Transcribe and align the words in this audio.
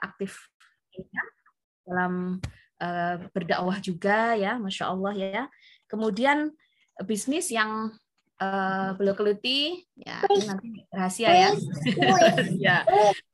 aktif 0.00 0.50
dalam 1.84 2.38
uh, 2.80 3.14
berdakwah 3.30 3.78
juga 3.78 4.34
ya, 4.34 4.56
masya 4.56 4.90
Allah 4.90 5.14
ya. 5.14 5.42
Kemudian 5.90 6.50
bisnis 7.04 7.50
yang 7.50 7.92
uh, 8.38 8.90
beliau 8.96 9.14
geluti 9.14 9.82
ya 9.98 10.22
nanti 10.26 10.86
rahasia 10.90 11.30
ya. 11.30 11.50
ya 12.70 12.76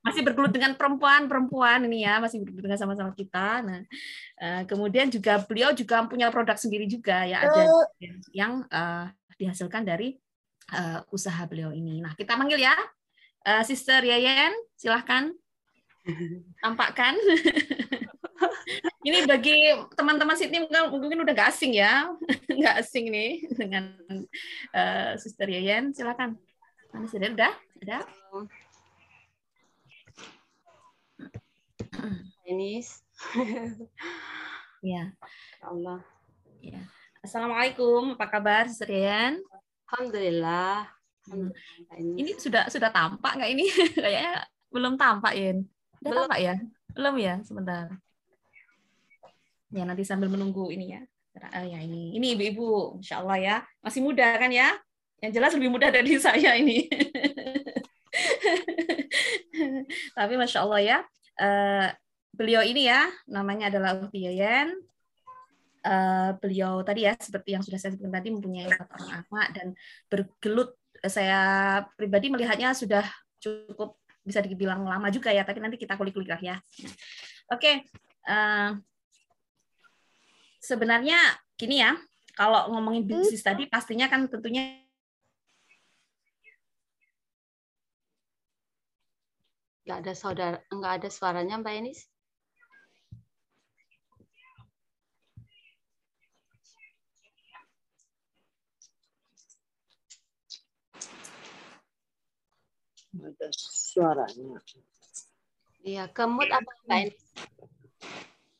masih 0.04 0.24
bergelut 0.24 0.52
dengan 0.52 0.76
perempuan-perempuan 0.76 1.84
ini 1.88 2.04
ya 2.04 2.20
masih 2.20 2.42
bergelut 2.42 2.64
dengan 2.68 2.80
sama-sama 2.80 3.12
kita. 3.16 3.64
Nah 3.64 3.80
uh, 4.40 4.62
kemudian 4.68 5.08
juga 5.08 5.40
beliau 5.44 5.72
juga 5.72 6.04
punya 6.08 6.28
produk 6.28 6.56
sendiri 6.56 6.88
juga 6.88 7.24
ya 7.24 7.44
ada 7.44 7.62
yang 8.32 8.64
uh, 8.68 9.08
dihasilkan 9.40 9.84
dari 9.84 10.16
uh, 10.72 11.04
usaha 11.12 11.40
beliau 11.48 11.72
ini. 11.72 12.00
Nah 12.04 12.12
kita 12.16 12.36
manggil 12.36 12.60
ya 12.60 12.74
uh, 13.48 13.62
Sister 13.64 14.04
Yayen 14.04 14.52
silahkan 14.76 15.32
tampakkan. 16.62 17.14
ini 19.06 19.24
bagi 19.24 19.72
teman-teman 19.96 20.36
Sydney 20.36 20.64
mungkin 20.64 21.24
udah 21.24 21.34
gak 21.36 21.50
asing 21.52 21.76
ya, 21.76 22.08
nggak 22.58 22.76
asing 22.80 23.12
nih 23.12 23.44
dengan 23.52 23.96
uh, 24.72 25.16
Sister 25.16 25.48
Yayan. 25.48 25.92
Silakan. 25.92 26.36
Mana 26.90 27.06
sudah? 27.06 27.30
Udah? 27.30 27.52
Ada? 27.80 27.98
Ini. 32.50 32.82
ya. 34.92 35.14
Allah. 35.62 36.00
Ya. 36.60 36.82
Assalamualaikum. 37.20 38.16
Apa 38.16 38.26
kabar, 38.26 38.66
Sister 38.66 38.90
Yayan? 38.90 39.38
Alhamdulillah. 39.86 40.88
Hmm. 41.30 41.52
Ini 41.94 42.34
sudah 42.40 42.66
sudah 42.72 42.90
tampak 42.90 43.38
nggak 43.38 43.50
ini? 43.52 43.64
Kayaknya 43.94 44.48
belum 44.72 44.98
tampak, 44.98 45.36
Yin. 45.36 45.68
Udah 46.00 46.10
belum. 46.10 46.22
tampak 46.26 46.40
ya? 46.40 46.54
Belum 46.96 47.14
ya, 47.20 47.34
sebentar. 47.44 47.86
Ya 49.70 49.84
nanti 49.86 50.02
sambil 50.02 50.32
menunggu 50.32 50.72
ini 50.72 50.96
ya. 50.96 51.02
Oh, 51.40 51.64
ya 51.64 51.78
ini, 51.78 52.18
ini 52.18 52.34
ibu-ibu, 52.34 52.98
insya 52.98 53.22
Allah 53.22 53.38
ya, 53.38 53.56
masih 53.86 54.02
muda 54.02 54.34
kan 54.34 54.50
ya? 54.50 54.74
Yang 55.22 55.32
jelas 55.38 55.52
lebih 55.54 55.70
muda 55.70 55.92
dari 55.92 56.18
saya 56.24 56.58
ini. 56.58 56.90
Tapi 60.18 60.34
masya 60.34 60.66
Allah 60.66 60.80
ya, 60.82 60.98
uh, 61.38 61.86
beliau 62.34 62.64
ini 62.64 62.90
ya, 62.90 63.06
namanya 63.30 63.70
adalah 63.70 63.94
Uhti 64.00 64.26
Yayan. 64.26 64.74
Uh, 65.80 66.36
beliau 66.42 66.84
tadi 66.84 67.08
ya, 67.08 67.16
seperti 67.16 67.56
yang 67.56 67.64
sudah 67.64 67.78
saya 67.78 67.94
sebutkan 67.94 68.20
tadi, 68.20 68.28
mempunyai 68.34 68.68
empat 68.68 68.88
orang 68.90 69.24
anak 69.28 69.48
dan 69.54 69.66
bergelut. 70.10 70.74
Saya 71.06 71.40
pribadi 71.96 72.28
melihatnya 72.28 72.76
sudah 72.76 73.06
cukup 73.40 73.99
bisa 74.20 74.44
dibilang 74.44 74.84
lama 74.84 75.08
juga 75.08 75.32
ya, 75.32 75.42
tapi 75.42 75.58
nanti 75.60 75.80
kita 75.80 75.96
kulik-kulik 75.96 76.28
lah 76.28 76.40
ya. 76.40 76.56
Oke, 77.50 77.56
okay. 77.56 77.74
uh, 78.28 78.76
sebenarnya 80.60 81.18
gini 81.56 81.80
ya, 81.80 81.96
kalau 82.36 82.72
ngomongin 82.72 83.04
bisnis 83.04 83.42
tadi 83.42 83.66
pastinya 83.66 84.06
kan 84.06 84.28
tentunya 84.28 84.80
nggak 89.84 89.98
ada 90.06 90.14
saudara 90.14 90.58
nggak 90.70 90.92
ada 91.02 91.08
suaranya 91.10 91.58
Mbak 91.58 91.74
Enis. 91.82 92.06
Ada 103.18 103.48
suaranya. 103.56 104.60
Iya, 105.82 106.06
kemut 106.12 106.46
apa 106.52 106.70
Mbak 106.86 106.98
Enis? 107.00 107.20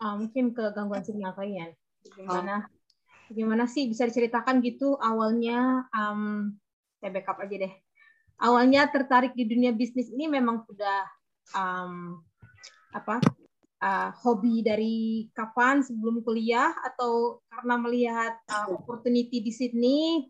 Uh, 0.00 0.14
mungkin 0.16 0.56
ke 0.56 0.72
gangguan 0.72 1.04
sinyal 1.04 1.36
kalian 1.36 1.76
gimana 2.16 2.64
oh. 2.64 3.32
gimana 3.32 3.64
sih 3.68 3.86
bisa 3.86 4.08
diceritakan 4.08 4.64
gitu 4.64 4.96
awalnya 4.96 5.84
um, 5.92 6.56
saya 6.98 7.10
backup 7.12 7.39
aja 7.44 7.68
deh 7.68 7.74
awalnya 8.40 8.89
tertarik 8.89 9.36
di 9.36 9.44
dunia 9.44 9.77
bisnis 9.77 10.08
ini 10.08 10.27
memang 10.27 10.64
sudah 10.64 11.05
um, 11.52 12.18
apa 12.90 13.22
uh, 13.84 14.10
hobi 14.24 14.64
dari 14.64 15.28
kapan 15.36 15.84
sebelum 15.84 16.24
kuliah 16.24 16.74
atau 16.83 17.44
karena 17.52 17.74
melihat 17.78 18.34
uh, 18.50 18.72
opportunity 18.74 19.44
di 19.44 19.52
Sydney 19.55 20.27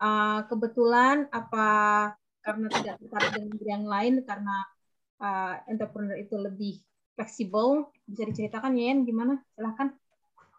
uh, 0.00 0.46
kebetulan 0.48 1.28
apa 1.34 1.68
karena 2.42 2.66
tidak 2.70 2.96
tertarik 3.02 3.30
dengan 3.36 3.58
yang 3.66 3.84
lain 3.86 4.14
karena 4.22 4.56
uh, 5.22 5.54
entrepreneur 5.66 6.16
itu 6.18 6.36
lebih 6.38 6.74
fleksibel 7.18 7.90
bisa 8.06 8.22
diceritakan 8.28 8.78
ya 8.78 8.94
gimana 9.02 9.42
silahkan 9.54 9.90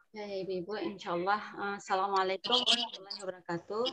Ya, 0.10 0.26
ya 0.26 0.42
Ibu-Ibu, 0.42 0.74
insya 0.90 1.14
Allah. 1.14 1.38
Uh, 1.54 1.78
Assalamualaikum 1.78 2.58
warahmatullahi 2.66 3.20
wabarakatuh. 3.22 3.86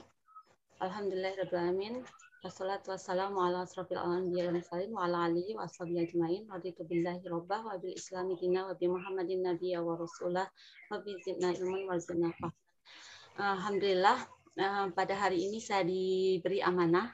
Alhamdulillahirrahmanirrahim. 0.81 2.09
Wassalatu 2.41 2.97
wassalamu 2.97 3.37
ala 3.37 3.69
asrafil 3.69 4.01
anbiya 4.01 4.49
wal 4.49 4.57
mursalin 4.57 4.97
wa 4.97 5.05
ala 5.05 5.29
alihi 5.29 5.53
wa 5.61 5.69
ashabihi 5.69 6.09
ajmain. 6.09 6.49
Raditu 6.49 6.89
billahi 6.89 7.21
rabbah 7.21 7.69
wa 7.69 7.77
bil 7.77 7.93
islami 7.93 8.33
dina 8.41 8.65
wa 8.65 8.73
bi 8.73 8.89
Muhammadin 8.89 9.45
nabiyya 9.45 9.85
wa 9.85 9.93
rasulah 9.93 10.49
wa 10.89 10.97
bi 11.05 11.21
zidna 11.21 11.53
ilman 11.53 11.85
wa 11.85 12.01
zidna 12.01 12.33
Alhamdulillah 13.37 14.17
uh, 14.57 14.89
pada 14.97 15.21
hari 15.21 15.45
ini 15.53 15.61
saya 15.61 15.85
diberi 15.85 16.65
amanah 16.65 17.13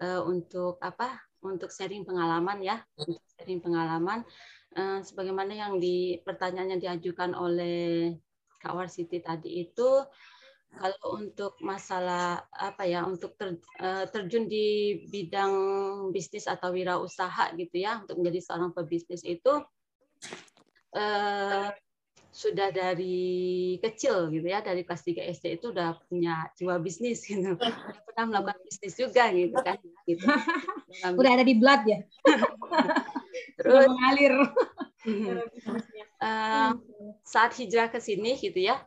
uh, 0.00 0.22
untuk 0.24 0.80
apa? 0.80 1.20
Untuk 1.42 1.74
sharing 1.74 2.06
pengalaman 2.06 2.62
ya, 2.62 2.78
untuk 2.94 3.18
sharing 3.34 3.58
pengalaman 3.58 4.22
uh, 4.78 5.02
sebagaimana 5.02 5.52
yang 5.52 5.82
di 5.82 6.22
pertanyaannya 6.22 6.78
diajukan 6.78 7.34
oleh 7.34 8.14
Kak 8.62 8.78
Warsiti 8.78 9.18
tadi 9.18 9.66
itu 9.66 10.06
kalau 10.72 11.20
untuk 11.20 11.52
masalah 11.60 12.48
apa 12.48 12.88
ya 12.88 13.04
untuk 13.04 13.36
ter, 13.36 13.60
eh, 13.76 14.08
terjun 14.08 14.48
di 14.48 14.96
bidang 15.12 15.52
bisnis 16.16 16.48
atau 16.48 16.72
wirausaha 16.72 17.52
gitu 17.60 17.76
ya 17.76 18.00
untuk 18.00 18.24
menjadi 18.24 18.40
seorang 18.40 18.72
pebisnis 18.72 19.20
itu 19.20 19.60
eh, 20.96 21.68
sudah 22.32 22.72
dari 22.72 23.76
kecil 23.84 24.32
gitu 24.32 24.48
ya 24.48 24.64
dari 24.64 24.88
kelas 24.88 25.04
3 25.04 25.36
SD 25.36 25.60
itu 25.60 25.68
udah 25.68 26.00
punya 26.08 26.48
jiwa 26.56 26.80
bisnis 26.80 27.28
gitu. 27.28 27.60
Pernah 28.08 28.24
melakukan 28.24 28.58
bisnis 28.64 28.96
juga 28.96 29.28
gitu 29.36 29.52
kan. 29.60 29.76
Gitu. 30.08 30.24
udah 31.20 31.30
ada 31.36 31.44
di 31.44 31.54
blood 31.60 31.84
ya? 31.84 32.00
Terus 33.60 33.84
mengalir. 33.84 34.34
Uh, 36.24 36.72
saat 37.20 37.52
hijrah 37.52 37.92
ke 37.92 38.00
sini 38.00 38.40
gitu 38.40 38.64
ya. 38.64 38.80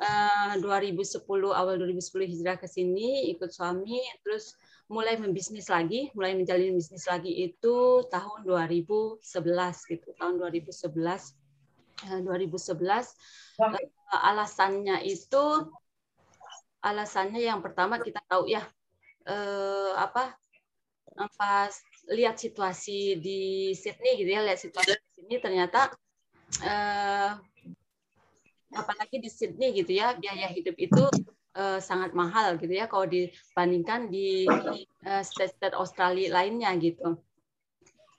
Uh, 0.00 0.56
eh, 0.56 0.88
2010 0.88 1.20
awal 1.52 1.76
2010 1.78 2.32
hijrah 2.32 2.56
ke 2.58 2.66
sini 2.66 3.30
ikut 3.30 3.54
suami 3.54 4.02
terus 4.26 4.58
mulai 4.90 5.14
membisnis 5.14 5.70
lagi 5.70 6.10
mulai 6.10 6.34
menjalin 6.34 6.74
bisnis 6.74 7.06
lagi 7.06 7.30
itu 7.30 8.02
tahun 8.10 8.42
2011 8.42 9.22
gitu 9.94 10.08
tahun 10.18 10.42
2011 10.42 10.90
uh, 10.90 11.45
2011 12.04 12.76
uh, 13.62 14.20
alasannya 14.20 15.00
itu 15.08 15.44
alasannya 16.84 17.40
yang 17.40 17.64
pertama 17.64 17.96
kita 17.98 18.20
tahu 18.28 18.46
ya 18.52 18.62
uh, 19.26 19.96
apa 19.96 20.36
pas 21.36 21.72
lihat 22.12 22.36
situasi 22.38 23.18
di 23.18 23.72
Sydney 23.72 24.20
gitu 24.20 24.30
ya 24.30 24.44
lihat 24.44 24.60
situasi 24.60 24.94
di 24.94 25.10
sini 25.16 25.34
ternyata 25.40 25.90
eh, 26.62 27.30
apalagi 28.76 29.16
di 29.18 29.30
Sydney 29.32 29.74
gitu 29.74 29.96
ya 29.96 30.14
biaya 30.14 30.52
hidup 30.52 30.76
itu 30.78 31.02
eh, 31.56 31.80
sangat 31.82 32.12
mahal 32.12 32.60
gitu 32.60 32.70
ya 32.70 32.86
kalau 32.86 33.08
dibandingkan 33.08 34.12
di 34.12 34.46
eh, 35.02 35.22
state-state 35.24 35.74
Australia 35.74 36.30
lainnya 36.36 36.70
gitu. 36.78 37.18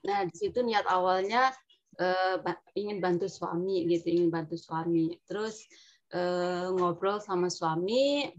Nah 0.03 0.19
di 0.27 0.35
situ 0.35 0.59
niat 0.65 0.83
awalnya 0.89 1.53
eh, 1.97 2.35
ingin 2.77 2.97
bantu 3.01 3.29
suami 3.29 3.85
gitu, 3.89 4.07
ingin 4.09 4.29
bantu 4.29 4.55
suami. 4.57 5.17
Terus 5.25 5.65
eh, 6.13 6.69
ngobrol 6.71 7.19
sama 7.19 7.49
suami, 7.49 8.29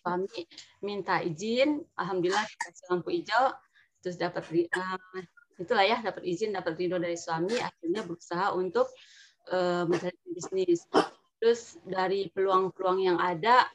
suami 0.00 0.40
minta 0.82 1.20
izin, 1.20 1.82
alhamdulillah 1.98 2.46
dikasih 2.46 2.84
lampu 2.90 3.10
hijau, 3.12 3.52
terus 4.00 4.16
dapat 4.16 4.44
uh, 4.48 4.96
itulah 5.60 5.84
ya 5.84 6.00
dapat 6.00 6.24
izin 6.24 6.56
dapat 6.56 6.72
ridho 6.80 6.96
dari 6.96 7.16
suami 7.20 7.60
akhirnya 7.60 8.00
berusaha 8.04 8.56
untuk 8.56 8.88
uh, 9.52 9.84
mencari 9.84 10.16
bisnis 10.32 10.88
terus 11.40 11.76
dari 11.84 12.32
peluang-peluang 12.32 13.00
yang 13.04 13.18
ada 13.20 13.68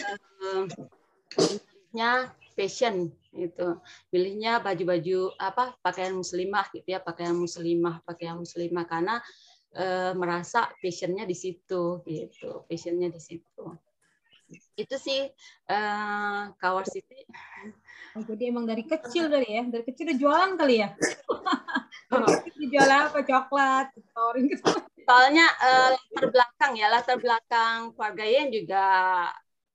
uh, 0.00 0.64
fashion 2.56 3.12
itu 3.34 3.78
pilihnya 4.08 4.62
baju-baju 4.62 5.34
apa 5.38 5.74
pakaian 5.82 6.14
muslimah 6.14 6.70
gitu 6.70 6.86
ya 6.94 7.00
pakaian 7.02 7.34
muslimah 7.34 8.00
pakaian 8.06 8.38
muslimah. 8.38 8.84
Karena 8.86 9.18
uh, 9.74 10.12
merasa 10.14 10.70
fashionnya 10.78 11.26
di 11.26 11.36
situ 11.36 12.02
gitu 12.06 12.64
fashionnya 12.70 13.10
di 13.10 13.20
situ. 13.20 13.64
Itu 14.78 14.96
sih 15.00 15.26
uh, 15.70 16.52
Kawar 16.60 16.86
City. 16.86 17.26
Oh, 18.14 18.22
jadi 18.22 18.54
emang 18.54 18.62
dari 18.68 18.86
kecil 18.86 19.26
dari 19.26 19.58
ya, 19.58 19.66
dari 19.66 19.82
kecil 19.82 20.06
udah 20.06 20.18
jualan 20.18 20.52
kali 20.54 20.76
ya? 20.86 20.94
Dijual 22.60 22.86
apa? 22.86 23.18
Coklat, 23.26 23.90
tawarin 24.14 24.46
ke 24.46 24.56
Soalnya 25.04 25.46
uh, 25.60 25.88
latar 25.92 26.26
belakang 26.30 26.72
ya, 26.78 26.86
latar 26.88 27.18
belakang 27.20 27.92
keluarga 27.92 28.24
Yen 28.24 28.48
juga 28.48 28.86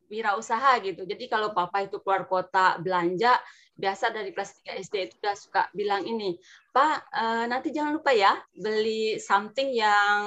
wirausaha 0.10 0.82
gitu. 0.82 1.06
Jadi 1.06 1.30
kalau 1.30 1.54
papa 1.54 1.86
itu 1.86 2.02
keluar 2.02 2.26
kota 2.26 2.82
belanja, 2.82 3.38
biasa 3.80 4.12
dari 4.12 4.36
kelas 4.36 4.60
3 4.66 4.84
SD 4.84 4.96
itu 5.08 5.16
udah 5.24 5.36
suka 5.40 5.62
bilang 5.72 6.04
ini, 6.04 6.36
Pak, 6.76 6.98
uh, 7.16 7.46
nanti 7.48 7.72
jangan 7.72 7.96
lupa 7.96 8.12
ya 8.12 8.36
beli 8.52 9.22
something 9.22 9.72
yang 9.72 10.22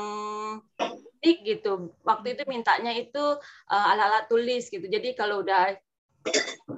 unik 1.20 1.38
gitu. 1.44 1.92
Waktu 2.06 2.38
itu 2.38 2.42
mintanya 2.48 2.96
itu 2.96 3.20
uh, 3.68 3.86
ala-ala 3.92 4.24
tulis 4.30 4.72
gitu. 4.72 4.86
Jadi 4.88 5.12
kalau 5.12 5.44
udah 5.44 5.76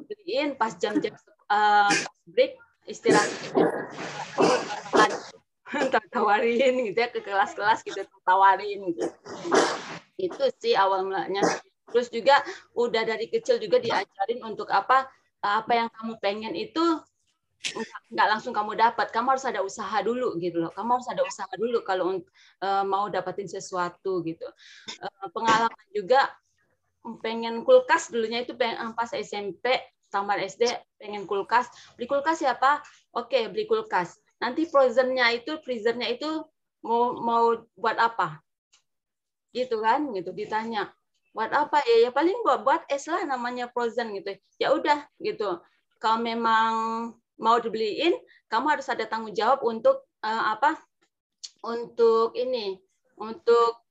beliin 0.09 0.57
pas 0.57 0.73
jam-jam 0.81 1.13
uh, 1.53 1.93
break 2.25 2.57
istirahat 2.89 3.29
tawarin 6.15 6.75
gitu 6.87 6.99
ya 6.99 7.09
ke 7.11 7.21
kelas-kelas 7.21 7.83
gitu 7.83 8.05
tawarin 8.25 8.95
gitu. 8.95 9.05
Itu 10.21 10.45
sih 10.63 10.79
awal 10.79 11.09
mulanya. 11.09 11.43
Terus 11.91 12.09
juga 12.09 12.41
udah 12.73 13.03
dari 13.05 13.29
kecil 13.29 13.61
juga 13.61 13.81
diajarin 13.81 14.41
untuk 14.45 14.71
apa 14.73 15.09
apa 15.45 15.73
yang 15.77 15.89
kamu 15.93 16.17
pengen 16.25 16.55
itu 16.57 16.81
nggak 18.13 18.29
langsung 18.29 18.53
kamu 18.53 18.77
dapat. 18.77 19.09
Kamu 19.13 19.37
harus 19.37 19.45
ada 19.49 19.61
usaha 19.65 19.97
dulu 20.01 20.37
gitu 20.41 20.65
loh. 20.65 20.73
Kamu 20.73 21.01
harus 21.01 21.09
ada 21.09 21.23
usaha 21.25 21.51
dulu 21.57 21.81
kalau 21.85 22.21
uh, 22.65 22.85
mau 22.85 23.09
dapetin 23.09 23.49
sesuatu 23.49 24.25
gitu. 24.25 24.45
Uh, 25.01 25.29
pengalaman 25.33 25.87
juga 25.93 26.33
pengen 27.21 27.65
kulkas 27.69 28.09
dulunya 28.09 28.45
itu 28.45 28.57
pengen, 28.57 28.97
pas 28.97 29.13
SMP 29.13 29.77
tamat 30.15 30.47
SD 30.47 30.71
pengen 30.95 31.27
kulkas 31.27 31.67
beli 31.99 32.07
kulkas 32.07 32.39
siapa 32.39 32.79
oke 33.19 33.51
beli 33.51 33.67
kulkas 33.67 34.15
nanti 34.39 34.63
frozennya 34.63 35.27
itu 35.35 35.59
freezernya 35.67 36.15
itu 36.15 36.31
mau 36.87 37.19
mau 37.19 37.45
buat 37.75 37.99
apa 37.99 38.39
gitu 39.51 39.83
kan 39.83 40.07
gitu 40.15 40.31
ditanya 40.31 40.95
buat 41.35 41.51
apa 41.51 41.83
ya? 41.85 42.09
Ya 42.09 42.11
paling 42.15 42.41
buat 42.47 42.63
buat 42.63 42.83
es 42.87 43.11
lah 43.11 43.27
namanya 43.27 43.69
frozen 43.75 44.15
gitu. 44.15 44.39
Ya 44.63 44.71
udah 44.71 45.05
gitu. 45.19 45.61
Kalau 45.99 46.23
memang 46.23 46.73
mau 47.35 47.59
dibeliin 47.59 48.15
kamu 48.47 48.79
harus 48.79 48.87
ada 48.87 49.05
tanggung 49.11 49.35
jawab 49.35 49.61
untuk 49.67 50.07
uh, 50.23 50.55
apa? 50.55 50.79
Untuk 51.67 52.39
ini 52.39 52.79
untuk 53.19 53.83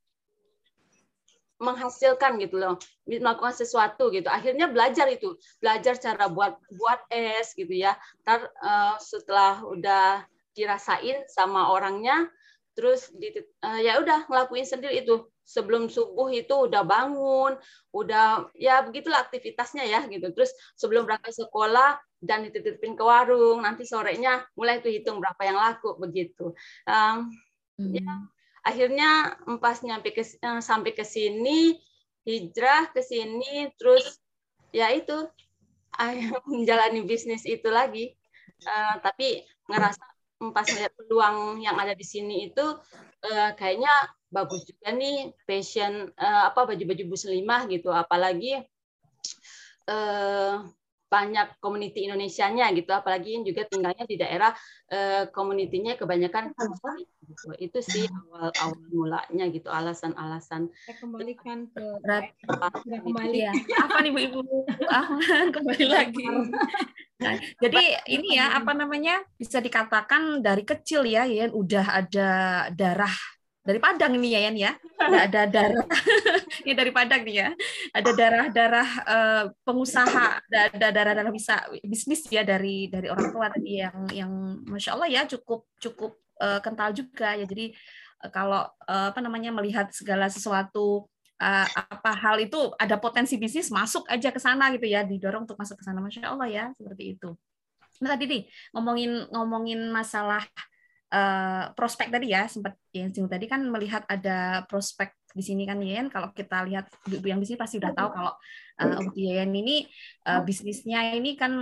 menghasilkan 1.60 2.40
gitu 2.40 2.60
loh. 2.60 2.76
Melakukan 3.04 3.54
sesuatu 3.54 4.08
gitu. 4.16 4.32
Akhirnya 4.32 4.72
belajar 4.72 5.12
itu. 5.12 5.36
Belajar 5.60 6.00
cara 6.00 6.32
buat 6.32 6.56
buat 6.80 7.04
es 7.12 7.52
gitu 7.54 7.76
ya. 7.76 8.00
Ntar 8.24 8.48
uh, 8.64 8.96
setelah 9.04 9.62
udah 9.68 10.24
dirasain 10.54 11.26
sama 11.28 11.74
orangnya 11.74 12.30
terus 12.74 13.10
di, 13.14 13.30
uh, 13.38 13.80
ya 13.82 14.02
udah 14.02 14.26
ngelakuin 14.30 14.66
sendiri 14.66 15.06
itu 15.06 15.30
sebelum 15.44 15.92
subuh 15.92 16.32
itu 16.32 16.72
udah 16.72 16.88
bangun 16.88 17.60
udah 17.92 18.48
ya 18.56 18.82
begitulah 18.82 19.22
aktivitasnya 19.28 19.84
ya 19.86 20.02
gitu. 20.08 20.32
Terus 20.32 20.52
sebelum 20.80 21.04
berangkat 21.04 21.36
sekolah 21.36 22.00
dan 22.24 22.48
dititipin 22.48 22.96
ke 22.96 23.04
warung 23.04 23.62
nanti 23.62 23.84
sorenya 23.84 24.48
mulai 24.56 24.80
tuh 24.80 24.90
hitung 24.90 25.20
berapa 25.20 25.42
yang 25.44 25.60
laku 25.60 26.00
begitu. 26.00 26.56
Um, 26.88 27.30
hmm. 27.78 27.92
ya 28.00 28.12
akhirnya 28.64 29.36
pas 29.60 29.84
nyampe 29.84 30.16
ke 30.16 30.24
eh, 30.24 30.62
sampai 30.64 30.96
ke 30.96 31.04
sini 31.04 31.76
hijrah 32.24 32.96
ke 32.96 33.04
sini 33.04 33.68
terus 33.76 34.24
ya 34.72 34.88
itu 34.96 35.28
menjalani 36.52 37.04
bisnis 37.04 37.44
itu 37.44 37.68
lagi. 37.70 38.16
Uh, 38.64 38.96
tapi 39.04 39.44
ngerasa 39.68 40.13
pas 40.52 40.68
melihat 40.68 40.92
peluang 40.98 41.64
yang 41.64 41.78
ada 41.80 41.96
di 41.96 42.04
sini 42.04 42.52
itu 42.52 42.66
uh, 43.24 43.52
kayaknya 43.56 43.94
bagus 44.34 44.68
juga 44.68 44.92
nih 44.92 45.32
fashion 45.48 46.12
uh, 46.18 46.52
apa 46.52 46.68
baju-baju 46.68 47.04
muslimah 47.08 47.70
gitu. 47.72 47.94
Apalagi 47.94 48.60
uh, 49.88 50.66
banyak 51.14 51.62
community 51.62 52.10
Indonesianya 52.10 52.74
gitu 52.74 52.90
apalagi 52.90 53.38
yang 53.38 53.46
juga 53.46 53.70
tinggalnya 53.70 54.10
di 54.10 54.18
daerah 54.18 54.50
uh, 54.90 55.30
community-nya 55.30 55.94
kebanyakan 55.94 56.50
gitu. 57.22 57.54
itu 57.62 57.80
sih 57.86 58.10
awal 58.10 58.50
awal 58.58 58.82
mulanya 58.90 59.46
gitu 59.54 59.70
alasan-alasan. 59.70 60.74
Kembalikan 60.98 61.70
ke 61.70 61.86
kembali. 63.06 63.38
Ya 63.46 63.54
apa 63.86 64.02
nih 64.02 64.10
bu 64.10 64.20
ibu? 64.26 64.42
Kembali 65.56 65.86
lagi. 65.86 66.26
Nah, 67.22 67.38
jadi 67.62 67.84
ini 68.10 68.42
ya 68.42 68.58
apa 68.58 68.74
namanya 68.74 69.22
bisa 69.38 69.62
dikatakan 69.62 70.42
dari 70.42 70.66
kecil 70.66 71.06
ya 71.06 71.30
ya 71.30 71.54
udah 71.54 71.86
ada 72.04 72.30
darah 72.74 73.14
dari 73.64 73.80
Padang 73.80 74.12
ini 74.20 74.36
ya? 74.36 74.40
Yan 74.52 74.58
ya 74.60 74.72
ada 75.00 75.42
darah. 75.48 75.86
Ini 76.64 76.74
dari 76.78 76.92
Padang 76.94 77.22
nih 77.28 77.36
ya. 77.36 77.50
Ada 77.92 78.12
darah-darah 78.16 78.90
uh, 79.04 79.44
pengusaha 79.66 80.40
ada 80.48 80.90
darah-darah 80.92 81.34
bisa 81.34 81.60
bisnis 81.84 82.24
ya 82.32 82.46
dari 82.46 82.88
dari 82.88 83.12
orang 83.12 83.32
tua 83.34 83.52
tadi 83.52 83.84
yang 83.84 83.98
yang 84.14 84.32
masya 84.68 84.96
Allah 84.96 85.10
ya 85.10 85.22
cukup 85.28 85.68
cukup 85.80 86.16
uh, 86.40 86.60
kental 86.64 86.96
juga 86.96 87.36
ya. 87.36 87.46
Jadi 87.48 87.76
uh, 88.24 88.32
kalau 88.32 88.64
uh, 88.88 89.08
apa 89.12 89.20
namanya 89.20 89.52
melihat 89.52 89.92
segala 89.92 90.32
sesuatu 90.32 91.08
uh, 91.42 91.68
apa 91.68 92.12
hal 92.16 92.40
itu 92.40 92.72
ada 92.80 92.96
potensi 92.96 93.36
bisnis 93.36 93.72
masuk 93.74 94.08
aja 94.08 94.32
ke 94.32 94.40
sana 94.40 94.72
gitu 94.72 94.88
ya. 94.88 95.04
Didorong 95.04 95.44
untuk 95.48 95.60
masuk 95.60 95.80
ke 95.80 95.84
sana. 95.84 96.00
Masya 96.00 96.32
Allah 96.32 96.48
ya 96.48 96.66
seperti 96.76 97.18
itu. 97.20 97.36
Nah 98.00 98.16
tadi 98.16 98.26
nih 98.28 98.42
ngomongin 98.76 99.12
ngomongin 99.32 99.80
masalah 99.92 100.44
uh, 101.14 101.64
prospek 101.78 102.10
tadi 102.10 102.34
ya 102.34 102.50
sempat 102.50 102.74
yang 102.92 103.14
tadi 103.14 103.46
kan 103.46 103.62
melihat 103.70 104.02
ada 104.10 104.66
prospek 104.66 105.14
di 105.34 105.44
sini 105.46 105.64
kan 105.70 105.78
Yen. 105.82 106.10
Kalau 106.10 106.34
kita 106.34 106.66
lihat 106.66 106.90
ibu 107.10 107.26
yang 107.26 107.38
di 107.38 107.46
sini 107.46 107.58
pasti 107.58 107.78
udah 107.78 107.94
tahu 107.94 108.10
kalau 108.14 108.34
uh, 108.82 109.14
Yen 109.14 109.54
ini 109.54 109.86
uh, 110.26 110.42
bisnisnya 110.42 111.14
ini 111.14 111.38
kan 111.38 111.54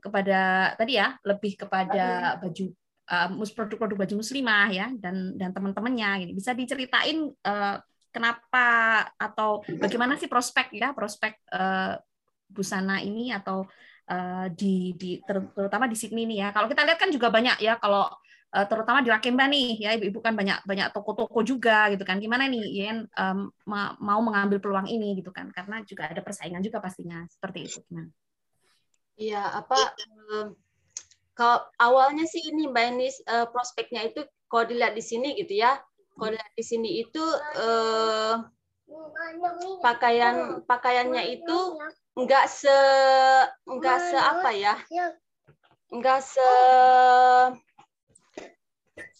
kepada 0.00 0.72
tadi 0.76 1.00
ya 1.00 1.16
lebih 1.24 1.56
kepada 1.56 2.36
baju 2.40 2.64
uh, 3.08 3.48
produk-produk 3.56 3.96
baju 4.04 4.14
muslimah 4.20 4.68
ya 4.72 4.86
dan 5.00 5.36
dan 5.40 5.50
teman-temannya 5.56 6.28
ini 6.28 6.32
bisa 6.36 6.52
diceritain 6.52 7.32
uh, 7.48 7.76
kenapa 8.12 8.68
atau 9.16 9.64
bagaimana 9.80 10.20
sih 10.20 10.28
prospek 10.28 10.76
ya 10.76 10.92
prospek 10.92 11.40
uh, 11.48 11.96
busana 12.52 13.00
ini 13.00 13.32
atau 13.32 13.64
uh, 14.12 14.46
di, 14.52 14.92
di 15.00 15.16
terutama 15.24 15.88
di 15.88 15.96
Sydney 15.96 16.28
nih 16.28 16.38
ya. 16.44 16.48
Kalau 16.52 16.68
kita 16.68 16.84
lihat 16.84 17.00
kan 17.00 17.08
juga 17.08 17.32
banyak 17.32 17.64
ya 17.64 17.80
kalau 17.80 18.12
terutama 18.52 19.00
di 19.00 19.08
Rakemba 19.08 19.48
nih 19.48 19.80
ya 19.80 19.96
ibu-ibu 19.96 20.20
kan 20.20 20.36
banyak 20.36 20.60
banyak 20.68 20.92
toko-toko 20.92 21.40
juga 21.40 21.88
gitu 21.90 22.04
kan. 22.04 22.20
Gimana 22.20 22.46
nih 22.46 22.64
Yen 22.68 23.08
um, 23.16 23.48
mau 24.00 24.20
mengambil 24.20 24.60
peluang 24.60 24.86
ini 24.86 25.16
gitu 25.16 25.32
kan 25.32 25.48
karena 25.50 25.80
juga 25.88 26.12
ada 26.12 26.20
persaingan 26.20 26.60
juga 26.60 26.84
pastinya 26.84 27.24
seperti 27.32 27.58
itu 27.64 27.80
kan. 27.88 28.06
Iya, 29.16 29.44
apa 29.64 29.96
um, 30.32 30.56
kalau 31.32 31.64
awalnya 31.80 32.28
sih 32.28 32.44
ini 32.44 32.68
Mbak 32.68 32.84
Enis 32.92 33.16
uh, 33.24 33.48
prospeknya 33.48 34.04
itu 34.04 34.20
kalau 34.52 34.68
dilihat 34.68 34.92
di 34.92 35.00
sini 35.00 35.32
gitu 35.40 35.56
ya 35.56 35.80
kalau 36.12 36.36
di 36.36 36.64
sini 36.64 37.00
itu 37.00 37.24
eh, 37.56 38.34
pakaian 39.80 40.60
pakaiannya 40.68 41.40
itu 41.40 41.58
enggak 42.12 42.44
se 42.52 42.78
enggak 43.64 43.98
se 44.12 44.18
apa 44.20 44.50
ya 44.52 44.74
enggak 45.88 46.20
se 46.20 46.50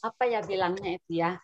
apa 0.02 0.22
ya 0.26 0.42
bilangnya 0.42 0.98
itu 0.98 1.22
ya 1.22 1.38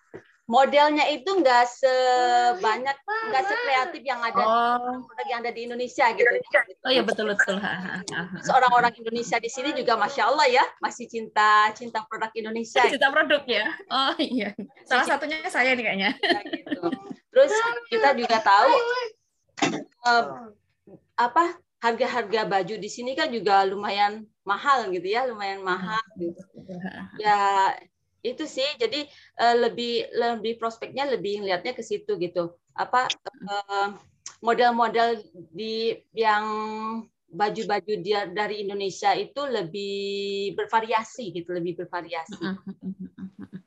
modelnya 0.48 1.04
itu 1.12 1.28
enggak 1.28 1.68
sebanyak 1.68 2.96
enggak 3.28 3.44
sekreatif 3.44 4.00
yang 4.00 4.20
ada 4.24 4.40
oh. 4.40 5.04
yang 5.28 5.44
ada 5.44 5.52
di 5.52 5.68
Indonesia 5.68 6.08
gitu. 6.16 6.34
Oh 6.88 6.92
ya 6.92 7.04
betul 7.04 7.28
betul. 7.28 7.60
Seorang 8.48 8.72
orang 8.72 8.92
Indonesia 8.96 9.36
di 9.36 9.52
sini 9.52 9.76
juga 9.76 10.00
masya 10.00 10.32
Allah 10.32 10.48
ya 10.48 10.64
masih 10.80 11.04
cinta 11.04 11.68
cinta 11.76 12.00
produk 12.08 12.32
Indonesia. 12.32 12.80
Cinta 12.88 13.12
produknya. 13.12 13.76
Oh 13.92 14.16
iya. 14.16 14.56
Salah 14.88 15.04
satunya 15.04 15.44
saya 15.52 15.76
nih 15.76 15.84
kayaknya. 15.84 16.10
Ya, 16.16 16.40
gitu. 16.48 16.82
Terus 17.28 17.52
kita 17.92 18.16
juga 18.16 18.40
tahu 18.40 18.72
uh, 20.08 20.24
apa 21.20 21.60
harga-harga 21.84 22.48
baju 22.48 22.74
di 22.80 22.88
sini 22.88 23.12
kan 23.12 23.28
juga 23.28 23.68
lumayan 23.68 24.24
mahal 24.48 24.88
gitu 24.88 25.12
ya, 25.12 25.28
lumayan 25.28 25.60
mahal. 25.60 26.00
Gitu. 26.16 26.40
Ya 27.20 27.76
itu 28.22 28.44
sih 28.44 28.66
jadi 28.78 29.06
uh, 29.38 29.56
lebih 29.68 30.10
lebih 30.10 30.58
prospeknya 30.58 31.06
lebih 31.06 31.42
ngelihatnya 31.42 31.72
ke 31.74 31.82
situ 31.82 32.18
gitu. 32.18 32.54
Apa 32.74 33.06
uh, 33.46 33.94
model-model 34.42 35.22
di 35.54 35.98
yang 36.14 36.44
baju-baju 37.28 37.92
dia 38.00 38.24
dari 38.24 38.64
Indonesia 38.64 39.12
itu 39.12 39.44
lebih 39.44 40.56
bervariasi 40.56 41.30
gitu 41.36 41.52
lebih 41.52 41.84
bervariasi. 41.84 42.40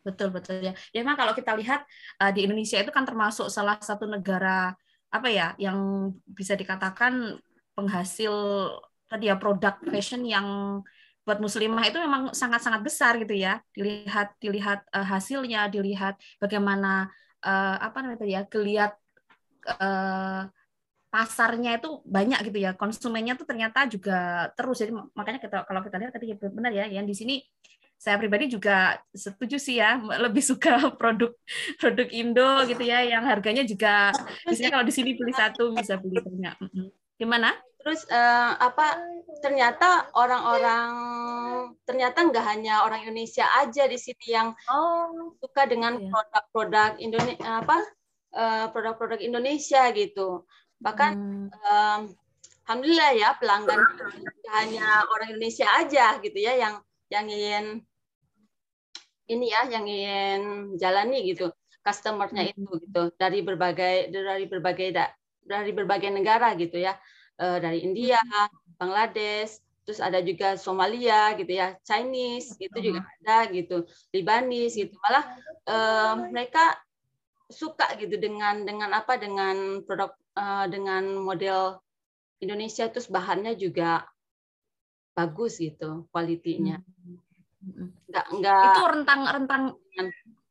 Betul 0.01 0.33
betul 0.33 0.65
ya. 0.65 0.73
Ya 0.89 1.05
memang 1.05 1.13
kalau 1.13 1.37
kita 1.37 1.53
lihat 1.53 1.85
uh, 2.17 2.33
di 2.33 2.49
Indonesia 2.49 2.81
itu 2.81 2.89
kan 2.89 3.05
termasuk 3.05 3.53
salah 3.53 3.77
satu 3.77 4.09
negara 4.09 4.73
apa 5.11 5.27
ya 5.29 5.53
yang 5.61 6.09
bisa 6.25 6.57
dikatakan 6.57 7.37
penghasil 7.77 8.33
tadi 9.05 9.27
ya 9.29 9.35
produk 9.35 9.75
fashion 9.91 10.23
yang 10.23 10.79
buat 11.21 11.37
muslimah 11.37 11.83
itu 11.85 11.97
memang 12.01 12.33
sangat-sangat 12.33 12.81
besar 12.81 13.13
gitu 13.21 13.35
ya. 13.37 13.61
Dilihat 13.73 14.37
dilihat 14.41 14.85
uh, 14.93 15.05
hasilnya, 15.05 15.69
dilihat 15.69 16.17
bagaimana 16.41 17.09
uh, 17.45 17.77
apa 17.77 17.97
namanya 18.01 18.19
tadi 18.21 18.33
ya, 18.33 18.43
kelihat 18.49 18.91
uh, 19.77 20.49
pasarnya 21.11 21.77
itu 21.77 22.01
banyak 22.07 22.39
gitu 22.49 22.57
ya. 22.61 22.71
Konsumennya 22.73 23.37
tuh 23.37 23.45
ternyata 23.45 23.85
juga 23.85 24.49
terus. 24.57 24.81
Jadi 24.81 24.91
makanya 25.13 25.39
kita 25.39 25.57
kalau 25.67 25.81
kita 25.85 25.97
lihat 26.01 26.13
tadi 26.13 26.33
benar 26.37 26.71
ya, 26.73 26.85
yang 26.89 27.05
di 27.05 27.13
sini 27.13 27.35
saya 28.01 28.17
pribadi 28.17 28.49
juga 28.49 28.97
setuju 29.13 29.61
sih 29.61 29.77
ya 29.77 30.01
lebih 30.01 30.41
suka 30.41 30.73
produk 30.99 31.37
produk 31.77 32.07
Indo 32.09 32.65
gitu 32.65 32.81
ya 32.81 33.05
yang 33.05 33.21
harganya 33.29 33.61
juga 33.61 34.09
biasanya 34.41 34.73
kalau 34.73 34.85
di 34.89 34.93
sini 34.97 35.13
beli 35.13 35.29
satu 35.37 35.69
bisa 35.77 36.01
beli 36.01 36.17
banyak 36.17 36.57
gimana 37.21 37.53
terus 37.81 38.05
uh, 38.09 38.53
apa 38.61 39.01
ternyata 39.41 40.09
orang-orang 40.13 40.91
ternyata 41.83 42.29
nggak 42.29 42.45
hanya 42.45 42.85
orang 42.85 43.01
Indonesia 43.05 43.45
aja 43.57 43.89
di 43.89 43.97
sini 43.97 44.27
yang 44.29 44.53
oh, 44.69 45.33
suka 45.41 45.65
dengan 45.65 45.97
iya. 45.97 46.09
produk-produk 46.13 46.91
Indonesia 47.01 47.41
apa 47.41 47.77
uh, 48.37 48.65
produk-produk 48.69 49.19
Indonesia 49.19 49.89
gitu 49.91 50.45
bahkan 50.81 51.13
hmm. 51.17 51.47
um, 51.49 52.01
alhamdulillah 52.65 53.11
ya 53.17 53.29
pelanggan 53.37 53.81
hanya 54.53 55.05
orang 55.09 55.35
Indonesia 55.35 55.67
aja 55.67 56.17
gitu 56.21 56.37
ya 56.37 56.53
yang 56.57 56.75
yang 57.11 57.25
ingin 57.27 57.65
ini 59.31 59.45
ya 59.49 59.61
yang 59.67 59.85
ingin 59.87 60.41
jalani 60.77 61.23
gitu 61.33 61.49
customernya 61.81 62.53
itu 62.53 62.61
gitu 62.61 63.09
dari 63.17 63.41
berbagai 63.41 64.13
dari 64.13 64.45
berbagai 64.45 64.87
dari 65.41 65.71
berbagai 65.73 66.09
negara 66.13 66.53
gitu 66.53 66.77
ya 66.77 66.93
eh, 67.41 67.57
dari 67.57 67.81
India, 67.81 68.21
Bangladesh, 68.77 69.57
terus 69.81 69.97
ada 69.97 70.21
juga 70.21 70.55
Somalia 70.55 71.33
gitu 71.35 71.51
ya, 71.57 71.73
Chinese 71.81 72.53
gitu 72.61 72.77
juga 72.77 73.01
ada 73.01 73.49
gitu, 73.49 73.89
Libanis 74.13 74.77
gitu 74.77 74.93
malah 75.01 75.25
eh, 75.65 76.13
mereka 76.29 76.77
suka 77.51 77.99
gitu 77.99 78.15
dengan 78.15 78.63
dengan 78.63 78.93
apa 78.95 79.19
dengan 79.19 79.83
produk 79.83 80.13
eh, 80.37 80.65
dengan 80.69 81.17
model 81.19 81.81
Indonesia 82.41 82.89
terus 82.89 83.11
bahannya 83.11 83.53
juga 83.57 84.05
bagus 85.13 85.59
gitu 85.59 86.07
kualitinya. 86.09 86.79
Enggak, 88.07 88.25
enggak. 88.33 88.65
Itu 88.73 88.81
rentang 88.89 89.21
rentang 89.29 89.63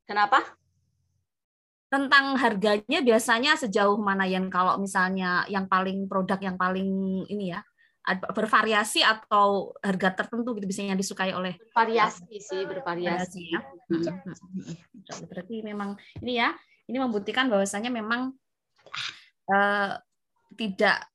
kenapa? 0.07 0.60
Tentang 1.91 2.39
harganya 2.39 3.03
biasanya 3.03 3.59
sejauh 3.59 3.99
mana 3.99 4.23
yang 4.25 4.47
kalau 4.47 4.79
misalnya 4.79 5.43
yang 5.51 5.67
paling 5.67 6.07
produk 6.07 6.39
yang 6.39 6.55
paling 6.55 6.89
ini 7.27 7.51
ya 7.51 7.61
bervariasi 8.11 9.05
atau 9.05 9.77
harga 9.85 10.25
tertentu 10.25 10.57
gitu 10.57 10.67
biasanya 10.67 10.97
disukai 10.97 11.37
oleh 11.37 11.61
variasi 11.77 12.41
sih 12.41 12.65
bervariasi. 12.65 13.55
Ya. 13.55 13.61
Hmm, 13.93 15.27
Berarti 15.29 15.61
memang 15.63 15.95
ini 16.25 16.41
ya 16.41 16.57
ini 16.91 16.97
membuktikan 16.99 17.47
bahwasanya 17.47 17.93
memang 17.93 18.35
uh, 19.53 19.95
tidak 20.57 21.07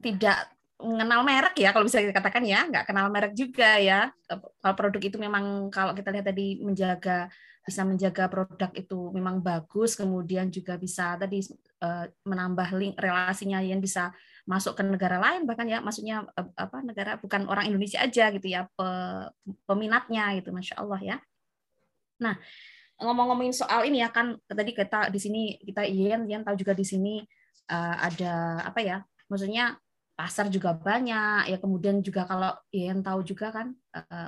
tidak 0.00 0.48
mengenal 0.80 1.20
merek 1.22 1.54
ya 1.60 1.70
kalau 1.76 1.86
bisa 1.86 2.00
dikatakan 2.00 2.42
ya. 2.42 2.66
Nggak 2.66 2.88
kenal 2.88 3.06
merek 3.12 3.36
juga 3.36 3.76
ya. 3.76 4.10
Kalau 4.26 4.74
produk 4.74 5.02
itu 5.04 5.16
memang 5.20 5.68
kalau 5.68 5.92
kita 5.92 6.08
lihat 6.10 6.26
tadi 6.26 6.58
menjaga 6.64 7.28
bisa 7.60 7.84
menjaga 7.84 8.24
produk 8.26 8.72
itu 8.72 9.12
memang 9.12 9.44
bagus 9.44 9.92
kemudian 9.92 10.48
juga 10.48 10.80
bisa 10.80 11.14
tadi 11.20 11.44
eh, 11.84 12.06
menambah 12.24 12.68
link 12.72 12.96
relasinya 12.96 13.60
yang 13.60 13.84
bisa 13.84 14.16
masuk 14.48 14.80
ke 14.80 14.82
negara 14.82 15.20
lain 15.20 15.44
bahkan 15.44 15.68
ya 15.68 15.84
maksudnya 15.84 16.24
eh, 16.40 16.48
apa 16.56 16.80
negara 16.80 17.20
bukan 17.20 17.44
orang 17.46 17.68
Indonesia 17.68 18.00
aja 18.00 18.32
gitu 18.32 18.48
ya 18.48 18.64
peminatnya 19.68 20.40
gitu 20.40 20.50
masya 20.56 20.80
Allah 20.80 21.00
ya. 21.04 21.16
Nah 22.24 22.40
ngomong-ngomongin 23.00 23.52
soal 23.52 23.84
ini 23.88 24.04
ya 24.04 24.08
kan 24.12 24.36
tadi 24.44 24.72
kita 24.72 25.12
di 25.12 25.20
sini 25.20 25.42
kita 25.60 25.84
Ian 25.84 26.28
Ian 26.28 26.44
tahu 26.44 26.56
juga 26.56 26.72
di 26.72 26.84
sini 26.84 27.20
eh, 27.68 27.96
ada 28.00 28.64
apa 28.64 28.80
ya 28.80 29.04
maksudnya 29.28 29.76
pasar 30.16 30.52
juga 30.52 30.76
banyak 30.76 31.48
ya 31.48 31.56
kemudian 31.60 32.00
juga 32.00 32.24
kalau 32.28 32.52
Ian 32.72 33.00
tahu 33.00 33.24
juga 33.24 33.48
kan 33.52 33.72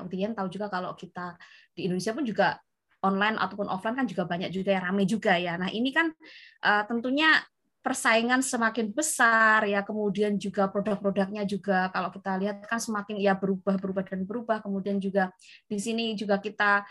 Ian 0.09 0.33
tahu 0.33 0.49
juga 0.49 0.73
kalau 0.73 0.97
kita 0.97 1.37
di 1.77 1.85
Indonesia 1.85 2.17
pun 2.17 2.25
juga 2.25 2.57
online 3.03 3.37
ataupun 3.37 3.67
offline 3.67 3.99
kan 3.99 4.07
juga 4.07 4.25
banyak 4.25 4.51
juga 4.55 4.75
yang 4.75 4.85
ramai 4.89 5.05
juga 5.05 5.35
ya. 5.37 5.59
Nah 5.59 5.69
ini 5.69 5.91
kan 5.91 6.11
uh, 6.63 6.83
tentunya 6.87 7.43
persaingan 7.83 8.47
semakin 8.47 8.95
besar 8.95 9.67
ya 9.67 9.83
kemudian 9.83 10.39
juga 10.39 10.71
produk-produknya 10.71 11.43
juga 11.43 11.91
kalau 11.91 12.15
kita 12.15 12.39
lihat 12.39 12.63
kan 12.63 12.79
semakin 12.79 13.19
ya 13.19 13.35
berubah 13.35 13.75
berubah 13.75 14.07
dan 14.07 14.23
berubah. 14.23 14.63
Kemudian 14.63 15.03
juga 15.03 15.35
di 15.67 15.83
sini 15.83 16.15
juga 16.15 16.39
kita 16.39 16.87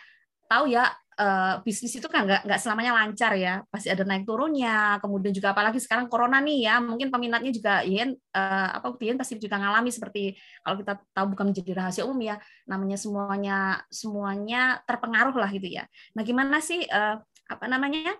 tahu 0.52 0.76
ya 0.76 0.92
uh, 1.18 1.60
bisnis 1.66 1.98
itu 1.98 2.08
kan 2.08 2.24
nggak 2.24 2.48
nggak 2.48 2.60
selamanya 2.62 2.94
lancar 2.96 3.34
ya. 3.36 3.66
Pasti 3.68 3.92
ada 3.92 4.06
naik 4.08 4.24
turunnya 4.24 5.02
kemudian 5.04 5.34
juga 5.36 5.52
apalagi 5.52 5.82
sekarang 5.82 6.08
corona 6.08 6.40
nih 6.40 6.70
ya 6.70 6.76
mungkin 6.80 7.12
peminatnya 7.12 7.52
juga 7.52 7.74
Yen 7.84 8.16
uh, 8.36 8.70
apa 8.80 8.96
Yen 9.02 9.18
pasti 9.20 9.36
juga 9.42 9.60
ngalami 9.60 9.90
seperti 9.92 10.38
kalau 10.62 10.76
kita 10.80 10.94
tahu 11.12 11.26
bukan 11.36 11.46
menjadi 11.52 11.72
rahasia 11.76 12.04
umum 12.08 12.22
ya 12.22 12.36
namanya 12.70 12.98
semuanya 13.00 13.58
semuanya 13.92 14.62
terpengaruh 14.88 15.36
lah 15.36 15.50
gitu 15.52 15.68
ya. 15.68 15.84
Nah 16.16 16.24
gimana 16.24 16.64
sih 16.64 16.86
uh, 16.88 17.20
apa 17.52 17.66
namanya 17.68 18.16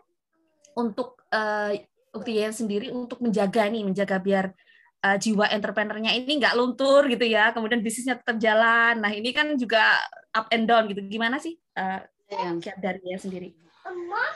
untuk 0.76 1.24
uh, 1.32 1.72
Yen 2.28 2.52
sendiri 2.52 2.92
untuk 2.92 3.24
menjaga 3.24 3.68
nih 3.72 3.88
menjaga 3.88 4.20
biar 4.20 4.52
uh, 5.06 5.18
jiwa 5.18 5.50
entrepreneurnya 5.50 6.12
ini 6.12 6.40
nggak 6.40 6.56
luntur 6.60 7.08
gitu 7.08 7.26
ya 7.26 7.52
kemudian 7.56 7.80
bisnisnya 7.80 8.20
tetap 8.20 8.38
jalan. 8.38 9.00
Nah 9.00 9.12
ini 9.12 9.32
kan 9.32 9.56
juga 9.56 9.98
up 10.36 10.48
and 10.54 10.68
down 10.70 10.88
gitu. 10.88 11.02
Gimana 11.08 11.42
sih 11.42 11.58
uh, 11.76 12.00
ya. 12.32 12.74
dari 12.80 13.00
dia 13.04 13.20
sendiri? 13.20 13.50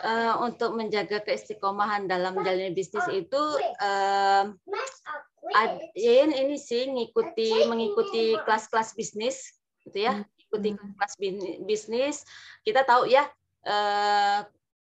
Uh, 0.05 0.41
untuk 0.41 0.73
menjaga 0.73 1.21
keistiqomahan 1.21 2.09
dalam 2.09 2.33
menjalani 2.33 2.73
bisnis 2.73 3.05
itu 3.13 3.43
uh, 3.81 4.49
Yen 5.93 6.33
ini 6.33 6.57
sih 6.57 6.89
ngikuti 6.89 7.69
mengikuti 7.69 8.33
kelas-kelas 8.41 8.97
bisnis 8.97 9.55
gitu 9.85 10.09
ya 10.09 10.13
hmm. 10.17 10.43
ikuti 10.49 10.69
hmm. 10.73 10.97
kelas 10.97 11.13
bisnis 11.69 12.15
kita 12.65 12.81
tahu 12.83 13.05
ya 13.05 13.29
uh, 13.69 14.41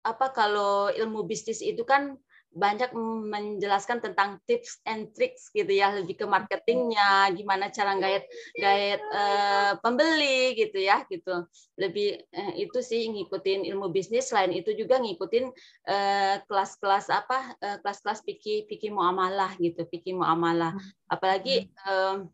apa 0.06 0.26
kalau 0.30 0.94
ilmu 0.94 1.26
bisnis 1.26 1.58
itu 1.58 1.82
kan 1.82 2.14
banyak 2.56 2.96
menjelaskan 3.28 4.00
tentang 4.00 4.40
tips 4.48 4.80
and 4.88 5.12
tricks 5.12 5.52
gitu 5.52 5.68
ya 5.68 5.92
lebih 5.92 6.16
ke 6.16 6.25
marketingnya 6.25 7.28
gimana 7.36 7.68
cara 7.68 7.92
gait 8.00 8.25
gait 8.56 8.96
uh, 9.12 9.76
pembeli 9.84 10.56
gitu 10.56 10.80
ya 10.80 11.04
gitu. 11.12 11.44
Lebih 11.76 12.25
uh, 12.32 12.52
itu 12.56 12.80
sih 12.80 13.12
ngikutin 13.12 13.68
ilmu 13.68 13.92
bisnis 13.92 14.32
selain 14.32 14.56
itu 14.56 14.72
juga 14.72 14.96
ngikutin 14.96 15.52
uh, 15.86 16.34
kelas-kelas 16.48 17.12
apa 17.12 17.60
kelas-kelas 17.84 18.25
pikir 18.25 18.64
pikir 18.64 18.88
muamalah 18.90 19.52
gitu 19.60 19.84
pikir 19.84 20.16
muamalah. 20.16 20.72
Hmm. 20.72 21.12
apalagi 21.12 21.70
uh, 21.84 22.25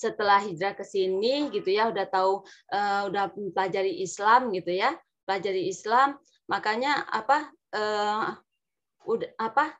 setelah 0.00 0.40
hijrah 0.40 0.72
ke 0.72 0.80
sini 0.80 1.52
gitu 1.52 1.68
ya 1.76 1.92
udah 1.92 2.08
tahu 2.08 2.40
uh, 2.72 3.02
udah 3.12 3.28
pelajari 3.52 4.00
Islam 4.00 4.48
gitu 4.56 4.72
ya 4.72 4.96
pelajari 5.28 5.68
Islam. 5.68 6.16
Makanya 6.48 7.04
apa 7.06 7.52
uh, 7.76 8.34
udah 9.04 9.30
apa 9.40 9.76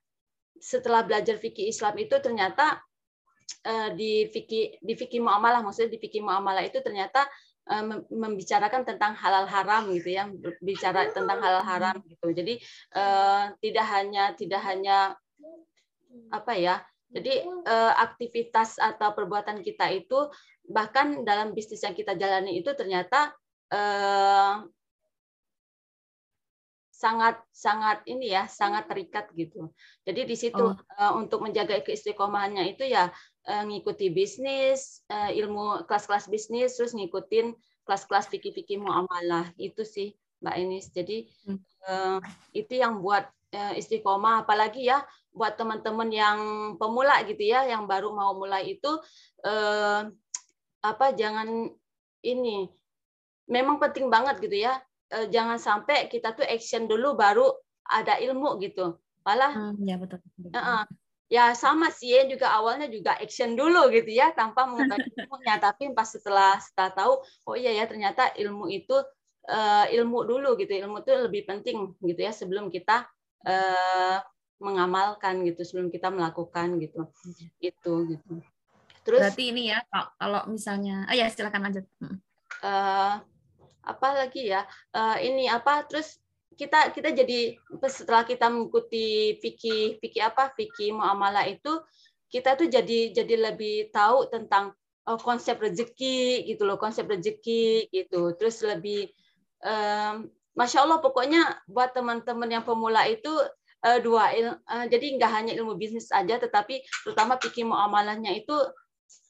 setelah 0.60 1.04
belajar 1.04 1.40
fikih 1.40 1.72
Islam 1.72 1.96
itu 1.96 2.12
ternyata 2.20 2.80
uh, 3.64 3.88
di 3.96 4.28
fikih 4.28 4.80
di 4.80 4.94
fikih 4.94 5.24
muamalah 5.24 5.64
maksudnya 5.64 5.96
di 5.96 6.00
fikih 6.00 6.20
muamalah 6.20 6.64
itu 6.64 6.84
ternyata 6.84 7.24
uh, 7.72 7.84
membicarakan 8.12 8.84
tentang 8.84 9.16
halal 9.16 9.48
haram 9.48 9.88
gitu 9.92 10.12
ya 10.12 10.28
bicara 10.60 11.08
tentang 11.10 11.40
halal 11.40 11.64
haram 11.64 11.96
gitu. 12.04 12.28
Jadi 12.32 12.60
uh, 12.96 13.52
tidak 13.64 13.86
hanya 13.88 14.24
tidak 14.36 14.60
hanya 14.64 15.16
apa 16.34 16.58
ya 16.58 16.82
jadi 17.10 17.42
aktivitas 17.98 18.78
atau 18.78 19.14
perbuatan 19.14 19.62
kita 19.66 19.90
itu 19.94 20.30
bahkan 20.62 21.26
dalam 21.26 21.54
bisnis 21.54 21.82
yang 21.82 21.94
kita 21.94 22.14
jalani 22.14 22.58
itu 22.62 22.70
ternyata 22.74 23.34
sangat 27.00 27.40
sangat 27.48 28.04
ini 28.04 28.36
ya 28.36 28.44
sangat 28.44 28.84
terikat 28.84 29.32
gitu. 29.32 29.72
Jadi 30.04 30.28
di 30.28 30.36
situ 30.36 30.60
oh. 30.60 30.76
uh, 31.00 31.12
untuk 31.16 31.40
menjaga 31.40 31.80
keistiqomahannya 31.80 32.76
itu 32.76 32.84
ya 32.84 33.08
uh, 33.48 33.62
ngikuti 33.64 34.12
bisnis, 34.12 35.00
uh, 35.08 35.32
ilmu 35.32 35.88
kelas-kelas 35.88 36.28
bisnis 36.28 36.76
terus 36.76 36.92
ngikutin 36.92 37.56
kelas-kelas 37.88 38.28
fikih-fikih 38.28 38.84
muamalah 38.84 39.48
itu 39.56 39.80
sih 39.80 40.12
Mbak 40.44 40.56
Enis. 40.60 40.86
Jadi 40.92 41.24
uh, 41.88 42.20
itu 42.52 42.76
yang 42.76 43.00
buat 43.00 43.24
uh, 43.56 43.72
istiqomah 43.80 44.44
apalagi 44.44 44.92
ya 44.92 45.00
buat 45.32 45.56
teman-teman 45.56 46.10
yang 46.12 46.38
pemula 46.76 47.24
gitu 47.24 47.48
ya 47.48 47.64
yang 47.64 47.88
baru 47.88 48.12
mau 48.12 48.36
mulai 48.36 48.76
itu 48.76 48.92
uh, 49.48 50.04
apa 50.84 51.06
jangan 51.16 51.70
ini 52.20 52.68
memang 53.48 53.80
penting 53.80 54.12
banget 54.12 54.36
gitu 54.44 54.68
ya 54.68 54.76
uh, 55.14 55.26
jangan 55.28 55.58
sampai 55.58 56.06
kita 56.06 56.34
tuh 56.34 56.46
action 56.46 56.86
dulu 56.86 57.14
baru 57.18 57.50
ada 57.86 58.18
ilmu 58.22 58.58
gitu. 58.62 58.98
Malah 59.26 59.52
hmm, 59.52 59.84
ya 59.84 59.96
betul. 60.00 60.18
betul. 60.38 60.56
Uh, 60.56 60.84
ya 61.30 61.54
sama 61.54 61.94
sih 61.94 62.10
ya 62.10 62.26
juga 62.26 62.50
awalnya 62.50 62.90
juga 62.90 63.14
action 63.18 63.54
dulu 63.54 63.90
gitu 63.94 64.10
ya 64.10 64.32
tanpa 64.32 64.66
mengetahui 64.66 65.10
ilmunya. 65.14 65.56
Tapi 65.58 65.90
pas 65.92 66.08
setelah 66.08 66.58
setelah 66.58 66.90
tahu 66.94 67.12
oh 67.50 67.56
iya 67.58 67.74
ya 67.74 67.84
ternyata 67.90 68.32
ilmu 68.34 68.70
itu 68.70 68.96
uh, 69.50 69.86
ilmu 69.90 70.18
dulu 70.26 70.56
gitu. 70.58 70.72
Ilmu 70.72 71.02
itu 71.02 71.12
lebih 71.14 71.42
penting 71.46 71.94
gitu 72.00 72.20
ya 72.20 72.32
sebelum 72.32 72.70
kita 72.70 73.06
uh, 73.46 74.18
mengamalkan 74.60 75.44
gitu 75.44 75.64
sebelum 75.66 75.92
kita 75.92 76.08
melakukan 76.08 76.78
gitu. 76.78 77.10
Itu 77.60 78.06
gitu 78.08 78.42
terus 79.00 79.20
berarti 79.26 79.44
ini 79.50 79.72
ya 79.72 79.80
kalau 80.20 80.44
misalnya 80.46 81.08
oh 81.08 81.16
ya 81.16 81.26
silakan 81.32 81.66
lanjut. 81.66 81.84
Uh, 82.60 83.16
apa 83.84 84.08
lagi 84.26 84.52
ya 84.52 84.64
uh, 84.94 85.16
ini 85.20 85.48
apa 85.48 85.84
terus 85.88 86.20
kita 86.58 86.92
kita 86.92 87.16
jadi 87.16 87.56
setelah 87.88 88.28
kita 88.28 88.52
mengikuti 88.52 89.38
fikih 89.40 89.96
fikih 90.02 90.28
apa 90.28 90.52
fikih 90.52 90.92
muamalah 90.92 91.48
itu 91.48 91.80
kita 92.28 92.54
tuh 92.54 92.68
jadi 92.68 93.16
jadi 93.16 93.50
lebih 93.50 93.88
tahu 93.88 94.28
tentang 94.28 94.76
oh, 95.08 95.16
konsep 95.16 95.56
rezeki 95.56 96.44
gitu 96.44 96.68
loh 96.68 96.76
konsep 96.76 97.08
rezeki 97.08 97.88
gitu 97.88 98.36
terus 98.36 98.60
lebih 98.60 99.08
um, 99.64 100.28
masya 100.52 100.84
allah 100.84 101.00
pokoknya 101.00 101.64
buat 101.64 101.96
teman-teman 101.96 102.60
yang 102.60 102.64
pemula 102.66 103.08
itu 103.08 103.32
uh, 103.86 103.98
dua 104.04 104.36
il, 104.36 104.52
uh, 104.52 104.86
jadi 104.86 105.16
nggak 105.16 105.32
hanya 105.32 105.52
ilmu 105.56 105.80
bisnis 105.80 106.12
aja 106.12 106.36
tetapi 106.36 106.84
terutama 107.02 107.40
fikih 107.40 107.64
muamalahnya 107.64 108.36
itu 108.36 108.54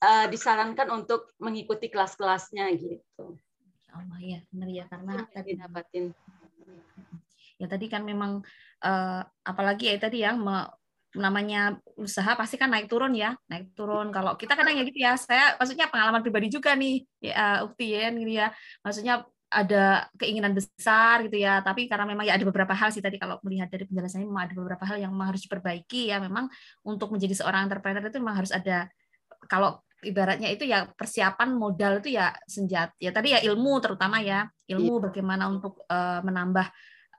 uh, 0.03 0.27
disarankan 0.27 0.91
untuk 0.91 1.31
mengikuti 1.39 1.89
kelas-kelasnya 1.89 2.75
gitu. 2.77 3.39
Allah 3.95 4.19
ya 4.21 4.39
benar 4.51 4.69
ya 4.69 4.85
karena 4.89 5.15
tadi 5.31 5.51
dapatin 5.59 6.05
ya 7.61 7.67
tadi 7.69 7.87
kan 7.93 8.03
memang 8.03 8.41
uh, 8.81 9.21
apalagi 9.45 9.93
ya 9.93 10.01
tadi 10.01 10.25
yang 10.25 10.41
me, 10.41 10.65
namanya 11.13 11.75
usaha 11.99 12.39
pasti 12.39 12.55
kan 12.55 12.71
naik 12.71 12.87
turun 12.87 13.13
ya 13.13 13.35
naik 13.51 13.75
turun. 13.75 14.15
Kalau 14.15 14.39
kita 14.39 14.55
kadang 14.55 14.79
ya 14.79 14.83
gitu 14.87 14.99
ya 15.03 15.19
saya 15.19 15.59
maksudnya 15.59 15.91
pengalaman 15.91 16.23
pribadi 16.23 16.49
juga 16.49 16.73
nih 16.79 17.03
ya 17.21 17.67
Ukti 17.67 17.87
ya 17.93 18.09
gitu 18.15 18.33
ya. 18.33 18.49
Maksudnya 18.81 19.15
ada 19.51 20.07
keinginan 20.15 20.55
besar 20.55 21.27
gitu 21.27 21.35
ya 21.43 21.59
tapi 21.67 21.91
karena 21.91 22.07
memang 22.07 22.23
ya 22.23 22.39
ada 22.39 22.47
beberapa 22.47 22.71
hal 22.71 22.95
sih 22.95 23.03
tadi 23.03 23.19
kalau 23.19 23.43
melihat 23.43 23.67
dari 23.67 23.83
penjelasannya 23.91 24.31
memang 24.31 24.45
ada 24.47 24.55
beberapa 24.55 24.85
hal 24.87 24.97
yang 25.03 25.11
memang 25.11 25.35
harus 25.35 25.43
diperbaiki 25.45 26.15
ya. 26.15 26.23
Memang 26.23 26.47
untuk 26.87 27.11
menjadi 27.11 27.35
seorang 27.43 27.67
entrepreneur 27.67 28.07
itu 28.07 28.19
memang 28.23 28.37
harus 28.41 28.55
ada 28.55 28.87
kalau 29.51 29.83
ibaratnya 30.05 30.49
itu 30.49 30.65
ya 30.65 30.89
persiapan 30.89 31.57
modal 31.57 32.01
itu 32.01 32.17
ya 32.17 32.33
senjata 32.49 32.97
ya 32.97 33.11
tadi 33.13 33.37
ya 33.37 33.41
ilmu 33.45 33.81
terutama 33.85 34.21
ya 34.25 34.49
ilmu 34.71 35.01
iya. 35.01 35.03
bagaimana 35.11 35.45
untuk 35.53 35.85
uh, 35.89 36.21
menambah 36.25 36.67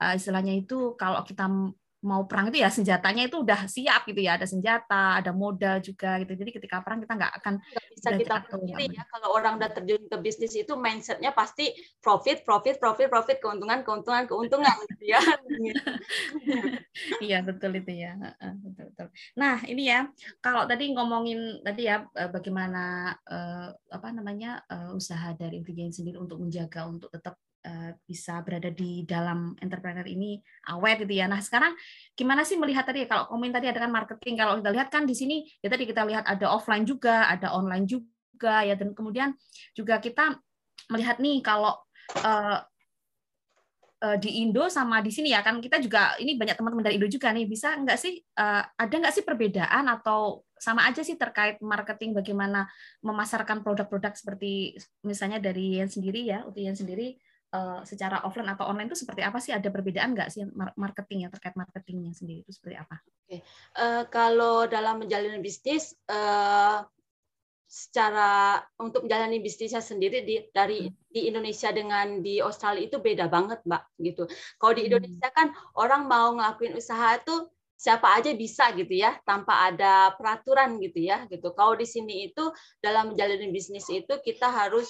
uh, 0.02 0.14
istilahnya 0.18 0.54
itu 0.58 0.98
kalau 0.98 1.22
kita 1.22 1.46
mau 2.02 2.26
perang 2.26 2.50
itu 2.50 2.58
ya 2.58 2.68
senjatanya 2.68 3.30
itu 3.30 3.40
udah 3.40 3.70
siap 3.70 4.02
gitu 4.10 4.20
ya. 4.26 4.34
Ada 4.34 4.50
senjata 4.50 5.22
ada 5.22 5.30
modal 5.30 5.78
juga 5.78 6.18
gitu. 6.20 6.34
Jadi 6.34 6.50
ketika 6.50 6.82
perang 6.82 6.98
kita 7.00 7.14
nggak 7.14 7.32
akan 7.42 7.54
nggak 7.62 7.84
bisa 7.94 8.08
kita 8.18 8.36
pilih 8.50 8.90
ya. 8.90 9.02
Kalau 9.06 9.28
orang 9.32 9.62
udah 9.62 9.70
terjun 9.70 10.02
ke 10.10 10.16
bisnis 10.18 10.52
itu 10.58 10.74
mindsetnya 10.74 11.30
pasti 11.30 11.70
profit 12.02 12.42
profit 12.42 12.82
profit 12.82 13.06
profit 13.06 13.38
keuntungan 13.38 13.86
keuntungan 13.86 14.26
keuntungan 14.26 14.74
gitu 14.98 15.04
ya. 15.14 15.20
Iya 17.22 17.38
betul 17.46 17.78
itu 17.78 17.92
ya. 17.94 18.18
Betul 18.38 18.84
betul. 18.90 19.08
Nah 19.38 19.62
ini 19.70 19.86
ya 19.86 20.10
kalau 20.42 20.66
tadi 20.66 20.90
ngomongin 20.90 21.62
tadi 21.62 21.86
ya 21.86 22.02
eh, 22.18 22.30
bagaimana 22.30 23.14
uh, 23.30 23.70
apa 23.94 24.08
namanya 24.10 24.60
uh, 24.66 24.90
usaha 24.92 25.32
dari 25.38 25.62
Intigain 25.62 25.94
sendiri 25.94 26.18
untuk 26.18 26.42
menjaga 26.42 26.84
untuk 26.90 27.08
tetap 27.14 27.38
Eh, 27.38 27.51
bisa 28.10 28.42
berada 28.42 28.74
di 28.74 29.06
dalam 29.06 29.54
entrepreneur 29.62 30.02
ini 30.02 30.42
awet 30.66 31.06
gitu 31.06 31.14
ya. 31.14 31.30
Nah 31.30 31.38
sekarang 31.38 31.78
gimana 32.18 32.42
sih 32.42 32.58
melihat 32.58 32.82
tadi 32.82 33.06
kalau 33.06 33.30
komen 33.30 33.54
tadi 33.54 33.70
ada 33.70 33.78
kan 33.78 33.94
marketing 33.94 34.34
kalau 34.34 34.58
kita 34.58 34.70
lihat 34.74 34.88
kan 34.90 35.06
di 35.06 35.14
sini 35.14 35.46
ya 35.62 35.70
tadi 35.70 35.86
kita 35.86 36.02
lihat 36.02 36.26
ada 36.26 36.50
offline 36.50 36.82
juga, 36.82 37.30
ada 37.30 37.54
online 37.54 37.86
juga 37.86 38.66
ya. 38.66 38.74
Dan 38.74 38.98
kemudian 38.98 39.38
juga 39.78 40.02
kita 40.02 40.34
melihat 40.90 41.22
nih 41.22 41.38
kalau 41.38 41.78
uh, 42.26 42.66
di 44.18 44.42
Indo 44.42 44.66
sama 44.66 44.98
di 44.98 45.14
sini 45.14 45.30
ya 45.30 45.46
kan 45.46 45.62
kita 45.62 45.78
juga 45.78 46.18
ini 46.18 46.34
banyak 46.34 46.58
teman-teman 46.58 46.82
dari 46.82 46.98
Indo 46.98 47.06
juga 47.06 47.30
nih. 47.30 47.46
Bisa 47.46 47.78
nggak 47.78 47.94
sih 47.94 48.18
ada 48.34 48.90
nggak 48.90 49.14
sih 49.14 49.22
perbedaan 49.22 49.86
atau 49.86 50.42
sama 50.58 50.90
aja 50.90 51.06
sih 51.06 51.14
terkait 51.14 51.62
marketing 51.62 52.10
bagaimana 52.10 52.66
memasarkan 53.06 53.62
produk-produk 53.62 54.14
seperti 54.18 54.74
misalnya 55.06 55.38
dari 55.38 55.78
yang 55.78 55.90
sendiri 55.90 56.26
ya 56.26 56.42
yang 56.58 56.74
sendiri 56.74 57.18
Eh, 57.52 57.80
secara 57.84 58.24
offline 58.24 58.48
atau 58.48 58.64
online 58.64 58.88
itu 58.88 59.04
seperti 59.04 59.20
apa 59.20 59.36
sih? 59.36 59.52
Ada 59.52 59.68
perbedaan 59.68 60.16
nggak 60.16 60.32
sih 60.32 60.48
marketing 60.56 61.28
yang 61.28 61.32
terkait 61.36 61.52
marketingnya 61.52 62.16
sendiri 62.16 62.40
itu 62.48 62.52
seperti 62.56 62.80
apa? 62.80 62.96
Oke, 63.04 63.44
uh, 63.76 64.08
kalau 64.08 64.64
dalam 64.64 65.04
menjalani 65.04 65.36
bisnis, 65.36 65.92
uh, 66.08 66.80
secara 67.68 68.56
untuk 68.80 69.04
menjalani 69.04 69.44
bisnisnya 69.44 69.84
sendiri 69.84 70.24
di 70.24 70.48
dari 70.48 70.88
hmm. 70.88 71.12
di 71.12 71.28
Indonesia 71.28 71.68
dengan 71.76 72.24
di 72.24 72.40
Australia 72.40 72.88
itu 72.88 72.96
beda 73.04 73.28
banget, 73.28 73.60
Mbak. 73.68 73.82
Gitu. 74.00 74.24
Kalau 74.56 74.72
di 74.72 74.80
hmm. 74.80 74.88
Indonesia 74.88 75.28
kan 75.36 75.52
orang 75.76 76.08
mau 76.08 76.32
ngelakuin 76.32 76.72
usaha 76.80 77.20
itu 77.20 77.52
siapa 77.76 78.16
aja 78.16 78.32
bisa 78.32 78.72
gitu 78.78 78.96
ya 78.96 79.18
tanpa 79.28 79.68
ada 79.68 80.16
peraturan 80.16 80.80
gitu 80.80 81.04
ya 81.04 81.28
gitu. 81.28 81.52
Kalau 81.52 81.76
di 81.76 81.84
sini 81.84 82.32
itu 82.32 82.48
dalam 82.80 83.12
menjalani 83.12 83.52
bisnis 83.52 83.84
itu 83.92 84.14
kita 84.24 84.48
harus 84.48 84.88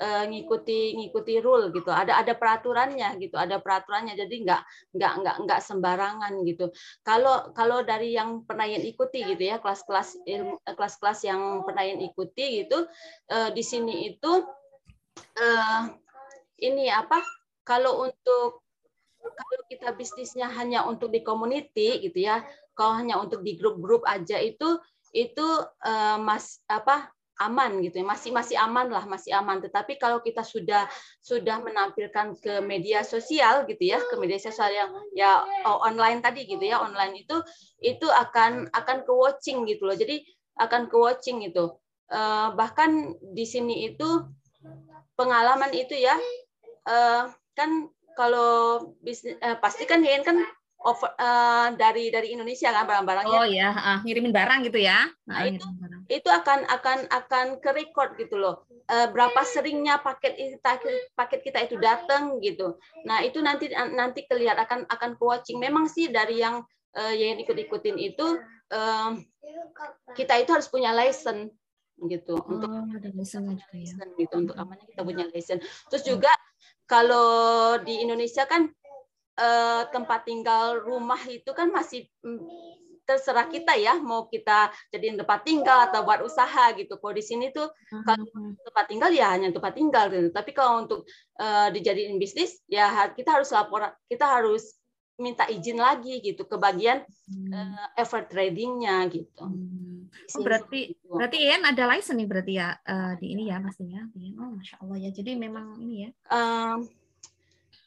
uh, 0.00 0.24
ngikuti 0.26 0.98
ngikuti 0.98 1.38
rule 1.42 1.70
gitu. 1.70 1.90
Ada 1.90 2.22
ada 2.22 2.34
peraturannya 2.34 3.18
gitu 3.20 3.36
ada 3.38 3.58
peraturannya. 3.60 4.14
Jadi 4.18 4.46
nggak 4.46 4.62
nggak 4.96 5.12
nggak 5.22 5.36
nggak 5.46 5.60
sembarangan 5.60 6.32
gitu. 6.46 6.70
Kalau 7.06 7.50
kalau 7.54 7.82
dari 7.82 8.14
yang 8.14 8.42
pernah 8.46 8.66
yang 8.66 8.82
ikuti 8.82 9.22
gitu 9.22 9.42
ya 9.42 9.62
kelas-kelas 9.62 10.18
ilmu 10.26 10.58
kelas-kelas 10.64 11.20
yang 11.26 11.62
pernah 11.62 11.84
yang 11.86 12.00
ikuti 12.02 12.64
gitu 12.64 12.86
uh, 13.30 13.48
di 13.54 13.62
sini 13.62 14.14
itu 14.14 14.32
uh, 15.38 15.82
ini 16.62 16.90
apa 16.90 17.22
kalau 17.66 18.06
untuk 18.06 18.62
kalau 19.24 19.62
kita 19.66 19.90
bisnisnya 19.96 20.52
hanya 20.52 20.84
untuk 20.84 21.10
di 21.10 21.24
community 21.24 22.04
gitu 22.04 22.28
ya 22.28 22.44
kalau 22.76 23.00
hanya 23.00 23.18
untuk 23.18 23.40
di 23.40 23.56
grup-grup 23.56 24.04
aja 24.04 24.38
itu 24.38 24.78
itu 25.14 25.46
uh, 25.64 26.18
mas 26.20 26.60
apa 26.66 27.10
aman 27.40 27.82
gitu 27.82 28.02
ya. 28.02 28.06
Masih 28.06 28.30
masih 28.30 28.56
aman 28.58 28.90
lah 28.90 29.04
masih 29.06 29.34
aman. 29.34 29.58
Tetapi 29.62 29.98
kalau 29.98 30.20
kita 30.20 30.42
sudah 30.42 30.86
sudah 31.18 31.62
menampilkan 31.62 32.38
ke 32.38 32.60
media 32.62 33.02
sosial 33.02 33.66
gitu 33.66 33.82
ya 33.94 33.98
ke 33.98 34.14
media 34.18 34.38
sosial 34.38 34.70
yang 34.70 34.90
ya 35.16 35.42
oh, 35.66 35.82
online 35.82 36.22
tadi 36.22 36.46
gitu 36.46 36.62
ya 36.62 36.78
online 36.82 37.24
itu 37.26 37.36
itu 37.82 38.06
akan 38.06 38.70
akan 38.70 38.96
ke 39.02 39.12
watching 39.12 39.66
gitu 39.66 39.86
loh. 39.88 39.96
Jadi 39.96 40.22
akan 40.60 40.86
ke 40.86 40.96
watching 40.96 41.42
itu 41.42 41.74
uh, 42.14 42.54
bahkan 42.54 43.14
di 43.34 43.42
sini 43.42 43.90
itu 43.90 44.06
pengalaman 45.14 45.70
itu 45.74 45.94
ya 45.94 46.14
uh, 46.86 47.30
kan 47.54 47.90
kalau 48.14 48.94
bisnis 49.02 49.34
uh, 49.42 49.58
pasti 49.58 49.86
kan 49.86 50.02
kan 50.22 50.38
over, 50.84 51.10
uh, 51.18 51.74
dari 51.74 52.12
dari 52.12 52.30
Indonesia 52.36 52.70
kan 52.70 52.86
barang-barangnya. 52.86 53.38
Oh 53.40 53.46
ya, 53.48 53.68
uh, 53.72 53.98
ngirimin 54.04 54.30
barang 54.30 54.68
gitu 54.68 54.78
ya. 54.78 55.08
Nah, 55.26 55.42
nah 55.42 55.48
itu 55.48 55.66
itu 56.08 56.28
akan 56.28 56.68
akan 56.68 56.98
akan 57.08 57.46
ke 57.60 57.70
record 57.72 58.16
gitu 58.20 58.36
loh. 58.36 58.64
Uh, 58.84 59.08
berapa 59.08 59.40
seringnya 59.48 60.00
paket 60.04 60.36
kita 60.36 60.76
paket 61.16 61.40
kita 61.40 61.58
itu 61.64 61.76
datang 61.80 62.38
gitu. 62.44 62.76
Nah, 63.08 63.24
itu 63.24 63.40
nanti 63.40 63.72
nanti 63.72 64.28
kelihatan 64.28 64.64
akan 64.64 64.80
akan 64.88 65.10
ke 65.16 65.24
watching. 65.24 65.58
Memang 65.60 65.88
sih 65.88 66.12
dari 66.12 66.44
yang 66.44 66.60
uh, 66.96 67.14
yang 67.14 67.40
ikut-ikutin 67.40 67.96
itu 67.96 68.26
uh, 68.72 69.10
kita 70.12 70.40
itu 70.40 70.50
harus 70.52 70.68
punya 70.68 70.92
license 70.92 71.52
gitu 72.10 72.34
oh, 72.36 72.50
untuk 72.50 72.70
ada 72.70 73.08
license 73.14 73.62
juga 73.70 73.76
ya. 73.78 74.18
gitu 74.18 74.34
untuk 74.34 74.56
amannya 74.58 74.86
kita 74.90 75.02
punya 75.06 75.24
license. 75.30 75.62
Terus 75.88 76.04
juga 76.04 76.32
kalau 76.84 77.78
di 77.80 78.02
Indonesia 78.04 78.44
kan 78.44 78.68
eh, 79.38 79.82
tempat 79.88 80.26
tinggal 80.28 80.82
rumah 80.82 81.20
itu 81.30 81.48
kan 81.54 81.70
masih 81.70 82.04
mm, 82.26 82.42
terserah 83.04 83.46
kita 83.52 83.76
ya 83.76 84.00
mau 84.00 84.26
kita 84.26 84.72
jadiin 84.92 85.20
tempat 85.20 85.44
tinggal 85.44 85.88
atau 85.88 86.02
buat 86.02 86.24
usaha 86.24 86.72
gitu. 86.76 86.96
Kalau 86.96 87.14
di 87.14 87.24
sini 87.24 87.52
tuh 87.52 87.68
kalau 88.04 88.24
tempat 88.64 88.84
tinggal 88.88 89.10
ya 89.12 89.32
hanya 89.32 89.52
tempat 89.52 89.76
tinggal 89.76 90.08
gitu. 90.08 90.28
Tapi 90.32 90.50
kalau 90.56 90.84
untuk 90.88 91.04
uh, 91.38 91.68
dijadiin 91.70 92.16
bisnis 92.16 92.64
ya 92.68 92.90
kita 93.12 93.40
harus 93.40 93.52
lapor 93.52 93.92
kita 94.08 94.24
harus 94.24 94.80
minta 95.14 95.46
izin 95.46 95.78
lagi 95.78 96.18
gitu 96.18 96.42
ke 96.42 96.58
bagian 96.58 97.06
hmm. 97.30 97.50
uh, 97.54 97.88
effort 97.94 98.26
tradingnya 98.26 99.06
gitu. 99.12 99.46
Hmm. 99.46 100.10
Oh, 100.34 100.42
berarti 100.42 100.94
gitu. 100.94 101.14
berarti 101.14 101.38
Ian 101.42 101.62
ada 101.66 101.84
license 101.90 102.18
nih 102.18 102.26
berarti 102.26 102.52
ya 102.58 102.74
uh, 102.82 103.12
di 103.18 103.34
ini 103.34 103.50
ya 103.50 103.62
pastinya. 103.62 104.02
Oh 104.42 104.50
masya 104.54 104.76
Allah 104.82 104.98
ya. 104.98 105.10
Jadi 105.14 105.38
memang 105.38 105.78
ini 105.78 106.06
ya. 106.06 106.10
Um, 106.30 106.86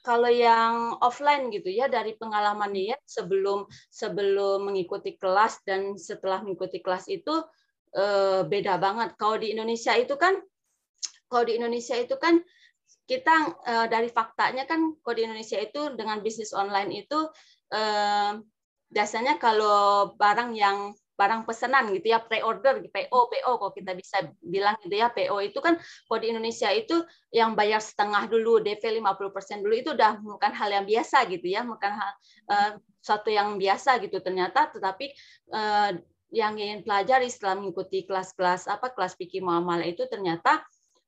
kalau 0.08 0.32
yang 0.32 0.96
offline 1.04 1.52
gitu 1.52 1.67
ya 1.67 1.91
dari 1.91 2.15
pengalaman 2.15 2.72
dia 2.72 2.96
sebelum 3.04 3.67
sebelum 3.91 4.72
mengikuti 4.72 5.20
kelas 5.20 5.60
dan 5.67 6.00
setelah 6.00 6.39
mengikuti 6.39 6.80
kelas 6.80 7.12
itu 7.12 7.43
eh, 7.91 8.48
beda 8.48 8.80
banget. 8.80 9.20
Kalau 9.20 9.36
di 9.36 9.52
Indonesia 9.52 9.91
itu 10.00 10.15
kan 10.15 10.39
kalau 11.28 11.43
di 11.43 11.60
Indonesia 11.60 12.00
itu 12.00 12.15
kan 12.15 12.39
kita 13.04 13.36
eh, 13.67 13.88
dari 13.91 14.08
faktanya 14.08 14.63
kan 14.63 14.96
kalau 15.04 15.15
di 15.20 15.28
Indonesia 15.28 15.60
itu 15.60 15.91
dengan 16.00 16.24
bisnis 16.24 16.56
online 16.56 17.04
itu 17.04 17.28
eh, 17.76 18.32
biasanya 18.88 19.36
kalau 19.43 20.15
barang 20.15 20.56
yang 20.56 20.96
barang 21.17 21.49
pesanan 21.49 21.89
gitu 21.97 22.13
ya 22.13 22.21
pre-order 22.21 22.77
PO 22.88 23.19
PO 23.34 23.51
kalau 23.58 23.73
kita 23.73 23.97
bisa 23.97 24.21
bilang 24.39 24.77
gitu 24.86 24.93
ya 24.93 25.10
PO 25.10 25.41
itu 25.41 25.58
kan 25.58 25.82
kalau 25.82 26.19
di 26.21 26.30
Indonesia 26.30 26.69
itu 26.69 27.01
yang 27.34 27.58
bayar 27.58 27.82
setengah 27.82 28.30
dulu 28.30 28.62
DP 28.62 29.01
50% 29.01 29.65
dulu 29.65 29.73
itu 29.73 29.89
udah 29.97 30.21
bukan 30.21 30.53
hal 30.53 30.69
yang 30.69 30.86
biasa 30.86 31.25
gitu 31.34 31.47
ya 31.49 31.65
bukan 31.65 31.91
hal 31.97 32.12
uh, 32.53 32.71
satu 33.01 33.34
yang 33.34 33.58
biasa 33.58 33.97
gitu 34.06 34.21
ternyata 34.21 34.69
tetapi 34.69 35.10
uh, 35.51 35.97
yang 36.30 36.60
ingin 36.60 36.84
pelajari 36.84 37.32
setelah 37.32 37.58
mengikuti 37.58 38.03
kelas-kelas 38.03 38.67
apa 38.67 38.91
kelas 38.91 39.15
pikir 39.15 39.41
muamalah 39.41 39.88
itu 39.88 40.06
ternyata 40.12 40.62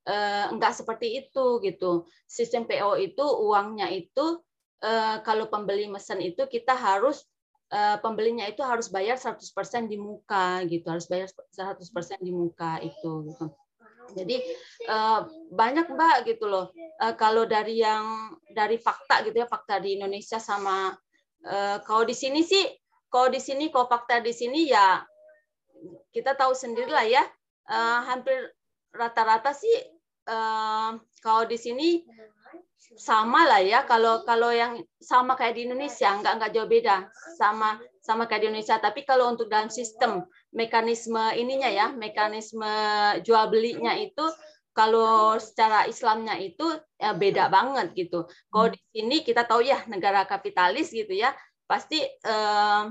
uh, 0.08 0.46
enggak 0.52 0.74
seperti 0.76 1.28
itu 1.28 1.60
gitu. 1.64 2.08
Sistem 2.24 2.64
PO 2.64 2.96
itu 2.98 3.24
uangnya 3.24 3.92
itu 3.92 4.40
uh, 4.84 5.18
kalau 5.22 5.52
pembeli 5.52 5.92
mesin 5.92 6.24
itu 6.24 6.48
kita 6.48 6.72
harus 6.72 7.28
pembelinya 8.02 8.50
itu 8.50 8.66
harus 8.66 8.90
bayar 8.90 9.14
100% 9.14 9.46
di 9.86 9.98
muka 10.02 10.66
gitu, 10.66 10.90
harus 10.90 11.06
bayar 11.06 11.30
100% 11.30 12.18
di 12.18 12.34
muka 12.34 12.82
itu 12.82 13.30
gitu. 13.30 13.46
Jadi 14.18 14.42
uh, 14.90 15.30
banyak 15.54 15.86
Mbak 15.94 16.18
gitu 16.26 16.50
loh. 16.50 16.74
Uh, 16.98 17.14
kalau 17.14 17.46
dari 17.46 17.78
yang 17.82 18.34
dari 18.50 18.82
fakta 18.82 19.22
gitu 19.22 19.38
ya, 19.38 19.48
fakta 19.48 19.78
di 19.78 20.02
Indonesia 20.02 20.42
sama 20.42 20.98
kalau 21.88 22.04
di 22.04 22.12
sini 22.12 22.44
sih 22.44 22.68
kalau 23.08 23.32
di 23.32 23.40
sini 23.40 23.72
kalau 23.72 23.88
fakta 23.88 24.20
di 24.20 24.36
sini 24.36 24.68
ya 24.68 25.00
kita 26.12 26.36
tahu 26.36 26.52
sendiri 26.52 26.92
lah 26.92 27.06
ya. 27.08 27.24
Uh, 27.70 28.02
hampir 28.10 28.34
rata-rata 28.90 29.54
sih 29.54 29.78
uh, 30.26 30.98
kalau 31.22 31.46
di 31.46 31.54
sini 31.54 32.02
sama 32.80 33.44
lah 33.44 33.60
ya 33.60 33.84
kalau 33.84 34.24
kalau 34.24 34.50
yang 34.56 34.80
sama 35.04 35.36
kayak 35.36 35.60
di 35.60 35.68
Indonesia 35.68 36.16
nggak 36.16 36.34
nggak 36.40 36.52
jauh 36.56 36.70
beda. 36.70 37.12
Sama 37.36 37.78
sama 38.00 38.26
kayak 38.26 38.42
di 38.42 38.48
Indonesia. 38.50 38.80
Tapi 38.80 39.04
kalau 39.04 39.30
untuk 39.36 39.52
dalam 39.52 39.68
sistem 39.68 40.24
mekanisme 40.56 41.20
ininya 41.36 41.70
ya 41.70 41.92
mekanisme 41.92 42.72
jual 43.22 43.46
belinya 43.52 43.94
itu 44.00 44.24
kalau 44.72 45.36
secara 45.38 45.86
Islamnya 45.92 46.40
itu 46.40 46.66
ya 46.96 47.12
beda 47.12 47.52
banget 47.52 47.92
gitu. 47.94 48.26
Kalau 48.48 48.68
di 48.72 48.80
sini 48.96 49.22
kita 49.28 49.44
tahu 49.44 49.62
ya 49.62 49.84
negara 49.92 50.24
kapitalis 50.24 50.90
gitu 50.96 51.12
ya 51.12 51.36
pasti 51.68 52.02
eh, 52.02 52.84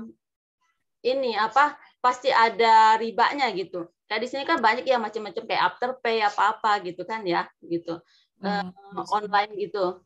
ini 1.03 1.33
apa 1.33 1.75
pasti 1.99 2.29
ada 2.29 2.95
ribanya 3.01 3.49
gitu. 3.57 3.89
Kayak 4.05 4.21
di 4.21 4.27
sini 4.29 4.43
kan 4.45 4.61
banyak 4.61 4.85
ya 4.85 5.01
macam-macam 5.01 5.43
kayak 5.49 5.63
afterpay 5.75 6.21
apa-apa 6.23 6.81
gitu 6.85 7.03
kan 7.09 7.25
ya 7.25 7.45
gitu 7.65 7.99
uh, 8.43 8.69
online 9.11 9.53
gitu. 9.59 9.99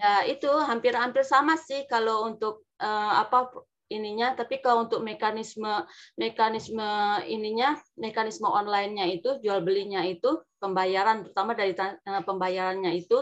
Ya 0.00 0.24
itu 0.24 0.48
hampir-hampir 0.48 1.20
sama 1.20 1.60
sih 1.60 1.84
kalau 1.84 2.24
untuk 2.24 2.64
uh, 2.80 3.20
apa 3.20 3.52
ininya, 3.92 4.34
tapi 4.34 4.58
kalau 4.64 4.88
untuk 4.88 5.04
mekanisme 5.04 5.84
mekanisme 6.16 6.88
ininya, 7.28 7.76
mekanisme 8.00 8.48
onlinenya 8.48 9.06
itu 9.12 9.36
jual 9.44 9.60
belinya 9.60 10.02
itu 10.02 10.40
pembayaran 10.58 11.28
terutama 11.28 11.52
dari 11.52 11.76
uh, 11.76 12.22
pembayarannya 12.24 12.96
itu 12.96 13.20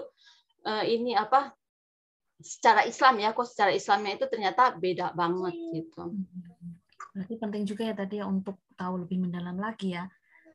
uh, 0.65 0.85
ini 0.87 1.19
apa 1.19 1.53
secara 2.39 2.87
Islam 2.87 3.19
ya, 3.19 3.35
kok 3.35 3.51
secara 3.51 3.75
Islamnya 3.75 4.19
itu 4.19 4.27
ternyata 4.31 4.75
beda 4.79 5.11
banget 5.13 5.55
gitu. 5.75 6.15
Berarti 7.15 7.35
penting 7.39 7.63
juga 7.67 7.83
ya 7.91 7.95
tadi 7.95 8.23
ya 8.23 8.27
untuk 8.27 8.59
tahu 8.75 9.07
lebih 9.07 9.27
mendalam 9.27 9.59
lagi 9.59 9.95
ya 9.95 10.07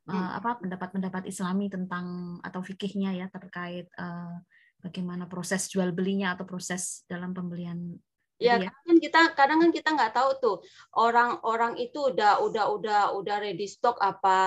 uh, 0.09 0.31
apa 0.41 0.57
pendapat-pendapat 0.59 1.29
Islami 1.29 1.69
tentang 1.69 2.37
atau 2.41 2.65
fikihnya 2.65 3.13
ya 3.15 3.27
terkait 3.29 3.87
uh, 3.95 4.41
bagaimana 4.81 5.29
proses 5.29 5.69
jual 5.69 5.93
belinya 5.93 6.33
atau 6.33 6.49
proses 6.49 7.05
dalam 7.05 7.31
pembelian 7.31 7.99
Ya, 8.39 8.55
ya, 8.55 8.71
kan 8.71 8.95
kita 9.03 9.21
kadang 9.35 9.59
kan 9.59 9.71
kita 9.75 9.91
nggak 9.91 10.15
tahu 10.15 10.31
tuh 10.39 10.57
orang-orang 10.95 11.75
itu 11.75 12.07
udah 12.07 12.39
udah 12.39 12.71
udah 12.71 13.01
udah 13.19 13.35
ready 13.43 13.67
stock 13.67 13.99
apa 13.99 14.39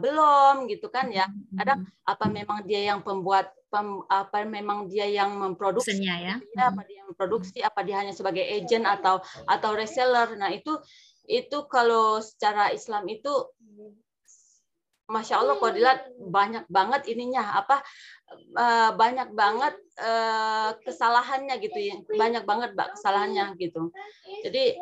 belum 0.00 0.64
gitu 0.72 0.88
kan 0.88 1.12
ya. 1.12 1.28
Kadang 1.52 1.84
apa 2.08 2.24
memang 2.32 2.64
dia 2.64 2.88
yang 2.88 3.04
pembuat 3.04 3.52
pem, 3.68 4.00
apa 4.08 4.48
memang 4.48 4.88
dia 4.88 5.04
yang 5.04 5.36
memproduksi 5.36 5.92
ya. 6.00 6.40
ya 6.40 6.64
apa 6.72 6.88
dia 6.88 7.04
yang 7.04 7.12
memproduksi 7.12 7.60
apa 7.60 7.84
dia 7.84 8.00
hanya 8.00 8.16
sebagai 8.16 8.48
agent 8.48 8.88
atau 8.88 9.20
atau 9.44 9.70
reseller. 9.76 10.40
Nah, 10.40 10.48
itu 10.48 10.80
itu 11.28 11.68
kalau 11.68 12.24
secara 12.24 12.72
Islam 12.72 13.04
itu 13.12 13.28
Masya 15.04 15.36
Allah 15.36 15.60
kalau 15.60 15.72
dilihat 15.76 16.00
banyak 16.16 16.64
banget 16.72 17.12
ininya 17.12 17.60
apa 17.60 17.84
eh, 18.56 18.90
banyak 18.96 19.36
banget 19.36 19.76
eh, 20.00 20.70
kesalahannya 20.80 21.54
gitu 21.60 21.76
ya. 21.76 21.94
Banyak 22.08 22.48
banget 22.48 22.72
mbak 22.72 22.96
kesalahannya 22.96 23.52
gitu. 23.60 23.92
Jadi 24.48 24.80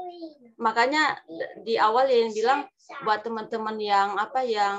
makanya 0.62 1.18
di 1.66 1.74
awal 1.74 2.06
yang 2.06 2.30
bilang 2.30 2.70
buat 3.02 3.26
teman-teman 3.26 3.82
yang 3.82 4.14
apa 4.14 4.46
yang 4.46 4.78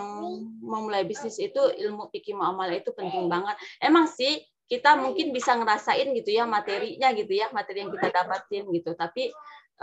memulai 0.63 1.03
bisnis 1.03 1.35
itu 1.43 1.59
ilmu 1.59 2.07
pikir 2.07 2.39
muamalah 2.39 2.79
itu 2.79 2.95
penting 2.95 3.27
banget. 3.27 3.59
Emang 3.83 4.07
sih 4.07 4.47
kita 4.71 4.95
mungkin 4.95 5.35
bisa 5.35 5.59
ngerasain 5.59 6.07
gitu 6.15 6.39
ya 6.39 6.47
materinya 6.47 7.11
gitu 7.11 7.35
ya 7.35 7.51
materi 7.51 7.83
yang 7.83 7.91
kita 7.91 8.15
dapatin 8.15 8.63
gitu. 8.71 8.95
Tapi 8.95 9.27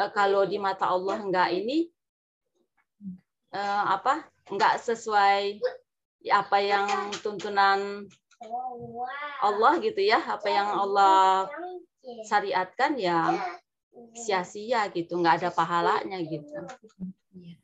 eh, 0.01 0.11
kalau 0.17 0.49
di 0.49 0.57
mata 0.57 0.89
Allah 0.89 1.21
enggak 1.21 1.53
ini 1.53 1.85
apa 3.55 4.27
nggak 4.51 4.75
sesuai 4.79 5.59
apa 6.31 6.57
yang 6.63 6.87
tuntunan 7.23 8.07
Allah 9.43 9.73
gitu 9.83 10.01
ya, 10.01 10.21
apa 10.23 10.49
yang 10.49 10.69
Allah 10.73 11.49
syariatkan 12.25 12.97
ya 12.97 13.37
sia-sia 14.17 14.89
gitu, 14.95 15.19
nggak 15.21 15.45
ada 15.45 15.51
pahalanya 15.53 16.19
gitu. 16.25 16.57
Iya. 17.37 17.55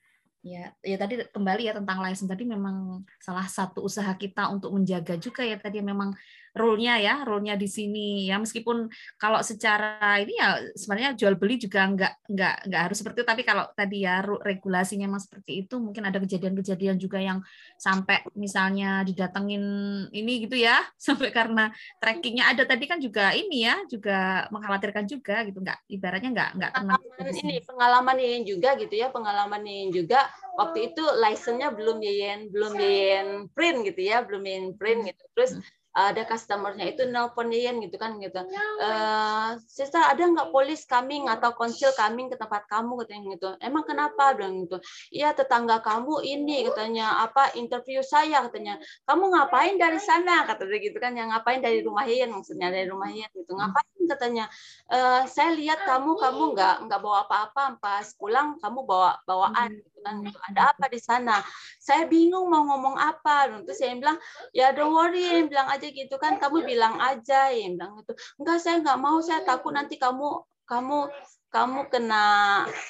Ya, 0.47 0.71
ya 0.79 0.95
tadi 0.95 1.27
kembali 1.27 1.67
ya 1.67 1.75
tentang 1.75 1.99
license 2.07 2.31
tadi 2.31 2.47
memang 2.47 3.03
salah 3.19 3.51
satu 3.51 3.83
usaha 3.83 4.15
kita 4.15 4.47
untuk 4.47 4.71
menjaga 4.79 5.19
juga 5.19 5.43
ya 5.43 5.59
tadi 5.59 5.83
memang 5.83 6.15
rule-nya 6.57 6.97
ya, 6.99 7.15
rule-nya 7.23 7.55
di 7.55 7.69
sini. 7.69 8.25
Ya 8.27 8.41
meskipun 8.41 8.89
kalau 9.21 9.45
secara 9.45 10.17
ini 10.19 10.41
ya 10.41 10.59
sebenarnya 10.73 11.13
jual 11.13 11.37
beli 11.37 11.61
juga 11.61 11.85
nggak 11.85 12.13
nggak 12.33 12.57
nggak 12.73 12.83
harus 12.89 12.97
seperti 12.99 13.23
itu. 13.23 13.29
Tapi 13.29 13.43
kalau 13.45 13.65
tadi 13.77 14.09
ya 14.09 14.25
regulasinya 14.25 15.05
memang 15.05 15.21
seperti 15.21 15.69
itu 15.69 15.77
mungkin 15.77 16.09
ada 16.09 16.17
kejadian-kejadian 16.17 16.97
juga 16.97 17.21
yang 17.21 17.45
sampai 17.77 18.25
misalnya 18.33 19.05
didatengin 19.05 19.63
ini 20.11 20.49
gitu 20.49 20.57
ya 20.57 20.81
sampai 21.07 21.29
karena 21.31 21.69
trackingnya. 22.01 22.49
Ada 22.57 22.65
tadi 22.65 22.85
kan 22.89 22.99
juga 22.99 23.37
ini 23.37 23.69
ya 23.69 23.77
juga 23.87 24.49
mengkhawatirkan 24.49 25.05
juga 25.05 25.45
gitu. 25.45 25.61
Nggak 25.61 25.79
ibaratnya 25.93 26.31
nggak 26.33 26.51
nggak 26.57 26.73
tenang 26.73 27.01
ini 27.37 27.61
pengalaman 27.63 28.17
yang 28.17 28.45
juga 28.49 28.75
gitu 28.81 28.95
ya 28.97 29.13
pengalaman 29.13 29.63
yang 29.69 29.93
juga. 29.93 30.25
Waktu 30.57 30.89
itu 30.93 31.05
license-nya 31.21 31.69
belum 31.69 32.01
yen 32.01 32.49
belum 32.49 32.73
yen 32.81 33.29
print 33.53 33.85
gitu 33.93 34.01
ya 34.09 34.25
belum 34.25 34.41
yen 34.41 34.67
print 34.73 35.13
gitu. 35.13 35.25
Terus 35.37 35.61
hmm 35.61 35.76
ada 35.97 36.29
customernya 36.29 36.93
itu 36.93 37.09
nelpon 37.09 37.49
Yen 37.49 37.81
gitu 37.81 37.97
kan 37.97 38.21
gitu. 38.21 38.37
Uh, 38.85 39.57
Sister 39.65 39.97
ada 39.97 40.21
nggak 40.21 40.53
polis 40.53 40.85
coming 40.85 41.25
atau 41.33 41.57
konsil 41.57 41.89
coming 41.97 42.29
ke 42.29 42.37
tempat 42.37 42.69
kamu 42.69 43.01
katanya 43.01 43.23
gitu. 43.33 43.49
Emang 43.65 43.89
kenapa 43.89 44.37
bilang 44.37 44.69
gitu. 44.69 44.77
Iya 45.09 45.33
tetangga 45.33 45.81
kamu 45.81 46.21
ini 46.21 46.69
katanya 46.69 47.25
apa 47.25 47.57
interview 47.57 48.05
saya 48.05 48.45
katanya. 48.45 48.77
Kamu 49.09 49.33
ngapain 49.33 49.81
dari 49.81 49.97
sana 49.97 50.45
katanya 50.45 50.77
gitu 50.85 50.99
kan. 51.01 51.17
Yang 51.17 51.29
ngapain 51.33 51.61
dari 51.65 51.81
rumah 51.81 52.05
Yen 52.05 52.29
maksudnya 52.29 52.69
dari 52.69 52.85
rumah 52.93 53.09
Yen 53.09 53.33
gitu. 53.33 53.57
Ngapain 53.57 54.05
katanya. 54.05 54.45
Uh, 54.93 55.25
saya 55.25 55.57
lihat 55.57 55.81
kamu 55.89 56.13
kamu 56.21 56.53
nggak 56.53 56.77
nggak 56.85 57.01
bawa 57.01 57.25
apa-apa 57.25 57.81
pas 57.81 58.07
pulang 58.21 58.61
kamu 58.61 58.85
bawa 58.85 59.17
bawaan 59.25 59.73
gitu 59.81 59.96
kan. 60.07 60.23
Gitu. 60.23 60.39
Ada 60.55 60.71
apa 60.71 60.87
di 60.87 61.01
sana? 61.03 61.43
Saya 61.83 62.07
bingung 62.07 62.47
mau 62.47 62.63
ngomong 62.63 62.95
apa. 62.95 63.51
Terus 63.67 63.83
saya 63.83 63.99
bilang 63.99 64.19
ya 64.55 64.71
don't 64.71 64.95
worry 64.95 65.43
bilang 65.51 65.67
aja 65.67 65.91
gitu 65.91 66.15
kan 66.23 66.39
kamu 66.39 66.63
bilang 66.63 66.95
aja 67.03 67.51
ya 67.51 67.67
bilang 67.75 67.99
itu 67.99 68.15
enggak 68.39 68.59
saya 68.63 68.79
nggak 68.79 68.99
mau 69.03 69.19
saya 69.19 69.43
takut 69.43 69.75
nanti 69.75 69.99
kamu 69.99 70.47
kamu 70.67 71.11
kamu 71.51 71.81
kena 71.89 72.25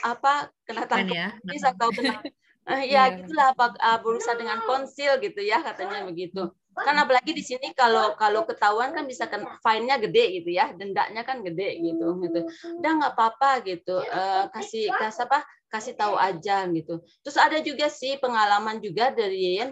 apa 0.03 0.51
kena 0.65 0.83
tangkap 0.89 1.39
ya. 1.45 1.71
atau 1.71 1.89
kena 1.93 2.19
uh, 2.67 2.83
ya 2.95 3.15
gitulah 3.15 3.53
apa 3.55 3.77
uh, 3.79 3.99
berusaha 4.03 4.35
dengan 4.35 4.65
konsil 4.65 5.21
gitu 5.23 5.41
ya 5.45 5.63
katanya 5.63 6.03
begitu 6.09 6.51
kan 6.77 6.97
apalagi 7.01 7.33
di 7.33 7.41
sini 7.41 7.73
kalau 7.73 8.13
kalau 8.21 8.45
ketahuan 8.45 8.93
kan 8.93 9.09
bisa 9.09 9.25
kan 9.25 9.49
fine-nya 9.65 9.97
gede 9.97 10.43
gitu 10.43 10.53
ya 10.53 10.73
dendanya 10.77 11.25
kan 11.25 11.41
gede 11.41 11.81
gitu 11.81 12.21
gitu. 12.21 12.41
Udah 12.77 12.91
nggak 13.01 13.13
apa-apa 13.17 13.65
gitu 13.65 13.97
uh, 13.97 14.53
kasih 14.53 14.93
kasih 14.93 15.25
apa 15.25 15.41
kasih 15.73 15.97
tahu 15.97 16.21
aja 16.21 16.69
gitu. 16.69 17.01
Terus 17.25 17.37
ada 17.41 17.59
juga 17.65 17.89
sih 17.89 18.21
pengalaman 18.21 18.81
juga 18.85 19.09
dari 19.09 19.65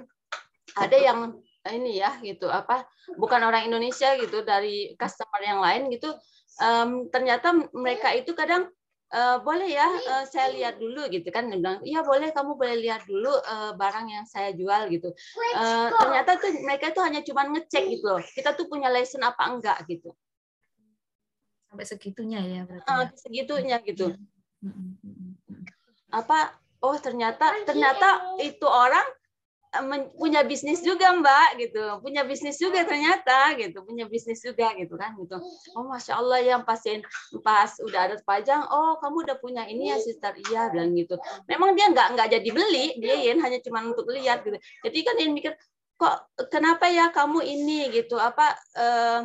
ada 0.75 0.97
yang 0.97 1.37
ini 1.73 2.01
ya 2.01 2.21
gitu 2.21 2.53
apa 2.53 2.85
bukan 3.17 3.41
orang 3.41 3.65
Indonesia 3.65 4.13
gitu 4.21 4.45
dari 4.45 4.93
customer 5.01 5.41
yang 5.41 5.65
lain 5.65 5.89
gitu 5.89 6.13
um, 6.61 7.09
ternyata 7.09 7.57
mereka 7.73 8.13
itu 8.13 8.37
kadang 8.37 8.69
uh, 9.15 9.39
boleh 9.41 9.71
ya 9.71 9.87
uh, 9.87 10.25
saya 10.27 10.51
lihat 10.51 10.83
dulu 10.83 11.07
gitu 11.09 11.31
kan. 11.31 11.47
Dia 11.47 11.63
bilang 11.63 11.79
iya 11.87 12.03
boleh 12.03 12.35
kamu 12.35 12.59
boleh 12.59 12.77
lihat 12.83 13.07
dulu 13.07 13.31
uh, 13.31 13.73
barang 13.79 14.07
yang 14.11 14.27
saya 14.27 14.51
jual 14.51 14.91
gitu. 14.91 15.15
Uh, 15.55 15.89
ternyata 15.95 16.37
tuh 16.43 16.51
mereka 16.67 16.91
itu 16.91 17.01
hanya 17.01 17.21
cuma 17.23 17.47
ngecek 17.47 17.85
gitu 17.95 18.05
loh 18.11 18.21
kita 18.21 18.53
tuh 18.59 18.67
punya 18.67 18.91
license 18.91 19.23
apa 19.23 19.43
enggak 19.47 19.79
gitu. 19.87 20.11
Sampai 21.71 21.87
segitunya 21.87 22.41
ya 22.43 22.61
berarti 22.67 22.91
uh, 22.91 23.07
segitunya 23.15 23.79
gitu. 23.87 24.13
Apa? 26.11 26.59
Oh 26.85 26.99
ternyata 27.01 27.65
ternyata 27.65 28.37
itu 28.45 28.69
orang 28.69 29.07
eh, 29.09 29.24
punya 30.15 30.47
bisnis 30.47 30.81
juga 30.81 31.11
mbak 31.19 31.59
gitu. 31.59 31.83
Punya 31.99 32.23
bisnis 32.23 32.57
juga 32.61 32.87
ternyata 32.87 33.55
gitu. 33.59 33.83
Punya 33.83 34.07
bisnis 34.07 34.39
juga 34.45 34.71
gitu 34.79 34.95
kan 34.95 35.19
gitu. 35.19 35.41
Oh 35.75 35.85
masya 35.89 36.19
allah 36.21 36.39
yang 36.39 36.63
pasien 36.63 37.03
pas 37.43 37.71
udah 37.83 38.01
ada 38.11 38.17
pajang 38.23 38.63
oh 38.71 38.99
kamu 39.03 39.27
udah 39.27 39.37
punya 39.43 39.63
ini 39.67 39.91
ya 39.91 39.99
sister. 39.99 40.35
Iya 40.51 40.71
bilang 40.71 40.95
gitu. 40.95 41.19
Memang 41.51 41.75
dia 41.75 41.91
nggak 41.91 42.09
nggak 42.15 42.29
jadi 42.39 42.49
beli 42.55 42.87
dia 43.03 43.17
yang 43.35 43.43
hanya 43.43 43.59
cuma 43.63 43.83
untuk 43.83 44.07
lihat 44.11 44.47
gitu. 44.47 44.59
Jadi 44.87 44.99
kan 45.03 45.15
dia 45.19 45.29
mikir 45.31 45.53
kok 45.95 46.17
kenapa 46.51 46.87
ya 46.91 47.11
kamu 47.11 47.43
ini 47.43 47.91
gitu? 47.91 48.15
Apa 48.19 48.55
eh, 48.79 49.21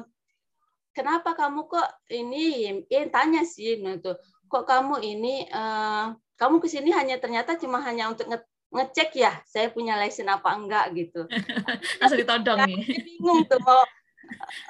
kenapa 0.98 1.38
kamu 1.38 1.70
kok 1.70 1.90
ini? 2.10 2.86
Ya 2.90 3.06
tanya 3.14 3.46
sih 3.46 3.78
gitu. 3.78 4.18
Kok 4.50 4.66
kamu 4.66 4.96
ini 5.06 5.46
eh, 5.46 6.06
kamu 6.40 6.64
ke 6.64 6.68
sini 6.72 6.90
hanya 6.96 7.20
ternyata 7.20 7.60
cuma 7.60 7.84
hanya 7.84 8.08
untuk 8.10 8.32
ngecek 8.70 9.10
ya 9.18 9.34
saya 9.50 9.74
punya 9.74 9.98
license 9.98 10.30
apa 10.30 10.50
enggak 10.54 10.86
gitu. 10.94 11.26
Langsung 12.00 12.20
ditodong 12.22 12.60
nih 12.70 12.78
bingung 13.06 13.46
tuh 13.50 13.58
mau 13.66 13.82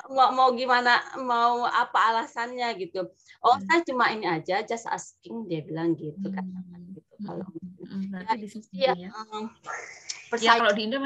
mau 0.08 0.30
mau 0.32 0.50
gimana 0.56 1.04
mau 1.20 1.68
apa 1.68 2.16
alasannya 2.16 2.72
gitu. 2.80 3.12
Oh 3.44 3.56
hmm. 3.56 3.64
saya 3.68 3.80
cuma 3.84 4.12
ini 4.12 4.28
aja 4.28 4.64
just 4.64 4.88
asking 4.88 5.48
dia 5.52 5.64
bilang 5.64 6.00
gitu 6.00 6.32
kan. 6.32 6.48
Gitu 6.96 7.14
kalau 7.24 7.48
hmm. 7.84 8.12
berarti 8.12 8.32
ya, 8.32 8.36
di 8.40 8.48
sini 8.48 8.68
ya, 8.72 8.94
ya. 8.96 9.10
Um, 9.32 9.52
ya 10.40 10.52
kalau 10.56 10.72
di 10.72 10.82
Indo 10.88 10.98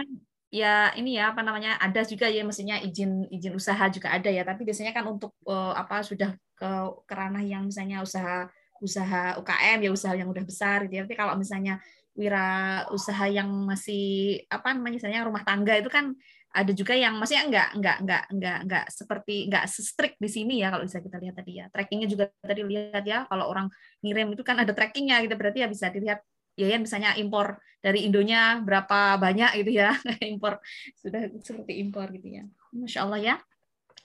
ya 0.53 0.93
ini 0.93 1.17
ya 1.17 1.33
apa 1.33 1.41
namanya 1.41 1.81
ada 1.81 2.05
juga 2.05 2.29
ya 2.29 2.45
mestinya 2.45 2.77
izin 2.77 3.25
izin 3.33 3.57
usaha 3.57 3.89
juga 3.89 4.13
ada 4.13 4.29
ya. 4.29 4.45
Tapi 4.45 4.61
biasanya 4.61 4.93
kan 4.93 5.09
untuk 5.09 5.33
uh, 5.49 5.73
apa 5.73 6.05
sudah 6.05 6.37
ke 6.53 6.71
kerana 7.09 7.41
yang 7.41 7.65
misalnya 7.65 8.05
usaha 8.05 8.45
usaha 8.83 9.39
UKM 9.39 9.79
ya 9.87 9.89
usaha 9.89 10.13
yang 10.13 10.29
udah 10.29 10.45
besar 10.45 10.85
gitu 10.85 11.01
ya. 11.01 11.01
Tapi 11.09 11.17
kalau 11.17 11.33
misalnya 11.41 11.81
wira 12.13 12.85
usaha 12.93 13.25
yang 13.25 13.49
masih 13.65 14.37
apa 14.49 14.73
namanya 14.77 15.01
misalnya 15.01 15.25
rumah 15.25 15.41
tangga 15.41 15.73
itu 15.73 15.89
kan 15.89 16.13
ada 16.53 16.69
juga 16.69 16.93
yang 16.93 17.17
maksudnya 17.17 17.49
enggak 17.49 17.69
enggak 17.73 17.97
enggak 18.05 18.23
enggak 18.29 18.57
enggak 18.61 18.85
seperti 18.93 19.49
enggak 19.49 19.65
strict 19.65 20.21
di 20.21 20.29
sini 20.29 20.61
ya 20.61 20.69
kalau 20.69 20.85
bisa 20.85 21.01
kita 21.01 21.17
lihat 21.17 21.35
tadi 21.41 21.51
ya. 21.57 21.65
Trackingnya 21.73 22.07
juga 22.07 22.29
tadi 22.45 22.61
lihat 22.61 23.03
ya 23.09 23.25
kalau 23.25 23.49
orang 23.49 23.67
ngirim 24.05 24.37
itu 24.37 24.45
kan 24.45 24.61
ada 24.61 24.69
trackingnya 24.69 25.25
gitu 25.25 25.33
berarti 25.33 25.65
ya 25.65 25.67
bisa 25.67 25.89
dilihat 25.89 26.21
ya 26.53 26.69
ya 26.69 26.77
misalnya 26.77 27.17
impor 27.17 27.57
dari 27.81 28.05
Indonya 28.05 28.61
berapa 28.61 29.17
banyak 29.17 29.65
gitu 29.65 29.81
ya 29.81 29.97
impor 30.33 30.61
sudah 31.01 31.25
seperti 31.41 31.81
impor 31.81 32.13
gitu 32.13 32.29
ya. 32.29 32.45
Masya 32.69 32.99
Allah 33.01 33.19
ya 33.19 33.35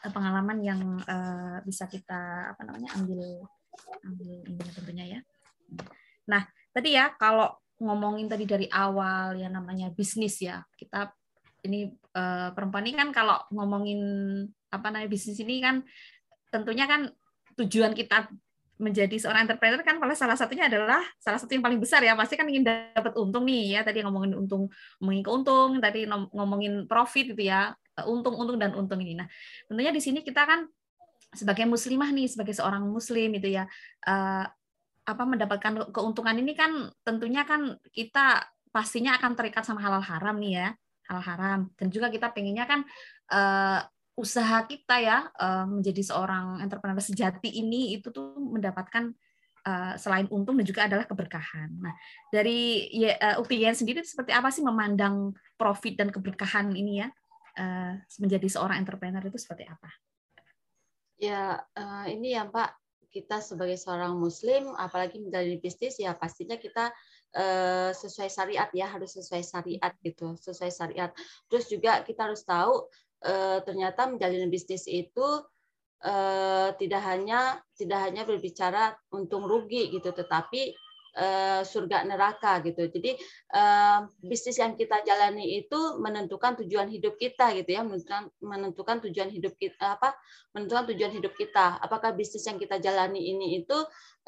pengalaman 0.08 0.58
yang 0.64 0.80
uh, 1.04 1.60
bisa 1.68 1.84
kita 1.84 2.56
apa 2.56 2.64
namanya 2.64 2.96
ambil 2.96 3.44
ambil 4.08 4.30
ini 4.48 4.62
tentunya 4.72 5.04
ya. 5.04 5.20
Nah 6.32 6.48
tadi 6.72 6.96
ya 6.96 7.12
kalau 7.12 7.52
ngomongin 7.78 8.26
tadi 8.26 8.44
dari 8.44 8.66
awal 8.70 9.38
ya 9.38 9.46
namanya 9.50 9.90
bisnis 9.94 10.42
ya. 10.42 10.62
Kita 10.74 11.10
ini 11.66 11.90
uh, 12.14 12.50
perempuan 12.54 12.86
ini 12.86 12.94
kan 12.98 13.10
kalau 13.10 13.38
ngomongin 13.54 14.00
apa 14.68 14.86
namanya 14.92 15.10
bisnis 15.10 15.38
ini 15.40 15.62
kan 15.62 15.82
tentunya 16.52 16.86
kan 16.86 17.10
tujuan 17.58 17.94
kita 17.96 18.30
menjadi 18.78 19.18
seorang 19.18 19.50
entrepreneur 19.50 19.82
kan 19.82 19.98
malah 19.98 20.14
salah 20.14 20.38
satunya 20.38 20.70
adalah 20.70 21.02
salah 21.18 21.34
satu 21.34 21.50
yang 21.50 21.66
paling 21.66 21.82
besar 21.82 22.02
ya. 22.02 22.14
Pasti 22.14 22.38
kan 22.38 22.46
ingin 22.46 22.66
dapat 22.66 23.14
untung 23.18 23.42
nih 23.46 23.78
ya. 23.78 23.80
Tadi 23.82 24.06
ngomongin 24.06 24.38
untung 24.38 24.70
ngomongin 25.02 25.22
keuntung 25.26 25.70
tadi 25.82 26.06
ngomongin 26.34 26.86
profit 26.86 27.34
gitu 27.34 27.42
ya. 27.46 27.74
Untung 28.06 28.38
untung 28.38 28.58
dan 28.58 28.74
untung 28.78 29.02
ini. 29.02 29.18
Nah 29.18 29.26
tentunya 29.66 29.90
di 29.90 29.98
sini 29.98 30.22
kita 30.22 30.46
kan 30.46 30.70
sebagai 31.34 31.68
muslimah 31.68 32.08
nih 32.14 32.30
sebagai 32.30 32.54
seorang 32.54 32.86
muslim 32.86 33.34
itu 33.34 33.50
ya. 33.58 33.66
Uh, 34.06 34.46
apa 35.08 35.24
mendapatkan 35.24 35.88
keuntungan 35.88 36.36
ini 36.36 36.52
kan 36.52 36.92
tentunya 37.00 37.48
kan 37.48 37.80
kita 37.96 38.44
pastinya 38.68 39.16
akan 39.16 39.32
terikat 39.32 39.64
sama 39.64 39.80
halal 39.80 40.04
haram 40.04 40.36
nih 40.36 40.52
ya 40.60 40.68
halal 41.08 41.24
haram 41.24 41.60
dan 41.80 41.88
juga 41.88 42.12
kita 42.12 42.28
pengennya 42.36 42.68
kan 42.68 42.84
uh, 43.32 43.80
usaha 44.18 44.66
kita 44.66 44.98
ya 44.98 45.30
eh, 45.30 45.66
menjadi 45.70 46.02
seorang 46.02 46.58
entrepreneur 46.58 46.98
sejati 46.98 47.54
ini 47.54 47.94
itu 47.94 48.10
tuh 48.10 48.34
mendapatkan 48.34 49.14
eh, 49.62 49.94
selain 49.94 50.26
untung 50.34 50.58
dan 50.58 50.66
juga 50.66 50.90
adalah 50.90 51.06
keberkahan. 51.06 51.70
Nah, 51.78 51.94
dari 52.34 52.90
uh, 53.14 53.38
sendiri 53.70 54.02
seperti 54.02 54.34
apa 54.34 54.50
sih 54.50 54.66
memandang 54.66 55.30
profit 55.54 55.94
dan 55.94 56.10
keberkahan 56.10 56.74
ini 56.74 57.06
ya 57.06 57.08
menjadi 58.22 58.46
seorang 58.46 58.78
entrepreneur 58.78 59.18
itu 59.18 59.34
seperti 59.34 59.66
apa? 59.66 59.90
Ya, 61.18 61.58
ini 62.06 62.38
ya 62.38 62.46
Pak, 62.46 62.70
kita 63.08 63.40
sebagai 63.40 63.80
seorang 63.80 64.16
Muslim, 64.16 64.76
apalagi 64.76 65.18
menjalani 65.18 65.56
bisnis 65.58 65.96
ya 65.96 66.12
pastinya 66.12 66.56
kita 66.60 66.92
sesuai 67.92 68.32
syariat 68.32 68.72
ya 68.72 68.88
harus 68.88 69.12
sesuai 69.12 69.44
syariat 69.44 69.92
gitu, 70.00 70.32
sesuai 70.40 70.72
syariat. 70.72 71.10
Terus 71.52 71.68
juga 71.68 72.00
kita 72.00 72.24
harus 72.24 72.40
tahu 72.40 72.88
eh, 73.24 73.60
ternyata 73.68 74.08
menjalin 74.08 74.48
bisnis 74.48 74.88
itu 74.88 75.44
eh, 76.04 76.68
tidak 76.80 77.02
hanya 77.04 77.60
tidak 77.76 78.00
hanya 78.08 78.24
berbicara 78.24 78.96
untung 79.12 79.44
rugi 79.44 79.92
gitu, 79.92 80.08
tetapi 80.08 80.72
eh, 81.16 81.62
surga 81.64 82.04
neraka 82.04 82.60
gitu. 82.64 82.88
Jadi 82.88 83.16
eh, 83.54 83.98
bisnis 84.20 84.58
yang 84.60 84.74
kita 84.76 85.00
jalani 85.06 85.60
itu 85.62 86.00
menentukan 86.00 86.60
tujuan 86.64 86.88
hidup 86.90 87.16
kita 87.16 87.54
gitu 87.56 87.70
ya, 87.72 87.82
menentukan 87.86 88.28
menentukan 88.42 88.96
tujuan 89.08 89.30
hidup 89.32 89.54
kita 89.56 89.96
apa? 89.96 90.12
Menentukan 90.52 90.92
tujuan 90.92 91.12
hidup 91.14 91.32
kita. 91.38 91.80
Apakah 91.80 92.12
bisnis 92.12 92.44
yang 92.44 92.60
kita 92.60 92.76
jalani 92.82 93.32
ini 93.32 93.62
itu 93.64 93.78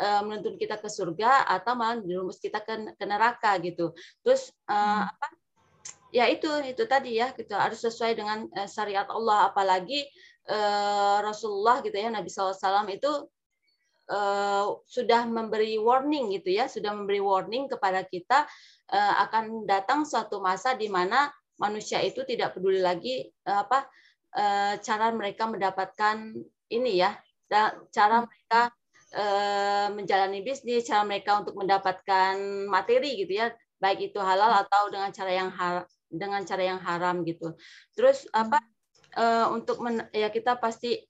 eh, 0.00 0.22
menuntun 0.24 0.56
kita 0.56 0.80
ke 0.80 0.88
surga 0.88 1.44
atau 1.48 1.76
malah 1.76 2.00
menjerumus 2.00 2.40
kita 2.40 2.64
ke, 2.64 2.96
ke 2.96 3.04
neraka 3.04 3.60
gitu. 3.60 3.92
Terus 4.24 4.54
hmm. 4.68 5.04
apa? 5.10 5.28
ya 6.10 6.26
itu 6.26 6.50
itu 6.66 6.90
tadi 6.90 7.22
ya 7.22 7.30
gitu 7.38 7.54
harus 7.54 7.86
sesuai 7.86 8.18
dengan 8.18 8.50
syariat 8.66 9.06
Allah 9.06 9.46
apalagi 9.46 10.10
Rasulullah 11.22 11.78
gitu 11.86 11.94
ya 11.94 12.10
Nabi 12.10 12.26
SAW 12.26 12.66
itu 12.90 13.30
uh, 14.10 14.76
sudah 14.84 15.24
memberi 15.30 15.78
warning 15.78 16.34
gitu 16.34 16.50
ya 16.58 16.66
sudah 16.66 16.90
memberi 16.92 17.22
warning 17.22 17.70
kepada 17.70 18.02
kita 18.04 18.44
uh, 18.90 19.14
akan 19.30 19.64
datang 19.64 20.02
suatu 20.02 20.42
masa 20.42 20.74
di 20.74 20.90
mana 20.90 21.30
manusia 21.56 22.02
itu 22.02 22.26
tidak 22.26 22.58
peduli 22.58 22.82
lagi 22.82 23.30
uh, 23.46 23.64
apa 23.64 23.86
uh, 24.34 24.74
cara 24.82 25.14
mereka 25.14 25.46
mendapatkan 25.46 26.34
ini 26.70 27.00
ya 27.00 27.14
cara 27.90 28.26
mereka 28.26 28.70
menjalani 29.90 30.38
bisnis 30.46 30.86
cara 30.86 31.02
mereka 31.02 31.42
untuk 31.42 31.58
mendapatkan 31.58 32.38
materi 32.70 33.18
gitu 33.18 33.42
ya 33.42 33.50
baik 33.82 34.14
itu 34.14 34.22
halal 34.22 34.62
atau 34.62 34.86
dengan 34.86 35.10
cara 35.10 35.32
yang 35.34 35.50
dengan 36.06 36.42
cara 36.44 36.62
yang 36.62 36.78
haram 36.82 37.22
gitu. 37.24 37.54
Terus 37.94 38.26
apa 38.34 38.60
uh, 39.16 39.54
untuk 39.54 39.80
men, 39.80 40.04
ya 40.12 40.28
kita 40.28 40.58
pasti 40.58 41.00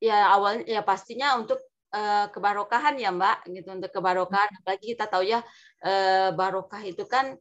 ya 0.00 0.32
awalnya 0.32 0.64
ya 0.68 0.80
pastinya 0.84 1.36
untuk 1.36 1.60
uh, 1.94 2.26
kebarokahan 2.32 2.96
ya 2.98 3.10
Mbak 3.14 3.50
gitu 3.50 3.68
untuk 3.70 3.90
kebarokahan. 3.92 4.50
Apalagi 4.62 4.96
kita 4.96 5.06
tahu 5.06 5.26
ya 5.26 5.40
uh, 5.84 6.30
barokah 6.34 6.82
itu 6.82 7.04
kan 7.06 7.36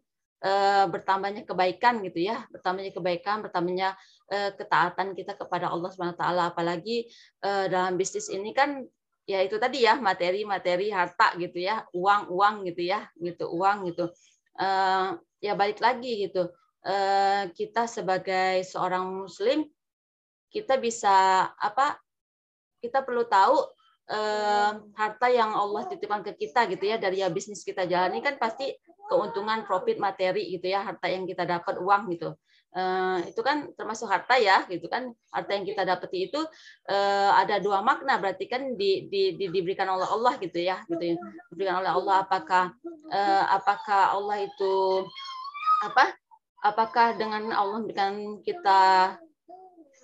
uh, 0.45 0.85
bertambahnya 0.89 1.47
kebaikan 1.47 2.01
gitu 2.05 2.29
ya 2.29 2.45
bertambahnya 2.53 2.91
kebaikan 2.93 3.41
bertambahnya 3.45 3.97
uh, 4.29 4.51
ketaatan 4.53 5.17
kita 5.17 5.33
kepada 5.38 5.69
Allah 5.69 5.89
Subhanahu 5.89 6.19
taala. 6.19 6.51
Apalagi 6.51 7.09
uh, 7.45 7.65
dalam 7.71 7.95
bisnis 7.95 8.29
ini 8.29 8.53
kan 8.53 8.83
ya 9.29 9.45
itu 9.45 9.62
tadi 9.62 9.85
ya 9.85 9.97
materi-materi 9.97 10.89
harta 10.89 11.38
gitu 11.38 11.62
ya 11.62 11.85
uang-uang 11.93 12.65
gitu 12.69 12.89
ya 12.89 13.05
gitu 13.17 13.49
uang 13.49 13.89
gitu. 13.93 14.09
Uh, 14.59 15.15
ya 15.39 15.55
balik 15.55 15.79
lagi 15.79 16.27
gitu 16.27 16.51
Eh, 16.79 17.43
kita 17.59 17.91
sebagai 17.91 18.63
seorang 18.63 19.03
muslim 19.27 19.67
kita 20.47 20.79
bisa 20.79 21.43
apa 21.59 21.99
kita 22.79 23.03
perlu 23.03 23.27
tahu 23.27 23.67
harta 24.97 25.27
yang 25.29 25.53
Allah 25.53 25.85
titipkan 25.85 26.25
ke 26.25 26.33
kita 26.33 26.65
gitu 26.65 26.81
ya 26.81 26.97
dari 26.97 27.21
ya 27.21 27.29
bisnis 27.29 27.61
kita 27.61 27.85
jalani 27.85 28.25
kan 28.25 28.41
pasti 28.41 28.73
keuntungan 29.05 29.65
profit 29.69 30.01
materi 30.01 30.49
gitu 30.49 30.69
ya 30.69 30.81
harta 30.81 31.05
yang 31.09 31.29
kita 31.29 31.45
dapat 31.45 31.77
uang 31.77 32.09
gitu. 32.13 32.33
Eh, 32.69 33.33
itu 33.33 33.41
kan 33.41 33.65
termasuk 33.73 34.05
harta 34.05 34.37
ya 34.37 34.61
gitu 34.69 34.85
kan. 34.85 35.09
Harta 35.33 35.51
yang 35.57 35.65
kita 35.65 35.81
dapati 35.81 36.29
itu 36.29 36.41
eh, 36.85 37.31
ada 37.33 37.57
dua 37.57 37.81
makna 37.81 38.21
berarti 38.21 38.45
kan 38.45 38.77
di, 38.77 39.09
di, 39.09 39.33
di, 39.33 39.49
diberikan 39.49 39.89
oleh 39.89 40.05
Allah 40.05 40.37
gitu 40.37 40.61
ya 40.61 40.85
gitu 40.85 41.01
ya. 41.01 41.15
Diberikan 41.49 41.81
oleh 41.81 41.89
Allah 41.89 42.15
apakah 42.21 42.73
eh, 43.09 43.43
apakah 43.49 44.13
Allah 44.13 44.37
itu 44.45 44.73
apa 45.81 46.13
apakah 46.61 47.17
dengan 47.17 47.49
Allah 47.57 47.81
memberikan 47.81 48.37
kita 48.45 49.15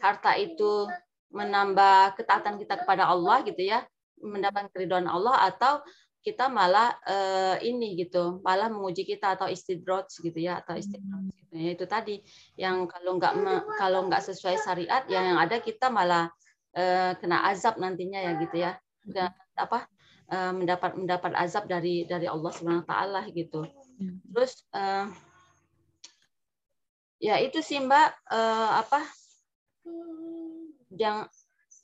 harta 0.01 0.33
itu 0.37 0.89
menambah 1.29 2.15
ketaatan 2.17 2.55
kita 2.57 2.79
kepada 2.81 3.11
Allah 3.11 3.43
gitu 3.43 3.59
ya, 3.59 3.83
mendapatkan 4.21 4.71
keridhaan 4.71 5.07
Allah 5.09 5.49
atau 5.51 5.83
kita 6.25 6.49
malah 6.49 6.89
uh, 7.05 7.61
ini 7.61 8.01
gitu, 8.01 8.41
malah 8.41 8.65
menguji 8.65 9.05
kita 9.05 9.37
atau 9.37 9.45
istidroj 9.45 10.09
gitu 10.09 10.39
ya 10.41 10.57
atau 10.57 10.73
istidroj 10.73 11.21
hmm. 11.21 11.37
gitu. 11.37 11.53
Ya, 11.53 11.69
itu 11.77 11.85
tadi 11.85 12.15
yang 12.57 12.89
kalau 12.89 13.21
nggak 13.21 13.33
kalau 13.77 14.09
nggak 14.09 14.25
sesuai 14.25 14.57
syariat 14.57 15.05
ya 15.05 15.21
yang 15.21 15.37
ada 15.37 15.61
kita 15.61 15.93
malah 15.93 16.33
uh, 16.73 17.13
kena 17.21 17.45
azab 17.53 17.77
nantinya 17.77 18.17
ya 18.25 18.31
gitu 18.41 18.57
ya. 18.57 18.73
Dan, 19.05 19.29
apa 19.53 19.85
uh, 20.33 20.49
mendapat 20.49 20.97
mendapat 20.97 21.31
azab 21.37 21.69
dari 21.69 22.09
dari 22.09 22.25
Allah 22.25 22.49
Subhanahu 22.49 22.89
taala 22.89 23.29
gitu. 23.29 23.61
Hmm. 24.01 24.17
Terus 24.33 24.65
uh, 24.73 25.05
ya 27.21 27.37
itu 27.37 27.61
sih 27.61 27.85
Mbak 27.85 28.09
uh, 28.33 28.81
apa 28.81 29.05
yang 30.89 31.29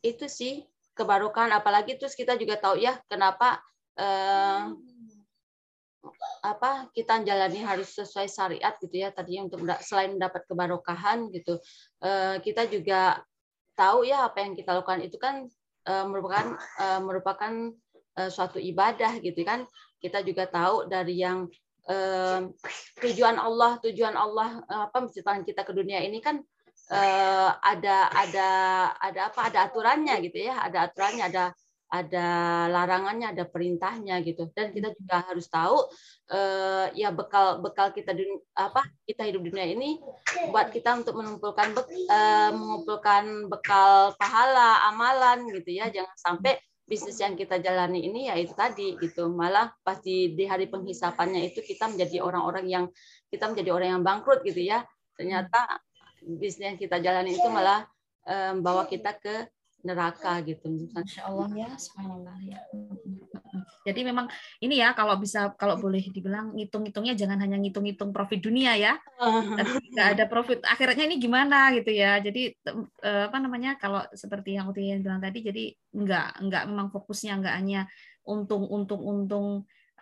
itu 0.02 0.26
sih 0.26 0.66
kebarukan 1.02 1.50
apalagi 1.50 1.98
terus 1.98 2.14
kita 2.14 2.38
juga 2.38 2.62
tahu 2.62 2.78
ya 2.78 3.02
kenapa 3.10 3.58
uh, 3.98 4.70
apa 6.42 6.90
kita 6.94 7.22
jalani 7.22 7.62
harus 7.62 7.94
sesuai 7.94 8.26
syariat 8.26 8.74
gitu 8.82 8.96
ya 8.98 9.14
tadi 9.14 9.38
untuk 9.38 9.62
selain 9.86 10.18
mendapat 10.18 10.46
kebarokahan 10.50 11.30
gitu. 11.30 11.62
Uh, 12.02 12.42
kita 12.42 12.66
juga 12.66 13.22
tahu 13.78 14.06
ya 14.10 14.26
apa 14.26 14.42
yang 14.42 14.54
kita 14.58 14.74
lakukan 14.74 15.06
itu 15.06 15.18
kan 15.22 15.46
uh, 15.86 16.06
merupakan 16.10 16.58
uh, 16.82 17.02
merupakan 17.02 17.54
uh, 18.18 18.30
suatu 18.34 18.58
ibadah 18.58 19.22
gitu 19.22 19.46
kan. 19.46 19.70
Kita 20.02 20.26
juga 20.26 20.50
tahu 20.50 20.90
dari 20.90 21.22
yang 21.22 21.46
uh, 21.86 22.50
tujuan 22.98 23.38
Allah 23.38 23.78
tujuan 23.86 24.18
Allah 24.18 24.66
uh, 24.66 24.90
apa 24.90 24.98
menciptakan 25.06 25.46
kita 25.46 25.62
ke 25.62 25.74
dunia 25.78 26.02
ini 26.02 26.18
kan 26.18 26.42
uh, 26.92 27.50
ada 27.64 28.12
ada 28.12 28.50
ada 29.00 29.22
apa? 29.32 29.48
Ada 29.48 29.60
aturannya 29.72 30.16
gitu 30.28 30.38
ya. 30.52 30.60
Ada 30.62 30.92
aturannya 30.92 31.26
ada 31.32 31.44
ada 31.92 32.28
larangannya 32.72 33.36
ada 33.36 33.44
perintahnya 33.44 34.24
gitu. 34.24 34.48
Dan 34.56 34.72
kita 34.72 34.96
juga 34.96 35.28
harus 35.28 35.48
tahu 35.52 35.76
uh, 36.32 36.88
ya 36.96 37.12
bekal 37.12 37.60
bekal 37.60 37.92
kita 37.92 38.16
di 38.16 38.24
apa 38.56 38.88
kita 39.04 39.28
hidup 39.28 39.44
di 39.44 39.50
dunia 39.52 39.68
ini 39.68 40.00
buat 40.56 40.72
kita 40.72 41.04
untuk 41.04 41.20
mengumpulkan 41.20 41.76
be, 41.76 41.84
uh, 42.08 42.56
mengumpulkan 42.56 43.52
bekal 43.52 44.16
pahala 44.16 44.88
amalan 44.88 45.44
gitu 45.52 45.76
ya. 45.76 45.92
Jangan 45.92 46.16
sampai 46.16 46.56
bisnis 46.88 47.20
yang 47.24 47.40
kita 47.40 47.60
jalani 47.60 48.04
ini 48.08 48.32
ya 48.32 48.40
itu 48.40 48.56
tadi 48.56 48.96
gitu. 48.96 49.28
Malah 49.28 49.76
pasti 49.84 50.32
di 50.32 50.48
hari 50.48 50.72
penghisapannya 50.72 51.52
itu 51.52 51.60
kita 51.60 51.92
menjadi 51.92 52.24
orang-orang 52.24 52.66
yang 52.72 52.86
kita 53.28 53.52
menjadi 53.52 53.70
orang 53.76 53.90
yang 54.00 54.04
bangkrut 54.04 54.48
gitu 54.48 54.64
ya. 54.64 54.88
Ternyata 55.20 55.84
bisnis 56.22 56.70
yang 56.74 56.78
kita 56.80 57.02
jalani 57.02 57.36
itu 57.36 57.50
malah 57.50 57.86
membawa 58.54 58.86
kita 58.86 59.18
ke 59.18 59.50
neraka 59.82 60.42
gitu. 60.46 60.70
Masya 60.94 61.26
Allah 61.26 61.50
ya, 61.58 61.70
subhanallah 61.74 62.38
ya. 62.46 62.62
Jadi 63.82 64.06
memang 64.06 64.30
ini 64.62 64.78
ya 64.78 64.94
kalau 64.94 65.18
bisa 65.18 65.52
kalau 65.58 65.76
boleh 65.82 66.06
dibilang 66.14 66.54
ngitung-ngitungnya 66.54 67.18
jangan 67.18 67.42
hanya 67.42 67.58
ngitung-ngitung 67.58 68.14
profit 68.14 68.40
dunia 68.40 68.78
ya. 68.78 68.94
Tapi 69.60 69.74
nggak 69.92 70.10
ada 70.18 70.26
profit 70.30 70.62
akhirnya 70.64 71.10
ini 71.10 71.18
gimana 71.18 71.74
gitu 71.74 71.92
ya. 71.92 72.22
Jadi 72.22 72.54
eh, 73.02 73.24
apa 73.28 73.38
namanya 73.42 73.76
kalau 73.82 74.06
seperti 74.14 74.56
yang 74.56 74.70
Uti 74.70 74.94
bilang 75.02 75.20
tadi 75.20 75.42
jadi 75.42 75.64
nggak 75.98 76.46
nggak 76.46 76.64
memang 76.70 76.88
fokusnya 76.94 77.42
nggak 77.42 77.56
hanya 77.58 77.82
untung 78.22 78.70
untung 78.70 79.02
untung 79.02 79.48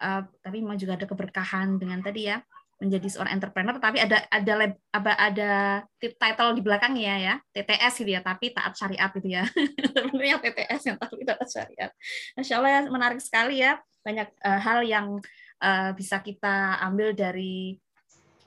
uh, 0.04 0.22
tapi 0.44 0.60
memang 0.60 0.76
juga 0.76 1.00
ada 1.00 1.08
keberkahan 1.08 1.80
dengan 1.80 2.04
tadi 2.04 2.28
ya 2.28 2.44
menjadi 2.80 3.08
seorang 3.12 3.36
entrepreneur 3.36 3.76
tapi 3.76 4.00
ada 4.00 4.24
ada 4.32 4.54
ada 4.96 5.14
ada 5.20 5.52
title 6.00 6.56
di 6.56 6.64
belakangnya 6.64 7.16
ya 7.20 7.36
TTS 7.52 7.94
gitu 8.00 8.12
ya 8.16 8.24
tapi 8.24 8.56
taat 8.56 8.72
syariat 8.80 9.12
gitu 9.12 9.28
ya. 9.28 9.44
Sebenarnya 10.08 10.40
TTS 10.40 10.82
yang 10.88 10.98
tapi 10.98 11.28
taat 11.28 11.48
syariat. 11.52 11.92
Masya 12.40 12.56
Allah 12.56 12.72
ya 12.72 12.82
menarik 12.88 13.20
sekali 13.20 13.60
ya 13.60 13.84
banyak 14.00 14.32
uh, 14.48 14.60
hal 14.64 14.80
yang 14.88 15.20
uh, 15.60 15.92
bisa 15.92 16.24
kita 16.24 16.80
ambil 16.88 17.12
dari 17.12 17.76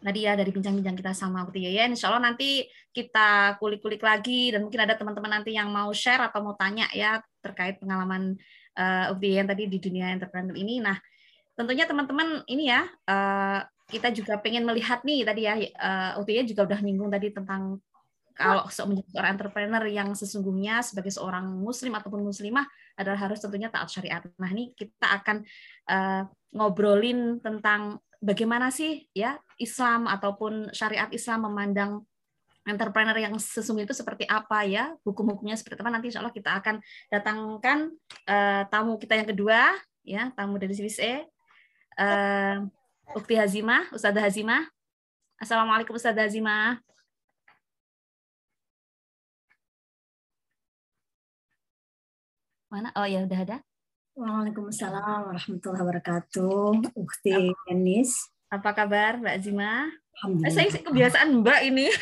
tadi 0.03 0.27
ya 0.27 0.35
dari 0.35 0.51
bincang-bincang 0.51 0.99
kita 0.99 1.13
sama 1.15 1.47
Putih 1.47 1.69
ya 1.69 1.87
Insya 1.87 2.11
Allah 2.11 2.33
nanti 2.33 2.67
kita 2.91 3.61
kulik-kulik 3.61 4.01
lagi 4.01 4.51
dan 4.51 4.67
mungkin 4.67 4.81
ada 4.83 4.97
teman-teman 4.97 5.41
nanti 5.41 5.55
yang 5.55 5.71
mau 5.71 5.93
share 5.93 6.25
atau 6.25 6.41
mau 6.41 6.57
tanya 6.59 6.89
ya 6.91 7.21
terkait 7.45 7.79
pengalaman 7.79 8.35
uh, 8.81 9.13
tadi 9.47 9.69
di 9.69 9.79
dunia 9.79 10.09
entrepreneur 10.11 10.57
ini. 10.57 10.81
Nah 10.81 10.97
tentunya 11.53 11.85
teman-teman 11.85 12.43
ini 12.49 12.73
ya 12.73 12.89
uh, 13.07 13.61
kita 13.91 14.15
juga 14.15 14.39
pengen 14.39 14.65
melihat 14.65 15.03
nih 15.03 15.27
tadi 15.27 15.43
ya 15.47 15.55
uh, 16.17 16.45
juga 16.47 16.63
udah 16.69 16.81
nyinggung 16.81 17.11
tadi 17.11 17.35
tentang 17.35 17.83
kalau 18.33 18.65
menjadi 18.89 19.09
seorang 19.13 19.31
entrepreneur 19.37 19.85
yang 19.87 20.09
sesungguhnya 20.17 20.81
sebagai 20.81 21.13
seorang 21.13 21.45
muslim 21.61 21.93
ataupun 21.93 22.25
muslimah 22.25 22.65
adalah 22.97 23.29
harus 23.29 23.39
tentunya 23.45 23.69
taat 23.69 23.93
syariat. 23.93 24.25
Nah, 24.41 24.51
ini 24.51 24.73
kita 24.73 25.21
akan 25.21 25.45
uh, 25.89 26.23
ngobrolin 26.57 27.41
tentang 27.45 28.01
bagaimana 28.25 28.73
sih 28.73 29.05
ya 29.13 29.37
Islam 29.61 30.09
ataupun 30.09 30.73
syariat 30.73 31.09
Islam 31.13 31.49
memandang 31.49 32.05
entrepreneur 32.63 33.19
yang 33.19 33.35
sesungguhnya 33.37 33.91
itu 33.91 33.97
seperti 33.97 34.25
apa 34.25 34.63
ya, 34.65 34.95
hukum-hukumnya 35.03 35.59
seperti 35.59 35.83
apa 35.83 35.91
nanti 35.91 36.09
insya 36.09 36.23
Allah 36.23 36.35
kita 36.35 36.51
akan 36.63 36.75
datangkan 37.11 37.79
uh, 38.31 38.63
tamu 38.71 38.97
kita 38.97 39.19
yang 39.19 39.29
kedua 39.29 39.77
ya, 40.07 40.31
tamu 40.33 40.57
dari 40.57 40.73
CVC. 40.73 41.27
Uh, 42.01 42.65
Ukti 43.13 43.37
Hazimah, 43.37 43.93
Ustazah 43.93 44.25
Hazimah. 44.25 44.65
Assalamualaikum 45.37 45.93
Ustazah 45.93 46.25
Hazimah. 46.25 46.81
Mana? 52.73 52.89
Oh 52.97 53.05
ya 53.05 53.29
udah 53.29 53.41
ada. 53.45 53.57
Waalaikumsalam 54.17 55.29
warahmatullahi 55.29 55.83
wabarakatuh. 55.85 56.97
Ukti 56.97 57.53
Yanis. 57.69 58.33
Apa 58.49 58.73
kabar 58.73 59.21
Mbak 59.21 59.37
Zima? 59.45 59.93
Alhamdulillah. 60.17 60.53
Saya 60.57 60.81
kebiasaan 60.81 61.29
Mbak 61.45 61.61
ini. 61.69 61.93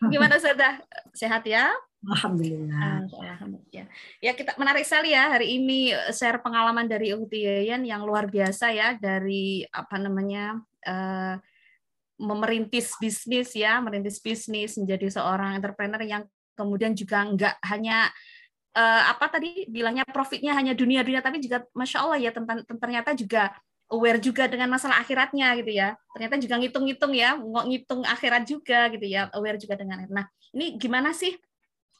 Gimana 0.12 0.40
Ustazah? 0.40 0.80
Sehat 1.12 1.44
ya? 1.44 1.72
Alhamdulillah. 2.04 3.08
Alhamdulillah. 3.08 3.88
Ya 4.20 4.32
kita 4.36 4.52
menarik 4.60 4.84
sekali 4.84 5.16
ya 5.16 5.32
hari 5.32 5.56
ini 5.56 5.92
eh, 5.92 6.12
share 6.12 6.40
pengalaman 6.44 6.84
dari 6.84 7.16
Uhti 7.16 7.48
Yayan 7.48 7.84
yang 7.88 8.04
luar 8.04 8.28
biasa 8.28 8.70
ya 8.72 8.96
dari 9.00 9.64
apa 9.72 9.96
namanya 9.96 10.60
uh, 10.84 11.34
memerintis 12.20 12.94
bisnis 13.00 13.56
ya, 13.56 13.80
merintis 13.80 14.20
bisnis 14.20 14.76
menjadi 14.76 15.10
seorang 15.20 15.58
entrepreneur 15.58 16.02
yang 16.04 16.22
kemudian 16.54 16.94
juga 16.94 17.26
nggak 17.26 17.54
hanya 17.66 18.12
uh, 18.78 19.02
apa 19.10 19.26
tadi 19.34 19.66
bilangnya 19.66 20.06
profitnya 20.06 20.54
hanya 20.54 20.76
dunia-dunia 20.76 21.18
tapi 21.18 21.42
juga 21.42 21.66
masya 21.74 21.98
Allah 22.06 22.18
ya 22.22 22.30
tentang 22.30 22.62
ternyata 22.62 23.10
juga 23.18 23.50
aware 23.90 24.20
juga 24.22 24.48
dengan 24.48 24.72
masalah 24.72 25.02
akhiratnya 25.02 25.54
gitu 25.60 25.72
ya. 25.74 25.98
Ternyata 26.16 26.34
juga 26.40 26.54
ngitung-ngitung 26.60 27.12
ya, 27.14 27.36
ngitung 27.38 28.02
akhirat 28.02 28.42
juga 28.48 28.88
gitu 28.90 29.06
ya, 29.06 29.28
aware 29.34 29.58
juga 29.60 29.74
dengan. 29.76 30.06
Nah, 30.08 30.26
ini 30.56 30.78
gimana 30.80 31.12
sih 31.12 31.34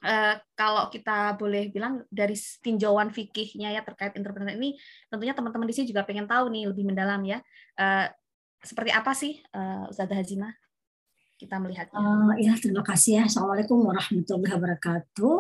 Uh, 0.05 0.37
kalau 0.53 0.93
kita 0.93 1.33
boleh 1.41 1.73
bilang 1.73 2.05
dari 2.13 2.37
tinjauan 2.37 3.09
fikihnya 3.09 3.73
ya 3.73 3.81
terkait 3.81 4.13
entrepreneur 4.13 4.53
ini, 4.53 4.77
tentunya 5.09 5.33
teman-teman 5.33 5.65
di 5.65 5.73
sini 5.73 5.89
juga 5.89 6.05
pengen 6.05 6.29
tahu 6.29 6.53
nih 6.53 6.69
lebih 6.69 6.85
mendalam 6.85 7.25
ya, 7.25 7.41
uh, 7.81 8.13
seperti 8.61 8.93
apa 8.93 9.17
sih 9.17 9.41
uh, 9.57 9.89
Ustazah 9.89 10.21
Hazimah 10.21 10.53
kita 11.41 11.57
melihatnya? 11.57 11.97
Uh, 11.97 12.37
ya 12.37 12.53
terima 12.61 12.85
kasih 12.85 13.21
ya. 13.21 13.23
Assalamualaikum 13.33 13.81
warahmatullahi 13.81 14.53
wabarakatuh. 14.53 15.37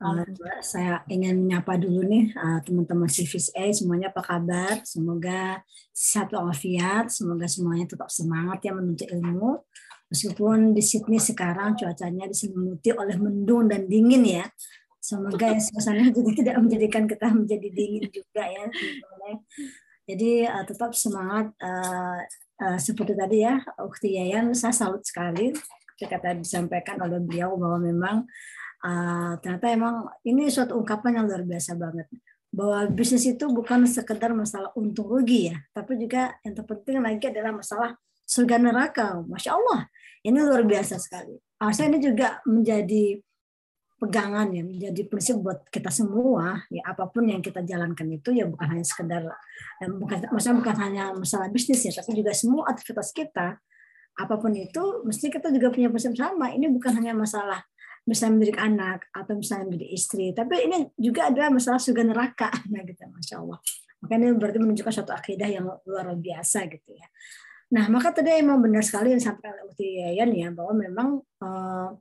Uh, 0.00 0.24
saya 0.64 1.04
ingin 1.12 1.44
menyapa 1.44 1.76
dulu 1.76 2.00
nih 2.08 2.32
uh, 2.32 2.64
teman-teman 2.64 3.04
Civis 3.04 3.52
A 3.52 3.68
semuanya 3.68 4.08
apa 4.08 4.24
kabar? 4.24 4.80
Semoga 4.80 5.60
sehat 5.92 6.32
walafiat, 6.32 7.12
semoga 7.12 7.44
semuanya 7.44 7.84
tetap 7.84 8.08
semangat 8.08 8.64
ya 8.64 8.72
menuntut 8.72 9.12
ilmu. 9.12 9.60
Meskipun 10.10 10.74
di 10.74 10.82
Sydney 10.82 11.22
sekarang 11.22 11.78
cuacanya 11.78 12.26
diselimuti 12.26 12.90
oleh 12.90 13.14
mendung 13.14 13.70
dan 13.70 13.86
dingin 13.86 14.26
ya. 14.26 14.44
Semoga 14.98 15.54
ya 15.54 15.60
suasana 15.62 16.10
juga 16.16 16.34
tidak 16.34 16.56
menjadikan 16.58 17.06
kita 17.06 17.30
menjadi 17.30 17.68
dingin 17.70 18.04
juga 18.10 18.42
ya. 18.42 18.66
Jadi 20.10 20.44
uh, 20.50 20.64
tetap 20.66 20.90
semangat 20.98 21.54
uh, 21.62 22.20
uh, 22.66 22.78
seperti 22.82 23.14
tadi 23.14 23.46
ya, 23.46 23.62
Ukti 23.78 24.18
Yayan, 24.18 24.50
saya 24.58 24.74
salut 24.74 25.06
sekali 25.06 25.54
ketika 25.94 26.18
tadi 26.18 26.42
disampaikan 26.42 26.98
oleh 26.98 27.22
beliau 27.22 27.54
bahwa 27.54 27.78
memang 27.78 28.16
uh, 28.82 29.38
ternyata 29.38 29.70
emang 29.70 30.10
ini 30.26 30.50
suatu 30.50 30.74
ungkapan 30.74 31.22
yang 31.22 31.24
luar 31.30 31.46
biasa 31.46 31.78
banget 31.78 32.10
bahwa 32.50 32.82
bisnis 32.90 33.22
itu 33.30 33.46
bukan 33.46 33.86
sekedar 33.86 34.34
masalah 34.34 34.74
untung 34.74 35.06
rugi 35.06 35.54
ya, 35.54 35.56
tapi 35.70 35.94
juga 35.94 36.34
yang 36.42 36.58
terpenting 36.58 36.98
lagi 36.98 37.30
adalah 37.30 37.54
masalah 37.54 37.94
surga 38.26 38.56
neraka. 38.58 39.22
Masya 39.22 39.54
Allah, 39.54 39.86
ini 40.26 40.38
luar 40.40 40.64
biasa 40.68 41.00
sekali. 41.00 41.36
Harusnya 41.60 41.86
ini 41.92 41.98
juga 42.00 42.40
menjadi 42.44 43.20
pegangan 44.00 44.48
ya, 44.48 44.64
menjadi 44.64 45.02
prinsip 45.08 45.36
buat 45.44 45.68
kita 45.68 45.92
semua. 45.92 46.64
Ya 46.72 46.84
apa 46.88 47.08
pun 47.12 47.28
yang 47.28 47.44
kita 47.44 47.60
jalankan 47.60 48.08
itu 48.08 48.32
ya 48.32 48.48
bukan 48.48 48.66
hanya 48.76 48.84
sekedar, 48.84 49.28
ya, 49.80 49.86
bukan, 49.92 50.32
maksudnya 50.32 50.56
bukan 50.56 50.76
hanya 50.80 51.04
masalah 51.12 51.52
bisnis 51.52 51.84
ya, 51.84 51.92
tapi 51.92 52.16
juga 52.16 52.32
semua 52.32 52.72
aktivitas 52.72 53.12
kita. 53.12 53.60
Apa 54.16 54.34
pun 54.40 54.52
itu, 54.56 55.04
mesti 55.04 55.28
kita 55.28 55.52
juga 55.52 55.72
punya 55.72 55.88
prinsip 55.92 56.16
sama. 56.16 56.52
Ini 56.52 56.68
bukan 56.72 56.96
hanya 57.00 57.12
masalah 57.12 57.60
misalnya 58.08 58.32
mendidik 58.40 58.58
anak 58.58 59.06
atau 59.12 59.36
misalnya 59.36 59.64
mendidik 59.68 59.90
istri, 59.92 60.32
tapi 60.32 60.64
ini 60.64 60.88
juga 60.96 61.28
ada 61.28 61.52
masalah 61.52 61.76
surga 61.76 62.02
neraka, 62.08 62.48
nah 62.72 62.80
gitu, 62.82 63.04
masya 63.12 63.44
Allah. 63.44 63.60
Makanya 64.00 64.32
berarti 64.40 64.58
menunjukkan 64.58 64.92
suatu 64.96 65.12
akidah 65.12 65.48
yang 65.48 65.68
luar 65.84 66.16
biasa 66.16 66.64
gitu 66.72 66.96
ya. 66.96 67.06
Nah, 67.70 67.86
maka 67.86 68.10
tadi 68.10 68.34
emang 68.34 68.58
benar 68.58 68.82
sekali 68.82 69.14
yang 69.14 69.22
sampai 69.22 69.46
oleh 69.54 69.62
Ukti 69.70 70.02
Yayan 70.02 70.30
ya, 70.34 70.48
bahwa 70.50 70.74
memang 70.74 71.08
uh, 71.38 71.94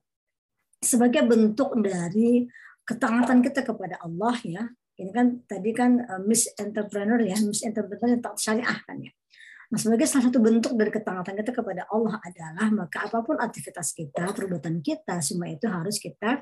sebagai 0.81 1.21
bentuk 1.29 1.77
dari 1.77 2.49
ketaatan 2.89 3.45
kita 3.45 3.61
kepada 3.61 4.01
Allah 4.01 4.33
ya, 4.41 4.63
Ini 4.99 5.11
kan 5.15 5.47
tadi 5.47 5.71
kan 5.71 6.01
uh, 6.03 6.21
Miss 6.25 6.49
Entrepreneur 6.59 7.21
ya, 7.21 7.37
Miss 7.45 7.63
Entrepreneur 7.63 8.17
yang 8.17 8.23
tak 8.25 8.35
syariah 8.35 8.79
kan 8.83 8.97
ya. 8.99 9.13
Nah, 9.69 9.77
sebagai 9.77 10.09
salah 10.09 10.33
satu 10.33 10.41
bentuk 10.41 10.73
dari 10.73 10.89
ketaatan 10.89 11.37
kita 11.37 11.53
kepada 11.53 11.85
Allah 11.93 12.17
adalah 12.25 12.67
maka 12.73 13.05
apa 13.05 13.21
pun 13.21 13.37
aktivitas 13.37 13.93
kita, 13.93 14.33
perbuatan 14.33 14.81
kita, 14.81 15.21
semua 15.21 15.53
itu 15.53 15.69
harus 15.69 16.01
kita 16.01 16.41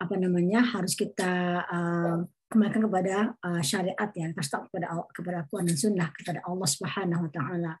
apa 0.00 0.14
namanya 0.18 0.64
harus 0.66 0.96
kita 0.96 1.62
uh, 1.62 2.24
kembalikan 2.50 2.88
kepada 2.88 3.14
syariat 3.60 4.08
ya, 4.16 4.26
kita 4.32 4.58
kepada 4.66 4.86
kepada 5.12 5.36
Al-Quran 5.44 5.66
dan 5.68 5.76
Sunnah 5.76 6.08
kepada 6.10 6.40
Allah 6.48 6.68
Subhanahu 6.68 7.22
Wa 7.28 7.32
Taala. 7.36 7.72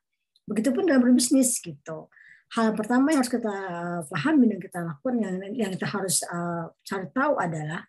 Begitupun 0.48 0.88
dalam 0.88 1.02
berbisnis 1.04 1.58
gitu. 1.62 2.10
Hal 2.52 2.76
pertama 2.76 3.14
yang 3.14 3.24
harus 3.24 3.32
kita 3.32 3.56
pahami 4.12 4.44
dan 4.52 4.58
kita 4.60 4.78
lakukan 4.84 5.14
yang 5.16 5.34
yang 5.56 5.70
kita 5.72 5.88
harus 5.88 6.20
uh, 6.28 6.68
cari 6.84 7.08
tahu 7.08 7.40
adalah 7.40 7.88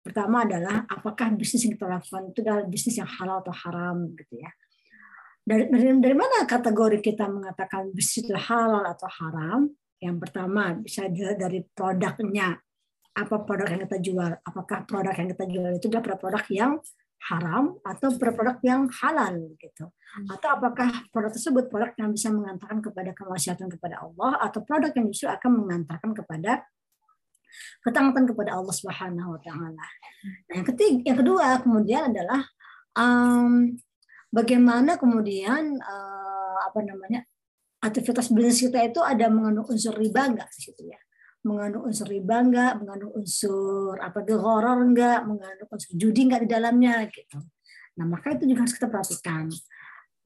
pertama 0.00 0.48
adalah 0.48 0.88
apakah 0.88 1.36
bisnis 1.36 1.68
yang 1.68 1.76
kita 1.76 1.84
lakukan 1.84 2.32
itu 2.32 2.40
adalah 2.40 2.64
bisnis 2.64 2.96
yang 2.96 3.10
halal 3.10 3.44
atau 3.44 3.52
haram 3.52 4.08
gitu 4.16 4.40
ya 4.40 4.48
dari, 5.48 5.64
dari, 5.72 5.88
dari 5.96 6.16
mana 6.16 6.44
kategori 6.44 7.00
kita 7.00 7.24
mengatakan 7.24 7.88
bisnis 7.96 8.28
itu 8.28 8.36
halal 8.36 8.84
atau 8.84 9.08
haram? 9.08 9.72
Yang 9.96 10.16
pertama 10.28 10.76
bisa 10.76 11.08
dilihat 11.08 11.40
dari 11.40 11.64
produknya. 11.64 12.52
Apa 13.16 13.42
produk 13.42 13.66
yang 13.72 13.82
kita 13.88 13.98
jual? 13.98 14.30
Apakah 14.44 14.84
produk 14.84 15.16
yang 15.16 15.28
kita 15.32 15.44
jual 15.48 15.72
itu 15.80 15.86
adalah 15.88 16.20
produk 16.20 16.44
yang 16.52 16.76
haram 17.18 17.76
atau 17.82 18.14
produk 18.14 18.56
yang 18.62 18.86
halal 19.02 19.34
gitu? 19.58 19.90
Atau 20.30 20.48
apakah 20.54 21.10
produk 21.10 21.34
tersebut 21.34 21.66
produk 21.66 21.92
yang 21.98 22.14
bisa 22.14 22.30
mengantarkan 22.30 22.78
kepada 22.78 23.10
kemaksiatan 23.12 23.68
kepada 23.74 24.06
Allah 24.06 24.38
atau 24.46 24.62
produk 24.62 24.94
yang 24.94 25.06
justru 25.10 25.28
akan 25.28 25.66
mengantarkan 25.66 26.14
kepada 26.14 26.62
ketaatan 27.82 28.24
kepada 28.28 28.54
Allah 28.54 28.74
Subhanahu 28.74 29.34
wa 29.34 29.40
taala. 29.40 29.86
Nah, 30.48 30.54
yang 30.54 30.66
ketiga, 30.68 30.96
yang 31.12 31.16
kedua 31.18 31.58
kemudian 31.64 32.12
adalah 32.12 32.44
um, 32.94 33.74
bagaimana 34.30 35.00
kemudian 35.00 35.80
uh, 35.80 36.58
apa 36.68 36.80
namanya 36.84 37.24
aktivitas 37.80 38.28
bisnis 38.34 38.68
kita 38.68 38.90
itu 38.90 39.00
ada 39.00 39.30
mengandung 39.30 39.66
unsur 39.70 39.94
riba 39.94 40.28
enggak 40.28 40.50
di 40.52 40.60
situ 40.70 40.82
ya 40.90 40.98
mengandung 41.48 41.88
unsur 41.88 42.04
riba 42.04 42.44
enggak 42.44 42.72
mengandung 42.76 43.12
unsur 43.16 43.96
apa 43.96 44.20
horor 44.36 44.84
enggak 44.84 45.24
mengandung 45.24 45.68
unsur 45.72 45.92
judi 45.96 46.28
enggak 46.28 46.44
di 46.44 46.48
dalamnya 46.52 47.08
gitu. 47.08 47.40
Nah 47.96 48.04
maka 48.04 48.36
itu 48.36 48.44
juga 48.44 48.68
harus 48.68 48.76
kita 48.76 48.88
perhatikan. 48.92 49.48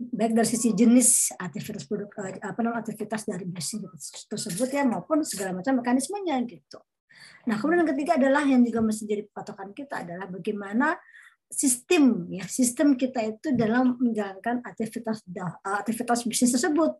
Baik 0.03 0.35
dari 0.35 0.49
sisi 0.51 0.75
jenis 0.75 1.31
aktivitas 1.39 1.87
produk 1.87 2.11
eh, 2.27 2.43
apa 2.43 2.59
namanya 2.59 2.83
aktivitas 2.83 3.23
dari 3.23 3.47
bisnis 3.47 4.27
tersebut 4.27 4.68
ya 4.75 4.83
maupun 4.83 5.23
segala 5.23 5.55
macam 5.55 5.79
mekanismenya 5.79 6.43
gitu. 6.51 6.83
Nah 7.47 7.55
kemudian 7.62 7.87
yang 7.87 7.91
ketiga 7.95 8.12
adalah 8.18 8.43
yang 8.43 8.66
juga 8.66 8.83
mesti 8.83 9.07
jadi 9.07 9.23
patokan 9.31 9.70
kita 9.70 10.03
adalah 10.03 10.27
bagaimana 10.27 10.99
sistem 11.53 12.33
ya 12.33 12.49
sistem 12.49 12.97
kita 12.97 13.20
itu 13.23 13.53
dalam 13.53 14.01
menjalankan 14.01 14.64
aktivitas 14.64 15.23
aktivitas 15.62 16.25
bisnis 16.25 16.57
tersebut 16.57 16.97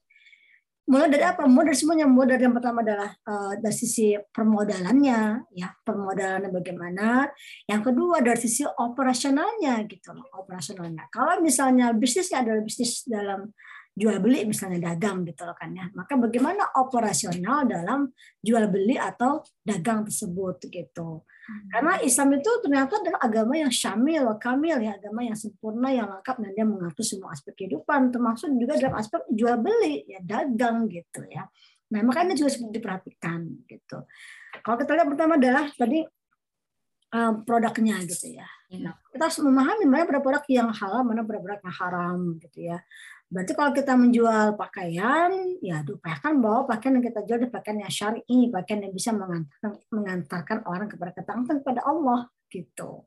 mulai 0.87 1.09
dari 1.11 1.25
apa? 1.25 1.47
Mulai 1.47 1.73
dari 1.73 1.79
semuanya. 1.79 2.07
Mulai 2.11 2.29
dari 2.37 2.43
yang 2.47 2.57
pertama 2.57 2.79
adalah 2.83 3.11
uh, 3.27 3.53
dari 3.59 3.77
sisi 3.77 4.15
permodalannya 4.19 5.21
ya 5.55 5.69
permodalannya 5.83 6.51
bagaimana. 6.51 7.31
Yang 7.67 7.83
kedua 7.93 8.17
dari 8.21 8.41
sisi 8.41 8.63
operasionalnya 8.67 9.83
gitu 9.87 10.11
operasionalnya. 10.35 11.07
Kalau 11.13 11.39
misalnya 11.41 11.95
bisnisnya 11.95 12.43
adalah 12.43 12.63
bisnis 12.63 13.07
dalam 13.07 13.51
jual 13.93 14.17
beli 14.25 14.49
misalnya 14.49 14.93
dagang 14.93 15.21
gitu 15.29 15.45
loh 15.45 15.53
kan 15.53 15.69
ya 15.77 15.85
maka 15.93 16.17
bagaimana 16.17 16.73
operasional 16.81 17.69
dalam 17.69 18.09
jual 18.41 18.65
beli 18.73 18.97
atau 18.97 19.45
dagang 19.61 20.09
tersebut 20.09 20.65
gitu 20.73 21.25
karena 21.43 21.99
Islam 22.07 22.39
itu 22.39 22.51
ternyata 22.63 23.03
adalah 23.03 23.19
agama 23.19 23.59
yang 23.59 23.73
syamil, 23.73 24.39
kamil 24.39 24.79
ya, 24.79 24.95
agama 24.95 25.27
yang 25.27 25.35
sempurna, 25.35 25.91
yang 25.91 26.07
lengkap 26.07 26.39
dan 26.39 26.51
dia 26.55 26.63
mengatur 26.63 27.03
semua 27.03 27.35
aspek 27.35 27.59
kehidupan, 27.59 28.15
termasuk 28.15 28.47
juga 28.55 28.79
dalam 28.79 28.95
aspek 28.95 29.27
jual 29.27 29.59
beli, 29.59 30.07
ya 30.07 30.23
dagang 30.23 30.87
gitu 30.87 31.27
ya. 31.27 31.51
Nah 31.93 32.01
makanya 32.07 32.39
juga 32.39 32.55
seperti 32.55 32.79
diperhatikan 32.79 33.41
gitu. 33.67 33.99
Kalau 34.63 34.77
kita 34.79 34.91
lihat 34.95 35.09
pertama 35.11 35.35
adalah 35.35 35.67
tadi 35.75 36.07
um, 37.11 37.33
produknya 37.43 37.97
gitu 38.07 38.39
ya. 38.39 38.47
Nah, 38.81 38.97
kita 39.13 39.29
harus 39.29 39.41
memahami 39.45 39.85
mana 39.85 40.09
produk-produk 40.09 40.45
yang 40.49 40.73
halal, 40.73 41.05
mana 41.05 41.21
produk-produk 41.27 41.61
yang 41.61 41.77
haram 41.77 42.19
gitu 42.41 42.59
ya. 42.73 42.79
Berarti 43.33 43.53
kalau 43.57 43.73
kita 43.73 43.93
menjual 43.97 44.61
pakaian, 44.61 45.33
ya 45.65 45.81
diupayakan 45.85 46.41
bahwa 46.41 46.69
pakaian 46.69 47.01
yang 47.01 47.05
kita 47.05 47.21
jual 47.25 47.37
adalah 47.41 47.53
pakaian 47.57 47.79
yang 47.81 47.93
syar'i, 47.93 48.39
pakaian 48.53 48.81
yang 48.85 48.93
bisa 48.93 49.11
mengantarkan, 49.89 50.65
orang 50.69 50.89
kepada 50.89 51.13
ketaatan 51.17 51.61
kepada 51.65 51.81
Allah 51.85 52.29
gitu. 52.53 53.05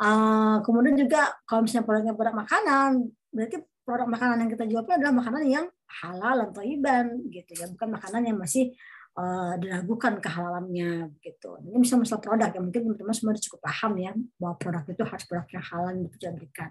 Uh, 0.00 0.64
kemudian 0.64 0.96
juga 0.96 1.36
kalau 1.44 1.68
misalnya 1.68 1.84
produknya 1.84 2.14
produk 2.16 2.34
makanan, 2.36 2.90
berarti 3.28 3.56
produk 3.84 4.08
makanan 4.08 4.36
yang 4.40 4.50
kita 4.56 4.64
jual 4.64 4.82
adalah 4.88 5.14
makanan 5.14 5.42
yang 5.44 5.66
halal 6.00 6.36
atau 6.48 6.64
iban 6.64 7.20
gitu 7.28 7.52
ya, 7.52 7.68
bukan 7.68 7.88
makanan 7.92 8.24
yang 8.24 8.40
masih 8.40 8.72
uh, 9.16 9.54
diragukan 9.60 10.18
kehalalannya 10.20 11.12
gitu. 11.20 11.60
Ini 11.64 11.78
bisa 11.80 12.00
masalah 12.00 12.22
produk 12.22 12.50
yang 12.52 12.64
mungkin 12.68 12.80
teman-teman 12.88 13.14
semua 13.14 13.36
cukup 13.36 13.60
paham 13.60 13.92
ya 14.00 14.12
bahwa 14.40 14.54
produk 14.56 14.84
itu 14.88 15.04
harus 15.04 15.24
produk 15.28 15.48
yang 15.52 15.64
halal 15.64 15.92
yang. 15.96 16.68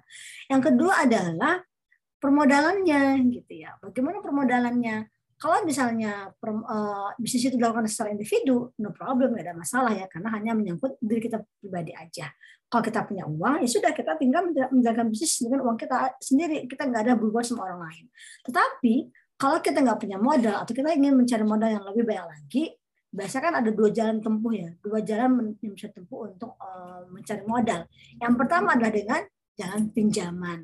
Yang 0.49 0.61
kedua 0.71 0.93
adalah 1.05 1.53
permodalannya 2.21 3.03
gitu 3.33 3.53
ya. 3.65 3.77
Bagaimana 3.81 4.21
permodalannya? 4.21 5.09
Kalau 5.41 5.65
misalnya 5.65 6.29
per, 6.37 6.53
uh, 6.53 7.09
bisnis 7.17 7.49
itu 7.49 7.57
dilakukan 7.57 7.89
secara 7.89 8.13
individu, 8.13 8.69
no 8.77 8.93
problem, 8.93 9.33
nggak 9.33 9.49
ada 9.49 9.57
masalah 9.57 9.89
ya, 9.89 10.05
karena 10.05 10.29
hanya 10.37 10.53
menyangkut 10.53 11.01
diri 11.01 11.17
kita 11.17 11.41
pribadi 11.57 11.97
aja. 11.97 12.29
Kalau 12.69 12.85
kita 12.85 13.01
punya 13.09 13.25
uang, 13.25 13.65
ya 13.65 13.69
sudah 13.69 13.89
kita 13.89 14.21
tinggal 14.21 14.53
menjalankan 14.69 15.09
bisnis 15.09 15.41
dengan 15.41 15.65
uang 15.65 15.81
kita 15.81 16.13
sendiri, 16.21 16.69
kita 16.69 16.85
nggak 16.85 17.09
ada 17.09 17.13
berbuat 17.17 17.41
sama 17.41 17.73
orang 17.73 17.89
lain. 17.89 18.05
Tetapi 18.45 18.93
kalau 19.41 19.57
kita 19.57 19.81
nggak 19.81 19.97
punya 19.97 20.21
modal 20.21 20.61
atau 20.61 20.69
kita 20.69 20.93
ingin 20.93 21.17
mencari 21.17 21.41
modal 21.41 21.69
yang 21.73 21.81
lebih 21.89 22.05
banyak 22.05 22.27
lagi, 22.29 22.63
biasanya 23.09 23.43
kan 23.49 23.55
ada 23.65 23.69
dua 23.73 23.89
jalan 23.89 24.21
tempuh 24.21 24.53
ya, 24.53 24.69
dua 24.85 25.01
jalan 25.01 25.57
yang 25.57 25.73
bisa 25.73 25.89
tempuh 25.89 26.29
untuk 26.29 26.53
uh, 26.61 27.09
mencari 27.09 27.41
modal. 27.49 27.89
Yang 28.21 28.33
pertama 28.37 28.77
adalah 28.77 28.93
dengan 28.93 29.21
jalan 29.57 29.81
pinjaman. 29.89 30.59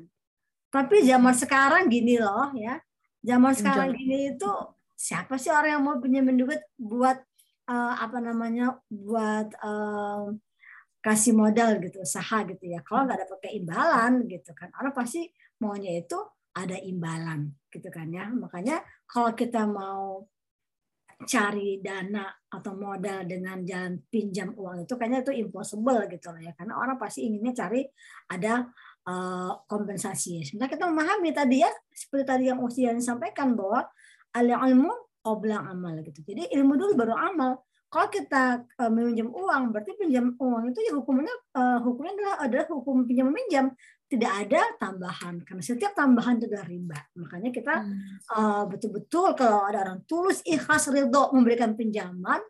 Tapi 0.70 1.02
zaman 1.02 1.34
sekarang 1.34 1.90
gini 1.90 2.22
loh 2.22 2.54
ya. 2.54 2.78
Zaman 3.18 3.50
sekarang 3.50 3.98
gini 3.98 4.38
itu 4.38 4.52
siapa 4.94 5.34
sih 5.42 5.50
orang 5.50 5.70
yang 5.74 5.82
mau 5.82 5.98
pinjamin 5.98 6.38
duit 6.38 6.62
buat 6.78 7.18
uh, 7.66 7.94
apa 7.98 8.22
namanya 8.22 8.78
buat 8.86 9.58
uh, 9.58 10.30
kasih 11.02 11.34
modal 11.34 11.82
gitu 11.82 11.98
usaha 12.06 12.46
gitu 12.46 12.62
ya. 12.62 12.78
Kalau 12.86 13.10
nggak 13.10 13.18
ada 13.18 13.26
pakai 13.26 13.58
imbalan 13.58 14.22
gitu 14.30 14.54
kan. 14.54 14.70
Orang 14.78 14.94
pasti 14.94 15.26
maunya 15.58 15.98
itu 15.98 16.14
ada 16.54 16.76
imbalan 16.78 17.52
gitu 17.68 17.88
kan 17.92 18.08
ya. 18.08 18.30
Makanya 18.30 18.80
kalau 19.04 19.32
kita 19.36 19.66
mau 19.66 20.24
cari 21.18 21.82
dana 21.82 22.30
atau 22.46 22.78
modal 22.78 23.26
dengan 23.26 23.58
jalan 23.66 23.98
pinjam 24.06 24.54
uang 24.54 24.86
itu 24.86 24.94
kayaknya 24.94 25.26
itu 25.26 25.34
impossible 25.34 26.06
gitu 26.06 26.30
loh 26.30 26.38
ya 26.38 26.54
karena 26.54 26.78
orang 26.78 26.94
pasti 26.94 27.26
inginnya 27.26 27.50
cari 27.50 27.82
ada 28.30 28.70
Eh, 29.08 29.52
kompensasi. 29.64 30.44
Sebenarnya 30.44 30.76
kita 30.76 30.84
memahami 30.84 31.30
tadi 31.32 31.64
ya, 31.64 31.70
seperti 31.88 32.24
tadi 32.28 32.44
yang 32.52 32.60
Usian 32.60 33.00
sampaikan 33.00 33.56
bahwa 33.56 33.88
al 34.36 34.48
ilmu 34.52 34.92
qabla 35.24 35.64
amal 35.64 36.04
gitu. 36.04 36.20
Jadi 36.28 36.52
ilmu 36.52 36.76
dulu 36.76 36.92
baru 36.92 37.16
amal. 37.16 37.56
Kalau 37.88 38.08
kita 38.12 38.68
uh, 38.84 38.90
meminjam 38.92 39.32
uang, 39.32 39.72
berarti 39.72 39.96
pinjam 39.96 40.36
uang 40.36 40.76
itu 40.76 40.80
ya 40.84 40.92
hukumnya 40.92 41.32
uh, 41.56 41.80
hukumnya 41.80 42.12
adalah 42.20 42.36
adalah 42.44 42.66
hukum 42.68 43.08
pinjam 43.08 43.32
meminjam. 43.32 43.72
Tidak 44.08 44.32
ada 44.48 44.60
tambahan 44.80 45.44
karena 45.44 45.60
setiap 45.60 45.92
tambahan 45.92 46.40
itu 46.40 46.48
adalah 46.48 46.68
riba. 46.68 47.00
Makanya 47.16 47.50
kita 47.52 47.74
uh, 48.32 48.64
betul-betul 48.68 49.36
kalau 49.36 49.68
ada 49.68 49.84
orang 49.84 50.00
tulus 50.08 50.40
ikhlas 50.44 50.88
ridho 50.88 51.32
memberikan 51.32 51.76
pinjaman 51.76 52.40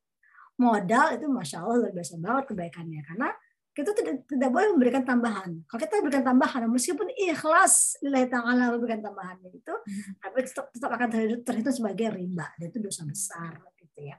modal 0.59 1.15
itu 1.15 1.27
masya 1.31 1.63
Allah 1.63 1.87
luar 1.87 1.95
biasa 1.95 2.19
banget 2.19 2.45
kebaikannya 2.51 3.01
karena 3.07 3.31
kita 3.79 3.95
tidak, 3.95 4.27
tidak 4.27 4.51
boleh 4.51 4.75
memberikan 4.75 5.07
tambahan. 5.07 5.63
Kalau 5.71 5.79
kita 5.79 6.03
berikan 6.03 6.27
tambahan, 6.27 6.67
meskipun 6.67 7.15
ikhlas 7.15 7.95
nilai 8.03 8.27
ta'ala 8.27 8.75
memberikan 8.75 9.07
tambahan 9.07 9.39
itu, 9.47 9.71
hmm. 9.71 10.19
tapi 10.19 10.43
tetap, 10.43 10.67
tetap 10.75 10.91
akan 10.99 11.07
terhitung, 11.07 11.43
terhitung 11.47 11.75
sebagai 11.79 12.11
riba. 12.11 12.51
Dan 12.59 12.75
itu 12.75 12.83
dosa 12.83 13.07
besar. 13.07 13.55
Gitu 13.79 14.11
ya. 14.11 14.19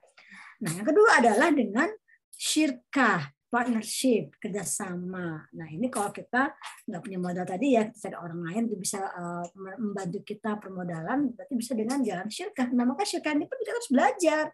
Nah, 0.59 0.71
yang 0.75 0.87
kedua 0.87 1.23
adalah 1.23 1.49
dengan 1.55 1.87
syirkah, 2.35 3.31
partnership, 3.49 4.37
kerjasama. 4.37 5.49
Nah, 5.57 5.67
ini 5.71 5.89
kalau 5.89 6.13
kita 6.13 6.53
nggak 6.85 7.01
punya 7.01 7.19
modal 7.19 7.45
tadi 7.47 7.73
ya, 7.73 7.89
kita 7.89 8.09
cari 8.09 8.15
orang 8.15 8.39
lain 8.45 8.61
itu 8.69 8.77
bisa 8.77 9.01
uh, 9.01 9.45
membantu 9.81 10.21
kita 10.21 10.61
permodalan, 10.61 11.33
berarti 11.33 11.53
bisa 11.57 11.73
dengan 11.73 11.99
jalan 12.05 12.29
syirkah. 12.29 12.69
Nah, 12.69 12.85
maka 12.85 13.03
syirkah 13.07 13.33
ini 13.33 13.49
pun 13.49 13.57
kita 13.57 13.71
harus 13.73 13.89
belajar. 13.89 14.45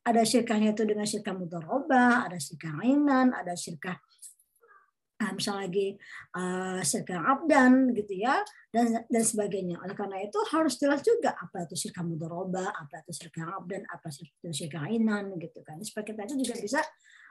Ada 0.00 0.24
syirkahnya 0.24 0.72
itu 0.72 0.82
dengan 0.88 1.04
syirkah 1.04 1.36
mudoroba, 1.36 2.24
ada 2.24 2.40
syirkah 2.40 2.72
mainan, 2.72 3.36
ada 3.36 3.52
syirkah 3.52 4.00
uh, 5.20 5.32
misalnya 5.36 5.68
lagi 5.68 5.88
uh, 6.34 6.80
sedang 6.80 7.22
abdan 7.22 7.92
gitu 7.92 8.16
ya 8.16 8.40
dan 8.72 9.04
dan 9.06 9.22
sebagainya. 9.24 9.76
Oleh 9.84 9.92
karena 9.92 10.24
itu 10.24 10.40
harus 10.50 10.80
jelas 10.80 11.04
juga 11.04 11.36
apa 11.36 11.68
itu 11.68 11.76
syirka 11.76 12.00
mudoroba, 12.00 12.72
apa 12.72 13.04
itu 13.04 13.12
syirka 13.20 13.44
abdan, 13.52 13.84
apa 13.86 14.08
itu 14.08 14.48
syirka 14.50 14.88
inan 14.88 15.36
gitu 15.36 15.60
kan. 15.60 15.76
Supaya 15.84 16.04
kita 16.08 16.24
itu 16.24 16.34
juga 16.48 16.56
bisa 16.58 16.80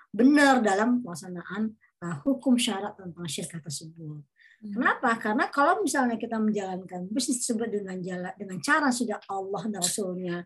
benar 0.09 0.61
dalam 0.61 1.01
pelaksanaan 1.01 1.73
uh, 2.05 2.15
hukum 2.25 2.57
syarat 2.57 2.97
tentang 2.97 3.25
syirkah 3.29 3.61
tersebut. 3.61 4.21
Hmm. 4.59 4.71
Kenapa? 4.75 5.15
Karena 5.17 5.45
kalau 5.49 5.79
misalnya 5.81 6.17
kita 6.17 6.35
menjalankan 6.37 7.07
bisnis 7.09 7.45
tersebut 7.45 7.69
dengan 7.71 7.97
jalan 8.01 8.33
dengan 8.35 8.57
cara 8.59 8.89
sudah 8.89 9.21
Allah 9.29 9.63
dan 9.69 9.81
Rasulnya 9.81 10.37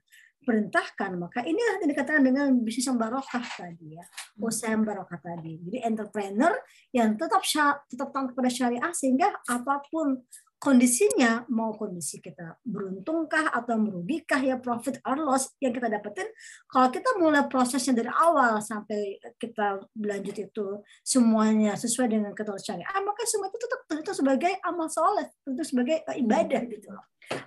perintahkan, 0.43 1.15
maka 1.17 1.41
inilah 1.41 1.81
yang 1.81 1.89
dikatakan 1.89 2.23
dengan 2.23 2.47
bisnis 2.61 2.85
yang 2.85 2.99
barokah 2.99 3.43
tadi 3.55 3.95
ya, 3.95 4.05
usaha 4.37 4.75
yang 4.75 4.83
barokah 4.83 5.19
tadi. 5.19 5.57
Jadi 5.63 5.77
entrepreneur 5.81 6.53
yang 6.93 7.15
tetap 7.15 7.41
tetap 7.89 8.09
taat 8.11 8.27
kepada 8.35 8.49
syariah 8.51 8.93
sehingga 8.93 9.31
apa 9.47 9.81
pun 9.87 10.21
kondisinya 10.63 11.43
mau 11.51 11.75
kondisi 11.75 12.23
kita 12.23 12.55
beruntungkah 12.63 13.51
atau 13.51 13.75
merugikah 13.75 14.39
ya 14.39 14.55
profit 14.55 15.03
or 15.03 15.19
loss 15.19 15.51
yang 15.59 15.75
kita 15.75 15.91
dapetin 15.91 16.31
kalau 16.71 16.87
kita 16.87 17.19
mulai 17.19 17.43
prosesnya 17.51 17.99
dari 17.99 18.07
awal 18.07 18.63
sampai 18.63 19.19
kita 19.35 19.83
berlanjut 19.91 20.39
itu 20.39 20.79
semuanya 21.03 21.75
sesuai 21.75 22.07
dengan 22.15 22.31
ketentuan 22.31 22.63
syariah 22.63 23.03
maka 23.03 23.27
semua 23.27 23.51
itu 23.51 23.59
tetap 23.59 23.81
tentu 23.91 24.15
sebagai 24.15 24.55
amal 24.63 24.87
soleh 24.87 25.27
tentu 25.43 25.67
sebagai 25.67 25.99
ibadah 26.15 26.63
gitu 26.71 26.95
loh. 26.95 27.03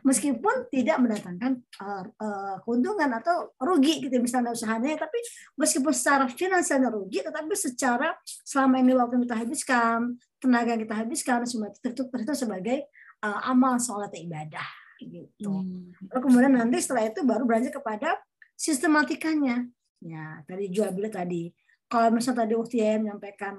Meskipun 0.09 0.73
tidak 0.73 0.97
mendatangkan 1.05 1.53
uh, 1.85 2.05
uh, 2.17 2.57
keuntungan 2.65 3.13
atau 3.13 3.53
rugi 3.61 4.01
gitu 4.01 4.17
misalnya 4.25 4.57
usahanya 4.57 4.97
tapi 4.97 5.21
meskipun 5.61 5.93
secara 5.93 6.25
finansialnya 6.33 6.89
rugi 6.89 7.21
tetapi 7.21 7.53
secara 7.53 8.17
selama 8.25 8.81
ini 8.81 8.97
waktu 8.97 9.21
yang 9.21 9.25
kita 9.29 9.37
habiskan 9.37 10.17
tenaga 10.41 10.73
yang 10.73 10.83
kita 10.89 10.97
habiskan 10.97 11.39
semua 11.45 11.69
itu 11.69 12.03
tentu 12.09 12.33
sebagai 12.33 12.89
uh, 13.23 13.41
amal 13.49 13.79
sholat 13.81 14.13
ibadah 14.17 14.67
gitu. 15.01 15.53
Hmm. 15.53 15.93
Lalu 16.13 16.21
kemudian 16.25 16.53
nanti 16.57 16.81
setelah 16.81 17.09
itu 17.09 17.21
baru 17.25 17.45
beranjak 17.45 17.77
kepada 17.77 18.17
sistematikanya. 18.57 19.69
Ya, 20.01 20.41
tadi 20.45 20.73
jual 20.73 20.93
beli 20.93 21.09
tadi. 21.13 21.43
Kalau 21.87 22.11
misalnya 22.13 22.45
tadi 22.45 22.53
waktu 22.59 22.77
ya 22.83 22.99
menyampaikan 22.99 23.55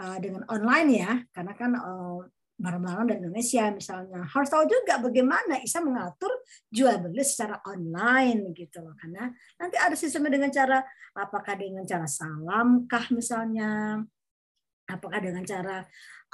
uh, 0.00 0.18
dengan 0.20 0.46
online 0.48 0.90
ya, 0.94 1.12
karena 1.32 1.52
kan 1.56 1.70
uh, 1.74 2.22
barang-barang 2.54 3.06
dari 3.10 3.18
Indonesia 3.18 3.66
misalnya 3.74 4.22
harus 4.30 4.46
tahu 4.46 4.62
juga 4.70 5.02
bagaimana 5.02 5.58
Isa 5.58 5.82
mengatur 5.82 6.30
jual 6.70 7.02
beli 7.02 7.26
secara 7.26 7.58
online 7.66 8.54
gitu 8.54 8.78
loh 8.78 8.94
karena 8.94 9.26
nanti 9.58 9.74
ada 9.74 9.98
sistemnya 9.98 10.38
dengan 10.38 10.54
cara 10.54 10.78
apakah 11.18 11.58
dengan 11.58 11.82
cara 11.82 12.06
salam 12.06 12.86
kah 12.86 13.10
misalnya 13.10 13.98
apakah 14.86 15.18
dengan 15.18 15.42
cara 15.42 15.82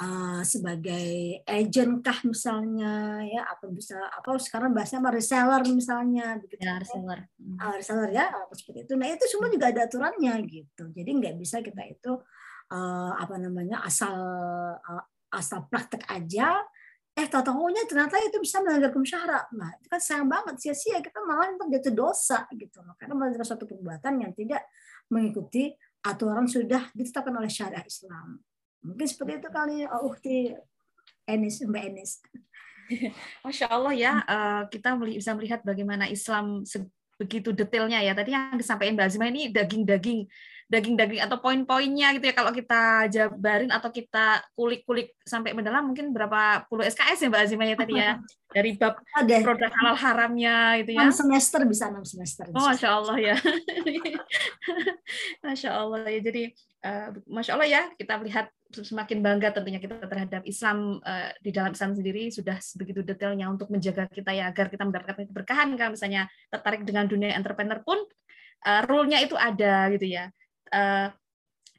uh, 0.01 0.41
sebagai 0.43 1.41
agent 1.45 2.01
kah 2.01 2.19
misalnya 2.25 3.21
ya 3.29 3.45
atau 3.53 3.69
bisa 3.69 4.01
apa 4.09 4.35
sekarang 4.41 4.73
bahasanya 4.73 5.01
apa 5.05 5.13
reseller 5.13 5.63
misalnya 5.69 6.27
begitu 6.41 6.65
ya 6.65 6.81
reseller. 6.81 7.21
Uh, 7.61 7.73
reseller 7.77 8.11
ya 8.11 8.27
apa 8.33 8.53
seperti 8.57 8.89
itu. 8.89 8.93
Nah 8.97 9.07
itu 9.13 9.25
semua 9.29 9.49
juga 9.53 9.69
ada 9.69 9.85
aturannya 9.85 10.35
gitu. 10.49 10.85
Jadi 10.91 11.11
nggak 11.21 11.35
bisa 11.37 11.61
kita 11.61 11.83
itu 11.85 12.13
uh, 12.73 13.13
apa 13.21 13.37
namanya 13.37 13.85
asal 13.85 14.17
uh, 14.81 15.05
asal 15.37 15.69
praktek 15.69 16.09
aja. 16.09 16.65
Eh 17.11 17.27
tahu 17.27 17.43
tahunya 17.43 17.85
ternyata 17.85 18.17
itu 18.23 18.39
bisa 18.41 18.63
melanggar 18.63 18.95
hukum 18.95 19.03
syara 19.03 19.43
nah 19.51 19.67
itu 19.77 19.91
kan 19.91 19.99
sayang 19.99 20.31
banget 20.31 20.57
sia-sia 20.63 21.03
kita 21.03 21.19
malah 21.27 21.53
jatuh 21.69 21.93
dosa 21.93 22.49
gitu. 22.57 22.81
Loh 22.81 22.97
karena 22.97 23.13
melakukan 23.19 23.45
suatu 23.45 23.69
perbuatan 23.69 24.25
yang 24.25 24.33
tidak 24.33 24.65
mengikuti 25.11 25.75
aturan 26.01 26.49
sudah 26.49 26.89
ditetapkan 26.97 27.35
oleh 27.37 27.51
syariat 27.51 27.85
Islam 27.85 28.41
Mungkin 28.81 29.07
seperti 29.07 29.33
itu 29.41 29.49
kali 29.53 29.77
uh, 29.85 30.07
Ukti 30.07 30.57
Enis, 31.29 31.61
Mbak 31.65 31.85
Enis. 31.93 32.13
Masya 33.47 33.67
Allah 33.71 33.95
ya, 33.95 34.13
uh, 34.27 34.63
kita 34.67 34.99
bisa 34.99 35.33
melihat 35.39 35.61
bagaimana 35.63 36.11
Islam 36.11 36.67
begitu 37.21 37.53
detailnya 37.53 38.01
ya. 38.01 38.17
Tadi 38.17 38.33
yang 38.33 38.57
disampaikan 38.57 38.97
Mbak 38.97 39.07
Azimah 39.13 39.29
ini 39.29 39.53
daging-daging 39.53 40.21
daging-daging 40.71 41.19
atau 41.27 41.43
poin-poinnya 41.43 42.15
gitu 42.15 42.31
ya 42.31 42.35
kalau 42.35 42.55
kita 42.55 43.11
jabarin 43.11 43.75
atau 43.75 43.91
kita 43.91 44.39
kulik-kulik 44.55 45.19
sampai 45.27 45.51
mendalam 45.51 45.83
mungkin 45.83 46.15
berapa 46.15 46.71
puluh 46.71 46.87
SKS 46.87 47.27
ya 47.27 47.29
Mbak 47.29 47.43
Azimah 47.43 47.67
ya 47.67 47.77
tadi 47.77 47.95
ya 47.99 48.11
dari 48.51 48.75
bab 48.75 48.99
Ada. 49.15 49.47
produk 49.47 49.71
halal 49.71 49.97
haramnya 49.99 50.83
gitu 50.83 50.99
ya. 50.99 51.07
6 51.07 51.23
semester 51.23 51.61
bisa 51.71 51.87
6 51.87 52.03
semester. 52.03 52.45
Oh, 52.51 52.67
Masya 52.67 52.89
Allah 52.91 53.17
ya. 53.23 53.37
Masya 55.47 55.71
Allah 55.71 56.03
ya. 56.11 56.19
Jadi 56.19 56.43
uh, 56.83 57.09
Masya 57.31 57.51
Allah 57.55 57.69
ya 57.71 57.83
kita 57.95 58.19
melihat 58.19 58.51
semakin 58.71 59.19
bangga 59.23 59.55
tentunya 59.55 59.79
kita 59.79 60.03
terhadap 60.03 60.43
Islam 60.47 60.99
uh, 61.03 61.31
di 61.43 61.51
dalam 61.55 61.75
Islam 61.75 61.95
sendiri 61.95 62.31
sudah 62.31 62.59
begitu 62.79 63.03
detailnya 63.03 63.51
untuk 63.51 63.71
menjaga 63.71 64.07
kita 64.11 64.31
ya 64.35 64.51
agar 64.51 64.71
kita 64.71 64.83
mendapatkan 64.87 65.27
keberkahan 65.27 65.75
kalau 65.75 65.95
misalnya 65.95 66.31
tertarik 66.51 66.83
dengan 66.87 67.07
dunia 67.11 67.35
entrepreneur 67.35 67.83
pun 67.83 67.99
uh, 68.67 68.83
rule-nya 68.87 69.23
itu 69.23 69.35
ada 69.35 69.91
gitu 69.95 70.07
ya 70.07 70.31
uh, 70.75 71.09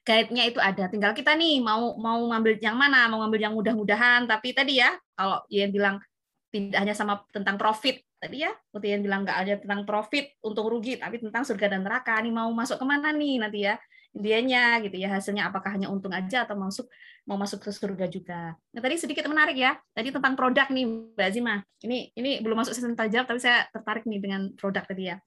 guide-nya 0.02 0.44
itu 0.50 0.60
ada. 0.60 0.90
Tinggal 0.90 1.14
kita 1.14 1.34
nih 1.38 1.62
mau 1.62 1.96
mau 1.98 2.20
ngambil 2.32 2.58
yang 2.60 2.78
mana, 2.78 3.06
mau 3.08 3.22
ngambil 3.26 3.40
yang 3.50 3.54
mudah-mudahan. 3.54 4.26
Tapi 4.26 4.54
tadi 4.54 4.82
ya, 4.82 4.94
kalau 5.14 5.42
yang 5.52 5.70
bilang 5.70 5.96
tidak 6.52 6.84
hanya 6.84 6.96
sama 6.98 7.24
tentang 7.32 7.56
profit 7.56 8.04
tadi 8.22 8.44
ya, 8.46 8.52
seperti 8.70 8.88
yang 8.92 9.02
bilang 9.02 9.22
nggak 9.26 9.38
ada 9.38 9.54
tentang 9.62 9.82
profit 9.88 10.36
untung 10.44 10.68
rugi, 10.68 11.00
tapi 11.00 11.22
tentang 11.22 11.44
surga 11.46 11.78
dan 11.78 11.82
neraka. 11.86 12.18
Nih 12.20 12.34
mau 12.34 12.50
masuk 12.52 12.78
ke 12.82 12.86
mana 12.86 13.14
nih 13.14 13.42
nanti 13.42 13.66
ya? 13.66 13.78
Indianya 14.12 14.84
gitu 14.84 15.00
ya 15.00 15.08
hasilnya 15.08 15.48
apakah 15.48 15.72
hanya 15.72 15.88
untung 15.88 16.12
aja 16.12 16.44
atau 16.44 16.60
masuk 16.60 16.84
mau 17.24 17.40
masuk 17.40 17.64
ke 17.64 17.72
surga 17.72 18.06
juga. 18.12 18.60
Nah 18.76 18.82
tadi 18.84 19.00
sedikit 19.00 19.24
menarik 19.32 19.56
ya. 19.56 19.80
Tadi 19.96 20.12
tentang 20.12 20.36
produk 20.36 20.68
nih 20.68 20.84
Mbak 21.16 21.30
Zima. 21.32 21.64
Ini 21.80 22.12
ini 22.20 22.32
belum 22.44 22.60
masuk 22.60 22.76
sesi 22.76 22.92
tajam 22.92 23.24
tapi 23.24 23.40
saya 23.40 23.72
tertarik 23.72 24.04
nih 24.04 24.20
dengan 24.20 24.52
produk 24.60 24.84
tadi 24.84 25.16
ya. 25.16 25.18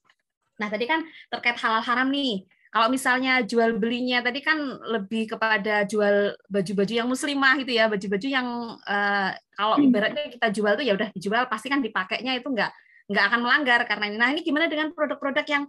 Nah 0.61 0.69
tadi 0.69 0.85
kan 0.85 1.01
terkait 1.33 1.57
halal 1.65 1.81
haram 1.81 2.13
nih. 2.13 2.45
Kalau 2.75 2.91
misalnya 2.91 3.39
jual 3.47 3.79
belinya 3.79 4.19
tadi 4.19 4.43
kan 4.43 4.59
lebih 4.83 5.31
kepada 5.31 5.87
jual 5.87 6.35
baju-baju 6.51 6.91
yang 6.91 7.07
muslimah 7.07 7.55
gitu 7.63 7.71
ya, 7.71 7.87
baju-baju 7.87 8.27
yang 8.27 8.49
uh, 8.83 9.31
kalau 9.55 9.79
hmm. 9.79 9.87
ibaratnya 9.87 10.27
kita 10.35 10.49
jual 10.51 10.75
tuh 10.75 10.83
ya 10.83 10.99
udah 10.99 11.09
dijual 11.15 11.47
pasti 11.47 11.71
kan 11.71 11.79
dipakainya 11.79 12.35
itu 12.35 12.51
nggak 12.51 12.75
nggak 13.15 13.25
akan 13.31 13.41
melanggar 13.47 13.81
karena 13.87 14.11
ini. 14.11 14.17
Nah 14.19 14.29
ini 14.35 14.43
gimana 14.43 14.67
dengan 14.67 14.91
produk-produk 14.91 15.47
yang 15.47 15.65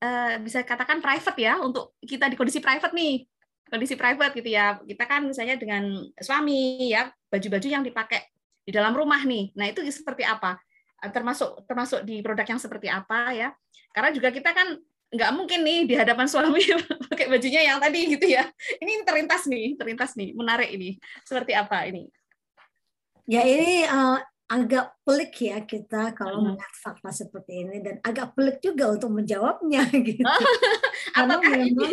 uh, 0.00 0.40
bisa 0.40 0.64
katakan 0.64 1.04
private 1.04 1.36
ya 1.36 1.60
untuk 1.60 1.92
kita 2.00 2.32
di 2.32 2.40
kondisi 2.40 2.64
private 2.64 2.96
nih, 2.96 3.28
kondisi 3.68 3.92
private 3.92 4.32
gitu 4.40 4.48
ya. 4.48 4.80
Kita 4.80 5.04
kan 5.04 5.28
misalnya 5.28 5.60
dengan 5.60 6.08
suami 6.16 6.88
ya 6.88 7.12
baju-baju 7.28 7.68
yang 7.68 7.84
dipakai 7.84 8.32
di 8.64 8.72
dalam 8.72 8.96
rumah 8.96 9.20
nih. 9.28 9.52
Nah 9.52 9.68
itu 9.68 9.84
seperti 9.92 10.24
apa? 10.24 10.56
Termasuk 11.12 11.68
termasuk 11.68 12.00
di 12.00 12.24
produk 12.24 12.48
yang 12.48 12.60
seperti 12.64 12.88
apa 12.88 13.36
ya? 13.36 13.52
Karena 13.92 14.08
juga 14.08 14.32
kita 14.32 14.56
kan 14.56 14.80
nggak 15.16 15.32
mungkin 15.32 15.60
nih 15.64 15.78
di 15.88 15.94
hadapan 15.96 16.28
suami 16.28 16.60
pakai 17.10 17.26
bajunya 17.32 17.72
yang 17.72 17.80
tadi 17.80 18.00
gitu 18.12 18.26
ya. 18.28 18.44
Ini 18.76 19.02
terlintas 19.02 19.48
nih, 19.48 19.74
terlintas 19.80 20.12
nih, 20.12 20.36
menarik 20.36 20.68
ini. 20.68 21.00
Seperti 21.24 21.56
apa 21.56 21.88
ini? 21.88 22.04
Ya 23.26 23.42
ini 23.42 23.82
uh, 23.88 24.20
agak 24.46 24.94
pelik 25.02 25.34
ya 25.42 25.58
kita 25.66 26.14
kalau 26.14 26.38
hmm. 26.38 26.54
melihat 26.54 26.74
fakta 26.78 27.10
seperti 27.10 27.66
ini 27.66 27.82
dan 27.82 27.98
agak 28.06 28.38
pelik 28.38 28.62
juga 28.62 28.94
untuk 28.94 29.10
menjawabnya 29.10 29.82
gitu. 30.06 30.22
Karena 31.16 31.34
memang 31.40 31.90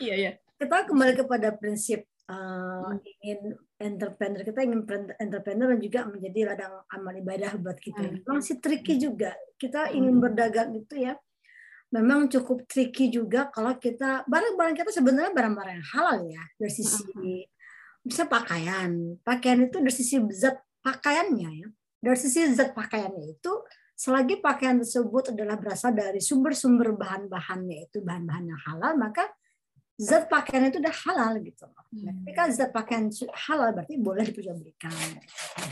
iya 0.00 0.14
ya. 0.16 0.32
Kita 0.58 0.90
kembali 0.90 1.14
kepada 1.14 1.54
prinsip 1.54 2.02
uh, 2.26 2.98
ingin 3.22 3.54
entrepreneur 3.78 4.42
kita 4.42 4.66
ingin 4.66 4.82
entrepreneur 5.22 5.70
dan 5.70 5.80
juga 5.82 6.00
menjadi 6.08 6.40
ladang 6.50 6.74
amal 6.90 7.14
ibadah 7.14 7.52
buat 7.60 7.78
kita. 7.78 8.00
Hmm. 8.00 8.24
Memang 8.24 8.40
sih 8.40 8.56
tricky 8.58 8.96
juga. 8.96 9.36
Kita 9.60 9.92
ingin 9.92 10.22
berdagang 10.22 10.72
itu 10.72 11.04
ya 11.04 11.14
memang 11.88 12.28
cukup 12.28 12.68
tricky 12.68 13.08
juga 13.08 13.48
kalau 13.48 13.76
kita 13.80 14.28
barang-barang 14.28 14.76
kita 14.76 14.90
sebenarnya 14.92 15.32
barang-barang 15.32 15.74
yang 15.80 15.88
halal 15.96 16.18
ya 16.28 16.44
dari 16.60 16.72
sisi 16.72 17.44
bisa 18.04 18.24
pakaian. 18.24 19.16
Pakaian 19.20 19.68
itu 19.68 19.76
dari 19.80 19.94
sisi 19.94 20.16
zat 20.32 20.56
pakaiannya 20.80 21.50
ya. 21.64 21.68
Dari 21.98 22.18
sisi 22.18 22.44
zat 22.52 22.72
pakaiannya 22.76 23.24
itu 23.36 23.52
selagi 23.98 24.38
pakaian 24.38 24.78
tersebut 24.78 25.34
adalah 25.34 25.58
berasal 25.58 25.90
dari 25.90 26.22
sumber-sumber 26.22 26.94
bahan-bahannya 26.94 27.90
itu 27.90 27.98
bahan-bahan 27.98 28.46
yang 28.46 28.60
halal 28.70 28.94
maka 28.94 29.26
zat 29.98 30.30
pakaian 30.30 30.70
itu 30.70 30.78
udah 30.78 30.94
halal 30.94 31.42
gitu 31.42 31.66
loh. 31.66 31.82
Nah, 31.90 32.14
hmm. 32.14 32.22
ketika 32.22 32.42
zat 32.54 32.70
pakaian 32.70 33.10
halal 33.34 33.74
berarti 33.74 33.98
boleh 33.98 34.22
diperjualbelikan. 34.30 34.94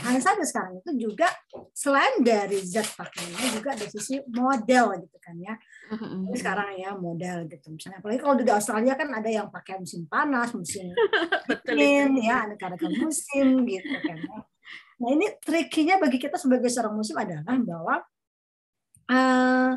Hanya 0.03 0.19
saja 0.19 0.43
sekarang 0.43 0.83
itu 0.83 1.07
juga 1.07 1.31
selain 1.71 2.19
dari 2.19 2.59
zat 2.59 2.91
pakaiannya 2.99 3.47
juga 3.55 3.71
dari 3.79 3.87
sisi 3.87 4.19
model 4.27 4.99
gitu 4.99 5.17
kan 5.23 5.35
ya. 5.39 5.55
Hmm. 5.95 6.27
Jadi 6.27 6.37
sekarang 6.43 6.67
ya 6.75 6.91
model 6.99 7.47
gitu. 7.47 7.71
Misalnya 7.71 8.03
apalagi 8.03 8.19
kalau 8.19 8.35
di 8.35 8.51
Australia 8.51 8.93
kan 8.99 9.09
ada 9.15 9.29
yang 9.31 9.47
pakai 9.47 9.79
musim 9.79 10.03
panas, 10.11 10.51
musim 10.51 10.91
dingin 11.67 12.19
ya, 12.19 12.51
ada 12.51 12.59
kadang 12.59 12.83
musim 12.99 13.63
gitu 13.63 13.95
kan 14.03 14.19
ya. 14.19 14.37
Nah 14.97 15.09
ini 15.15 15.27
trikinya 15.39 16.03
bagi 16.03 16.19
kita 16.19 16.35
sebagai 16.35 16.67
seorang 16.67 16.99
muslim 16.99 17.15
adalah 17.15 17.55
bahwa 17.63 17.95
uh, 19.07 19.71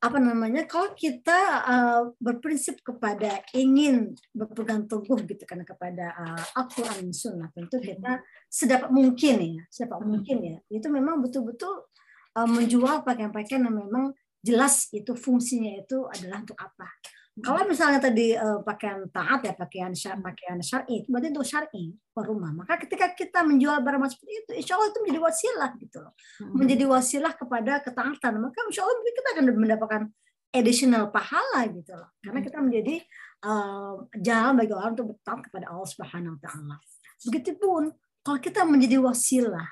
apa 0.00 0.16
namanya 0.16 0.64
kalau 0.64 0.96
kita 0.96 1.60
uh, 1.60 2.02
berprinsip 2.16 2.80
kepada 2.80 3.44
ingin 3.52 4.16
berpegang 4.32 4.88
teguh 4.88 5.20
gitu 5.28 5.44
karena 5.44 5.68
kepada 5.68 6.16
uh, 6.16 6.44
Al-Qur'an 6.56 7.12
Sunnah 7.12 7.52
tentu 7.52 7.76
kita 7.76 8.24
sedapat 8.48 8.88
mungkin 8.88 9.60
ya 9.60 9.62
sedapat 9.68 10.00
mungkin 10.08 10.36
ya. 10.40 10.56
Itu 10.72 10.88
memang 10.88 11.20
betul-betul 11.20 11.84
uh, 12.32 12.48
menjual 12.48 13.04
pakaian-pakaian 13.04 13.68
yang 13.68 13.76
memang 13.76 14.16
jelas 14.40 14.88
itu 14.96 15.12
fungsinya 15.12 15.84
itu 15.84 16.08
adalah 16.08 16.40
untuk 16.40 16.56
apa 16.56 16.88
Kalau 17.40 17.62
misalnya 17.64 18.00
tadi 18.00 18.36
uh, 18.36 18.60
pakaian 18.60 19.08
taat 19.10 19.40
ya 19.44 19.52
pakaian 19.56 19.92
syar, 19.96 20.20
pakaian 20.20 20.60
syar'i 20.60 21.04
berarti 21.08 21.28
untuk 21.32 21.46
syar'i 21.48 21.84
rumah. 22.14 22.52
Maka 22.52 22.80
ketika 22.84 23.12
kita 23.16 23.40
menjual 23.42 23.80
barang 23.80 24.00
seperti 24.12 24.32
itu, 24.44 24.50
insya 24.60 24.76
Allah 24.76 24.88
itu 24.92 24.98
menjadi 25.04 25.20
wasilah 25.24 25.70
gitu 25.80 25.98
loh, 26.04 26.12
menjadi 26.54 26.84
wasilah 26.86 27.32
kepada 27.34 27.72
ketaatan. 27.80 28.32
Maka 28.38 28.58
insya 28.68 28.82
Allah 28.84 28.96
kita 29.00 29.28
akan 29.36 29.44
mendapatkan 29.56 30.02
additional 30.52 31.08
pahala 31.08 31.60
gitu 31.70 31.92
loh, 31.94 32.10
karena 32.20 32.40
kita 32.42 32.58
menjadi 32.60 32.94
uh, 33.46 33.94
jalan 34.18 34.54
bagi 34.58 34.72
orang 34.74 34.92
untuk 34.98 35.16
bertaat 35.16 35.40
kepada 35.48 35.66
Allah 35.72 35.88
Subhanahu 35.88 36.34
Wa 36.36 36.40
Taala. 36.44 36.76
Begitupun 37.26 37.82
kalau 38.20 38.38
kita 38.38 38.66
menjadi 38.68 39.00
wasilah 39.00 39.68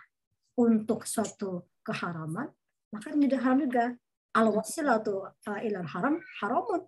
untuk 0.56 1.04
suatu 1.04 1.68
keharaman, 1.84 2.48
maka 2.90 3.12
menjadi 3.14 3.38
haram 3.44 3.60
juga. 3.62 3.94
Al 4.36 4.52
wasilatu 4.52 5.24
ilal 5.64 5.88
haram 5.88 6.20
haramun 6.38 6.84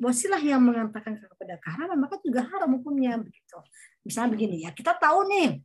wasilah 0.00 0.40
yang 0.40 0.64
mengantarkan 0.64 1.20
kepada 1.20 1.60
keharaman 1.60 1.98
maka 2.00 2.16
juga 2.24 2.44
haram 2.48 2.80
hukumnya 2.80 3.20
begitu. 3.20 3.58
Misalnya 4.04 4.30
begini 4.32 4.56
ya, 4.64 4.70
kita 4.72 4.96
tahu 4.96 5.28
nih, 5.28 5.60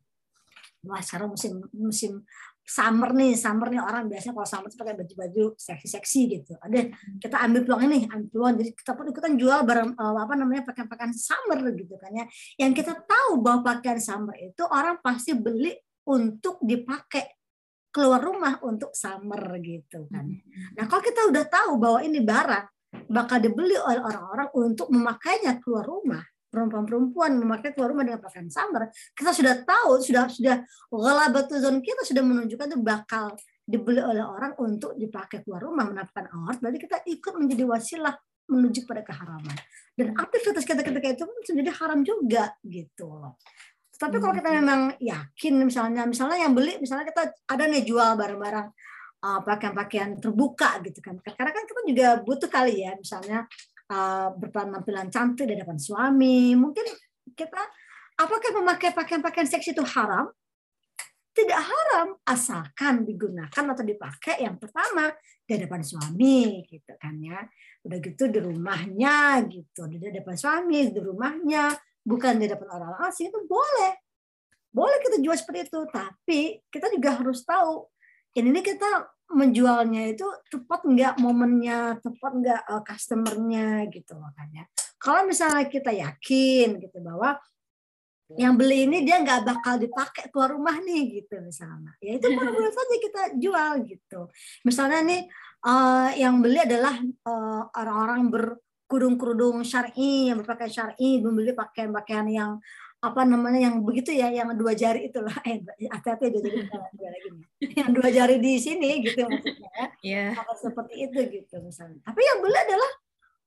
wah 0.87 0.99
sekarang 1.03 1.35
musim 1.35 1.63
musim 1.71 2.23
summer 2.69 3.09
nih, 3.17 3.33
summer 3.33 3.67
nih 3.73 3.81
orang 3.81 4.05
biasanya 4.05 4.37
kalau 4.37 4.47
summer 4.47 4.69
pakai 4.69 4.95
baju-baju 4.99 5.43
seksi-seksi 5.57 6.21
gitu. 6.29 6.53
Ada 6.61 6.93
kita 7.17 7.37
ambil 7.41 7.61
peluang 7.65 7.83
ini, 7.89 7.99
ambil 8.05 8.27
peluang 8.29 8.53
jadi 8.61 8.71
kita 8.77 8.91
pun 8.93 9.05
ikutan 9.09 9.33
jual 9.35 9.59
barang 9.65 9.89
uh, 9.97 10.15
apa 10.21 10.33
namanya 10.37 10.61
pakaian-pakaian 10.69 11.11
summer 11.17 11.59
gitu 11.73 11.95
kan 11.97 12.11
ya. 12.13 12.25
Yang 12.61 12.85
kita 12.85 12.93
tahu 13.03 13.41
bahwa 13.41 13.73
pakaian 13.73 13.97
summer 13.97 14.37
itu 14.37 14.63
orang 14.69 15.01
pasti 15.01 15.33
beli 15.33 15.73
untuk 16.05 16.61
dipakai 16.61 17.39
keluar 17.89 18.21
rumah 18.21 18.61
untuk 18.61 18.93
summer 18.93 19.41
gitu 19.65 20.05
kan. 20.13 20.29
Nah, 20.77 20.85
kalau 20.85 21.01
kita 21.01 21.25
udah 21.25 21.45
tahu 21.49 21.71
bahwa 21.81 21.99
ini 22.05 22.21
barang 22.21 22.78
bakal 23.09 23.41
dibeli 23.41 23.75
oleh 23.75 23.99
orang-orang 23.99 24.47
untuk 24.53 24.87
memakainya 24.93 25.57
keluar 25.59 25.83
rumah. 25.83 26.23
Perempuan-perempuan 26.49 27.37
memakai 27.37 27.77
keluar 27.77 27.93
rumah 27.93 28.01
dengan 28.01 28.25
pakaian 28.25 28.49
summer 28.49 28.89
kita 29.13 29.29
sudah 29.29 29.61
tahu 29.61 30.01
sudah 30.01 30.25
sudah 30.33 30.65
zone 31.61 31.77
kita 31.77 32.01
sudah 32.01 32.25
menunjukkan 32.25 32.73
itu 32.73 32.79
bakal 32.81 33.37
dibeli 33.69 34.01
oleh 34.01 34.25
orang 34.25 34.57
untuk 34.57 34.97
dipakai 34.97 35.45
keluar 35.45 35.61
rumah 35.61 35.85
menampakkan 35.85 36.25
aurat. 36.33 36.57
Berarti 36.57 36.79
kita 36.81 37.05
ikut 37.05 37.33
menjadi 37.37 37.69
wasilah 37.69 38.17
menuju 38.49 38.81
pada 38.89 39.05
keharaman. 39.05 39.57
Dan 39.93 40.17
aktivitas 40.17 40.65
kita 40.65 40.81
ketika 40.81 41.07
itu 41.13 41.23
pun 41.29 41.37
menjadi 41.37 41.71
haram 41.77 41.99
juga 42.01 42.49
gitu. 42.65 43.05
Loh 43.13 43.37
tapi 43.99 44.15
kalau 44.23 44.31
kita 44.31 44.49
memang 44.55 44.95
yakin 45.03 45.59
misalnya 45.67 46.07
misalnya 46.07 46.47
yang 46.47 46.55
beli 46.55 46.79
misalnya 46.79 47.03
kita 47.11 47.35
ada 47.51 47.63
nih 47.67 47.83
jual 47.83 48.15
barang-barang 48.15 48.71
uh, 49.23 49.39
pakaian-pakaian 49.43 50.19
terbuka 50.19 50.79
gitu 50.83 50.99
kan. 51.03 51.19
Karena 51.23 51.51
kan 51.51 51.63
kita 51.67 51.81
juga 51.87 52.07
butuh 52.23 52.49
kali 52.49 52.83
ya 52.83 52.95
misalnya 52.95 53.45
uh, 53.91 54.31
berpenampilan 54.35 55.11
cantik 55.11 55.47
di 55.47 55.55
depan 55.59 55.77
suami. 55.79 56.55
Mungkin 56.55 56.85
kita 57.35 57.61
apakah 58.19 58.49
memakai 58.59 58.95
pakaian-pakaian 58.95 59.47
seksi 59.47 59.75
itu 59.75 59.83
haram? 59.83 60.31
Tidak 61.29 61.55
haram 61.55 62.19
asalkan 62.27 63.07
digunakan 63.07 63.63
atau 63.71 63.85
dipakai 63.85 64.43
yang 64.43 64.59
pertama 64.59 65.07
di 65.47 65.55
depan 65.55 65.79
suami 65.79 66.67
gitu 66.67 66.93
kan 66.99 67.15
ya. 67.21 67.39
Udah 67.85 67.97
gitu 68.03 68.27
di 68.27 68.43
rumahnya 68.43 69.47
gitu, 69.47 69.87
di 69.87 70.03
depan 70.03 70.35
suami, 70.35 70.91
di 70.91 70.99
rumahnya, 70.99 71.71
bukan 72.03 72.43
di 72.43 72.47
depan 72.49 72.67
orang 72.75 73.07
asing 73.07 73.31
itu 73.31 73.39
boleh. 73.47 74.03
Boleh 74.69 74.99
kita 74.99 75.17
jual 75.23 75.37
seperti 75.39 75.71
itu, 75.71 75.79
tapi 75.87 76.59
kita 76.67 76.91
juga 76.91 77.23
harus 77.23 77.41
tahu 77.47 77.87
ini 78.37 78.59
kita 78.61 79.09
menjualnya 79.29 80.09
itu 80.09 80.25
tepat 80.49 80.85
nggak 80.85 81.21
momennya, 81.21 82.01
tepat 82.01 82.31
nggak 82.33 82.61
uh, 82.65 82.81
customernya 82.81 83.85
gitu 83.93 84.17
makanya. 84.17 84.65
Kalau 84.97 85.23
misalnya 85.29 85.69
kita 85.69 85.93
yakin 85.93 86.81
gitu 86.81 86.97
bahwa 86.99 87.37
yang 88.37 88.53
beli 88.53 88.85
ini 88.85 89.01
dia 89.01 89.21
nggak 89.25 89.41
bakal 89.41 89.81
dipakai 89.81 90.29
keluar 90.29 90.53
rumah 90.53 90.77
nih 90.77 91.21
gitu 91.21 91.41
misalnya, 91.41 91.97
ya 91.97 92.21
itu 92.21 92.29
boleh 92.29 92.73
saja 92.77 92.95
kita 93.01 93.21
jual 93.41 93.71
gitu. 93.89 94.29
Misalnya 94.65 94.99
nih 95.01 95.21
uh, 95.65 96.09
yang 96.13 96.37
beli 96.37 96.61
adalah 96.61 97.01
uh, 97.25 97.63
orang-orang 97.73 98.29
berkerudung-kerudung 98.29 99.65
syar'i 99.65 100.29
yang 100.29 100.45
berpakaian 100.45 100.69
syar'i, 100.73 101.21
membeli 101.25 101.57
pakaian-pakaian 101.57 102.27
yang 102.29 102.51
apa 102.99 103.23
namanya 103.23 103.71
yang 103.71 103.79
begitu 103.79 104.11
ya 104.11 104.27
yang 104.27 104.51
dua 104.59 104.75
jari 104.75 105.07
itu 105.07 105.23
lah 105.23 105.31
eh 105.47 105.63
hati-hati 105.87 106.35
dua 106.35 106.41
jari 106.43 106.67
dua 106.67 107.09
lagi 107.15 107.29
nih. 107.31 107.47
Yang 107.79 107.89
dua 107.95 108.09
jari 108.11 108.35
di 108.43 108.51
sini 108.59 108.89
gitu 109.07 109.23
maksudnya 109.23 109.69
ya. 110.03 110.35
Yeah. 110.35 110.55
seperti 110.59 110.93
itu 111.07 111.19
gitu 111.31 111.55
misalnya. 111.63 111.99
Tapi 112.03 112.19
yang 112.19 112.37
beli 112.43 112.59
adalah 112.59 112.91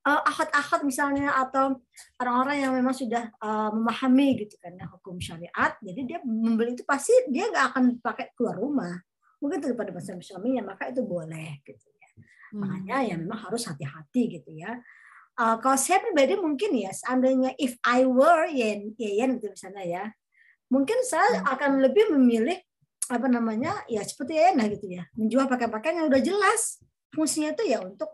uh, 0.09 0.21
ahad-ahad 0.25 0.81
misalnya 0.81 1.29
atau 1.37 1.77
orang-orang 2.17 2.57
yang 2.65 2.71
memang 2.73 2.97
sudah 2.97 3.29
uh, 3.37 3.69
memahami 3.69 4.41
gitu 4.41 4.57
kan 4.57 4.73
ya, 4.73 4.89
hukum 4.89 5.21
syariat. 5.21 5.77
Jadi 5.85 6.01
dia 6.01 6.19
membeli 6.25 6.73
itu 6.73 6.81
pasti 6.81 7.13
dia 7.29 7.45
nggak 7.53 7.65
akan 7.77 7.83
pakai 8.01 8.33
keluar 8.33 8.57
rumah. 8.57 8.97
Mungkin 9.37 9.61
daripada 9.61 9.93
bahasa 9.93 10.17
suaminya 10.17 10.73
maka 10.73 10.89
itu 10.89 11.05
boleh 11.05 11.61
gitu 11.61 11.93
ya. 11.93 12.03
Hmm. 12.53 12.61
makanya 12.61 12.97
ya 13.01 13.15
memang 13.17 13.49
harus 13.49 13.65
hati-hati 13.65 14.37
gitu 14.37 14.53
ya 14.53 14.77
uh, 15.39 15.57
kalau 15.61 15.77
saya 15.77 16.01
pribadi 16.01 16.37
mungkin 16.37 16.71
ya 16.77 16.91
seandainya 16.93 17.53
if 17.57 17.77
I 17.85 18.05
were 18.05 18.45
Yen 18.49 18.93
Yen 18.97 19.39
gitu 19.39 19.53
misalnya 19.53 19.83
ya 19.85 20.03
mungkin 20.69 20.97
saya 21.05 21.41
hmm. 21.41 21.53
akan 21.53 21.71
lebih 21.85 22.13
memilih 22.17 22.57
apa 23.11 23.27
namanya 23.27 23.83
ya 23.91 23.99
seperti 24.01 24.39
Ena 24.39 24.65
gitu 24.71 24.87
ya 24.87 25.03
menjual 25.19 25.45
pakaian-pakaian 25.51 26.01
yang 26.01 26.07
udah 26.07 26.21
jelas 26.23 26.79
fungsinya 27.11 27.51
itu 27.53 27.63
ya 27.67 27.83
untuk 27.83 28.09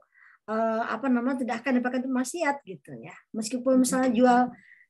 uh, 0.50 0.84
apa 0.90 1.08
namanya 1.08 1.46
tidak 1.46 1.62
akan 1.64 1.80
dipakai 1.80 1.98
untuk 2.04 2.14
maksiat 2.20 2.56
gitu 2.66 2.98
ya 2.98 3.16
meskipun 3.32 3.80
hmm. 3.80 3.82
misalnya 3.86 4.12
jual 4.12 4.40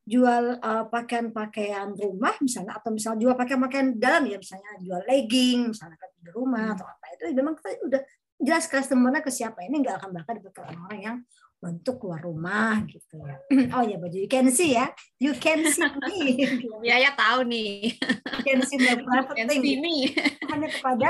jual 0.09 0.57
uh, 0.57 0.89
pakaian-pakaian 0.89 1.93
rumah 1.93 2.33
misalnya 2.41 2.73
atau 2.81 2.89
misalnya 2.89 3.19
jual 3.21 3.35
pakaian-pakaian 3.37 3.93
dalam 3.99 4.25
ya 4.25 4.41
misalnya 4.41 4.71
jual 4.81 5.01
legging 5.05 5.69
misalnya 5.69 5.97
kan 6.01 6.09
di 6.17 6.31
rumah 6.33 6.73
hmm. 6.73 6.75
atau 6.79 6.85
apa 6.89 7.05
itu 7.13 7.23
memang 7.35 7.53
kita 7.59 7.69
udah 7.85 8.01
jelas 8.39 8.65
customernya 8.71 9.21
ke 9.21 9.29
siapa 9.29 9.61
ini 9.67 9.83
nggak 9.83 9.99
akan 10.01 10.09
bakal 10.15 10.33
dipakai 10.39 10.61
orang-orang 10.71 10.99
yang 11.03 11.17
untuk 11.59 11.99
keluar 11.99 12.23
rumah 12.23 12.79
gitu 12.87 13.19
ya. 13.19 13.35
Oh 13.75 13.83
ya 13.83 13.99
baju 13.99 14.15
you 14.15 14.31
can 14.31 14.47
see 14.47 14.79
ya, 14.79 14.87
you 15.19 15.35
can 15.35 15.67
see 15.67 15.83
me. 16.07 16.47
ya 16.87 16.95
ya 17.03 17.11
tahu 17.19 17.43
nih. 17.43 17.99
You 18.39 18.43
can 18.47 18.59
see 18.63 18.79
private 19.07 19.35
thing. 19.51 19.83
Hanya 20.47 20.67
kepada 20.79 21.09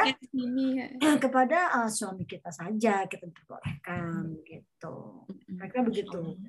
kepada 1.23 1.59
uh, 1.77 1.89
suami 1.89 2.25
kita 2.25 2.49
saja 2.49 3.05
kita 3.05 3.29
perbolehkan 3.29 4.41
gitu. 4.49 5.25
Mereka 5.53 5.85
begitu. 5.85 6.41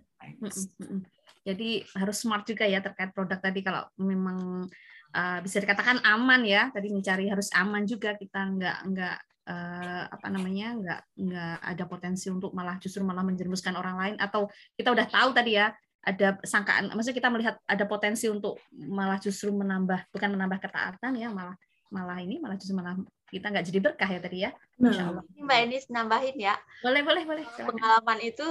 Jadi 1.45 1.85
harus 1.97 2.17
smart 2.21 2.49
juga 2.49 2.65
ya 2.65 2.81
terkait 2.81 3.13
produk 3.13 3.41
tadi 3.41 3.61
kalau 3.61 3.85
memang 4.01 4.65
uh, 5.13 5.39
bisa 5.45 5.61
dikatakan 5.61 6.01
aman 6.09 6.41
ya. 6.49 6.73
Tadi 6.73 6.89
mencari 6.89 7.29
harus 7.29 7.53
aman 7.53 7.85
juga 7.85 8.17
kita 8.17 8.49
nggak 8.49 8.79
nggak 8.97 9.19
uh, 9.51 10.05
apa 10.07 10.27
namanya 10.31 10.79
nggak 10.79 11.01
nggak 11.19 11.57
ada 11.67 11.85
potensi 11.91 12.31
untuk 12.31 12.55
malah 12.55 12.79
justru 12.79 13.03
malah 13.03 13.27
menjerumuskan 13.27 13.75
orang 13.75 13.97
lain 13.99 14.15
atau 14.23 14.47
kita 14.79 14.95
udah 14.95 15.07
tahu 15.11 15.35
tadi 15.35 15.59
ya 15.59 15.75
ada 16.01 16.39
sangkaan 16.47 16.95
maksudnya 16.95 17.19
kita 17.19 17.29
melihat 17.29 17.55
ada 17.67 17.85
potensi 17.85 18.31
untuk 18.31 18.57
malah 18.73 19.19
justru 19.21 19.53
menambah 19.53 20.09
bukan 20.15 20.31
menambah 20.33 20.59
ketaatan 20.63 21.13
ya 21.19 21.29
malah 21.29 21.59
malah 21.91 22.17
ini 22.23 22.39
malah 22.39 22.57
justru 22.57 22.79
malah 22.79 22.97
kita 23.29 23.51
nggak 23.51 23.67
jadi 23.67 23.79
berkah 23.83 24.09
ya 24.09 24.21
tadi 24.23 24.39
ya 24.47 24.51
Insya 24.81 25.13
Allah. 25.13 25.25
Mbak 25.37 25.59
Enis 25.69 25.85
nambahin 25.93 26.37
ya. 26.41 26.57
Boleh 26.81 27.05
boleh 27.05 27.23
boleh 27.29 27.45
pengalaman 27.53 28.19
itu 28.25 28.47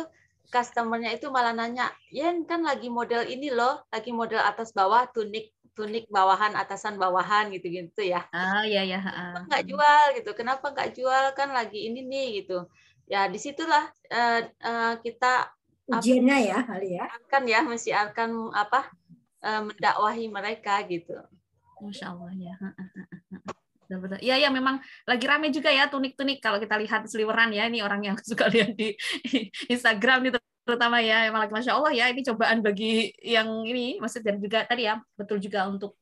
customernya 0.50 1.14
itu 1.14 1.30
malah 1.30 1.54
nanya 1.54 1.94
Yen 2.10 2.44
kan 2.44 2.66
lagi 2.66 2.90
model 2.90 3.26
ini 3.26 3.54
loh 3.54 3.86
lagi 3.94 4.10
model 4.10 4.42
atas 4.42 4.74
bawah 4.74 5.06
tunik 5.10 5.54
tunik 5.80 6.12
bawahan 6.12 6.60
atasan 6.60 7.00
bawahan 7.00 7.48
gitu 7.56 7.72
gitu 7.72 8.04
ya. 8.04 8.28
Oh 8.36 8.64
iya 8.68 8.84
ya 8.84 9.00
nggak 9.48 9.64
jual? 9.64 10.06
gitu. 10.20 10.36
Kenapa 10.36 10.76
nggak 10.76 10.92
jual? 10.92 11.32
Kan 11.40 11.56
lagi 11.56 11.88
ini 11.88 12.04
nih 12.04 12.44
gitu. 12.44 12.68
Ya 13.08 13.32
di 13.32 13.40
situlah 13.40 13.88
uh, 14.12 14.42
uh, 14.60 14.94
kita 15.00 15.56
ujiannya 15.88 16.38
ya 16.52 16.60
kali 16.68 17.00
ya. 17.00 17.08
Akan 17.08 17.44
ya 17.48 17.64
masih 17.64 17.96
akan 17.96 18.52
apa 18.52 18.92
uh, 19.40 19.72
mendakwahi 19.72 20.28
mereka 20.28 20.84
gitu. 20.84 21.16
Masya 21.80 22.12
Allah 22.12 22.36
ya 22.36 22.56
betul 23.98 24.22
Iya 24.22 24.36
ya 24.46 24.50
memang 24.54 24.78
lagi 25.10 25.26
rame 25.26 25.50
juga 25.50 25.74
ya 25.74 25.90
tunik-tunik. 25.90 26.38
Kalau 26.38 26.62
kita 26.62 26.78
lihat 26.78 27.10
seliweran 27.10 27.50
ya 27.50 27.66
ini 27.66 27.82
orang 27.82 28.06
yang 28.06 28.16
suka 28.30 28.46
lihat 28.54 28.78
di 28.78 28.94
Instagram 29.74 30.30
itu 30.30 30.38
terutama 30.62 31.02
ya. 31.02 31.26
Emang 31.26 31.42
lagi 31.42 31.54
masya 31.58 31.74
Allah 31.74 31.92
ya 31.96 32.06
ini 32.14 32.22
cobaan 32.22 32.62
bagi 32.62 33.10
yang 33.26 33.66
ini 33.66 33.98
maksud 33.98 34.22
dan 34.22 34.38
juga 34.38 34.68
tadi 34.70 34.86
ya 34.86 35.02
betul 35.18 35.42
juga 35.42 35.66
untuk 35.66 35.98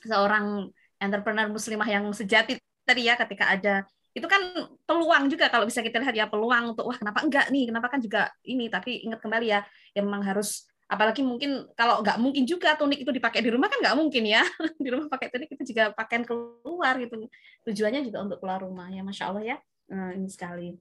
seorang 0.00 0.72
entrepreneur 0.96 1.52
muslimah 1.52 1.88
yang 1.90 2.04
sejati 2.14 2.56
tadi 2.86 3.04
ya 3.04 3.14
ketika 3.20 3.44
ada 3.52 3.84
itu 4.16 4.26
kan 4.26 4.40
peluang 4.88 5.30
juga 5.30 5.46
kalau 5.46 5.68
bisa 5.68 5.84
kita 5.84 6.02
lihat 6.02 6.16
ya 6.16 6.26
peluang 6.26 6.74
untuk 6.74 6.90
wah 6.90 6.96
kenapa 6.98 7.22
enggak 7.22 7.46
nih? 7.54 7.70
Kenapa 7.70 7.86
kan 7.92 8.00
juga 8.02 8.32
ini? 8.42 8.66
Tapi 8.66 9.06
ingat 9.06 9.20
kembali 9.22 9.46
ya 9.46 9.60
yang 9.94 10.10
memang 10.10 10.26
harus 10.26 10.66
apalagi 10.88 11.20
mungkin 11.20 11.68
kalau 11.76 12.00
nggak 12.00 12.16
mungkin 12.16 12.48
juga 12.48 12.72
tunik 12.80 13.04
itu 13.04 13.12
dipakai 13.12 13.44
di 13.44 13.52
rumah 13.52 13.68
kan 13.68 13.78
nggak 13.84 13.96
mungkin 14.00 14.24
ya. 14.24 14.40
Di 14.84 14.88
rumah 14.88 15.06
pakai 15.12 15.28
tunik 15.28 15.48
itu 15.52 15.62
juga 15.76 15.92
pakaian 15.92 16.24
keluar 16.24 16.96
gitu. 16.96 17.28
Tujuannya 17.68 18.00
juga 18.08 18.24
untuk 18.24 18.40
keluar 18.40 18.64
rumah 18.64 18.88
ya 18.88 19.04
masya 19.04 19.24
Allah 19.28 19.44
ya. 19.44 19.56
Eh, 19.92 20.10
ini 20.16 20.28
sekali. 20.32 20.72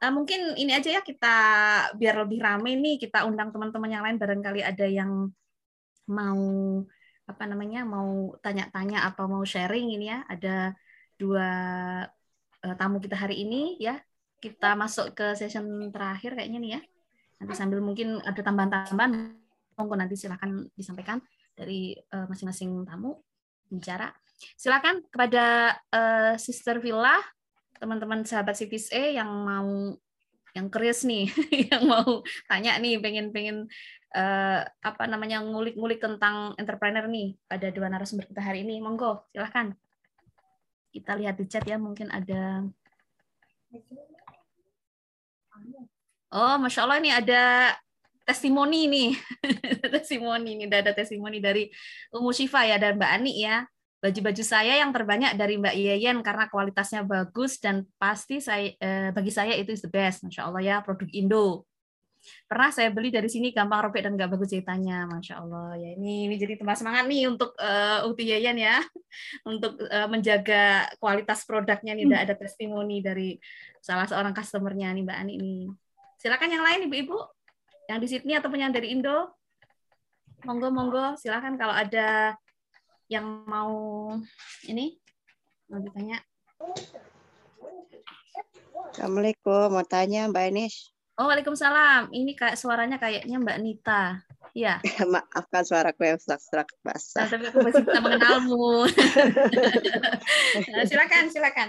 Uh, 0.00 0.12
mungkin 0.16 0.56
ini 0.56 0.72
aja 0.72 0.96
ya 0.96 1.04
kita 1.04 1.36
biar 1.92 2.24
lebih 2.24 2.40
rame 2.40 2.72
nih 2.80 2.96
kita 2.96 3.28
undang 3.28 3.52
teman-teman 3.52 3.92
yang 3.92 4.02
lain. 4.08 4.16
Barangkali 4.16 4.64
ada 4.64 4.86
yang 4.88 5.28
mau 6.08 6.40
apa 7.28 7.44
namanya 7.46 7.84
mau 7.84 8.34
tanya-tanya 8.40 9.04
apa 9.04 9.28
mau 9.28 9.44
sharing 9.44 10.00
ini 10.00 10.08
ya. 10.08 10.24
Ada 10.32 10.72
dua 11.20 11.48
uh, 12.64 12.74
tamu 12.80 12.96
kita 13.04 13.20
hari 13.20 13.44
ini 13.44 13.76
ya. 13.76 14.00
Kita 14.40 14.72
masuk 14.80 15.12
ke 15.12 15.36
session 15.36 15.92
terakhir 15.92 16.32
kayaknya 16.32 16.60
nih 16.64 16.72
ya 16.80 16.82
nanti 17.40 17.54
sambil 17.56 17.80
mungkin 17.80 18.20
ada 18.22 18.40
tambahan-tambahan 18.44 19.12
monggo 19.74 19.94
nanti 19.96 20.14
silahkan 20.14 20.68
disampaikan 20.76 21.18
dari 21.56 21.96
uh, 22.12 22.28
masing-masing 22.28 22.84
tamu 22.84 23.16
bicara 23.72 24.12
silakan 24.60 25.00
kepada 25.08 25.76
uh, 25.92 26.34
Sister 26.36 26.78
Villa 26.78 27.16
teman-teman 27.80 28.22
sahabat 28.28 28.60
Cities 28.60 28.92
E 28.92 29.16
yang 29.16 29.28
mau 29.28 29.96
yang 30.52 30.66
keris 30.68 31.06
nih 31.06 31.30
yang 31.72 31.88
mau 31.88 32.20
tanya 32.50 32.76
nih 32.76 33.00
pengen 33.00 33.32
pengen 33.32 33.56
uh, 34.14 34.60
apa 34.82 35.04
namanya 35.06 35.42
ngulik-ngulik 35.42 36.02
tentang 36.02 36.54
entrepreneur 36.58 37.06
nih 37.06 37.38
pada 37.46 37.70
dua 37.70 37.86
narasumber 37.90 38.26
kita 38.26 38.42
hari 38.42 38.66
ini. 38.66 38.82
Monggo, 38.82 39.26
silahkan. 39.30 39.74
Kita 40.90 41.14
lihat 41.14 41.38
di 41.38 41.46
chat 41.46 41.62
ya, 41.62 41.78
mungkin 41.78 42.10
ada. 42.10 42.66
Oh, 46.30 46.54
masya 46.62 46.86
Allah 46.86 47.02
ini 47.02 47.10
ada 47.10 47.74
testimoni 48.22 48.86
nih, 48.86 49.10
testimoni 49.98 50.54
ini 50.54 50.64
ada 50.70 50.94
testimoni 50.94 51.42
dari 51.42 51.66
Umu 52.14 52.30
Syifa 52.30 52.62
ya 52.62 52.78
dan 52.78 52.94
Mbak 52.94 53.10
Ani 53.18 53.42
ya. 53.42 53.66
Baju-baju 54.00 54.40
saya 54.46 54.78
yang 54.78 54.94
terbanyak 54.94 55.34
dari 55.34 55.58
Mbak 55.58 55.74
Yeyen 55.74 56.22
karena 56.22 56.46
kualitasnya 56.46 57.02
bagus 57.02 57.58
dan 57.58 57.84
pasti 57.98 58.38
saya 58.38 58.72
eh, 58.78 59.10
bagi 59.10 59.34
saya 59.34 59.58
itu 59.58 59.74
is 59.74 59.82
the 59.82 59.90
best, 59.90 60.22
masya 60.22 60.46
Allah 60.46 60.62
ya 60.62 60.76
produk 60.86 61.10
Indo. 61.10 61.66
Pernah 62.46 62.70
saya 62.70 62.94
beli 62.94 63.10
dari 63.10 63.26
sini 63.26 63.50
gampang 63.50 63.90
robek 63.90 64.06
dan 64.06 64.14
nggak 64.14 64.30
bagus 64.30 64.54
ceritanya 64.54 65.10
masya 65.10 65.42
allah. 65.42 65.74
Ya 65.82 65.98
ini 65.98 66.30
ini 66.30 66.38
jadi 66.38 66.62
tambah 66.62 66.78
semangat 66.78 67.10
nih 67.10 67.26
untuk 67.26 67.58
uh, 67.58 68.06
Uti 68.06 68.30
Yayan 68.30 68.54
ya. 68.54 68.78
Untuk 69.50 69.82
uh, 69.82 70.06
menjaga 70.06 70.86
kualitas 71.02 71.42
produknya 71.42 71.98
nih 71.98 72.06
ada 72.14 72.38
testimoni 72.38 73.02
dari 73.02 73.34
salah 73.82 74.06
seorang 74.06 74.30
customernya 74.36 74.94
nih 74.94 75.02
mbak 75.02 75.18
Ani 75.18 75.32
ini 75.40 75.54
silakan 76.20 76.52
yang 76.52 76.60
lain 76.60 76.84
ibu-ibu 76.84 77.16
yang 77.88 77.96
di 77.96 78.06
Sydney 78.06 78.36
ataupun 78.36 78.60
yang 78.60 78.76
dari 78.76 78.92
Indo 78.92 79.40
monggo 80.44 80.68
monggo 80.68 81.16
silakan 81.16 81.56
kalau 81.56 81.72
ada 81.72 82.36
yang 83.08 83.24
mau 83.48 84.12
ini 84.68 85.00
mau 85.72 85.80
ditanya 85.80 86.20
Assalamualaikum, 88.90 89.70
mau 89.70 89.86
tanya 89.86 90.26
Mbak 90.28 90.44
Anies. 90.50 90.90
Oh, 91.14 91.30
Waalaikumsalam. 91.30 92.10
Ini 92.10 92.34
kayak 92.34 92.58
suaranya 92.58 92.98
kayaknya 92.98 93.38
Mbak 93.38 93.58
Nita. 93.62 94.18
Iya. 94.50 94.82
Maafkan 95.14 95.62
suaraku 95.62 96.10
yang 96.10 96.18
serak-serak 96.18 96.68
basah. 96.82 97.22
Nah, 97.22 97.30
tapi 97.30 97.44
aku 97.48 97.58
masih 97.64 97.82
bisa 97.86 98.00
mengenalmu. 98.02 98.90
nah, 100.74 100.84
silakan, 100.84 101.24
silakan. 101.30 101.68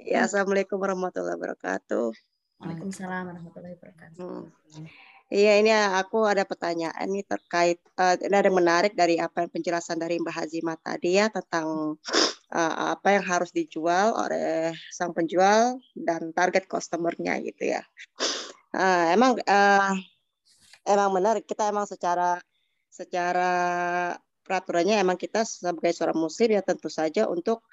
Ya, 0.00 0.24
Assalamualaikum 0.24 0.80
warahmatullahi 0.80 1.36
wabarakatuh. 1.36 2.31
Waalaikumsalam 2.62 3.26
warahmatullahi 3.26 3.74
wabarakatuh. 3.74 4.18
Hmm. 4.22 4.86
Iya, 5.32 5.52
ini 5.64 5.72
aku 5.74 6.28
ada 6.28 6.44
pertanyaan 6.46 7.08
ini 7.08 7.26
terkait 7.26 7.82
uh, 7.98 8.14
ini 8.20 8.36
ada 8.36 8.52
menarik 8.52 8.92
dari 8.94 9.16
apa 9.18 9.42
yang 9.42 9.50
penjelasan 9.50 9.98
dari 9.98 10.20
Mbak 10.20 10.30
Hazimah 10.30 10.78
tadi 10.78 11.18
ya 11.18 11.26
tentang 11.32 11.98
uh, 12.52 12.74
apa 12.94 13.18
yang 13.18 13.24
harus 13.24 13.50
dijual 13.50 14.14
oleh 14.14 14.76
sang 14.92 15.10
penjual 15.16 15.80
dan 15.96 16.30
target 16.36 16.68
customernya 16.68 17.40
gitu 17.42 17.74
ya. 17.74 17.82
Uh, 18.76 19.10
emang 19.10 19.40
uh, 19.42 19.96
emang 20.86 21.10
benar 21.16 21.40
kita 21.42 21.72
emang 21.72 21.88
secara 21.88 22.38
secara 22.92 23.50
peraturannya 24.44 25.00
emang 25.00 25.16
kita 25.16 25.48
sebagai 25.48 25.96
seorang 25.96 26.20
muslim 26.20 26.54
ya 26.54 26.62
tentu 26.62 26.92
saja 26.92 27.24
untuk 27.26 27.64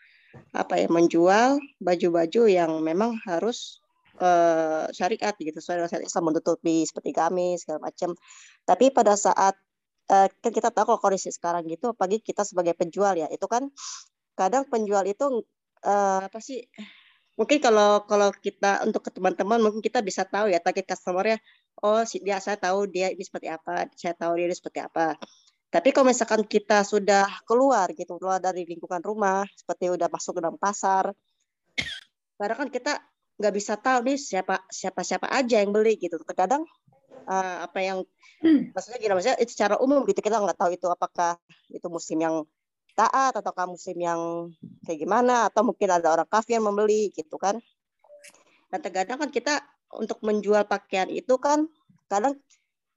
apa 0.56 0.80
ya 0.80 0.88
menjual 0.88 1.60
baju-baju 1.84 2.42
yang 2.48 2.72
memang 2.80 3.20
harus 3.28 3.84
uh, 4.20 4.86
syariat 4.92 5.34
gitu 5.36 5.56
sesuai 5.58 5.88
dengan 5.88 6.04
Islam 6.06 6.24
menutupi 6.30 6.86
seperti 6.86 7.12
kami 7.16 7.58
segala 7.58 7.90
macam. 7.90 8.14
Tapi 8.68 8.92
pada 8.94 9.16
saat 9.16 9.56
uh, 10.12 10.28
kita 10.44 10.70
tahu 10.70 10.96
kalau 10.96 11.02
kondisi 11.02 11.32
sekarang 11.34 11.66
gitu, 11.68 11.96
pagi 11.98 12.22
kita 12.22 12.44
sebagai 12.44 12.76
penjual 12.78 13.16
ya 13.18 13.28
itu 13.32 13.48
kan 13.50 13.72
kadang 14.40 14.64
penjual 14.72 15.04
itu 15.04 15.44
uh, 15.84 16.20
apa 16.24 16.40
sih 16.40 16.64
mungkin 17.40 17.64
kalau 17.64 18.04
kalau 18.04 18.36
kita 18.36 18.84
untuk 18.84 19.08
ke 19.08 19.12
teman-teman 19.16 19.64
mungkin 19.64 19.80
kita 19.80 20.04
bisa 20.04 20.28
tahu 20.28 20.52
ya 20.52 20.60
target 20.60 20.84
customernya 20.92 21.40
oh 21.80 22.04
dia 22.04 22.44
saya 22.44 22.60
tahu 22.60 22.92
dia 22.92 23.16
ini 23.16 23.24
seperti 23.24 23.48
apa 23.48 23.88
saya 23.96 24.12
tahu 24.12 24.36
dia 24.36 24.52
ini 24.52 24.56
seperti 24.56 24.84
apa 24.84 25.16
tapi 25.72 25.96
kalau 25.96 26.12
misalkan 26.12 26.44
kita 26.44 26.84
sudah 26.84 27.32
keluar 27.48 27.88
gitu 27.96 28.20
keluar 28.20 28.44
dari 28.44 28.68
lingkungan 28.68 29.00
rumah 29.00 29.48
seperti 29.56 29.88
udah 29.88 30.12
masuk 30.12 30.36
ke 30.36 30.42
dalam 30.44 30.60
pasar 30.60 31.16
kadang 32.36 32.60
kan 32.60 32.70
kita 32.72 32.94
nggak 33.40 33.54
bisa 33.56 33.80
tahu 33.80 34.04
nih 34.04 34.20
siapa 34.20 34.60
siapa 34.68 35.02
siapa 35.02 35.28
aja 35.32 35.64
yang 35.64 35.72
beli 35.72 35.96
gitu. 35.96 36.20
Terkadang 36.22 36.68
uh, 37.26 37.58
apa 37.64 37.80
yang 37.80 37.98
hmm. 38.44 38.76
maksudnya 38.76 39.00
gini 39.00 39.14
maksudnya 39.16 39.38
itu 39.40 39.52
secara 39.56 39.80
umum 39.80 40.04
gitu 40.04 40.20
kita 40.20 40.38
nggak 40.38 40.60
tahu 40.60 40.76
itu 40.76 40.88
apakah 40.92 41.40
itu 41.72 41.88
musim 41.88 42.20
yang 42.20 42.44
taat 43.00 43.32
atau 43.40 43.56
kamu 43.56 43.80
musim 43.80 43.96
yang 43.96 44.52
kayak 44.84 45.00
gimana 45.00 45.48
atau 45.48 45.64
mungkin 45.64 45.88
ada 45.88 46.12
orang 46.12 46.28
kafir 46.28 46.60
yang 46.60 46.68
membeli 46.68 47.16
gitu 47.16 47.40
kan. 47.40 47.56
Dan 48.70 48.80
terkadang 48.84 49.18
kan 49.18 49.30
kita 49.32 49.64
untuk 49.96 50.20
menjual 50.22 50.68
pakaian 50.68 51.08
itu 51.10 51.40
kan 51.42 51.66
kadang 52.12 52.38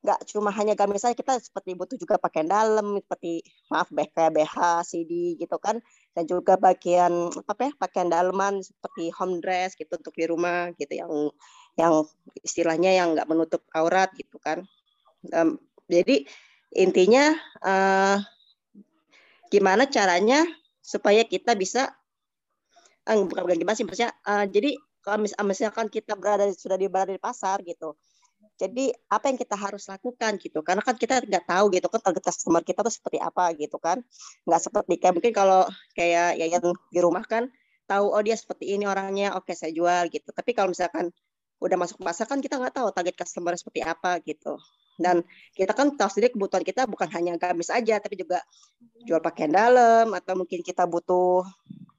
nggak 0.02 0.20
cuma 0.26 0.50
hanya 0.50 0.74
gamis 0.74 1.06
saja 1.06 1.14
kita 1.14 1.38
seperti 1.38 1.78
butuh 1.78 1.94
juga 1.94 2.18
pakaian 2.18 2.50
dalam 2.50 2.98
seperti 2.98 3.46
maaf 3.70 3.86
kayak 3.94 4.34
BH 4.34 4.82
CD 4.82 5.38
gitu 5.38 5.56
kan 5.62 5.78
dan 6.12 6.24
juga 6.28 6.60
bagian 6.60 7.32
apa 7.48 7.68
ya 7.68 7.72
pakaian 7.80 8.08
dalaman 8.12 8.60
seperti 8.60 9.08
home 9.16 9.40
dress 9.40 9.72
gitu 9.76 9.96
untuk 9.96 10.12
di 10.12 10.28
rumah 10.28 10.72
gitu 10.76 10.92
yang 10.92 11.12
yang 11.80 12.04
istilahnya 12.44 12.92
yang 12.92 13.16
nggak 13.16 13.28
menutup 13.28 13.64
aurat 13.72 14.12
gitu 14.12 14.36
kan. 14.36 14.64
Um, 15.32 15.56
jadi 15.88 16.28
intinya 16.76 17.32
uh, 17.64 18.20
gimana 19.48 19.88
caranya 19.88 20.44
supaya 20.80 21.24
kita 21.24 21.52
bisa 21.56 21.92
eh, 23.08 23.16
bukan 23.16 23.44
bukan 23.44 23.76
sih 23.76 23.84
maksudnya 23.84 24.12
uh, 24.24 24.44
jadi 24.48 24.76
kalau 25.04 25.24
mis 25.26 25.34
misalkan 25.44 25.90
kita 25.92 26.16
berada 26.16 26.48
sudah 26.54 26.78
di 26.80 26.88
berada 26.88 27.12
di 27.12 27.20
pasar 27.20 27.60
gitu 27.66 27.96
jadi 28.62 28.94
apa 29.10 29.26
yang 29.26 29.38
kita 29.42 29.58
harus 29.58 29.90
lakukan 29.90 30.38
gitu. 30.38 30.62
Karena 30.62 30.86
kan 30.86 30.94
kita 30.94 31.18
nggak 31.26 31.50
tahu 31.50 31.74
gitu 31.74 31.90
kan 31.90 31.98
target 31.98 32.22
customer 32.22 32.62
kita 32.62 32.86
tuh 32.86 32.94
seperti 32.94 33.18
apa 33.18 33.50
gitu 33.58 33.74
kan. 33.82 33.98
Nggak 34.46 34.60
seperti 34.70 34.94
kayak 35.02 35.14
mungkin 35.18 35.32
kalau 35.34 35.66
kayak 35.98 36.38
ya 36.38 36.46
yang 36.46 36.62
di 36.94 37.00
rumah 37.02 37.26
kan 37.26 37.50
tahu 37.90 38.14
oh 38.14 38.22
dia 38.22 38.38
seperti 38.38 38.78
ini 38.78 38.86
orangnya 38.86 39.34
oke 39.34 39.50
saya 39.50 39.74
jual 39.74 40.06
gitu. 40.14 40.30
Tapi 40.30 40.54
kalau 40.54 40.70
misalkan 40.70 41.10
udah 41.58 41.76
masuk 41.78 41.98
pasar 42.02 42.30
kan 42.30 42.38
kita 42.38 42.58
nggak 42.58 42.74
tahu 42.78 42.94
target 42.94 43.18
customer 43.18 43.58
seperti 43.58 43.82
apa 43.82 44.22
gitu. 44.22 44.54
Dan 44.94 45.26
kita 45.58 45.74
kan 45.74 45.98
tahu 45.98 46.06
sendiri 46.06 46.30
kebutuhan 46.38 46.62
kita 46.62 46.86
bukan 46.86 47.10
hanya 47.18 47.34
gamis 47.40 47.72
aja, 47.72 47.98
tapi 47.98 48.14
juga 48.14 48.44
jual 49.02 49.18
pakaian 49.18 49.50
dalam 49.50 50.14
atau 50.14 50.38
mungkin 50.38 50.62
kita 50.62 50.86
butuh 50.86 51.42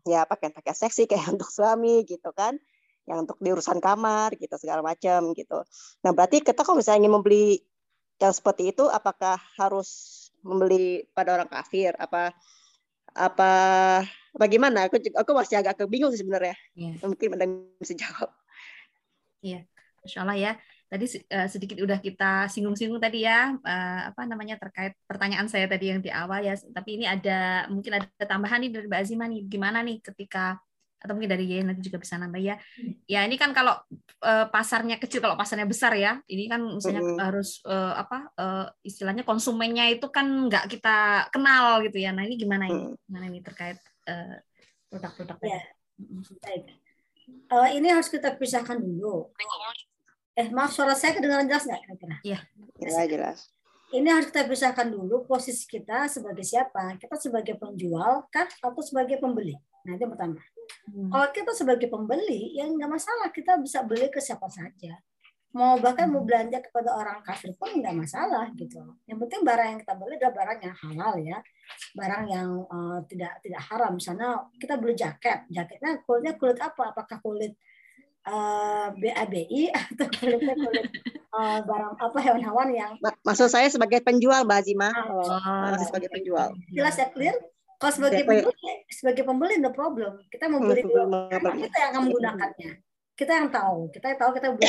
ya 0.08 0.24
pakaian-pakaian 0.24 0.78
seksi 0.78 1.12
kayak 1.12 1.28
untuk 1.36 1.52
suami 1.52 2.08
gitu 2.08 2.32
kan, 2.32 2.56
yang 3.04 3.28
untuk 3.28 3.36
di 3.44 3.52
urusan 3.52 3.84
kamar 3.84 4.32
gitu 4.40 4.56
segala 4.56 4.80
macam 4.80 5.36
gitu. 5.36 5.60
Nah 6.04 6.12
berarti 6.16 6.40
kita 6.40 6.64
kalau 6.64 6.80
misalnya 6.80 7.08
ingin 7.08 7.14
membeli 7.20 7.60
yang 8.22 8.32
seperti 8.32 8.72
itu, 8.72 8.88
apakah 8.88 9.36
harus 9.60 9.90
membeli 10.46 11.04
pada 11.12 11.36
orang 11.36 11.50
kafir? 11.52 11.92
Apa 12.00 12.32
apa 13.14 13.52
bagaimana? 14.32 14.88
Aku 14.88 14.98
aku 15.00 15.32
masih 15.36 15.60
agak 15.60 15.84
kebingung 15.84 16.16
sebenarnya. 16.16 16.56
Yeah. 16.78 16.96
Mungkin 17.04 17.36
ada 17.36 17.46
bisa 17.82 17.94
jawab. 17.98 18.32
Iya, 19.44 19.64
yeah. 19.68 20.04
Insya 20.04 20.20
Allah 20.24 20.38
ya 20.40 20.52
tadi 20.94 21.10
uh, 21.10 21.50
sedikit 21.50 21.82
udah 21.82 21.98
kita 21.98 22.46
singgung-singgung 22.54 23.02
tadi 23.02 23.26
ya 23.26 23.58
uh, 23.58 24.02
apa 24.14 24.30
namanya 24.30 24.62
terkait 24.62 24.94
pertanyaan 25.10 25.50
saya 25.50 25.66
tadi 25.66 25.90
yang 25.90 26.06
di 26.06 26.14
awal 26.14 26.46
ya 26.46 26.54
tapi 26.70 27.02
ini 27.02 27.10
ada 27.10 27.66
mungkin 27.66 27.98
ada 27.98 28.06
tambahan 28.30 28.62
nih 28.62 28.70
dari 28.70 28.86
Mbak 28.86 29.02
Azima 29.02 29.26
nih 29.26 29.42
gimana 29.50 29.82
nih 29.82 29.98
ketika 30.06 30.62
atau 31.04 31.14
mungkin 31.14 31.36
dari 31.36 31.46
Yaya 31.46 31.68
nanti 31.68 31.84
juga 31.84 32.00
bisa 32.00 32.16
nambah 32.16 32.40
ya 32.40 32.56
ya 33.06 33.28
ini 33.28 33.36
kan 33.36 33.52
kalau 33.52 33.76
uh, 34.24 34.48
pasarnya 34.48 34.96
kecil 34.98 35.20
kalau 35.20 35.36
pasarnya 35.36 35.68
besar 35.68 35.92
ya 36.00 36.24
ini 36.32 36.48
kan 36.48 36.64
misalnya 36.64 37.04
mm 37.04 37.10
-hmm. 37.12 37.20
harus 37.20 37.60
uh, 37.68 37.94
apa 38.00 38.32
uh, 38.40 38.66
istilahnya 38.88 39.28
konsumennya 39.28 39.92
itu 39.92 40.08
kan 40.08 40.26
nggak 40.48 40.72
kita 40.72 41.28
kenal 41.30 41.84
gitu 41.84 42.00
ya 42.00 42.16
nah 42.16 42.24
ini 42.24 42.40
gimana 42.40 42.72
ini 42.72 42.96
gimana 43.04 43.26
ini 43.28 43.40
terkait 43.44 43.78
produk-produk 44.88 45.38
uh, 45.38 45.48
ya. 45.52 45.62
baik 46.40 46.64
uh, 47.52 47.70
ini 47.76 47.92
harus 47.92 48.08
kita 48.08 48.34
pisahkan 48.40 48.80
dulu 48.80 49.28
Eh, 50.34 50.50
maaf 50.50 50.74
suara 50.74 50.98
saya 50.98 51.14
kedengaran 51.14 51.46
jelas 51.46 51.70
nggak 51.70 51.82
kira-kira? 51.86 52.18
Iya. 52.26 52.40
Jelas, 52.82 53.06
jelas. 53.06 53.40
ini 53.94 54.10
harus 54.10 54.34
kita 54.34 54.50
pisahkan 54.50 54.90
dulu 54.90 55.30
posisi 55.30 55.70
kita 55.70 56.10
sebagai 56.10 56.42
siapa. 56.42 56.98
Kita 56.98 57.14
sebagai 57.22 57.54
penjual 57.62 58.26
kah 58.34 58.50
atau 58.50 58.82
sebagai 58.82 59.22
pembeli? 59.22 59.54
Nah 59.86 59.94
itu 59.94 60.10
yang 60.10 60.14
pertama. 60.18 60.42
Hmm. 60.88 61.10
Kalau 61.10 61.28
kita 61.32 61.52
sebagai 61.52 61.88
pembeli, 61.88 62.54
ya 62.54 62.66
nggak 62.66 62.92
masalah. 62.92 63.28
Kita 63.30 63.58
bisa 63.58 63.82
beli 63.84 64.08
ke 64.08 64.20
siapa 64.20 64.48
saja. 64.48 64.96
Mau 65.54 65.78
bahkan 65.78 66.10
mau 66.10 66.26
belanja 66.26 66.66
kepada 66.66 66.98
orang 66.98 67.22
kafir 67.22 67.54
pun 67.54 67.70
nggak 67.78 67.94
masalah 67.94 68.50
gitu. 68.58 68.82
Yang 69.06 69.18
penting 69.22 69.42
barang 69.46 69.68
yang 69.70 69.80
kita 69.86 69.94
beli 69.94 70.18
adalah 70.18 70.34
barang 70.34 70.60
yang 70.66 70.76
halal 70.82 71.14
ya, 71.22 71.38
barang 71.94 72.24
yang 72.26 72.50
uh, 72.66 73.00
tidak 73.06 73.38
tidak 73.46 73.62
haram. 73.62 73.94
Misalnya 73.94 74.30
kita 74.58 74.82
beli 74.82 74.98
jaket, 74.98 75.46
jaketnya 75.54 76.02
kulitnya 76.04 76.34
kulit 76.42 76.58
apa? 76.58 76.90
Apakah 76.90 77.22
kulit 77.22 77.54
uh, 78.26 78.90
BABI 78.98 79.70
atau 79.94 80.08
kulitnya 80.10 80.58
kulit 80.58 80.86
uh, 81.30 81.60
barang 81.62 82.02
apa 82.02 82.18
hewan-hewan 82.18 82.68
yang 82.74 82.92
Ma- 82.98 83.14
Maksud 83.22 83.54
saya 83.54 83.70
sebagai 83.70 84.02
penjual, 84.02 84.50
Mbak 84.50 84.58
Azima. 84.58 84.90
Oh, 85.06 85.22
Oh, 85.22 85.86
sebagai 85.86 86.10
penjual. 86.10 86.50
jelas 86.74 86.98
ya 86.98 87.08
clear? 87.14 87.38
Kalau 87.84 87.92
sebagai 88.00 88.24
pembeli, 88.24 88.72
sebagai 88.88 89.24
pembeli 89.28 89.56
no 89.60 89.76
problem. 89.76 90.24
Kita 90.32 90.48
membeli 90.48 90.88
dulu. 90.88 91.28
Karena 91.28 91.52
kita 91.52 91.78
yang 91.84 91.90
akan 91.92 92.02
menggunakannya. 92.08 92.72
Kita 93.12 93.32
yang 93.36 93.50
tahu. 93.52 93.80
Kita 93.92 94.06
yang 94.08 94.20
tahu 94.24 94.32
kita 94.40 94.48
beli 94.56 94.68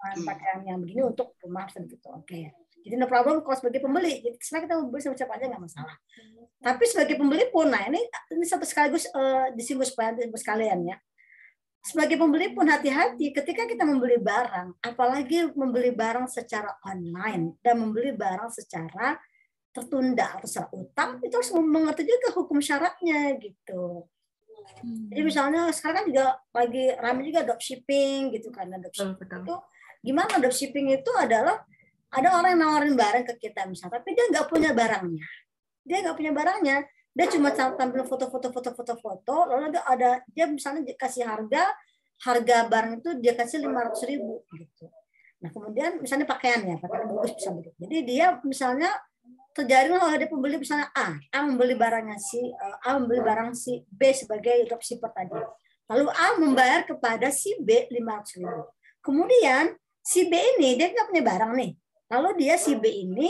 barang 0.00 0.24
pakaian 0.26 0.60
yang 0.66 0.78
begini 0.82 1.06
untuk 1.06 1.38
rumah 1.38 1.70
gitu. 1.70 2.08
Oke. 2.10 2.50
Jadi 2.82 2.94
no 2.98 3.06
problem 3.06 3.46
kalau 3.46 3.54
sebagai 3.54 3.78
pembeli. 3.78 4.26
Jadi 4.26 4.36
sebenarnya 4.42 4.64
kita 4.66 4.74
membeli 4.82 5.00
sama 5.06 5.16
siapa 5.22 5.32
aja 5.38 5.44
nggak 5.54 5.62
masalah. 5.62 5.96
Tapi 6.58 6.84
sebagai 6.90 7.14
pembeli 7.14 7.44
pun, 7.54 7.70
nah 7.70 7.86
ini 7.86 8.02
ini 8.34 8.44
satu 8.44 8.66
sekaligus 8.66 9.06
uh, 9.14 9.54
disinggung 9.54 9.86
supaya 9.86 10.12
sekalian 10.34 10.90
ya. 10.90 10.98
Sebagai 11.80 12.18
pembeli 12.18 12.52
pun 12.52 12.68
hati-hati 12.68 13.32
ketika 13.32 13.64
kita 13.70 13.86
membeli 13.86 14.18
barang, 14.18 14.82
apalagi 14.82 15.48
membeli 15.54 15.94
barang 15.94 16.26
secara 16.28 16.74
online 16.84 17.56
dan 17.62 17.80
membeli 17.80 18.12
barang 18.12 18.50
secara 18.52 19.16
tertunda 19.70 20.38
atau 20.38 20.66
utang, 20.74 21.22
itu 21.22 21.34
harus 21.34 21.50
mengerti 21.54 22.02
juga 22.02 22.28
hukum 22.34 22.58
syaratnya 22.58 23.38
gitu. 23.38 24.06
Jadi 24.80 25.20
misalnya 25.22 25.68
sekarang 25.70 25.96
kan 25.96 26.04
juga 26.08 26.26
lagi 26.54 26.84
ramai 26.96 27.22
juga 27.28 27.40
dropshipping 27.46 28.32
gitu 28.34 28.48
kan, 28.50 28.70
Nah, 28.70 28.78
betul 28.78 29.14
dropshipping 29.14 29.18
betul. 29.18 29.40
itu 29.42 29.54
gimana 30.00 30.32
dropshipping 30.40 30.86
itu 30.96 31.10
adalah 31.18 31.56
ada 32.10 32.28
orang 32.34 32.58
yang 32.58 32.62
nawarin 32.66 32.94
barang 32.98 33.24
ke 33.30 33.34
kita 33.48 33.66
misalnya, 33.70 34.02
tapi 34.02 34.16
dia 34.18 34.26
nggak 34.30 34.46
punya 34.50 34.70
barangnya. 34.74 35.26
Dia 35.86 35.96
nggak 36.02 36.16
punya 36.18 36.32
barangnya, 36.34 36.76
dia 37.10 37.26
cuma 37.30 37.48
tampil 37.54 38.02
foto-foto 38.06 38.48
foto-foto 38.50 38.94
foto, 38.98 39.36
lalu 39.46 39.74
ada, 39.74 39.80
ada 39.86 40.10
dia 40.30 40.46
misalnya 40.50 40.86
dikasih 40.86 41.26
harga 41.26 41.70
harga 42.20 42.56
barang 42.68 42.92
itu 43.00 43.10
dia 43.16 43.32
kasih 43.32 43.64
lima 43.64 43.88
ratus 43.88 44.04
ribu 44.04 44.44
gitu. 44.52 44.86
Nah 45.40 45.48
kemudian 45.48 45.98
misalnya 46.04 46.28
pakaiannya, 46.28 46.76
pakaian 46.84 47.08
bagus 47.08 47.32
bisa 47.32 47.50
begitu. 47.56 47.76
Jadi 47.80 47.98
dia 48.04 48.26
misalnya 48.44 48.90
terjadi 49.60 49.92
oleh 49.92 50.16
ada 50.16 50.26
pembeli 50.26 50.56
misalnya 50.56 50.88
A, 50.96 51.20
A 51.20 51.38
membeli 51.44 51.76
barangnya 51.76 52.16
si 52.16 52.40
eh, 52.40 52.76
A 52.88 52.96
membeli 52.96 53.20
barang 53.20 53.52
si 53.52 53.84
B 53.86 54.10
sebagai 54.16 54.64
dropshipper 54.64 55.12
tadi. 55.12 55.36
Lalu 55.90 56.06
A 56.08 56.26
membayar 56.38 56.80
kepada 56.86 57.28
si 57.28 57.58
B 57.60 57.90
500 57.92 58.40
ribu. 58.40 58.62
Kemudian 59.04 59.74
si 60.00 60.30
B 60.30 60.32
ini 60.34 60.78
dia 60.80 60.88
nggak 60.88 61.08
punya 61.12 61.24
barang 61.24 61.52
nih. 61.58 61.70
Lalu 62.10 62.28
dia 62.40 62.54
si 62.56 62.72
B 62.78 62.88
ini 62.88 63.28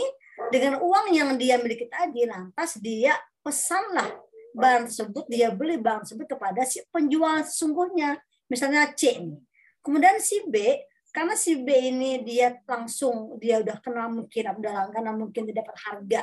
dengan 0.55 0.81
uang 0.81 1.07
yang 1.13 1.35
dia 1.37 1.61
miliki 1.61 1.91
tadi 1.91 2.25
lantas 2.25 2.81
dia 2.81 3.13
pesanlah 3.45 4.09
barang 4.57 4.91
tersebut 4.91 5.25
dia 5.31 5.49
beli 5.53 5.79
barang 5.79 6.05
tersebut 6.05 6.27
kepada 6.27 6.63
si 6.67 6.83
penjual 6.91 7.43
sesungguhnya 7.45 8.21
misalnya 8.47 8.91
C 8.95 9.19
nih. 9.19 9.41
Kemudian 9.81 10.21
si 10.21 10.45
B 10.49 10.85
karena 11.11 11.35
si 11.35 11.59
B 11.59 11.91
ini 11.91 12.23
dia 12.23 12.55
langsung 12.67 13.37
dia 13.43 13.59
udah 13.59 13.83
kenal 13.83 14.09
mungkin 14.15 14.45
udah 14.47 14.73
langganan 14.87 15.15
mungkin 15.19 15.43
dia 15.51 15.63
dapat 15.63 15.77
harga 15.83 16.21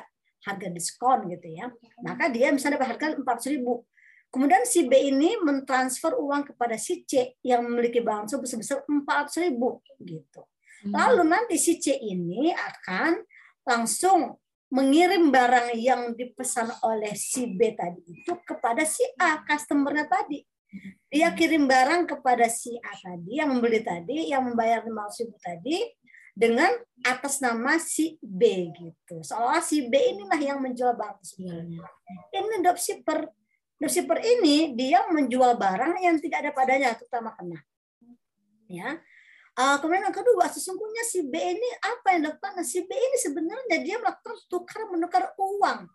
harga 0.48 0.68
diskon 0.72 1.28
gitu 1.28 1.48
ya. 1.52 1.68
Maka 2.00 2.32
dia 2.32 2.56
misalnya 2.56 2.80
dapat 2.80 2.96
harga 2.96 3.08
empat 3.20 3.40
ribu. 3.52 3.84
Kemudian 4.28 4.64
si 4.68 4.88
B 4.88 5.12
ini 5.12 5.40
mentransfer 5.40 6.16
uang 6.16 6.52
kepada 6.52 6.76
si 6.76 7.04
C 7.08 7.40
yang 7.44 7.64
memiliki 7.64 8.04
barang 8.04 8.28
tersebut 8.28 8.48
sebesar 8.48 8.78
empat 8.88 9.32
ribu 9.40 9.80
gitu. 10.04 10.44
Lalu 10.88 11.24
nanti 11.28 11.56
si 11.60 11.80
C 11.80 11.96
ini 11.96 12.52
akan 12.52 13.24
langsung 13.68 14.36
mengirim 14.68 15.32
barang 15.32 15.80
yang 15.80 16.12
dipesan 16.12 16.68
oleh 16.84 17.16
si 17.16 17.56
B 17.56 17.72
tadi 17.72 18.04
itu 18.04 18.36
kepada 18.44 18.84
si 18.84 19.04
A 19.16 19.40
customernya 19.48 20.12
tadi 20.12 20.44
dia 21.07 21.32
kirim 21.32 21.65
barang 21.65 22.07
kepada 22.07 22.51
si 22.51 22.76
A 22.84 22.93
tadi 22.99 23.39
yang 23.39 23.55
membeli 23.55 23.80
tadi 23.80 24.28
yang 24.28 24.43
membayar 24.43 24.84
500 24.84 25.24
ribu 25.24 25.38
tadi 25.39 25.78
dengan 26.38 26.70
atas 27.01 27.41
nama 27.41 27.82
si 27.82 28.22
B 28.22 28.70
gitu. 28.76 29.26
Seolah 29.26 29.63
si 29.63 29.89
B 29.89 29.97
inilah 29.97 30.38
yang 30.38 30.61
menjual 30.61 30.93
barang 30.93 31.18
tersebut 31.24 31.65
ini 32.36 32.55
dropshipper. 32.61 33.20
Dropshipper 33.82 34.20
ini 34.22 34.78
dia 34.78 35.01
menjual 35.09 35.57
barang 35.57 35.97
yang 35.97 36.22
tidak 36.22 36.45
ada 36.45 36.51
padanya 36.53 36.93
terutama 36.93 37.34
kena. 37.34 37.57
Ya. 38.70 39.01
Uh, 39.57 39.82
kemudian 39.82 40.05
yang 40.05 40.13
kedua, 40.13 40.45
sesungguhnya 40.53 41.01
si 41.01 41.26
B 41.26 41.34
ini 41.34 41.70
apa 41.82 42.13
yang 42.13 42.30
dilakukan? 42.30 42.61
Nah, 42.61 42.68
si 42.68 42.86
B 42.86 42.93
ini 42.93 43.18
sebenarnya 43.18 43.82
dia 43.82 43.97
melakukan 43.97 44.38
tukar 44.45 44.86
menukar 44.93 45.34
uang. 45.34 45.89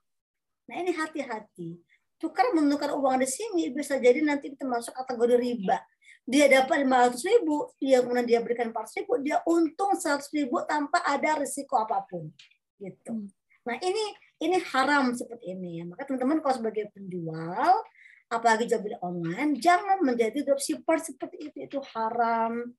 Nah 0.67 0.75
ini 0.75 0.91
hati-hati. 0.91 1.79
Tukar 2.23 2.55
menukar 2.55 2.95
uang 2.95 3.19
di 3.19 3.27
sini 3.27 3.75
bisa 3.75 3.99
jadi 3.99 4.23
nanti 4.23 4.55
termasuk 4.55 4.95
kategori 4.95 5.43
riba. 5.43 5.83
Dia 6.23 6.47
dapat 6.47 6.87
500 6.87 7.19
ribu, 7.27 7.75
dia 7.83 7.99
kemudian 7.99 8.23
dia 8.23 8.39
berikan 8.39 8.71
400 8.71 9.03
ribu, 9.03 9.13
dia 9.27 9.43
untung 9.43 9.99
100 9.99 10.31
ribu 10.31 10.63
tanpa 10.63 11.03
ada 11.03 11.43
risiko 11.43 11.83
apa 11.83 12.07
pun. 12.07 12.31
Gitu. 12.79 13.27
Nah 13.67 13.77
ini 13.83 14.05
ini 14.39 14.63
haram 14.71 15.11
seperti 15.19 15.51
ini 15.51 15.83
ya. 15.83 15.85
Maka 15.91 16.07
teman-teman 16.07 16.39
kalau 16.39 16.63
sebagai 16.63 16.95
penjual, 16.95 17.83
apalagi 18.31 18.71
jual 18.71 18.87
beli 18.87 18.97
online, 19.03 19.59
jangan 19.59 19.99
menjadi 20.07 20.47
dropshipper 20.47 21.03
seperti 21.03 21.51
itu. 21.51 21.59
Itu 21.59 21.79
haram 21.91 22.71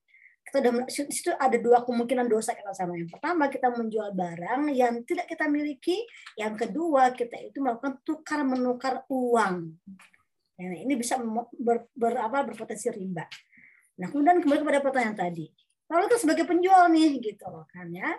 kita 0.43 0.59
udah 0.59 0.73
situ 0.91 1.31
ada 1.39 1.55
dua 1.55 1.81
kemungkinan 1.87 2.27
dosa 2.27 2.51
kita 2.51 2.75
sama. 2.75 2.99
Yang 2.99 3.15
pertama 3.15 3.47
kita 3.47 3.71
menjual 3.71 4.11
barang 4.11 4.69
yang 4.75 5.01
tidak 5.07 5.25
kita 5.31 5.47
miliki. 5.47 6.03
Yang 6.35 6.67
kedua 6.67 7.15
kita 7.15 7.39
itu 7.39 7.63
melakukan 7.63 8.03
tukar 8.03 8.43
menukar 8.43 9.07
uang. 9.07 9.71
Nah, 10.53 10.77
ini 10.77 10.93
bisa 10.93 11.17
ber, 11.57 11.89
ber, 11.97 12.13
apa, 12.21 12.45
berpotensi 12.45 12.91
riba. 12.93 13.25
Nah 13.97 14.07
kemudian 14.11 14.43
kembali 14.43 14.59
kepada 14.61 14.79
pertanyaan 14.83 15.17
tadi. 15.17 15.47
Lalu 15.89 16.03
kita 16.09 16.19
sebagai 16.21 16.45
penjual 16.45 16.89
nih 16.91 17.21
gitu 17.21 17.45
loh 17.49 17.65
kan 17.69 17.87
ya. 17.89 18.13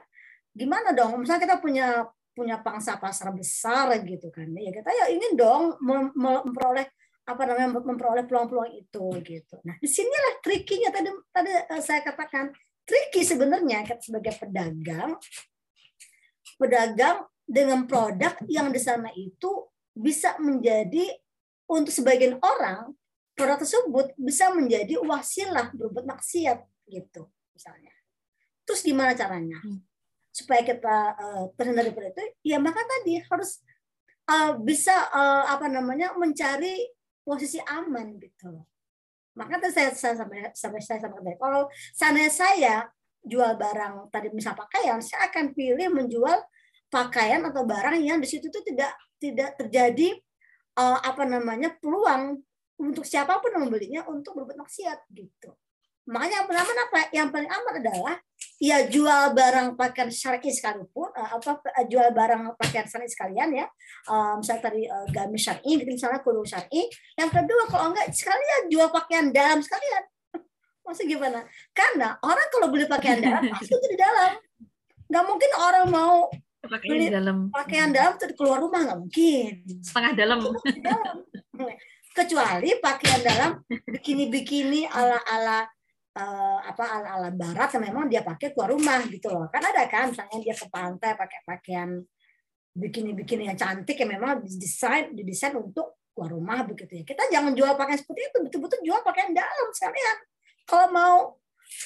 Gimana 0.54 0.94
dong? 0.94 1.22
Misalnya 1.22 1.42
kita 1.44 1.56
punya 1.58 1.86
punya 2.34 2.58
pangsa 2.58 2.98
pasar 2.98 3.30
besar 3.30 3.94
gitu 4.02 4.30
kan 4.30 4.50
ya. 4.54 4.70
Kita 4.74 4.90
ya 4.90 5.06
ingin 5.12 5.38
dong 5.38 5.78
memperoleh 6.14 6.86
apa 7.24 7.42
namanya 7.48 7.80
memperoleh 7.80 8.28
peluang-peluang 8.28 8.72
itu 8.76 9.04
gitu. 9.24 9.56
Nah, 9.64 9.80
di 9.80 9.88
sinilah 9.88 10.44
trikinya 10.44 10.92
tadi 10.92 11.08
tadi 11.32 11.50
saya 11.80 12.04
katakan 12.04 12.52
triki 12.84 13.24
sebenarnya 13.24 13.96
sebagai 13.96 14.36
pedagang 14.36 15.16
pedagang 16.60 17.24
dengan 17.44 17.88
produk 17.88 18.36
yang 18.48 18.68
di 18.68 18.80
sana 18.80 19.08
itu 19.16 19.68
bisa 19.96 20.36
menjadi 20.36 21.16
untuk 21.68 21.92
sebagian 21.92 22.36
orang 22.44 22.92
produk 23.32 23.58
tersebut 23.60 24.12
bisa 24.20 24.52
menjadi 24.52 25.00
wasilah 25.00 25.72
berbuat 25.72 26.04
maksiat 26.04 26.60
gitu 26.92 27.28
misalnya. 27.56 27.92
Terus 28.64 28.80
gimana 28.80 29.12
caranya? 29.12 29.60
Supaya 30.34 30.60
kita 30.66 30.96
uh, 31.14 31.44
terhindar 31.54 31.88
dari 31.88 32.10
itu, 32.10 32.24
ya 32.52 32.58
maka 32.58 32.82
tadi 32.82 33.22
harus 33.22 33.62
uh, 34.26 34.58
bisa 34.58 34.92
uh, 35.14 35.46
apa 35.52 35.70
namanya 35.70 36.16
mencari 36.16 36.90
posisi 37.24 37.58
aman 37.64 38.20
gitu. 38.20 38.62
Maka 39.34 39.58
tadi 39.58 39.74
saya, 39.74 39.90
saya 39.96 40.14
sampai 40.14 40.54
sampai 40.54 40.80
saya 40.84 40.98
sampai 41.02 41.34
kalau 41.40 41.66
sana 41.90 42.22
saya 42.30 42.86
jual 43.24 43.56
barang 43.56 44.12
tadi 44.12 44.30
misal 44.30 44.54
pakaian, 44.54 45.00
saya 45.00 45.32
akan 45.32 45.56
pilih 45.56 45.90
menjual 45.90 46.38
pakaian 46.92 47.42
atau 47.42 47.66
barang 47.66 47.98
yang 47.98 48.22
di 48.22 48.28
situ 48.28 48.46
tuh 48.52 48.62
tidak 48.62 48.94
tidak 49.18 49.56
terjadi 49.58 50.14
uh, 50.78 51.00
apa 51.02 51.26
namanya 51.26 51.74
peluang 51.80 52.38
untuk 52.78 53.02
siapa 53.02 53.40
pun 53.42 53.58
membelinya 53.58 54.06
untuk 54.06 54.38
berbuat 54.38 54.60
maksiat 54.60 55.08
gitu. 55.10 55.50
Makanya 56.04 56.44
yang 56.44 56.46
paling 56.48 56.80
apa? 56.84 56.98
Yang 57.16 57.28
paling 57.32 57.50
aman 57.50 57.74
adalah 57.80 58.14
ya 58.60 58.86
jual 58.86 59.34
barang 59.34 59.74
pakaian 59.74 60.08
syar'i 60.12 60.52
sekalipun 60.52 61.10
uh, 61.10 61.36
apa 61.36 61.58
jual 61.88 62.12
barang 62.12 62.54
pakaian 62.60 62.84
syar'i 62.84 63.08
sekalian 63.08 63.50
ya. 63.56 63.66
Uh, 64.04 64.36
misalnya 64.36 64.62
tadi 64.68 64.82
uh, 64.84 65.06
gamis 65.08 65.48
syar'i 65.48 65.70
gitu 65.80 65.90
misalnya 65.90 66.20
kudu 66.20 66.44
syar'i. 66.44 66.92
Yang 67.16 67.30
kedua 67.40 67.62
kalau 67.72 67.92
enggak 67.92 68.12
sekalian 68.12 68.68
jual 68.68 68.88
pakaian 68.92 69.32
dalam 69.32 69.64
sekalian. 69.64 70.04
Maksudnya 70.84 71.08
gimana? 71.08 71.40
Karena 71.72 72.08
orang 72.20 72.46
kalau 72.52 72.68
beli 72.68 72.84
pakaian 72.84 73.18
dalam 73.24 73.42
pasti 73.56 73.72
itu 73.72 73.86
di 73.88 73.98
dalam. 73.98 74.36
Nggak 75.08 75.24
mungkin 75.24 75.50
orang 75.56 75.86
mau 75.88 76.16
pakaian 76.64 76.92
beli 76.96 77.06
dalam 77.12 77.36
pakaian 77.52 77.88
dalam 77.92 78.12
terus 78.20 78.36
keluar 78.36 78.60
rumah 78.60 78.84
nggak 78.84 78.98
mungkin. 79.00 79.52
Setengah 79.80 80.12
dalam. 80.12 80.38
Kecuali 82.14 82.70
pakaian 82.78 83.20
dalam 83.26 83.50
bikini-bikini 83.66 84.86
ala-ala 84.86 85.66
uh, 86.14 86.58
apa 86.62 86.84
ala 86.84 87.08
ala 87.18 87.30
barat 87.34 87.68
yang 87.74 87.84
memang 87.90 88.04
dia 88.06 88.22
pakai 88.22 88.54
keluar 88.54 88.70
rumah 88.72 89.02
gitu 89.10 89.28
loh. 89.30 89.50
Kan 89.50 89.62
ada 89.62 89.84
kan 89.90 90.14
misalnya 90.14 90.38
dia 90.40 90.54
ke 90.54 90.66
pantai 90.70 91.12
pakai 91.18 91.40
pakaian 91.42 91.90
bikini 92.74 93.14
bikini 93.14 93.46
yang 93.46 93.58
cantik 93.58 93.94
yang 93.94 94.10
memang 94.18 94.42
didesain 94.42 95.14
didesain 95.14 95.54
untuk 95.54 95.98
keluar 96.14 96.30
rumah 96.34 96.58
begitu 96.66 97.02
ya. 97.02 97.04
Kita 97.06 97.22
jangan 97.30 97.52
jual 97.54 97.74
pakaian 97.74 97.98
seperti 97.98 98.20
itu 98.30 98.38
betul-betul 98.46 98.80
jual 98.86 99.00
pakaian 99.02 99.34
dalam 99.34 99.68
sekalian. 99.74 100.16
Kalau 100.64 100.88
mau 100.94 101.16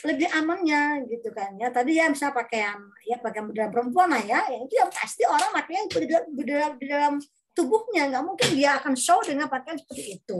lebih 0.04 0.28
amannya 0.36 1.08
gitu 1.08 1.32
kan 1.32 1.56
ya. 1.56 1.72
Tadi 1.72 1.96
ya 1.96 2.12
misalnya 2.12 2.36
pakaian 2.36 2.78
ya 3.08 3.16
pakaian 3.24 3.48
dalam 3.56 3.72
perempuan 3.72 4.12
lah 4.12 4.20
ya. 4.20 4.44
Yang 4.52 4.62
itu 4.68 4.74
yang 4.76 4.90
pasti 4.92 5.22
orang 5.24 5.50
di 5.88 6.44
dalam, 6.44 6.72
di 6.76 6.86
dalam 6.86 7.14
tubuhnya. 7.56 8.12
Nggak 8.12 8.24
mungkin 8.28 8.48
dia 8.52 8.76
akan 8.76 8.92
show 8.92 9.18
dengan 9.24 9.48
pakaian 9.48 9.80
seperti 9.80 10.20
itu. 10.20 10.38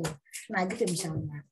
Nah 0.52 0.68
gitu 0.68 0.84
misalnya 0.84 1.47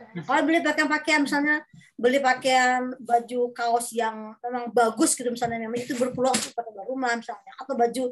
Nah, 0.00 0.22
kalau 0.26 0.42
beli 0.42 0.60
pakaian 0.64 0.88
pakaian 0.90 1.20
misalnya 1.22 1.56
beli 1.94 2.18
pakaian 2.18 2.90
baju 2.98 3.40
kaos 3.52 3.92
yang 3.94 4.34
memang 4.40 4.72
bagus 4.72 5.14
gitu 5.14 5.28
misalnya 5.30 5.60
memang 5.60 5.80
itu 5.80 5.94
berpeluang 5.94 6.34
untuk 6.34 6.56
pakai 6.56 6.88
rumah 6.88 7.12
misalnya 7.14 7.52
atau 7.60 7.74
baju 7.76 8.04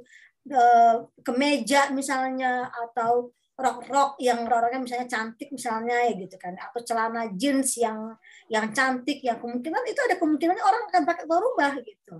uh, 0.53 0.97
kemeja 1.25 1.91
misalnya 1.91 2.69
atau 2.69 3.33
rok-rok 3.59 4.15
yang 4.23 4.47
rok-roknya 4.47 4.79
misalnya 4.79 5.09
cantik 5.11 5.51
misalnya 5.51 6.07
ya 6.07 6.15
gitu 6.15 6.39
kan 6.39 6.55
atau 6.55 6.79
celana 6.87 7.27
jeans 7.35 7.75
yang 7.75 8.15
yang 8.47 8.71
cantik 8.71 9.19
yang 9.19 9.43
kemungkinan 9.43 9.83
itu 9.91 9.99
ada 9.99 10.15
kemungkinan 10.15 10.59
orang 10.63 10.83
akan 10.87 11.03
pakai 11.03 11.25
ke 11.27 11.35
rumah 11.35 11.73
gitu. 11.83 12.17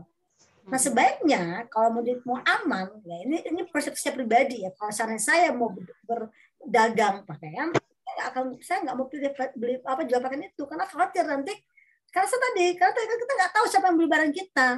Nah 0.69 0.81
sebaiknya 0.83 1.65
kalau 1.71 1.95
mau 1.95 2.03
mau 2.27 2.39
aman 2.43 2.91
ya 3.07 3.17
ini 3.23 3.41
ini 3.47 3.61
persepsi 3.71 4.11
pribadi 4.11 4.67
ya 4.67 4.75
kalau 4.75 4.91
saya 5.17 5.55
mau 5.55 5.71
berdagang 6.05 7.23
pakaian 7.23 7.71
akan 8.21 8.45
saya 8.59 8.85
nggak 8.85 8.97
mau 8.99 9.07
beli, 9.07 9.29
beli 9.57 9.75
apa 9.83 10.03
jual 10.05 10.21
pakaian 10.21 10.45
itu. 10.45 10.63
Karena 10.67 10.85
khawatir 10.85 11.25
nanti 11.25 11.55
karena 12.09 12.29
tadi 12.29 12.67
karena 12.75 13.17
kita 13.21 13.33
nggak 13.37 13.53
tahu 13.53 13.65
siapa 13.69 13.87
yang 13.93 13.97
beli 13.97 14.09
barang 14.11 14.33
kita. 14.35 14.69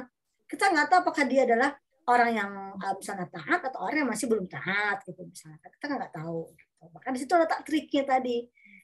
Kita 0.45 0.63
nggak 0.69 0.87
tahu 0.91 0.99
apakah 1.07 1.23
dia 1.25 1.41
adalah 1.47 1.71
orang 2.09 2.31
yang 2.33 2.51
uh, 2.75 2.93
misalnya 2.97 3.27
taat 3.31 3.61
atau 3.71 3.79
orang 3.87 4.03
yang 4.03 4.09
masih 4.11 4.25
belum 4.27 4.45
taat 4.49 5.01
gitu 5.07 5.21
misalnya. 5.23 5.57
Kita 5.63 5.85
nggak 5.87 6.13
tahu 6.13 6.39
gitu. 6.53 6.83
bahkan 6.91 7.11
di 7.13 7.19
situ 7.21 7.33
letak 7.37 7.61
triknya 7.61 8.03
tadi 8.09 8.37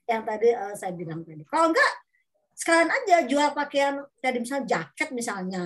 yang 0.06 0.22
tadi 0.24 0.50
uh, 0.54 0.74
saya 0.78 0.94
bilang 0.94 1.26
tadi. 1.26 1.44
Kalau 1.44 1.74
enggak 1.74 1.92
sekalian 2.58 2.90
aja 2.90 3.18
jual 3.26 3.50
pakaian 3.54 3.96
tadi 4.22 4.38
misalnya 4.42 4.66
jaket 4.66 5.10
misalnya. 5.12 5.64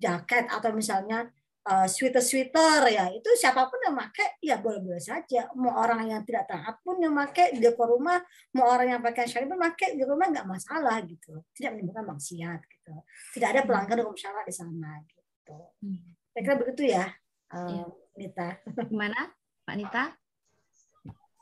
Jaket 0.00 0.48
atau 0.48 0.70
misalnya 0.72 1.28
uh, 1.66 1.86
sweater 1.90 2.22
sweater 2.24 2.88
ya 2.88 3.10
itu 3.12 3.28
siapa 3.36 3.68
pun 3.68 3.80
yang 3.84 3.96
pakai 3.98 4.38
ya 4.40 4.56
boleh 4.62 4.80
boleh 4.80 5.02
saja 5.02 5.50
mau 5.58 5.76
orang 5.76 6.08
yang 6.08 6.22
tidak 6.24 6.48
taat 6.48 6.80
pun 6.80 6.96
yang 7.02 7.12
pakai 7.12 7.58
di 7.58 7.68
rumah 7.68 8.22
mau 8.56 8.70
orang 8.70 8.96
yang 8.96 9.02
pakai 9.02 9.28
syariah 9.28 9.50
pun 9.50 9.60
pakai 9.60 9.98
di 9.98 10.04
rumah 10.06 10.30
nggak 10.30 10.48
masalah 10.48 11.02
gitu 11.04 11.42
tidak 11.52 11.76
menimbulkan 11.76 12.06
maksiat 12.08 12.60
gitu 12.64 12.94
tidak 13.36 13.48
ada 13.52 13.60
pelanggaran 13.68 14.04
hukum 14.06 14.16
syara 14.16 14.40
di 14.46 14.54
sana 14.54 15.02
gitu 15.04 15.56
hmm. 15.84 16.20
Saya 16.30 16.42
kira 16.46 16.56
begitu 16.62 16.82
ya, 16.86 17.10
uh, 17.50 17.90
Nita. 18.14 18.62
Gimana, 18.86 19.34
Pak 19.66 19.74
Nita? 19.74 20.04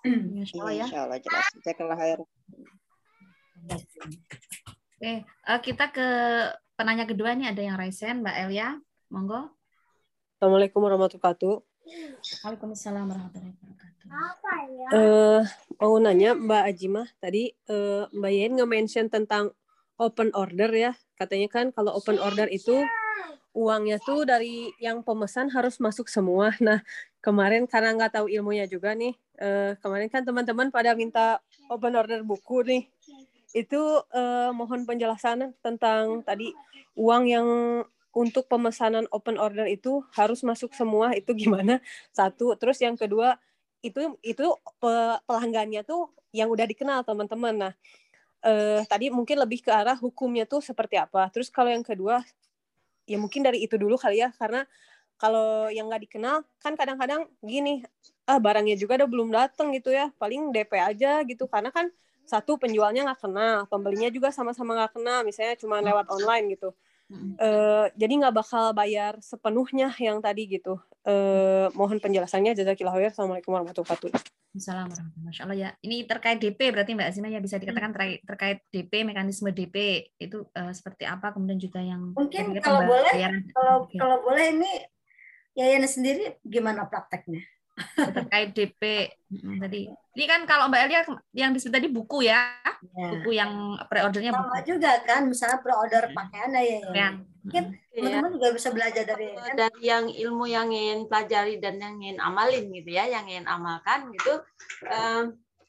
Insya 0.41 0.57
Allah 0.64 0.73
ya. 0.73 0.87
Insya 0.89 1.01
Allah 1.05 1.19
jelas. 1.21 1.47
Oke, 4.97 5.12
uh, 5.45 5.61
kita 5.61 5.85
ke 5.93 6.09
penanya 6.73 7.05
kedua 7.05 7.37
nih 7.37 7.53
ada 7.53 7.61
yang 7.61 7.77
Raisen, 7.77 8.25
Mbak 8.25 8.37
Elia, 8.49 8.81
monggo. 9.12 9.53
Assalamualaikum 10.39 10.86
warahmatullahi 10.86 11.18
wabarakatuh. 11.18 11.55
Waalaikumsalam 12.47 13.11
warahmatullahi 13.11 13.59
wabarakatuh. 13.59 14.07
Apa 14.07 14.53
ya? 14.70 14.89
Uh, 14.95 15.43
mau 15.82 15.99
nanya 15.99 16.30
Mbak 16.39 16.62
Ajimah 16.62 17.11
tadi 17.18 17.59
uh, 17.66 18.07
Mbak 18.14 18.32
Yen 18.39 18.53
nge-mention 18.55 19.11
tentang 19.11 19.51
open 19.99 20.30
order 20.39 20.70
ya. 20.70 20.95
Katanya 21.18 21.51
kan 21.51 21.74
kalau 21.74 21.91
open 21.99 22.22
order 22.22 22.47
itu 22.55 22.86
uangnya 23.51 23.99
tuh 23.99 24.22
dari 24.30 24.70
yang 24.78 25.03
pemesan 25.03 25.51
harus 25.51 25.82
masuk 25.82 26.07
semua. 26.07 26.55
Nah, 26.62 26.86
kemarin 27.18 27.66
karena 27.66 27.99
nggak 27.99 28.22
tahu 28.22 28.30
ilmunya 28.30 28.70
juga 28.70 28.95
nih, 28.95 29.18
uh, 29.43 29.74
kemarin 29.82 30.07
kan 30.07 30.22
teman-teman 30.22 30.70
pada 30.70 30.95
minta 30.95 31.43
open 31.66 31.99
order 31.99 32.22
buku 32.22 32.62
nih. 32.62 32.86
Itu 33.51 34.07
uh, 34.14 34.55
mohon 34.55 34.86
penjelasan 34.86 35.51
tentang 35.59 36.22
tadi 36.22 36.55
uang 36.95 37.26
yang 37.26 37.49
untuk 38.19 38.51
pemesanan 38.51 39.07
open 39.14 39.39
order 39.39 39.71
itu 39.71 40.03
harus 40.19 40.43
masuk 40.43 40.75
semua 40.75 41.14
itu 41.14 41.31
gimana? 41.39 41.79
Satu, 42.11 42.59
terus 42.59 42.83
yang 42.83 42.99
kedua 42.99 43.39
itu 43.79 44.19
itu 44.27 44.47
pelanggannya 45.23 45.87
tuh 45.87 46.11
yang 46.35 46.51
udah 46.51 46.66
dikenal 46.66 47.07
teman-teman. 47.07 47.55
Nah, 47.55 47.73
uh, 48.43 48.83
tadi 48.91 49.14
mungkin 49.14 49.39
lebih 49.39 49.62
ke 49.62 49.71
arah 49.71 49.95
hukumnya 49.95 50.45
tuh 50.51 50.59
seperti 50.59 50.99
apa. 50.99 51.31
Terus 51.31 51.47
kalau 51.55 51.71
yang 51.71 51.87
kedua 51.87 52.27
ya 53.09 53.16
mungkin 53.16 53.47
dari 53.47 53.64
itu 53.64 53.79
dulu 53.79 53.97
kali 53.97 54.21
ya 54.21 54.35
karena 54.37 54.66
kalau 55.19 55.66
yang 55.73 55.91
nggak 55.91 56.05
dikenal 56.07 56.47
kan 56.62 56.77
kadang-kadang 56.79 57.27
gini 57.43 57.83
ah 58.29 58.37
barangnya 58.39 58.77
juga 58.77 59.01
udah 59.03 59.09
belum 59.09 59.29
datang 59.33 59.73
gitu 59.73 59.91
ya 59.91 60.12
paling 60.21 60.53
DP 60.53 60.77
aja 60.77 61.25
gitu 61.25 61.49
karena 61.49 61.73
kan 61.73 61.89
satu 62.29 62.61
penjualnya 62.61 63.09
nggak 63.09 63.21
kenal 63.25 63.64
pembelinya 63.66 64.12
juga 64.12 64.29
sama-sama 64.29 64.77
nggak 64.77 65.01
kenal 65.01 65.25
misalnya 65.25 65.57
cuma 65.57 65.81
lewat 65.81 66.07
online 66.12 66.53
gitu 66.53 66.77
uh, 67.13 67.87
jadi 67.97 68.13
nggak 68.25 68.35
bakal 68.37 68.73
bayar 68.77 69.17
sepenuhnya 69.21 69.93
yang 70.01 70.21
tadi 70.21 70.49
gitu 70.49 70.77
uh, 71.09 71.67
mohon 71.73 71.99
penjelasannya 72.01 72.53
jazakillah 72.57 72.93
khair 72.95 73.11
assalamualaikum 73.11 73.57
warahmatullahi 73.57 73.97
wabarakatuh 73.97 74.37
Assalamualaikum. 74.49 75.23
Masya 75.29 75.43
Allah 75.45 75.59
ya. 75.61 75.71
Ini 75.85 76.09
terkait 76.09 76.41
DP 76.41 76.73
berarti 76.73 76.97
Mbak 76.97 77.09
Azina 77.13 77.29
ya 77.29 77.37
bisa 77.39 77.61
dikatakan 77.61 77.93
terkait, 77.93 78.25
terkait 78.25 78.59
DP 78.73 79.05
mekanisme 79.05 79.53
DP 79.53 80.09
itu 80.17 80.49
uh, 80.57 80.73
seperti 80.73 81.05
apa 81.05 81.37
kemudian 81.37 81.61
juga 81.61 81.85
yang 81.85 82.17
mungkin 82.17 82.57
kalau 82.65 82.89
boleh 82.89 83.13
kalau 83.53 83.75
okay. 83.87 84.01
kalau 84.01 84.25
boleh 84.25 84.57
ini 84.57 84.73
Yayan 85.59 85.83
sendiri 85.91 86.39
gimana 86.47 86.87
prakteknya? 86.87 87.43
Terkait 87.97 88.51
DP 88.55 88.83
tadi. 89.62 89.83
Ini 90.18 90.24
kan 90.26 90.41
kalau 90.51 90.66
Mbak 90.66 90.83
Elia 90.89 91.03
yang 91.31 91.51
disebut 91.55 91.74
tadi 91.79 91.89
buku 91.89 92.26
ya, 92.26 92.51
ya. 92.64 93.07
buku 93.14 93.39
yang 93.39 93.79
pre-ordernya 93.87 94.35
buku. 94.35 94.47
Sama 94.51 94.61
juga 94.66 94.93
kan, 95.07 95.22
misalnya 95.31 95.59
pre-order 95.62 96.11
pakaian 96.11 96.51
ya. 96.59 96.79
ya. 96.91 97.09
Mungkin 97.47 97.64
iya. 97.95 98.03
teman-teman 98.03 98.33
juga 98.35 98.49
bisa 98.53 98.68
belajar 98.74 99.05
dari 99.07 99.26
kan? 99.33 99.55
dari 99.55 99.81
yang 99.81 100.05
ilmu 100.11 100.45
yang 100.51 100.68
ingin 100.74 101.07
pelajari 101.07 101.62
dan 101.62 101.79
yang 101.79 101.95
ingin 102.03 102.18
amalin 102.18 102.66
gitu 102.74 102.91
ya, 102.91 103.07
yang 103.07 103.24
ingin 103.31 103.47
amalkan 103.47 104.11
gitu. 104.11 104.43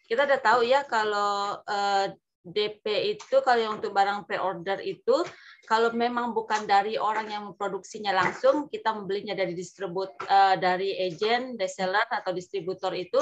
kita 0.10 0.26
udah 0.26 0.42
tahu 0.42 0.66
ya 0.66 0.82
kalau 0.90 1.62
uh, 1.70 2.10
DP 2.40 3.16
itu 3.20 3.44
kalau 3.44 3.76
untuk 3.76 3.92
barang 3.92 4.24
pre-order 4.24 4.80
itu 4.80 5.28
kalau 5.68 5.92
memang 5.92 6.32
bukan 6.32 6.64
dari 6.64 6.96
orang 6.96 7.28
yang 7.28 7.44
memproduksinya 7.52 8.16
langsung 8.16 8.72
kita 8.72 8.96
membelinya 8.96 9.36
dari 9.36 9.52
distribut 9.52 10.16
uh, 10.24 10.56
dari 10.56 10.96
agent, 10.96 11.60
reseller 11.60 12.08
atau 12.08 12.32
distributor 12.32 12.96
itu 12.96 13.20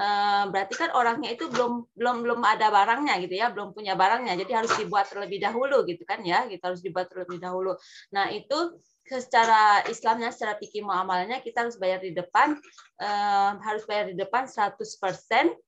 uh, 0.00 0.44
berarti 0.48 0.72
kan 0.72 0.90
orangnya 0.96 1.36
itu 1.36 1.52
belum 1.52 1.84
belum 1.92 2.16
belum 2.24 2.40
ada 2.42 2.72
barangnya 2.72 3.20
gitu 3.28 3.34
ya, 3.36 3.52
belum 3.52 3.76
punya 3.76 3.92
barangnya. 3.92 4.34
Jadi 4.40 4.52
harus 4.56 4.72
dibuat 4.80 5.12
terlebih 5.12 5.38
dahulu 5.44 5.84
gitu 5.84 6.02
kan 6.08 6.24
ya, 6.24 6.48
kita 6.48 6.72
harus 6.72 6.80
dibuat 6.80 7.12
terlebih 7.12 7.36
dahulu. 7.36 7.76
Nah, 8.16 8.32
itu 8.32 8.80
secara 9.06 9.86
Islamnya 9.86 10.34
secara 10.34 10.58
pikir 10.58 10.82
muamalnya 10.82 11.38
kita 11.38 11.62
harus 11.62 11.78
bayar 11.78 12.02
di 12.02 12.10
depan 12.10 12.58
uh, 12.98 13.54
harus 13.62 13.86
bayar 13.86 14.10
di 14.10 14.18
depan 14.18 14.50
100% 14.50 14.74
Ya, 14.74 15.65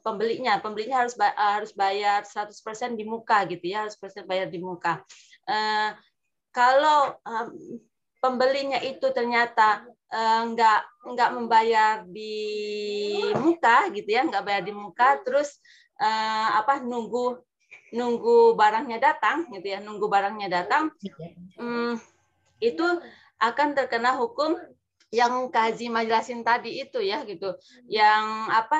pembelinya. 0.00 0.58
Pembelinya 0.58 1.04
harus 1.04 1.14
harus 1.18 1.72
bayar 1.76 2.24
100% 2.24 2.98
di 2.98 3.04
muka 3.04 3.44
gitu 3.48 3.64
ya 3.68 3.86
harus 3.86 3.96
persen 3.96 4.24
bayar 4.24 4.48
di 4.48 4.58
muka. 4.58 5.04
Uh, 5.46 5.92
kalau 6.52 7.16
um, 7.26 7.48
pembelinya 8.22 8.78
itu 8.78 9.08
ternyata 9.10 9.82
uh, 10.12 10.42
nggak 10.52 10.80
nggak 11.16 11.30
membayar 11.34 12.06
di 12.06 12.34
muka 13.34 13.90
gitu 13.90 14.06
ya 14.06 14.22
nggak 14.28 14.44
bayar 14.44 14.62
di 14.62 14.70
muka 14.70 15.18
terus 15.26 15.58
uh, 15.98 16.62
apa 16.62 16.78
nunggu 16.84 17.42
nunggu 17.92 18.54
barangnya 18.54 19.02
datang 19.02 19.50
gitu 19.50 19.74
ya 19.74 19.82
nunggu 19.82 20.06
barangnya 20.06 20.48
datang 20.62 20.94
um, 21.58 21.98
itu 22.62 22.86
akan 23.42 23.74
terkena 23.74 24.14
hukum 24.14 24.54
yang 25.12 25.52
kaji 25.52 25.92
majelasin 25.92 26.40
tadi 26.40 26.80
itu 26.80 27.02
ya 27.04 27.20
gitu. 27.28 27.52
Yang 27.84 28.24
apa 28.48 28.78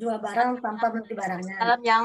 jual 0.00 0.18
barang 0.18 0.60
tanpa 0.64 0.90
beli 0.92 1.14
barangnya. 1.14 1.54
Dalam 1.60 1.80
yang 1.84 2.04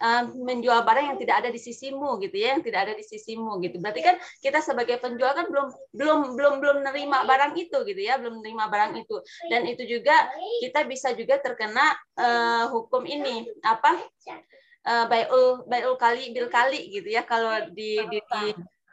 um, 0.00 0.24
menjual 0.44 0.84
barang 0.84 1.14
yang 1.14 1.18
tidak 1.20 1.36
ada 1.44 1.50
di 1.52 1.60
sisimu 1.60 2.20
gitu 2.20 2.36
ya, 2.36 2.56
yang 2.56 2.62
tidak 2.64 2.88
ada 2.88 2.94
di 2.96 3.04
sisimu 3.04 3.60
gitu. 3.64 3.80
Berarti 3.80 4.00
kan 4.04 4.16
kita 4.42 4.60
sebagai 4.60 5.00
penjual 5.00 5.32
kan 5.32 5.46
belum 5.48 5.68
belum 5.96 6.18
belum 6.36 6.54
belum 6.60 6.76
nerima 6.84 7.24
barang 7.24 7.56
itu 7.56 7.78
gitu 7.86 8.00
ya, 8.00 8.20
belum 8.20 8.44
nerima 8.44 8.68
barang 8.68 8.98
itu. 9.00 9.16
Dan 9.48 9.64
itu 9.68 9.86
juga 9.86 10.28
kita 10.60 10.84
bisa 10.84 11.14
juga 11.14 11.40
terkena 11.40 11.94
uh, 12.18 12.68
hukum 12.72 13.06
ini 13.06 13.46
apa? 13.64 13.96
Uh, 14.86 15.02
bayul 15.10 15.66
bayul 15.66 15.98
kali 15.98 16.30
bil 16.30 16.46
kali 16.46 16.94
gitu 16.94 17.10
ya 17.10 17.26
kalau 17.26 17.58
di 17.74 17.98
di, 18.06 18.18
di 18.22 18.44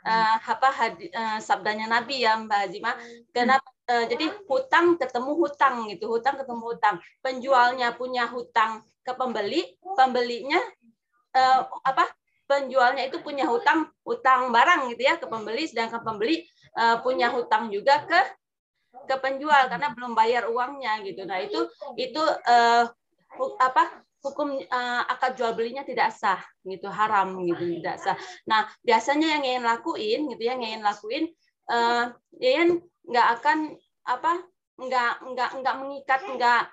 uh, 0.09 0.37
apa 0.41 0.69
hadi, 0.73 1.05
uh, 1.13 1.37
sabdanya 1.37 1.85
Nabi 1.85 2.25
ya 2.25 2.33
Mbak 2.37 2.59
Hazima. 2.65 2.97
Kenapa 3.29 3.72
uh, 3.89 4.05
jadi 4.07 4.25
hutang 4.47 4.95
ketemu 4.99 5.31
hutang 5.35 5.75
gitu, 5.91 6.05
hutang 6.11 6.35
ketemu 6.39 6.63
hutang. 6.75 6.95
Penjualnya 7.19 7.95
punya 7.95 8.27
hutang 8.29 8.83
ke 9.03 9.11
pembeli, 9.15 9.75
pembelinya 9.95 10.59
uh, 11.35 11.67
apa 11.83 12.07
penjualnya 12.47 13.07
itu 13.07 13.23
punya 13.23 13.47
hutang 13.47 13.89
hutang 14.03 14.51
barang 14.51 14.91
gitu 14.93 15.01
ya 15.07 15.15
ke 15.15 15.25
pembeli 15.25 15.63
sedangkan 15.65 16.03
pembeli 16.03 16.43
uh, 16.75 16.99
punya 16.99 17.31
hutang 17.31 17.71
juga 17.71 18.03
ke 18.03 18.19
ke 19.09 19.15
penjual 19.17 19.67
karena 19.71 19.89
belum 19.91 20.13
bayar 20.13 20.47
uangnya 20.47 21.01
gitu. 21.03 21.25
Nah, 21.25 21.41
itu 21.41 21.65
itu 21.97 22.21
uh, 22.23 22.85
apa 23.57 23.83
hukum 24.23 24.55
uh, 24.55 25.01
akad 25.11 25.35
jual 25.35 25.51
belinya 25.51 25.83
tidak 25.83 26.15
sah 26.15 26.39
gitu 26.63 26.87
haram 26.87 27.43
gitu 27.43 27.83
tidak 27.83 27.99
sah 27.99 28.15
nah 28.47 28.63
biasanya 28.79 29.35
yang 29.37 29.43
ingin 29.43 29.63
lakuin 29.67 30.31
gitu 30.31 30.41
ya 30.47 30.55
yang 30.55 30.63
ingin 30.63 30.81
lakuin 30.81 31.23
uh, 31.67 32.15
ingin 32.39 32.79
nggak 33.07 33.27
akan 33.39 33.57
apa 34.03 34.31
nggak 34.79 35.13
nggak 35.31 35.49
nggak 35.61 35.75
mengikat 35.79 36.21
nggak 36.27 36.63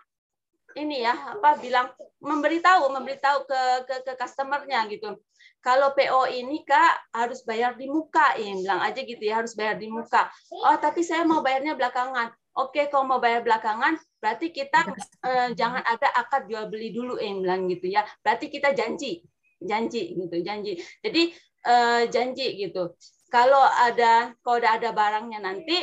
ini 0.78 1.02
ya 1.02 1.14
apa 1.34 1.58
bilang 1.58 1.90
memberitahu 2.22 2.94
memberitahu 2.94 3.42
ke 3.48 3.60
ke 3.88 3.94
ke 4.06 4.12
customernya 4.14 4.86
gitu. 4.86 5.18
Kalau 5.60 5.92
PO 5.92 6.30
ini 6.30 6.64
kak 6.64 7.12
harus 7.12 7.44
bayar 7.44 7.76
di 7.76 7.84
muka 7.90 8.38
ya 8.38 8.54
bilang 8.56 8.80
aja 8.80 9.00
gitu 9.02 9.20
ya 9.20 9.42
harus 9.42 9.52
bayar 9.58 9.76
di 9.76 9.90
muka. 9.90 10.30
Oh 10.52 10.76
tapi 10.78 11.02
saya 11.02 11.26
mau 11.26 11.42
bayarnya 11.42 11.74
belakangan. 11.74 12.32
Oke 12.54 12.86
kalau 12.86 13.06
mau 13.06 13.20
bayar 13.22 13.42
belakangan 13.42 13.98
berarti 14.22 14.52
kita 14.54 14.84
eh, 15.26 15.48
jangan 15.58 15.82
ada 15.82 16.08
akad 16.16 16.46
jual 16.46 16.70
beli 16.70 16.94
dulu 16.94 17.18
yang 17.18 17.42
bilang 17.42 17.66
gitu 17.66 17.90
ya. 17.90 18.06
Berarti 18.22 18.46
kita 18.48 18.72
janji 18.72 19.26
janji 19.60 20.16
gitu 20.16 20.36
janji. 20.40 20.78
Jadi 21.02 21.22
eh, 21.66 22.02
janji 22.08 22.46
gitu. 22.56 22.94
Kalau 23.30 23.62
ada 23.62 24.32
kalau 24.42 24.58
ada 24.62 24.90
barangnya 24.94 25.42
nanti 25.42 25.76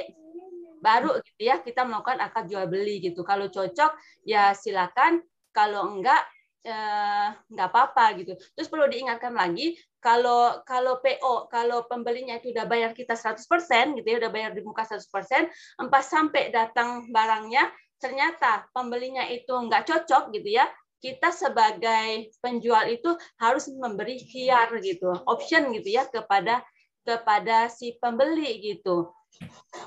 baru 0.88 1.19
gitu 1.19 1.41
ya 1.51 1.59
kita 1.59 1.83
melakukan 1.83 2.23
akad 2.23 2.47
jual 2.47 2.63
beli 2.71 3.03
gitu. 3.03 3.27
Kalau 3.27 3.51
cocok 3.51 3.91
ya 4.23 4.55
silakan. 4.55 5.19
Kalau 5.51 5.89
enggak 5.89 6.21
eh, 6.63 7.29
enggak 7.51 7.67
apa-apa 7.75 8.05
gitu. 8.23 8.39
Terus 8.55 8.71
perlu 8.71 8.88
diingatkan 8.88 9.35
lagi 9.35 9.75
kalau 9.99 10.63
kalau 10.63 11.03
PO 11.03 11.51
kalau 11.51 11.83
pembelinya 11.91 12.39
itu 12.39 12.55
udah 12.55 12.63
bayar 12.63 12.95
kita 12.95 13.19
100% 13.19 13.99
gitu 13.99 14.07
ya 14.07 14.17
udah 14.23 14.31
bayar 14.31 14.51
di 14.55 14.63
muka 14.63 14.88
100% 14.88 15.51
empat 15.81 16.03
sampai 16.05 16.53
datang 16.53 17.09
barangnya 17.11 17.67
ternyata 17.97 18.69
pembelinya 18.73 19.25
itu 19.25 19.49
nggak 19.49 19.89
cocok 19.89 20.29
gitu 20.33 20.49
ya, 20.61 20.65
kita 21.01 21.29
sebagai 21.29 22.33
penjual 22.41 22.89
itu 22.89 23.13
harus 23.38 23.69
memberi 23.69 24.17
khiar 24.21 24.69
gitu, 24.81 25.13
option 25.25 25.69
gitu 25.73 25.89
ya 25.93 26.05
kepada 26.09 26.61
kepada 27.05 27.69
si 27.71 27.95
pembeli 28.01 28.59
gitu, 28.61 29.09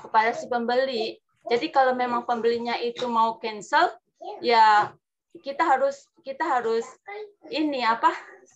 kepada 0.07 0.31
si 0.35 0.45
pembeli. 0.47 1.17
Jadi 1.49 1.73
kalau 1.73 1.97
memang 1.97 2.23
pembelinya 2.29 2.77
itu 2.77 3.09
mau 3.09 3.41
cancel, 3.41 3.89
ya 4.39 4.93
kita 5.39 5.63
harus 5.63 6.05
kita 6.21 6.43
harus 6.43 6.85
ini 7.49 7.81
apa 7.81 8.11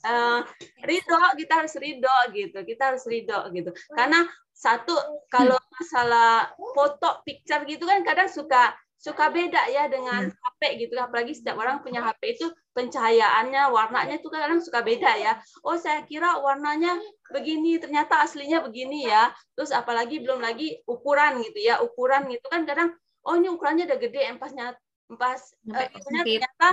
uh, 0.06 0.44
ridho 0.84 1.20
kita 1.40 1.64
harus 1.64 1.74
ridho 1.80 2.18
gitu 2.36 2.60
kita 2.68 2.94
harus 2.94 3.04
ridho 3.08 3.40
gitu 3.56 3.72
karena 3.96 4.28
satu 4.52 4.94
kalau 5.32 5.56
masalah 5.80 6.52
foto 6.76 7.24
picture 7.24 7.64
gitu 7.64 7.88
kan 7.88 8.04
kadang 8.04 8.28
suka 8.28 8.76
suka 8.96 9.30
beda 9.30 9.70
ya 9.70 9.86
dengan 9.92 10.32
HP 10.32 10.62
hmm. 10.66 10.78
gitu. 10.86 10.94
Apalagi 10.98 11.34
setiap 11.38 11.58
orang 11.62 11.84
punya 11.86 12.02
HP 12.02 12.40
itu 12.40 12.48
pencahayaannya 12.76 13.70
warnanya 13.72 14.16
itu 14.20 14.28
kadang 14.28 14.60
suka 14.60 14.82
beda 14.82 15.12
ya. 15.18 15.38
Oh 15.62 15.78
saya 15.78 16.04
kira 16.04 16.40
warnanya 16.42 16.98
begini 17.32 17.78
ternyata 17.78 18.24
aslinya 18.24 18.64
begini 18.66 19.08
ya. 19.08 19.32
Terus 19.54 19.72
apalagi 19.76 20.22
belum 20.22 20.42
lagi 20.42 20.82
ukuran 20.90 21.44
gitu 21.46 21.60
ya. 21.62 21.80
Ukuran 21.82 22.28
gitu 22.32 22.46
kan 22.48 22.64
kadang 22.64 22.96
oh 23.26 23.36
ini 23.36 23.50
ukurannya 23.50 23.90
udah 23.90 24.00
gede 24.00 24.22
empasnya 24.30 24.78
empas 25.06 25.54
uh, 25.70 25.88
ternyata 26.02 26.70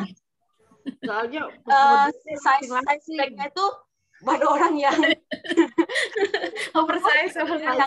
soalnya 1.04 1.48
uh, 1.68 2.08
size 2.10 2.68
size 3.04 3.36
itu 3.36 3.66
baru 4.22 4.46
orang 4.54 4.74
yang 4.78 4.98
oversize 6.78 7.34
yang, 7.36 7.78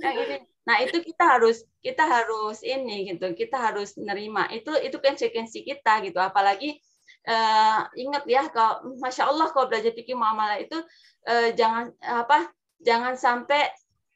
yang 0.00 0.16
ini 0.16 0.36
Nah, 0.60 0.76
itu 0.86 1.02
kita 1.02 1.24
harus 1.24 1.66
kita 1.80 2.04
harus 2.06 2.62
ini 2.62 3.10
gitu. 3.10 3.32
Kita 3.34 3.58
harus 3.58 3.96
nerima. 3.98 4.46
Itu 4.54 4.76
itu 4.78 5.02
konsekuensi 5.02 5.66
kita 5.66 5.98
gitu. 6.06 6.20
Apalagi 6.20 6.78
uh, 7.26 7.90
ingat 7.96 8.22
ya 8.28 8.46
kalau 8.52 8.94
Masya 9.00 9.28
Allah 9.28 9.50
kalau 9.50 9.66
belajar 9.66 9.90
fikih 9.90 10.14
muamalah 10.14 10.60
itu 10.62 10.78
uh, 11.26 11.48
jangan 11.56 11.90
apa 12.04 12.48
jangan 12.80 13.18
sampai 13.18 13.66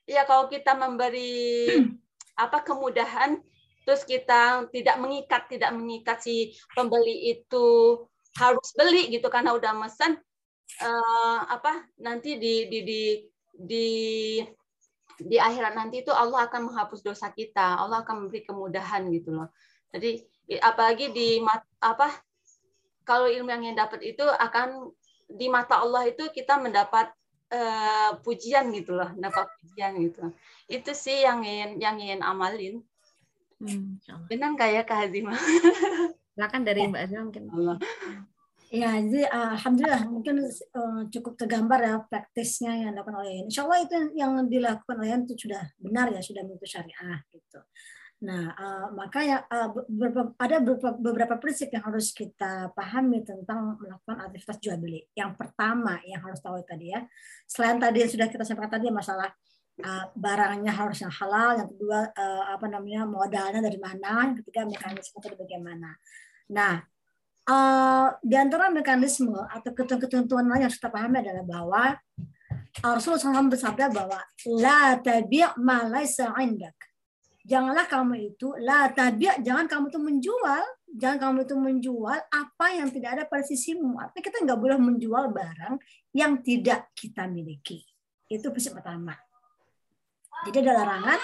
ya 0.06 0.24
kalau 0.28 0.46
kita 0.48 0.76
memberi 0.78 1.68
apa 2.44 2.62
kemudahan 2.62 3.40
terus 3.84 4.06
kita 4.06 4.64
tidak 4.72 4.96
mengikat 4.96 5.42
tidak 5.50 5.70
mengikat 5.76 6.18
si 6.24 6.56
pembeli 6.72 7.36
itu 7.36 8.00
harus 8.40 8.68
beli 8.74 9.12
gitu 9.12 9.28
karena 9.28 9.52
udah 9.52 9.76
mesen 9.76 10.16
uh, 10.82 11.40
apa 11.46 11.86
nanti 12.02 12.40
di 12.40 12.66
di 12.66 12.78
di, 12.82 13.02
di 13.54 13.86
di 15.14 15.36
akhirat 15.38 15.78
nanti 15.78 16.02
itu 16.02 16.10
Allah 16.10 16.50
akan 16.50 16.70
menghapus 16.72 17.06
dosa 17.06 17.30
kita, 17.30 17.78
Allah 17.78 18.02
akan 18.02 18.26
memberi 18.26 18.42
kemudahan 18.42 19.06
gitu 19.14 19.30
loh. 19.30 19.48
Jadi 19.94 20.26
apalagi 20.58 21.14
di 21.14 21.38
apa 21.78 22.10
kalau 23.06 23.30
ilmu 23.30 23.46
yang 23.52 23.62
yang 23.62 23.78
dapat 23.78 24.02
itu 24.02 24.24
akan 24.24 24.90
di 25.30 25.46
mata 25.46 25.78
Allah 25.78 26.10
itu 26.10 26.26
kita 26.34 26.58
mendapat 26.58 27.14
uh, 27.54 28.18
pujian 28.26 28.74
gitu 28.74 28.96
loh, 28.96 29.10
dapat 29.14 29.46
pujian 29.62 29.94
gitu. 30.02 30.34
Itu 30.66 30.90
sih 30.96 31.22
yang 31.22 31.46
ingin 31.46 31.70
yang 31.78 31.96
ingin 32.00 32.20
amalin. 32.26 32.82
Hmm, 33.62 34.02
Benar 34.26 34.58
kayak 34.58 34.90
Kak 34.90 35.08
Hazimah? 35.08 35.38
Silakan 36.34 36.62
dari 36.66 36.90
Mbak 36.90 37.00
Azimah 37.06 37.24
mungkin. 37.30 37.44
Allah. 37.54 37.76
Ya, 38.74 38.98
jadi 38.98 39.30
uh, 39.30 39.54
alhamdulillah 39.54 40.02
mungkin 40.10 40.50
uh, 40.50 41.06
cukup 41.06 41.38
tergambar 41.38 41.78
ya 41.78 42.02
praktisnya 42.10 42.74
yang 42.74 42.90
dilakukan 42.98 43.22
oleh 43.22 43.46
Insya 43.46 43.62
Allah 43.62 43.86
itu 43.86 43.94
yang 44.18 44.34
dilakukan 44.50 44.98
oleh 44.98 45.14
itu 45.14 45.46
sudah 45.46 45.62
benar 45.78 46.10
ya, 46.10 46.18
sudah 46.18 46.42
menurut 46.42 46.66
syariah 46.66 47.22
gitu. 47.30 47.62
Nah, 48.26 48.50
uh, 48.50 48.86
makanya 48.90 49.46
uh, 49.46 49.70
beberapa, 49.86 50.34
ada 50.42 50.58
beberapa, 50.58 50.90
beberapa 50.98 51.34
prinsip 51.38 51.70
yang 51.70 51.86
harus 51.86 52.10
kita 52.10 52.74
pahami 52.74 53.22
tentang 53.22 53.78
melakukan 53.78 54.26
aktivitas 54.26 54.58
jual 54.58 54.74
beli. 54.82 55.06
Yang 55.14 55.38
pertama 55.38 56.02
yang 56.02 56.18
harus 56.26 56.42
tahu 56.42 56.58
tadi 56.66 56.90
ya, 56.90 57.06
selain 57.46 57.78
tadi 57.78 58.02
yang 58.02 58.10
sudah 58.10 58.26
kita 58.26 58.42
sampaikan 58.42 58.82
tadi 58.82 58.90
masalah 58.90 59.30
uh, 59.86 60.04
barangnya 60.18 60.74
harus 60.74 60.98
yang 60.98 61.14
halal, 61.14 61.62
yang 61.62 61.68
kedua 61.70 62.10
uh, 62.10 62.44
apa 62.58 62.66
namanya 62.66 63.06
modalnya 63.06 63.62
dari 63.62 63.78
mana, 63.78 64.34
yang 64.34 64.36
ketiga 64.42 64.66
mekanisme 64.66 65.22
itu 65.22 65.36
bagaimana. 65.38 65.94
Nah, 66.50 66.82
uh, 67.48 68.08
di 68.20 68.36
antara 68.36 68.72
mekanisme 68.72 69.36
atau 69.36 69.70
ketentuan 69.74 70.48
lain 70.48 70.68
yang 70.68 70.72
kita 70.72 70.88
pahami 70.88 71.20
adalah 71.20 71.44
bahwa 71.44 71.84
Rasulullah 72.82 73.38
SAW 73.38 73.54
bersabda 73.54 73.86
bahwa 73.94 74.18
la 74.58 74.98
tabi' 74.98 75.46
ma 75.62 75.86
laisa 75.86 76.34
indak. 76.42 76.74
Janganlah 77.44 77.86
kamu 77.86 78.34
itu 78.34 78.56
la 78.58 78.90
tabi' 78.90 79.44
jangan 79.44 79.68
kamu 79.68 79.92
itu 79.92 80.00
menjual, 80.00 80.62
jangan 80.96 81.18
kamu 81.20 81.38
itu 81.44 81.54
menjual 81.54 82.18
apa 82.18 82.66
yang 82.74 82.88
tidak 82.90 83.10
ada 83.20 83.22
pada 83.28 83.44
sisimu. 83.46 84.00
Artinya 84.00 84.24
kita 84.24 84.38
nggak 84.42 84.58
boleh 84.58 84.78
menjual 84.80 85.24
barang 85.30 85.74
yang 86.16 86.40
tidak 86.42 86.90
kita 86.96 87.30
miliki. 87.30 87.84
Itu 88.26 88.50
prinsip 88.50 88.74
pertama. 88.74 89.14
Jadi 90.44 90.56
ada 90.66 90.82
larangan, 90.82 91.20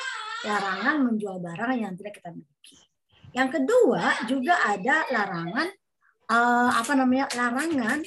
larangan 0.47 0.97
menjual 1.03 1.37
barang 1.43 1.77
yang 1.83 1.93
tidak 1.99 2.21
kita 2.21 2.31
miliki. 2.31 2.79
Yang 3.35 3.49
kedua 3.59 4.03
juga 4.31 4.55
ada 4.71 5.07
larangan 5.11 5.67
uh, 6.31 6.71
apa 6.79 6.93
namanya 6.95 7.27
larangan 7.35 8.01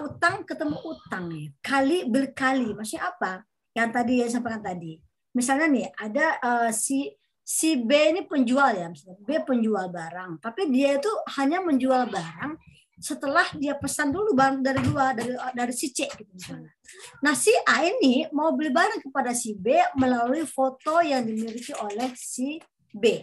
utang 0.00 0.42
ketemu 0.48 0.78
utang 0.80 1.24
nih. 1.28 1.48
Kali 1.60 2.08
berkali. 2.08 2.72
Maksudnya 2.72 3.12
apa? 3.12 3.44
Yang 3.76 3.88
tadi 3.92 4.14
yang 4.24 4.30
sampaikan 4.32 4.62
tadi. 4.64 4.92
Misalnya 5.36 5.66
nih 5.68 5.86
ada 5.94 6.26
uh, 6.40 6.70
si 6.72 7.12
si 7.44 7.76
B 7.80 7.92
ini 8.16 8.24
penjual 8.24 8.72
ya 8.72 8.88
misalnya. 8.88 9.20
B 9.22 9.30
penjual 9.44 9.92
barang. 9.92 10.40
Tapi 10.40 10.72
dia 10.72 10.96
itu 10.96 11.12
hanya 11.38 11.60
menjual 11.60 12.08
barang 12.08 12.56
setelah 12.98 13.46
dia 13.54 13.78
pesan 13.78 14.10
dulu 14.10 14.34
barang 14.34 14.58
dari 14.58 14.82
luar 14.82 15.14
dari 15.14 15.30
dari 15.54 15.70
si 15.70 15.94
C 15.94 16.10
gitu 16.10 16.32
misalnya. 16.34 16.74
Nah 17.22 17.34
si 17.38 17.54
A 17.62 17.86
ini 17.86 18.26
mau 18.34 18.50
beli 18.50 18.74
barang 18.74 19.06
kepada 19.06 19.30
si 19.30 19.54
B 19.54 19.78
melalui 19.94 20.42
foto 20.42 20.98
yang 20.98 21.22
dimiliki 21.22 21.70
oleh 21.78 22.10
si 22.18 22.58
B. 22.90 23.22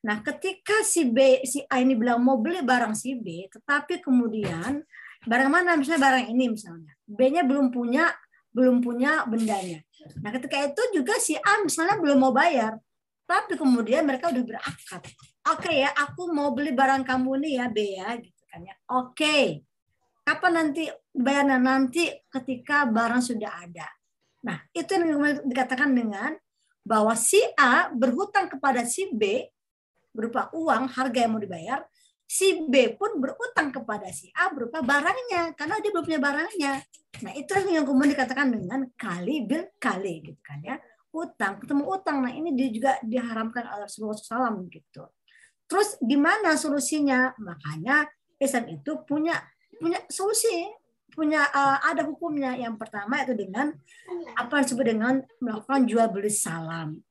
Nah, 0.00 0.24
ketika 0.24 0.80
si 0.80 1.04
B, 1.12 1.44
si 1.44 1.60
A 1.68 1.84
ini 1.84 1.92
bilang 1.92 2.24
mau 2.24 2.40
beli 2.40 2.64
barang 2.64 2.96
si 2.96 3.12
B, 3.20 3.44
tetapi 3.52 4.00
kemudian 4.00 4.80
barang 5.28 5.50
mana 5.52 5.76
misalnya 5.76 6.00
barang 6.00 6.26
ini 6.32 6.56
misalnya, 6.56 6.92
B-nya 7.04 7.44
belum 7.44 7.68
punya 7.68 8.08
belum 8.50 8.80
punya 8.82 9.28
bendanya. 9.28 9.84
Nah, 10.24 10.32
ketika 10.32 10.56
itu 10.64 10.82
juga 10.96 11.14
si 11.20 11.36
A 11.36 11.60
misalnya 11.60 12.00
belum 12.00 12.18
mau 12.18 12.32
bayar, 12.32 12.80
tapi 13.28 13.54
kemudian 13.54 14.08
mereka 14.08 14.32
udah 14.32 14.42
berakad. 14.42 15.02
Oke 15.52 15.68
okay 15.68 15.76
ya, 15.84 15.90
aku 15.94 16.32
mau 16.32 16.50
beli 16.50 16.72
barang 16.72 17.04
kamu 17.04 17.46
nih 17.46 17.52
ya 17.60 17.66
B 17.68 17.78
ya, 17.94 18.08
gitu 18.18 18.42
kan 18.48 18.60
ya. 18.64 18.74
Oke. 18.90 19.14
Okay. 19.14 19.44
Kapan 20.20 20.52
nanti 20.52 20.84
bayarnya 21.10 21.58
nanti 21.58 22.06
ketika 22.28 22.86
barang 22.86 23.22
sudah 23.24 23.50
ada. 23.66 23.88
Nah, 24.46 24.56
itu 24.72 24.88
yang 24.96 25.42
dikatakan 25.44 25.90
dengan 25.92 26.36
bahwa 26.80 27.12
si 27.12 27.40
A 27.56 27.92
berhutang 27.92 28.48
kepada 28.48 28.84
si 28.88 29.10
B 29.12 29.44
berupa 30.10 30.50
uang 30.54 30.90
harga 30.90 31.18
yang 31.18 31.32
mau 31.34 31.42
dibayar, 31.42 31.80
si 32.30 32.62
B 32.62 32.94
pun 32.94 33.18
berutang 33.18 33.74
kepada 33.74 34.06
si 34.14 34.30
A 34.38 34.54
berupa 34.54 34.78
barangnya 34.78 35.50
karena 35.58 35.82
dia 35.82 35.90
belum 35.90 36.06
punya 36.06 36.20
barangnya. 36.22 36.72
Nah, 37.26 37.32
itu 37.34 37.50
yang 37.66 37.82
kemudian 37.82 38.14
dikatakan 38.14 38.54
dengan 38.54 38.86
kali 38.94 39.42
bil 39.42 39.66
kali 39.82 40.22
gitu 40.22 40.38
kan 40.38 40.62
ya. 40.62 40.78
Utang, 41.10 41.58
ketemu 41.58 41.90
utang. 41.90 42.22
Nah, 42.22 42.30
ini 42.30 42.54
dia 42.54 42.70
juga 42.70 42.92
diharamkan 43.02 43.66
oleh 43.66 43.90
Rasulullah 43.90 44.14
SAW 44.14 44.62
gitu. 44.70 45.10
Terus 45.66 45.98
gimana 45.98 46.54
solusinya? 46.54 47.34
Makanya 47.42 48.06
Islam 48.38 48.78
itu 48.78 49.02
punya 49.02 49.34
punya 49.82 49.98
solusi, 50.06 50.70
punya 51.10 51.50
uh, 51.50 51.82
ada 51.82 52.06
hukumnya. 52.06 52.54
Yang 52.54 52.78
pertama 52.78 53.26
itu 53.26 53.34
dengan 53.34 53.74
apa 54.38 54.62
yang 54.62 54.64
disebut 54.70 54.86
dengan 54.86 55.14
melakukan 55.42 55.82
jual 55.90 56.06
beli 56.14 56.30
salam. 56.30 57.02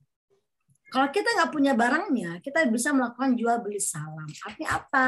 Kalau 0.89 1.07
kita 1.13 1.29
nggak 1.37 1.51
punya 1.53 1.77
barangnya, 1.77 2.41
kita 2.41 2.65
bisa 2.67 2.89
melakukan 2.91 3.37
jual 3.37 3.61
beli 3.61 3.77
salam. 3.77 4.25
Artinya 4.25 4.69
apa? 4.81 5.05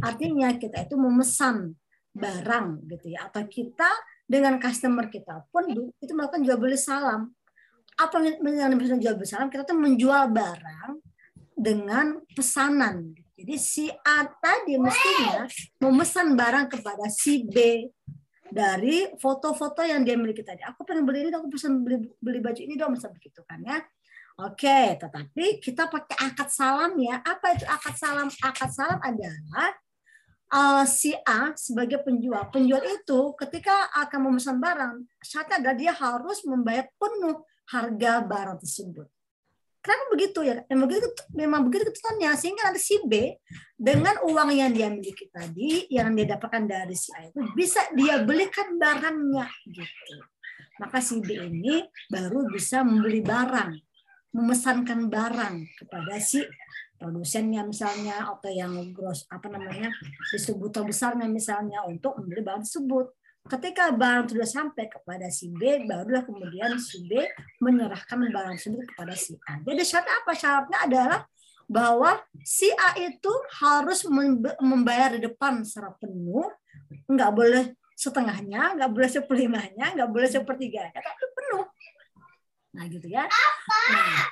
Artinya 0.00 0.48
kita 0.56 0.88
itu 0.88 0.96
memesan 0.96 1.76
barang 2.16 2.88
gitu 2.88 3.14
ya, 3.14 3.28
atau 3.28 3.44
kita 3.46 3.86
dengan 4.24 4.58
customer 4.58 5.06
kita 5.06 5.46
pun 5.52 5.68
itu 5.70 6.12
melakukan 6.16 6.42
jual 6.42 6.58
beli 6.58 6.80
salam. 6.80 7.30
Apa 7.94 8.18
yang 8.24 8.74
bisa 8.74 8.96
jual 8.96 9.14
beli 9.14 9.28
salam? 9.28 9.52
Kita 9.52 9.68
tuh 9.68 9.78
menjual 9.78 10.32
barang 10.32 10.90
dengan 11.54 12.18
pesanan. 12.32 13.12
Jadi 13.38 13.54
si 13.54 13.86
A 13.86 14.26
tadi 14.26 14.74
mestinya 14.82 15.46
memesan 15.78 16.34
barang 16.34 16.74
kepada 16.74 17.06
si 17.06 17.46
B 17.46 17.86
dari 18.50 19.06
foto-foto 19.20 19.84
yang 19.86 20.02
dia 20.02 20.18
miliki 20.18 20.42
tadi. 20.42 20.64
Aku 20.66 20.82
pengen 20.82 21.06
beli 21.06 21.28
ini, 21.28 21.30
aku 21.30 21.46
pesan 21.52 21.84
beli, 21.86 22.02
beli 22.18 22.40
baju 22.42 22.58
ini 22.58 22.74
dong, 22.74 22.96
misalnya 22.96 23.14
begitu 23.14 23.44
kan 23.46 23.62
ya. 23.62 23.78
Oke, 24.38 24.94
tetapi 25.02 25.58
kita 25.58 25.90
pakai 25.90 26.30
akad 26.30 26.46
salam 26.46 26.94
ya. 26.94 27.18
Apa 27.26 27.58
itu 27.58 27.66
akad 27.66 27.94
salam? 27.98 28.30
Akad 28.38 28.70
salam 28.70 29.02
adalah 29.02 29.74
uh, 30.54 30.86
si 30.86 31.10
A 31.26 31.58
sebagai 31.58 31.98
penjual. 32.06 32.46
Penjual 32.54 32.86
itu 32.86 33.34
ketika 33.34 33.90
akan 33.98 34.30
memesan 34.30 34.62
barang, 34.62 35.02
syaratnya 35.26 35.56
adalah 35.58 35.74
dia 35.74 35.90
harus 35.90 36.38
membayar 36.46 36.86
penuh 36.94 37.42
harga 37.66 38.12
barang 38.22 38.58
tersebut. 38.62 39.10
Kenapa 39.82 40.04
begitu 40.14 40.46
ya? 40.46 40.62
Memang 40.70 40.86
begitu, 40.86 41.06
memang 41.34 41.60
begitu 41.66 41.82
ketentuannya 41.90 42.30
sehingga 42.38 42.62
nanti 42.70 42.78
si 42.82 42.94
B 43.10 43.34
dengan 43.74 44.22
uang 44.22 44.54
yang 44.54 44.70
dia 44.70 44.86
miliki 44.86 45.26
tadi, 45.34 45.90
yang 45.90 46.14
dia 46.14 46.38
dapatkan 46.38 46.62
dari 46.62 46.94
si 46.94 47.10
A 47.10 47.26
itu 47.26 47.42
bisa 47.58 47.82
dia 47.90 48.22
belikan 48.22 48.78
barangnya 48.78 49.50
gitu. 49.66 50.14
Maka 50.78 51.02
si 51.02 51.18
B 51.18 51.34
ini 51.42 51.82
baru 52.06 52.46
bisa 52.54 52.86
membeli 52.86 53.18
barang 53.18 53.87
memesankan 54.32 55.08
barang 55.08 55.56
kepada 55.84 56.20
si 56.20 56.44
produsennya 56.98 57.62
misalnya 57.62 58.26
atau 58.26 58.50
yang 58.50 58.74
gross 58.90 59.24
apa 59.30 59.46
namanya 59.46 59.88
distributor 60.34 60.82
besarnya 60.82 61.30
misalnya 61.30 61.86
untuk 61.86 62.18
membeli 62.18 62.42
barang 62.42 62.66
tersebut. 62.66 63.14
Ketika 63.48 63.94
barang 63.94 64.28
sudah 64.28 64.44
sampai 64.44 64.92
kepada 64.92 65.32
si 65.32 65.48
B, 65.48 65.88
barulah 65.88 66.20
kemudian 66.20 66.76
si 66.76 67.08
B 67.08 67.24
menyerahkan 67.64 68.20
barang 68.28 68.60
tersebut 68.60 68.84
kepada 68.92 69.14
si 69.16 69.38
A. 69.48 69.56
Jadi 69.64 69.82
syarat 69.86 70.10
apa? 70.20 70.32
Syaratnya 70.36 70.78
adalah 70.84 71.18
bahwa 71.64 72.20
si 72.44 72.68
A 72.76 72.96
itu 73.00 73.32
harus 73.60 74.04
membayar 74.60 75.16
di 75.16 75.24
depan 75.28 75.64
secara 75.64 75.96
penuh, 75.96 76.48
nggak 77.08 77.30
boleh 77.32 77.72
setengahnya, 77.92 78.76
nggak 78.76 78.90
boleh 78.92 79.10
seperlimanya, 79.10 79.86
nggak 79.96 80.10
boleh 80.12 80.28
sepertiganya, 80.28 80.96
tapi 80.96 81.24
penuh. 81.36 81.64
Nah, 82.78 82.86
gitu 82.86 83.10
ya. 83.10 83.26
Nah, 83.26 84.30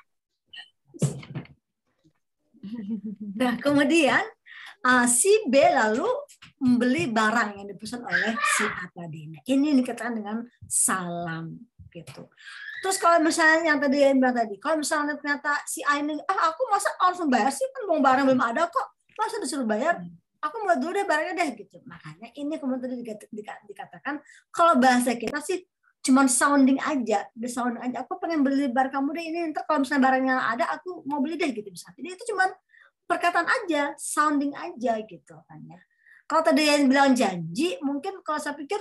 nah 3.35 3.55
kemudian 3.65 4.23
uh, 4.87 5.07
si 5.11 5.51
B 5.51 5.59
lalu 5.67 6.07
membeli 6.63 7.11
barang 7.11 7.59
yang 7.59 7.67
dipesan 7.67 8.07
oleh 8.07 8.39
si 8.55 8.63
A 8.63 8.87
tadi. 8.95 9.35
Nah, 9.35 9.43
ini 9.51 9.75
dikatakan 9.83 10.15
dengan 10.15 10.47
salam 10.71 11.59
gitu. 11.91 12.31
Terus 12.87 13.03
kalau 13.03 13.19
misalnya 13.19 13.75
yang 13.75 13.83
tadi 13.83 13.99
yang 13.99 14.23
bilang 14.23 14.37
tadi, 14.39 14.55
kalau 14.63 14.79
misalnya 14.79 15.19
ternyata 15.19 15.59
si 15.67 15.83
A 15.83 15.99
ini, 15.99 16.15
ah 16.31 16.55
aku 16.55 16.71
masa 16.71 16.95
langsung 17.03 17.27
bayar 17.27 17.51
sih 17.51 17.67
kan 17.75 17.83
mau 17.91 17.99
barang 17.99 18.31
belum 18.31 18.43
ada 18.47 18.71
kok, 18.71 18.87
masa 19.19 19.43
disuruh 19.43 19.67
bayar? 19.67 19.99
Aku 20.39 20.63
mau 20.63 20.79
dulu 20.79 20.95
deh 20.95 21.03
barangnya 21.03 21.35
deh 21.35 21.51
gitu. 21.67 21.83
Makanya 21.83 22.31
ini 22.39 22.55
kemudian 22.63 22.87
tadi 22.87 23.03
dikatakan 23.67 24.23
kalau 24.55 24.79
bahasa 24.79 25.19
kita 25.19 25.43
sih 25.43 25.67
cuman 26.07 26.31
sounding 26.31 26.79
aja, 26.79 27.27
the 27.35 27.51
sound 27.51 27.83
aja. 27.83 28.07
Aku 28.07 28.23
pengen 28.23 28.47
beli 28.47 28.71
bar 28.71 28.95
kamu 28.95 29.11
deh 29.11 29.25
ini. 29.27 29.39
Ntar 29.51 29.67
kalau 29.67 29.83
misalnya 29.83 30.03
barangnya 30.07 30.37
ada, 30.39 30.65
aku 30.79 31.03
mau 31.03 31.19
beli 31.19 31.35
deh 31.35 31.51
gitu 31.51 31.67
bisa. 31.67 31.91
Jadi 31.99 32.15
itu 32.15 32.23
cuman 32.31 32.55
perkataan 33.11 33.47
aja, 33.47 33.91
sounding 33.99 34.55
aja 34.55 35.03
gitu 35.03 35.35
kan 35.35 35.59
ya. 35.67 35.83
Kalau 36.27 36.43
tadi 36.47 36.63
yang 36.63 36.87
bilang 36.87 37.11
janji, 37.15 37.79
mungkin 37.83 38.23
kalau 38.23 38.39
saya 38.39 38.55
pikir 38.55 38.79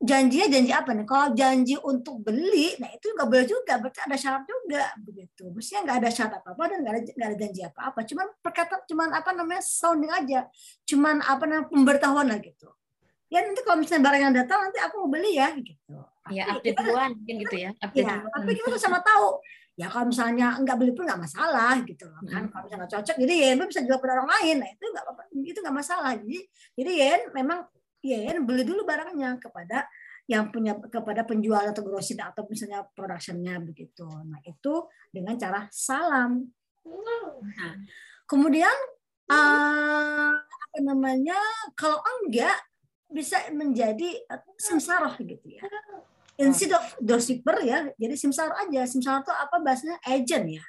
janjinya 0.00 0.48
janji 0.52 0.72
apa 0.72 0.90
nih? 0.92 1.06
Kalau 1.08 1.26
janji 1.32 1.76
untuk 1.80 2.20
beli, 2.20 2.76
nah 2.76 2.88
itu 2.92 3.08
nggak 3.12 3.28
boleh 3.28 3.46
juga, 3.48 3.72
berarti 3.80 4.00
ada 4.04 4.16
syarat 4.16 4.44
juga 4.44 4.84
begitu. 5.00 5.48
Mestinya 5.52 5.80
nggak 5.88 5.96
ada 6.04 6.10
syarat 6.12 6.32
apa 6.40 6.48
apa 6.52 6.62
dan 6.72 6.78
nggak 6.84 6.94
ada 6.94 7.24
ada 7.32 7.36
janji 7.36 7.60
apa 7.64 7.80
apa. 7.88 8.00
Cuman 8.04 8.26
perkataan, 8.44 8.80
cuman 8.84 9.08
apa 9.16 9.30
namanya 9.32 9.62
sounding 9.64 10.12
aja, 10.12 10.40
cuman 10.88 11.24
apa 11.24 11.44
namanya 11.44 11.68
pemberitahuan 11.72 12.28
lah 12.28 12.40
gitu 12.40 12.68
ya 13.28 13.44
nanti 13.44 13.60
kalau 13.60 13.78
misalnya 13.84 14.02
barang 14.08 14.22
yang 14.24 14.34
datang 14.34 14.58
nanti 14.68 14.78
aku 14.80 14.94
mau 15.04 15.10
beli 15.12 15.36
ya 15.36 15.52
gitu. 15.52 15.76
Ya 16.30 16.44
update 16.52 16.78
duluan 16.80 17.10
mungkin 17.16 17.36
gitu 17.44 17.56
ya. 17.56 17.70
Update 17.80 18.06
ya, 18.06 18.16
tapi 18.24 18.50
kita 18.56 18.68
tuh 18.74 18.80
sama 18.80 18.98
tahu 19.00 19.40
ya 19.78 19.86
kalau 19.86 20.10
misalnya 20.10 20.58
nggak 20.58 20.74
beli 20.74 20.90
pun 20.90 21.06
nggak 21.06 21.22
masalah 21.22 21.78
gitu 21.86 22.10
loh 22.10 22.18
kan 22.26 22.42
hmm. 22.42 22.50
kalau 22.50 22.66
misalnya 22.66 22.90
cocok 22.90 23.14
jadi 23.14 23.34
ya 23.38 23.50
bisa 23.62 23.80
jual 23.86 23.98
ke 24.02 24.06
orang 24.10 24.26
lain 24.26 24.56
nah 24.58 24.68
itu 24.74 24.84
nggak 24.90 25.04
itu 25.38 25.58
nggak 25.62 25.76
masalah 25.78 26.12
jadi 26.18 26.38
jadi 26.74 26.92
ya 26.98 27.10
memang 27.30 27.58
ya 28.02 28.18
beli 28.42 28.66
dulu 28.66 28.82
barangnya 28.82 29.38
kepada 29.38 29.86
yang 30.26 30.50
punya 30.50 30.74
kepada 30.82 31.22
penjual 31.22 31.62
atau 31.62 31.86
grosir 31.86 32.18
atau 32.18 32.42
misalnya 32.50 32.90
productionnya 32.90 33.62
begitu 33.62 34.10
nah 34.26 34.42
itu 34.42 34.82
dengan 35.14 35.38
cara 35.38 35.70
salam 35.70 36.42
nah 36.82 37.78
kemudian 38.26 38.74
uh, 39.30 40.32
apa 40.42 40.78
namanya 40.82 41.38
kalau 41.78 42.02
enggak 42.18 42.58
bisa 43.08 43.40
menjadi 43.56 44.20
uh, 44.28 44.42
simsaroh 44.60 45.16
gitu 45.16 45.48
ya. 45.48 45.64
Instead 46.38 46.72
of 46.78 46.86
doorkeeper 47.02 47.58
ya, 47.66 47.90
jadi 47.98 48.14
simsaroh 48.14 48.54
aja. 48.54 48.86
Simsaroh 48.86 49.26
itu 49.26 49.34
apa 49.34 49.56
bahasanya? 49.58 49.98
Agent 50.06 50.46
ya. 50.46 50.64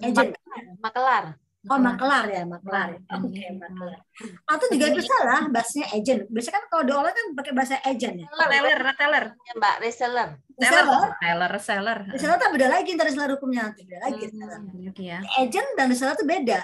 Agent. 0.00 0.32
Makelar. 0.80 1.36
Oh, 1.68 1.76
makelar 1.76 2.24
ya, 2.32 2.48
makelar. 2.48 2.96
Oke, 2.96 3.36
okay, 3.36 3.52
makelar. 3.52 4.00
Atau 4.48 4.72
juga 4.72 4.96
bisa 4.96 5.12
lah 5.28 5.44
bahasanya 5.52 5.92
agent. 5.92 6.24
Biasanya 6.32 6.56
kan 6.56 6.64
kalau 6.72 6.82
di 6.88 6.92
online 6.96 7.12
kan 7.12 7.26
pakai 7.36 7.52
bahasa 7.52 7.76
agent 7.84 8.16
ya. 8.16 8.26
Retailer, 8.32 8.78
retailer. 8.80 9.24
Ya, 9.44 9.52
Mbak, 9.60 9.74
reseller. 9.84 10.28
Reseller. 10.56 11.04
Reseller, 11.20 11.50
reseller. 11.52 11.98
Reseller 12.16 12.36
itu 12.40 12.48
beda 12.56 12.68
lagi 12.72 12.90
dari 12.96 13.12
reseller 13.12 13.30
hukumnya 13.36 13.60
nanti 13.68 13.84
beda 13.84 14.00
lagi. 14.08 14.24
Hmm, 14.32 14.88
ya. 14.96 15.18
Agent 15.36 15.68
dan 15.76 15.86
reseller 15.92 16.16
itu 16.16 16.24
beda. 16.24 16.60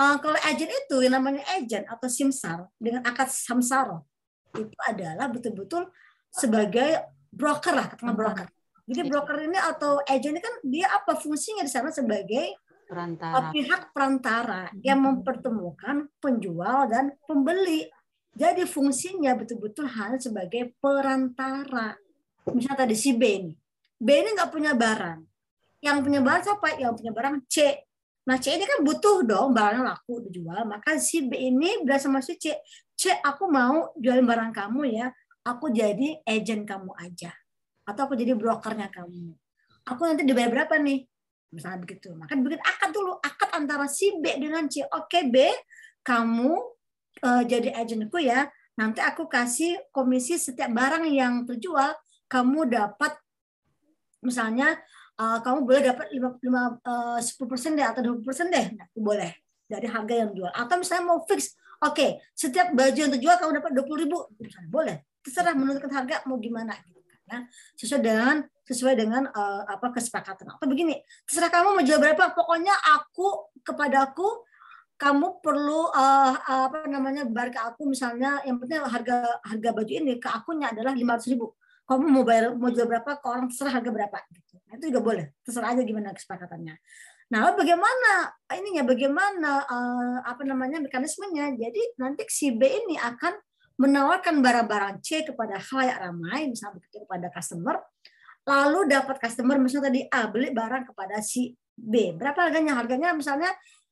Uh, 0.00 0.16
kalau 0.16 0.38
agent 0.48 0.72
itu 0.72 0.96
yang 1.04 1.20
namanya 1.20 1.44
agent 1.52 1.84
atau 1.84 2.08
simsar 2.08 2.72
dengan 2.80 3.04
akad 3.04 3.28
samsaro 3.28 4.04
itu 4.56 4.76
adalah 4.88 5.28
betul-betul 5.28 5.92
sebagai 6.32 7.04
broker 7.30 7.72
lah, 7.74 7.86
katakan 7.90 8.14
broker. 8.18 8.46
Jadi 8.90 9.06
broker 9.06 9.36
ini 9.46 9.58
atau 9.58 10.02
agent 10.02 10.34
ini 10.34 10.42
kan 10.42 10.54
dia 10.66 10.90
apa 10.90 11.14
fungsinya 11.14 11.62
di 11.62 11.70
sana 11.70 11.94
sebagai 11.94 12.58
perantara. 12.90 13.54
pihak 13.54 13.82
perantara 13.94 14.62
yang 14.82 14.98
mempertemukan 14.98 16.10
penjual 16.18 16.90
dan 16.90 17.14
pembeli. 17.22 17.86
Jadi 18.34 18.66
fungsinya 18.66 19.38
betul-betul 19.38 19.86
hanya 19.86 20.18
sebagai 20.18 20.74
perantara. 20.82 21.94
Misalnya 22.50 22.82
tadi 22.86 22.98
si 22.98 23.14
B 23.14 23.22
ini. 23.22 23.54
B 23.94 24.08
ini 24.10 24.34
nggak 24.34 24.50
punya 24.50 24.74
barang. 24.74 25.22
Yang 25.78 25.96
punya 26.02 26.20
barang 26.22 26.42
siapa? 26.42 26.68
Yang 26.82 26.92
punya 26.98 27.12
barang 27.14 27.36
C. 27.46 27.56
Nah 28.26 28.36
C 28.42 28.58
ini 28.58 28.66
kan 28.66 28.82
butuh 28.82 29.22
dong 29.22 29.54
barang 29.54 29.86
laku 29.86 30.26
dijual. 30.26 30.66
Maka 30.66 30.98
si 30.98 31.30
B 31.30 31.38
ini 31.38 31.86
bilang 31.86 32.02
sama 32.02 32.18
si 32.18 32.34
C, 32.38 32.58
C 32.98 33.14
aku 33.22 33.46
mau 33.46 33.94
jualin 33.98 34.26
barang 34.26 34.50
kamu 34.50 34.82
ya, 34.98 35.14
aku 35.44 35.72
jadi 35.72 36.20
agent 36.24 36.68
kamu 36.68 36.92
aja. 37.00 37.32
Atau 37.88 38.06
aku 38.06 38.14
jadi 38.14 38.36
brokernya 38.36 38.92
kamu. 38.92 39.34
Aku 39.88 40.00
nanti 40.06 40.22
dibayar 40.22 40.52
berapa 40.52 40.78
nih? 40.78 41.08
Misalnya 41.50 41.82
begitu. 41.82 42.14
Maka 42.14 42.38
bikin 42.38 42.62
akad 42.62 42.90
dulu. 42.94 43.18
Akad 43.18 43.50
antara 43.56 43.90
si 43.90 44.14
B 44.20 44.38
dengan 44.38 44.70
C. 44.70 44.86
Oke 44.86 45.26
B, 45.26 45.50
kamu 46.06 46.52
uh, 47.24 47.42
jadi 47.42 47.74
agentku 47.74 48.22
ya. 48.22 48.46
Nanti 48.78 49.02
aku 49.02 49.26
kasih 49.26 49.90
komisi 49.90 50.38
setiap 50.38 50.70
barang 50.70 51.04
yang 51.10 51.44
terjual. 51.48 51.96
Kamu 52.30 52.70
dapat 52.70 53.18
misalnya 54.22 54.78
uh, 55.18 55.42
kamu 55.42 55.66
boleh 55.66 55.82
dapat 55.90 56.06
5, 56.14 56.38
5 56.38 56.86
uh, 56.86 57.18
10% 57.18 57.78
deh 57.78 57.86
atau 57.86 58.00
20% 58.14 58.54
deh. 58.54 58.66
Nah, 58.78 58.86
boleh 58.94 59.32
dari 59.66 59.86
harga 59.90 60.14
yang 60.14 60.30
jual. 60.30 60.52
Atau 60.54 60.78
misalnya 60.78 61.04
mau 61.10 61.20
fix 61.26 61.58
Oke, 61.80 61.96
okay, 61.96 62.10
setiap 62.36 62.76
baju 62.76 62.92
yang 62.92 63.08
terjual 63.08 63.40
kamu 63.40 63.56
dapat 63.56 63.72
dua 63.72 63.84
puluh 63.88 64.04
ribu, 64.04 64.18
boleh. 64.68 65.00
Terserah 65.20 65.52
menentukan 65.52 65.92
harga 65.92 66.24
mau 66.24 66.40
gimana 66.40 66.76
gitu 66.84 67.00
kan. 67.04 67.18
Ya. 67.30 67.38
Sesuai 67.76 68.00
dengan 68.02 68.36
sesuai 68.66 68.94
dengan 68.94 69.22
uh, 69.30 69.62
apa 69.66 69.90
kesepakatan. 69.94 70.46
Atau 70.54 70.66
begini, 70.70 71.02
terserah 71.26 71.50
kamu 71.50 71.78
mau 71.78 71.84
jual 71.84 71.98
berapa, 71.98 72.34
pokoknya 72.34 72.74
aku 72.74 73.50
kepadaku 73.66 74.46
kamu 75.00 75.40
perlu 75.40 75.88
uh, 75.96 76.36
apa 76.68 76.84
namanya 76.84 77.24
bar 77.24 77.48
ke 77.48 77.56
aku 77.56 77.88
misalnya 77.88 78.44
yang 78.44 78.60
penting 78.60 78.84
harga 78.84 79.40
harga 79.48 79.68
baju 79.72 79.92
ini 79.96 80.20
ke 80.20 80.28
akunnya 80.28 80.76
adalah 80.76 80.92
lima 80.92 81.16
ratus 81.16 81.32
ribu 81.32 81.56
kamu 81.88 82.04
mau 82.04 82.22
bayar 82.22 82.52
mau 82.52 82.68
jual 82.68 82.84
berapa 82.84 83.16
ke 83.16 83.26
orang 83.26 83.48
terserah 83.48 83.80
harga 83.80 83.88
berapa 83.88 84.18
gitu 84.28 84.60
nah, 84.68 84.76
itu 84.76 84.84
juga 84.92 85.00
boleh 85.00 85.26
terserah 85.40 85.72
aja 85.72 85.82
gimana 85.88 86.12
kesepakatannya 86.12 86.76
nah 87.32 87.48
bagaimana 87.56 88.12
ininya 88.52 88.84
bagaimana 88.84 89.52
uh, 89.64 90.18
apa 90.20 90.44
namanya 90.44 90.84
mekanismenya 90.84 91.56
jadi 91.56 91.82
nanti 91.96 92.28
si 92.28 92.52
B 92.52 92.68
ini 92.68 93.00
akan 93.00 93.40
menawarkan 93.80 94.44
barang-barang 94.44 95.00
C 95.00 95.24
kepada 95.24 95.56
halayak 95.56 95.96
ramai 96.04 96.52
misalnya 96.52 96.84
kepada 96.92 97.32
customer 97.32 97.80
lalu 98.44 98.92
dapat 98.92 99.16
customer 99.16 99.56
misalnya 99.56 99.88
tadi 99.88 100.00
A 100.12 100.28
beli 100.28 100.52
barang 100.52 100.92
kepada 100.92 101.24
si 101.24 101.56
B 101.72 102.12
berapa 102.12 102.36
harganya 102.36 102.76
harganya 102.76 103.16
misalnya 103.16 103.48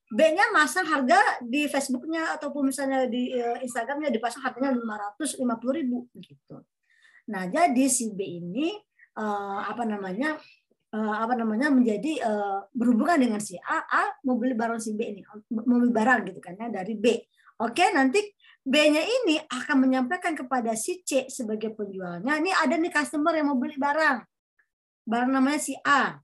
B-nya 0.08 0.56
masang 0.56 0.88
harga 0.88 1.20
di 1.44 1.68
Facebooknya 1.68 2.32
ataupun 2.40 2.72
misalnya 2.72 3.04
di 3.12 3.28
uh, 3.28 3.60
Instagramnya 3.60 4.08
dipasang 4.08 4.40
harganya 4.40 4.72
lima 4.72 4.96
ratus 4.96 5.36
lima 5.36 5.60
puluh 5.60 5.84
ribu 5.84 6.08
gitu. 6.16 6.64
Nah 7.28 7.44
jadi 7.44 7.84
si 7.92 8.16
B 8.16 8.24
ini 8.24 8.72
uh, 9.20 9.60
apa 9.68 9.84
namanya 9.84 10.40
uh, 10.96 11.16
apa 11.20 11.36
namanya 11.36 11.68
menjadi 11.68 12.24
berhubungan 12.72 13.20
dengan 13.20 13.40
si 13.44 13.60
A, 13.60 13.84
A 13.84 14.16
mau 14.24 14.40
beli 14.40 14.56
barang 14.56 14.80
si 14.80 14.96
B 14.96 15.12
ini 15.12 15.20
mau 15.52 15.76
beli 15.76 15.92
barang 15.92 16.24
gitu 16.32 16.40
kan 16.40 16.56
ya 16.56 16.72
dari 16.72 16.96
B. 16.96 17.20
Oke 17.60 17.92
nanti 17.92 18.24
B-nya 18.68 19.00
ini 19.00 19.40
akan 19.48 19.88
menyampaikan 19.88 20.36
kepada 20.36 20.76
si 20.76 21.00
C 21.00 21.24
sebagai 21.32 21.72
penjualnya. 21.72 22.36
Ini 22.36 22.52
ada 22.52 22.76
nih 22.76 22.92
customer 22.92 23.32
yang 23.32 23.48
mau 23.48 23.56
beli 23.56 23.80
barang, 23.80 24.20
barang 25.08 25.30
namanya 25.32 25.56
si 25.56 25.72
A 25.80 26.20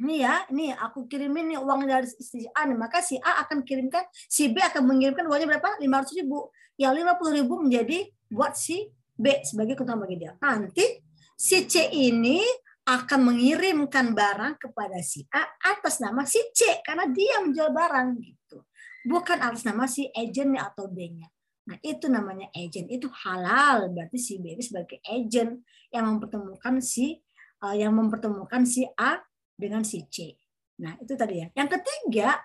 ini 0.00 0.24
ya, 0.24 0.48
ini 0.48 0.72
aku 0.72 1.04
kirimin 1.04 1.52
nih 1.52 1.60
uang 1.60 1.84
dari 1.84 2.08
si 2.08 2.48
A 2.56 2.64
nih, 2.64 2.72
maka 2.72 3.04
si 3.04 3.20
A 3.20 3.44
akan 3.44 3.60
kirimkan, 3.60 4.08
si 4.32 4.48
B 4.48 4.56
akan 4.56 4.88
mengirimkan 4.88 5.28
uangnya 5.28 5.60
berapa? 5.60 5.76
500 5.76 6.24
ribu. 6.24 6.48
Yang 6.80 7.04
50 7.04 7.36
ribu 7.36 7.54
menjadi 7.60 7.98
buat 8.32 8.56
si 8.56 8.88
B 9.12 9.44
sebagai 9.44 9.76
keuntungan 9.76 10.08
bagi 10.08 10.16
dia. 10.16 10.32
Nanti 10.40 11.04
si 11.36 11.68
C 11.68 11.92
ini 11.92 12.40
akan 12.88 13.20
mengirimkan 13.28 14.16
barang 14.16 14.56
kepada 14.56 15.04
si 15.04 15.28
A 15.36 15.44
atas 15.68 16.00
nama 16.00 16.24
si 16.24 16.40
C 16.56 16.80
karena 16.80 17.04
dia 17.04 17.44
menjual 17.44 17.68
barang 17.68 18.16
gitu. 18.24 18.64
Bukan 19.04 19.36
atas 19.36 19.68
nama 19.68 19.84
si 19.84 20.08
agentnya 20.16 20.72
atau 20.72 20.88
B-nya. 20.88 21.28
Nah, 21.70 21.78
itu 21.86 22.10
namanya 22.10 22.50
agent. 22.50 22.90
Itu 22.90 23.06
halal. 23.06 23.94
Berarti 23.94 24.18
si 24.18 24.42
B 24.42 24.58
ini 24.58 24.62
sebagai 24.66 24.98
agent 25.06 25.62
yang 25.94 26.10
mempertemukan 26.10 26.82
si 26.82 27.14
uh, 27.62 27.76
yang 27.78 27.94
mempertemukan 27.94 28.66
si 28.66 28.82
A 28.98 29.22
dengan 29.54 29.86
si 29.86 30.02
C. 30.10 30.34
Nah, 30.82 30.98
itu 30.98 31.14
tadi 31.14 31.38
ya. 31.38 31.46
Yang 31.54 31.78
ketiga, 31.78 32.42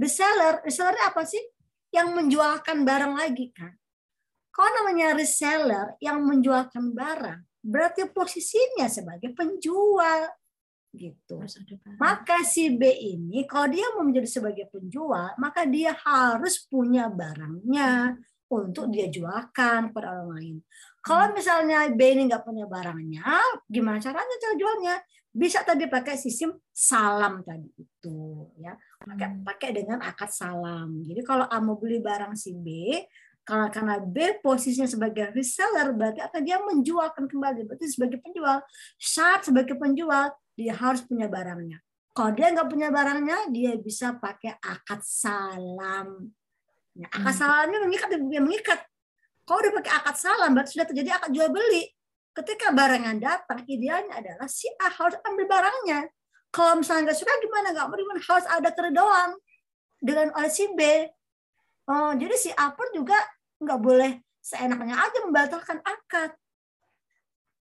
reseller. 0.00 0.64
Reseller 0.64 0.96
apa 1.04 1.20
sih? 1.28 1.42
Yang 1.92 2.08
menjualkan 2.16 2.88
barang 2.88 3.12
lagi 3.12 3.52
kan. 3.52 3.76
Kalau 4.48 4.72
namanya 4.80 5.16
reseller 5.20 5.96
yang 6.00 6.24
menjualkan 6.24 6.96
barang, 6.96 7.40
berarti 7.60 8.08
posisinya 8.08 8.88
sebagai 8.88 9.32
penjual 9.36 10.28
gitu. 10.92 11.40
Maka 11.96 12.44
si 12.44 12.68
B 12.76 12.84
ini 12.84 13.48
kalau 13.48 13.72
dia 13.72 13.88
mau 13.96 14.04
menjadi 14.04 14.28
sebagai 14.28 14.68
penjual, 14.68 15.32
maka 15.40 15.64
dia 15.64 15.96
harus 15.96 16.60
punya 16.68 17.08
barangnya 17.08 18.20
untuk 18.60 18.92
dia 18.92 19.08
jualkan 19.08 19.88
kepada 19.88 20.12
orang 20.12 20.28
lain. 20.36 20.56
Kalau 21.00 21.30
hmm. 21.30 21.34
misalnya 21.34 21.78
B 21.92 22.00
ini 22.12 22.28
nggak 22.28 22.44
punya 22.44 22.68
barangnya, 22.68 23.24
gimana 23.66 23.98
caranya 23.98 24.36
cara 24.36 24.54
jualnya? 24.60 24.96
bisa 25.32 25.64
tadi 25.64 25.88
pakai 25.88 26.20
sistem 26.20 26.52
salam 26.68 27.40
tadi 27.40 27.72
itu 27.80 28.52
ya 28.60 28.76
pakai 29.00 29.28
hmm. 29.32 29.40
pakai 29.48 29.70
dengan 29.72 29.98
akad 30.04 30.28
salam 30.28 31.00
jadi 31.08 31.24
kalau 31.24 31.48
A 31.48 31.56
mau 31.56 31.80
beli 31.80 32.04
barang 32.04 32.36
si 32.36 32.52
B 32.52 33.00
kalau 33.40 33.72
karena 33.72 33.96
B 33.96 34.44
posisinya 34.44 34.84
sebagai 34.84 35.32
reseller 35.32 35.96
berarti 35.96 36.20
akan 36.20 36.40
dia 36.44 36.60
menjualkan 36.60 37.24
kembali 37.24 37.64
berarti 37.64 37.88
sebagai 37.88 38.20
penjual 38.20 38.60
saat 39.00 39.48
sebagai 39.48 39.80
penjual 39.80 40.36
dia 40.52 40.76
harus 40.76 41.00
punya 41.00 41.32
barangnya 41.32 41.80
kalau 42.12 42.36
dia 42.36 42.52
nggak 42.52 42.68
punya 42.68 42.92
barangnya 42.92 43.48
dia 43.48 43.72
bisa 43.80 44.12
pakai 44.20 44.60
akad 44.60 45.00
salam 45.00 46.28
akad 47.00 47.32
hmm. 47.32 47.38
salamnya 47.40 47.78
mengikat 47.80 48.08
dia 48.12 48.42
mengikat. 48.42 48.80
Kalau 49.42 49.60
dia 49.64 49.72
pakai 49.72 49.92
akad 50.02 50.16
salam 50.20 50.50
berarti 50.52 50.76
sudah 50.76 50.86
terjadi 50.88 51.10
akad 51.16 51.30
jual 51.32 51.48
beli. 51.48 51.88
Ketika 52.32 52.72
barang 52.72 53.02
yang 53.04 53.18
datang 53.20 53.60
idealnya 53.68 54.16
adalah 54.16 54.48
si 54.48 54.68
A 54.80 54.88
harus 54.88 55.16
ambil 55.24 55.44
barangnya. 55.48 56.08
Kalau 56.52 56.80
misalnya 56.80 57.12
nggak 57.12 57.18
suka 57.18 57.32
gimana? 57.40 57.68
Nggak 57.72 57.86
mau 57.88 57.96
harus 58.16 58.46
ada 58.48 58.68
keridoan 58.72 59.30
dengan 60.00 60.28
oleh 60.36 60.52
si 60.52 60.68
B. 60.72 60.80
Oh, 61.88 62.12
jadi 62.16 62.34
si 62.36 62.50
A 62.52 62.72
pun 62.72 62.88
juga 62.92 63.16
nggak 63.60 63.80
boleh 63.80 64.20
seenaknya 64.40 64.96
aja 65.00 65.18
membatalkan 65.24 65.80
akad. 65.80 66.30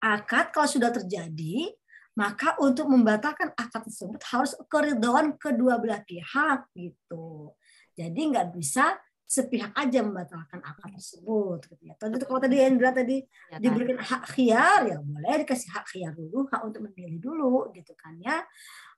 Akad 0.01 0.51
kalau 0.51 0.67
sudah 0.67 0.91
terjadi 0.91 1.71
maka 2.11 2.59
untuk 2.59 2.91
membatalkan 2.91 3.55
akad 3.55 3.87
tersebut 3.87 4.19
harus 4.27 4.51
keridoan 4.67 5.39
kedua 5.39 5.79
belah 5.79 6.03
pihak 6.03 6.67
gitu. 6.75 7.55
Jadi 7.95 8.19
nggak 8.35 8.51
bisa 8.51 8.99
sepihak 9.31 9.71
aja 9.79 10.03
membatalkan 10.03 10.59
akad 10.59 10.91
tersebut 10.91 11.63
gitu 11.71 11.83
ya. 11.87 11.95
Tadi 11.95 12.19
kalau 12.27 12.43
tadi 12.43 12.59
Endra 12.59 12.91
tadi 12.91 13.23
ya, 13.23 13.63
diberikan 13.63 13.95
hak 14.03 14.23
khiar 14.35 14.91
ya 14.91 14.99
boleh 14.99 15.47
dikasih 15.47 15.71
hak 15.71 15.85
khiar 15.87 16.11
dulu, 16.11 16.51
hak 16.51 16.61
untuk 16.67 16.83
memilih 16.91 17.15
dulu 17.23 17.71
gitu 17.71 17.95
kan 17.95 18.19
ya. 18.19 18.43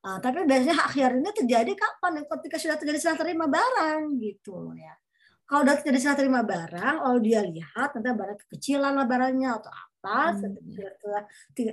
Uh, 0.01 0.17
tapi 0.17 0.41
biasanya 0.49 0.73
hak 0.73 0.89
khiar 0.97 1.11
ini 1.21 1.29
terjadi 1.37 1.71
kapan? 1.77 2.25
Ketika 2.25 2.57
sudah 2.57 2.77
terjadi 2.81 2.97
serah 2.97 3.19
terima 3.21 3.45
barang 3.45 4.17
gitu 4.17 4.73
ya. 4.73 4.97
Kalau 5.45 5.61
sudah 5.69 5.75
terjadi 5.85 5.99
serah 6.01 6.17
terima 6.17 6.41
barang, 6.41 6.95
kalau 7.05 7.19
dia 7.21 7.39
lihat 7.45 7.93
nanti 7.93 8.09
barang 8.09 8.37
kekecilan 8.47 8.91
lah 8.97 9.05
barangnya 9.05 9.49
atau 9.61 9.69
apa, 9.69 10.33
hmm. 10.33 10.65
setelah 10.73 11.23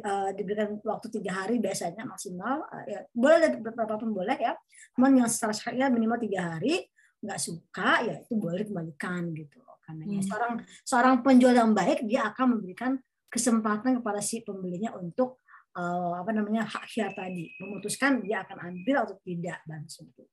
uh, 0.04 0.30
diberikan 0.36 0.76
waktu 0.84 1.06
tiga 1.08 1.32
hari 1.32 1.56
biasanya 1.56 2.04
maksimal, 2.04 2.68
uh, 2.68 2.84
ya 2.84 3.08
boleh 3.08 3.56
berapa 3.56 3.96
pun 3.96 4.12
boleh 4.12 4.36
ya. 4.36 4.52
Cuman 4.92 5.24
yang 5.24 5.32
secara 5.32 5.56
syariah 5.56 5.88
minimal 5.88 6.20
tiga 6.20 6.54
hari, 6.54 6.84
nggak 7.20 7.40
suka 7.40 8.04
ya 8.04 8.14
itu 8.20 8.32
boleh 8.36 8.64
kembalikan 8.64 9.28
gitu 9.36 9.60
karena 9.84 10.04
hmm. 10.06 10.22
seorang 10.24 10.52
seorang 10.86 11.14
penjual 11.20 11.54
yang 11.54 11.72
baik 11.74 12.06
dia 12.06 12.30
akan 12.30 12.56
memberikan 12.56 12.96
kesempatan 13.30 14.02
kepada 14.02 14.18
si 14.22 14.42
pembelinya 14.42 14.94
untuk 14.98 15.42
uh, 15.78 16.18
apa 16.18 16.30
namanya 16.34 16.66
hak 16.66 16.86
hiar 16.90 17.14
tadi 17.14 17.54
memutuskan 17.62 18.22
dia 18.22 18.42
akan 18.42 18.58
ambil 18.70 19.06
atau 19.06 19.16
tidak 19.22 19.62
dan 19.66 19.86
tersebut. 19.86 20.26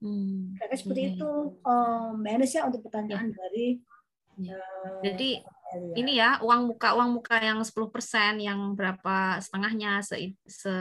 Hmm. 0.00 0.52
Kayak 0.60 0.76
seperti 0.80 1.02
hmm. 1.02 1.12
itu 1.16 1.30
um, 1.64 2.20
Mbak 2.20 2.44
ya 2.52 2.62
untuk 2.68 2.80
pertanyaan 2.84 3.32
ya. 3.32 3.36
dari 3.36 3.80
uh, 4.40 5.00
jadi 5.00 5.42
ini 5.98 6.22
ya 6.22 6.38
uang 6.40 6.72
muka 6.72 6.94
uang 6.94 7.18
muka 7.18 7.42
yang 7.42 7.58
10% 7.58 8.38
yang 8.38 8.58
berapa 8.78 9.42
setengahnya 9.42 9.98
se, 10.00 10.38
se 10.46 10.74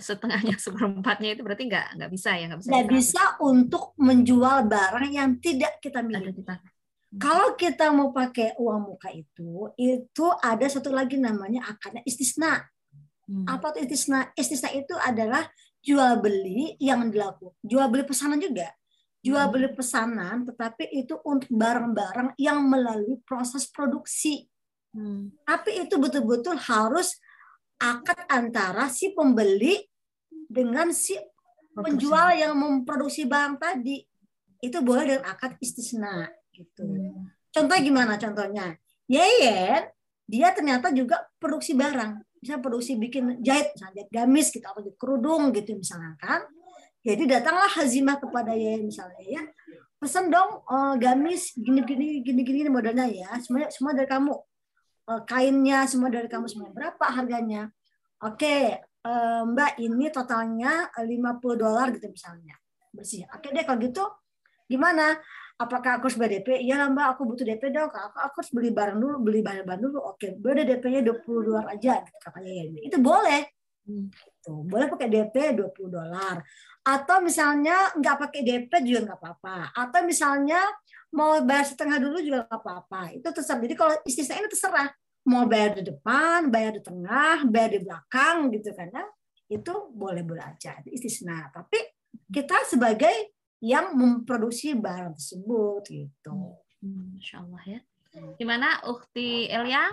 setengahnya 0.00 0.56
seperempatnya 0.64 1.36
itu 1.36 1.44
berarti 1.44 1.68
nggak 1.68 2.00
nggak 2.00 2.10
bisa 2.10 2.30
ya 2.34 2.48
nggak 2.48 2.60
bisa 2.64 2.70
nggak 2.72 2.88
bisa 2.88 3.22
untuk 3.44 3.92
menjual 4.00 4.64
barang 4.64 5.12
yang 5.12 5.36
tidak 5.38 5.76
kita 5.84 6.00
miliki. 6.00 6.40
kita. 6.40 6.56
kalau 7.20 7.52
kita 7.58 7.92
mau 7.92 8.14
pakai 8.14 8.56
uang 8.56 8.94
muka 8.96 9.12
itu 9.12 9.68
itu 9.76 10.26
ada 10.40 10.66
satu 10.70 10.88
lagi 10.94 11.20
namanya 11.20 11.68
akadnya 11.68 12.00
istisna. 12.08 12.64
Hmm. 13.30 13.46
apa 13.46 13.76
itu 13.78 13.94
istisna? 13.94 14.34
Istisna 14.34 14.74
itu 14.74 14.96
adalah 14.98 15.46
jual 15.80 16.20
beli 16.20 16.76
yang 16.80 17.08
dilakukan 17.08 17.56
jual 17.64 17.86
beli 17.88 18.04
pesanan 18.04 18.36
juga 18.36 18.68
jual 19.20 19.44
hmm. 19.44 19.52
beli 19.52 19.68
pesanan, 19.76 20.48
tetapi 20.48 20.88
itu 20.96 21.20
untuk 21.28 21.52
barang-barang 21.52 22.36
yang 22.40 22.64
melalui 22.64 23.20
proses 23.24 23.68
produksi. 23.68 24.48
Hmm. 24.96 25.30
Tapi 25.44 25.86
itu 25.86 25.94
betul-betul 26.00 26.56
harus 26.56 27.20
akad 27.76 28.24
antara 28.26 28.88
si 28.88 29.12
pembeli 29.12 29.84
dengan 30.48 30.90
si 30.90 31.14
penjual 31.76 32.32
yang 32.32 32.56
memproduksi 32.56 33.28
barang 33.28 33.60
tadi. 33.60 34.00
Itu 34.60 34.80
boleh 34.84 35.16
dengan 35.16 35.24
akad 35.28 35.56
istisna 35.60 36.28
gitu. 36.56 36.84
Hmm. 36.84 37.28
Contohnya 37.52 37.82
gimana 37.84 38.14
contohnya? 38.16 38.76
Yeyen 39.04 39.84
dia 40.24 40.54
ternyata 40.56 40.94
juga 40.94 41.28
produksi 41.36 41.76
barang. 41.76 42.24
Bisa 42.40 42.56
produksi 42.56 42.96
bikin 42.96 43.44
jahit, 43.44 43.76
misalnya 43.76 43.94
jahit 44.00 44.10
gamis 44.16 44.48
gitu 44.48 44.64
atau 44.64 44.80
kerudung 44.96 45.52
gitu 45.52 45.76
misalnya 45.76 46.16
kan 46.16 46.40
jadi 47.00 47.40
datanglah 47.40 47.68
Hazimah 47.68 48.20
kepada 48.20 48.52
ya 48.52 48.76
misalnya 48.80 49.24
ya. 49.24 49.42
Pesan 50.00 50.32
dong 50.32 50.64
uh, 50.68 50.96
gamis 50.96 51.56
gini-gini 51.56 52.20
gini-gini 52.20 52.68
modelnya 52.68 53.08
ya. 53.08 53.36
Semua 53.40 53.72
semua 53.72 53.92
dari 53.96 54.08
kamu. 54.08 54.32
Uh, 55.08 55.22
kainnya 55.24 55.88
semua 55.88 56.12
dari 56.12 56.28
kamu 56.28 56.46
semua. 56.48 56.68
Berapa 56.72 57.08
harganya? 57.08 57.72
Oke, 58.20 58.76
uh, 59.04 59.42
Mbak 59.48 59.80
ini 59.80 60.12
totalnya 60.12 60.92
50 60.92 61.56
dolar 61.56 61.88
gitu 61.96 62.04
misalnya. 62.12 62.56
Bersih. 62.92 63.24
Oke 63.32 63.48
deh 63.48 63.64
kalau 63.64 63.80
gitu 63.80 64.04
gimana? 64.68 65.16
Apakah 65.60 66.00
aku 66.00 66.08
harus 66.08 66.16
bayar 66.16 66.40
DP? 66.40 66.64
Iya 66.64 66.80
lah 66.80 66.88
Mbak, 66.88 67.06
aku 67.16 67.22
butuh 67.28 67.44
DP 67.44 67.68
dong. 67.68 67.92
Aku, 67.92 68.16
aku 68.16 68.34
harus 68.40 68.52
beli 68.56 68.72
barang 68.72 68.96
dulu, 68.96 69.16
beli 69.20 69.40
barang-barang 69.44 69.82
dulu. 69.84 69.98
Oke, 70.08 70.32
boleh 70.40 70.64
DP-nya 70.64 71.04
20 71.04 71.20
dolar 71.44 71.68
aja 71.68 72.00
gitu 72.00 72.16
katanya 72.16 72.48
ya. 72.48 72.64
Itu 72.80 72.96
boleh 72.96 73.59
Hmm. 73.84 74.08
Tuh, 74.40 74.64
boleh 74.64 74.86
pakai 74.88 75.08
DP 75.08 75.56
20 75.56 75.88
dolar. 75.88 76.40
Atau 76.80 77.20
misalnya 77.20 77.92
nggak 77.96 78.16
pakai 78.28 78.40
DP 78.40 78.72
juga 78.84 79.00
nggak 79.12 79.18
apa-apa. 79.20 79.56
Atau 79.76 80.00
misalnya 80.08 80.60
mau 81.12 81.40
bayar 81.44 81.66
setengah 81.68 81.98
dulu 82.00 82.18
juga 82.24 82.48
nggak 82.48 82.60
apa-apa. 82.60 83.00
Itu 83.16 83.28
terserah. 83.32 83.60
Jadi 83.60 83.74
kalau 83.76 83.94
istisna 84.06 84.40
ini 84.40 84.48
terserah. 84.48 84.88
Mau 85.28 85.44
bayar 85.44 85.76
di 85.76 85.84
depan, 85.84 86.48
bayar 86.48 86.80
di 86.80 86.82
tengah, 86.82 87.44
bayar 87.44 87.70
di 87.76 87.80
belakang 87.84 88.48
gitu 88.56 88.72
kan 88.72 88.88
ya. 88.88 89.04
Itu 89.52 89.92
boleh-boleh 89.92 90.40
aja. 90.40 90.80
Itu 90.80 90.88
istisna. 90.96 91.52
Tapi 91.52 91.76
kita 92.32 92.64
sebagai 92.64 93.36
yang 93.60 93.92
memproduksi 93.92 94.72
barang 94.72 95.20
tersebut 95.20 95.84
gitu. 95.92 96.56
Hmm, 96.80 97.20
Masya 97.20 97.44
Allah 97.44 97.62
ya. 97.68 97.80
Gimana 98.40 98.82
Ukti 98.88 99.46
Elia? 99.46 99.92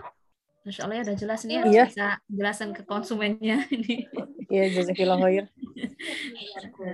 Masya 0.67 0.81
Allah 0.83 0.95
ya 0.99 1.03
udah 1.07 1.15
jelas 1.17 1.41
nih 1.47 1.55
ya, 1.55 1.63
Iya. 1.63 1.83
bisa 1.87 2.07
jelasin 2.27 2.69
ke 2.75 2.83
konsumennya 2.83 3.63
ini. 3.75 4.03
Iya, 4.47 4.63
jazakillah 4.75 5.15
khair. 5.17 5.45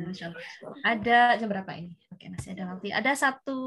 Masya 0.06 0.30
Allah. 0.30 0.41
Ada 0.86 1.18
jam 1.41 1.50
berapa 1.50 1.72
ini? 1.74 1.90
Oke, 2.10 2.30
masih 2.30 2.54
ada 2.54 2.70
waktu. 2.70 2.94
Ada 2.94 3.12
satu 3.14 3.58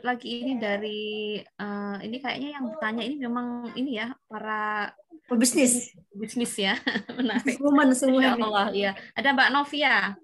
lagi 0.00 0.46
ini 0.46 0.54
dari 0.56 1.02
eh, 1.42 1.96
ini 2.00 2.16
kayaknya 2.18 2.48
yang 2.58 2.64
bertanya 2.70 3.02
ini 3.02 3.16
memang 3.18 3.74
ini 3.74 3.98
ya 3.98 4.14
para 4.30 4.94
Pebisnis. 5.26 5.90
bisnis 6.14 6.54
ya. 6.54 6.78
Menarik. 7.18 7.58
Woman 7.58 7.90
semua 7.92 8.22
Masya. 8.22 8.38
Allah, 8.38 8.66
ya. 8.70 8.90
Ada 9.18 9.34
Mbak 9.34 9.50
Novia. 9.50 10.14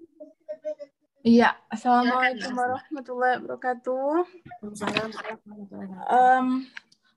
Iya, 1.23 1.55
Assalamualaikum 1.71 2.51
warahmatullahi 2.51 3.39
wabarakatuh. 3.39 4.27
Waalaikumsalam 4.59 5.07
warahmatullahi 5.11 5.87
wabarakatuh. 5.87 6.11
Em, 6.11 6.47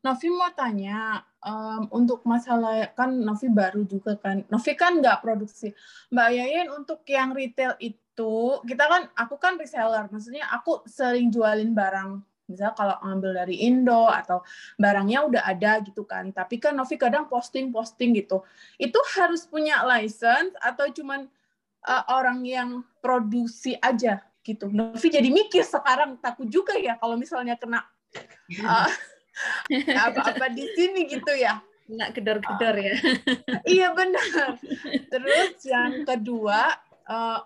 Novi 0.06 0.30
mau 0.30 0.46
tanya, 0.54 1.26
em, 1.42 1.82
untuk 1.90 2.22
masalah 2.22 2.94
kan 2.94 3.10
Novi 3.10 3.50
baru 3.50 3.82
juga 3.82 4.14
kan, 4.14 4.46
Novi 4.46 4.72
kan 4.78 5.02
nggak 5.02 5.18
produksi. 5.18 5.74
Mbak 6.14 6.28
Yayin 6.30 6.68
untuk 6.70 7.02
yang 7.10 7.34
retail 7.34 7.74
itu, 7.82 8.62
kita 8.62 8.84
kan, 8.86 9.02
aku 9.18 9.34
kan 9.42 9.58
reseller, 9.58 10.06
maksudnya 10.06 10.46
aku 10.54 10.86
sering 10.86 11.34
jualin 11.34 11.74
barang, 11.74 12.22
misal 12.46 12.70
kalau 12.78 12.94
ngambil 13.02 13.42
dari 13.42 13.66
Indo 13.66 14.06
atau 14.06 14.46
barangnya 14.78 15.26
udah 15.26 15.42
ada 15.42 15.82
gitu 15.82 16.06
kan, 16.06 16.30
tapi 16.30 16.62
kan 16.62 16.78
Novi 16.78 16.94
kadang 16.94 17.26
posting-posting 17.26 18.14
gitu. 18.14 18.46
Itu 18.78 19.02
harus 19.18 19.42
punya 19.50 19.82
license 19.82 20.54
atau 20.62 20.86
cuman 20.94 21.26
eh, 21.82 22.04
orang 22.14 22.46
yang 22.46 22.86
produksi 23.02 23.74
aja 23.82 24.22
gitu. 24.46 24.70
Novi 24.70 25.10
jadi 25.10 25.26
mikir 25.26 25.66
sekarang 25.66 26.22
takut 26.22 26.46
juga 26.46 26.78
ya 26.78 26.94
kalau 27.02 27.18
misalnya 27.18 27.58
kena 27.58 27.82
eh, 28.54 28.90
apa-apa 29.94 30.46
di 30.52 30.64
sini 30.74 31.06
gitu 31.08 31.32
ya. 31.36 31.60
Nggak 31.86 32.10
gedor-gedor 32.18 32.74
ya. 32.76 32.94
Iya 33.62 33.94
benar. 33.94 34.58
Terus 35.12 35.62
yang 35.66 36.02
kedua 36.02 36.74
uh, 37.06 37.40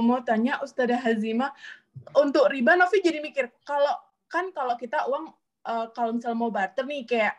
mau 0.00 0.20
tanya 0.24 0.58
Ustazah 0.64 0.98
Hazima 0.98 1.52
untuk 2.16 2.50
riba 2.50 2.74
Novi 2.74 2.98
jadi 2.98 3.22
mikir 3.22 3.52
kalau 3.62 3.94
kan 4.26 4.50
kalau 4.50 4.74
kita 4.74 5.06
uang 5.06 5.30
eh, 5.62 5.86
kalau 5.94 6.10
misalnya 6.16 6.38
mau 6.38 6.50
barter 6.50 6.82
nih 6.82 7.06
kayak 7.06 7.34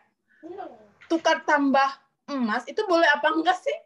tukar 1.12 1.44
tambah 1.44 1.92
emas 2.32 2.64
itu 2.66 2.80
boleh 2.88 3.06
apa 3.10 3.36
enggak 3.36 3.58
sih? 3.60 3.78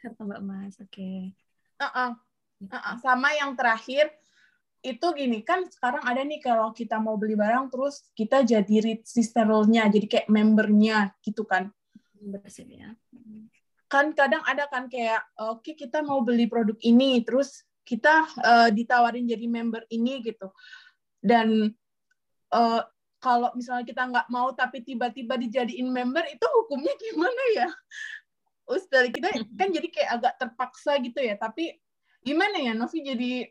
Kata 0.00 0.24
Mbak 0.24 0.40
Mas, 0.42 0.74
oke. 0.80 1.12
Uh-uh. 1.76 2.10
Uh-uh. 2.66 2.94
Sama 3.04 3.36
yang 3.36 3.52
terakhir 3.52 4.08
itu 4.80 5.06
gini 5.12 5.44
kan 5.44 5.68
sekarang 5.68 6.00
ada 6.08 6.24
nih 6.24 6.40
kalau 6.40 6.72
kita 6.72 6.96
mau 6.96 7.20
beli 7.20 7.36
barang 7.36 7.68
terus 7.68 8.08
kita 8.16 8.40
jadi 8.40 8.76
registernya 8.80 9.92
jadi 9.92 10.06
kayak 10.08 10.28
membernya 10.32 11.12
gitu 11.20 11.44
kan. 11.44 11.68
Ya. 12.20 12.92
kan 13.88 14.12
kadang 14.12 14.44
ada 14.44 14.68
kan 14.68 14.92
kayak 14.92 15.24
oke 15.40 15.72
kita 15.72 16.04
mau 16.04 16.20
beli 16.20 16.48
produk 16.48 16.76
ini 16.84 17.24
terus 17.24 17.64
kita 17.84 18.28
eh, 18.40 18.68
ditawarin 18.72 19.28
jadi 19.28 19.46
member 19.48 19.84
ini 19.92 20.24
gitu. 20.24 20.48
Dan 21.20 21.68
eh, 22.52 22.82
kalau 23.20 23.52
misalnya 23.52 23.84
kita 23.84 24.02
nggak 24.08 24.28
mau 24.32 24.48
tapi 24.56 24.80
tiba-tiba 24.80 25.36
dijadiin 25.36 25.92
member 25.92 26.24
itu 26.24 26.46
hukumnya 26.56 26.92
gimana 26.96 27.42
ya? 27.52 27.68
Ustaz 28.64 29.12
kita 29.12 29.28
kan 29.60 29.68
jadi 29.68 29.88
kayak 29.92 30.10
agak 30.20 30.34
terpaksa 30.40 30.96
gitu 31.04 31.20
ya 31.20 31.36
tapi 31.36 31.76
gimana 32.24 32.56
ya 32.64 32.72
Novi? 32.72 33.04
Jadi 33.04 33.44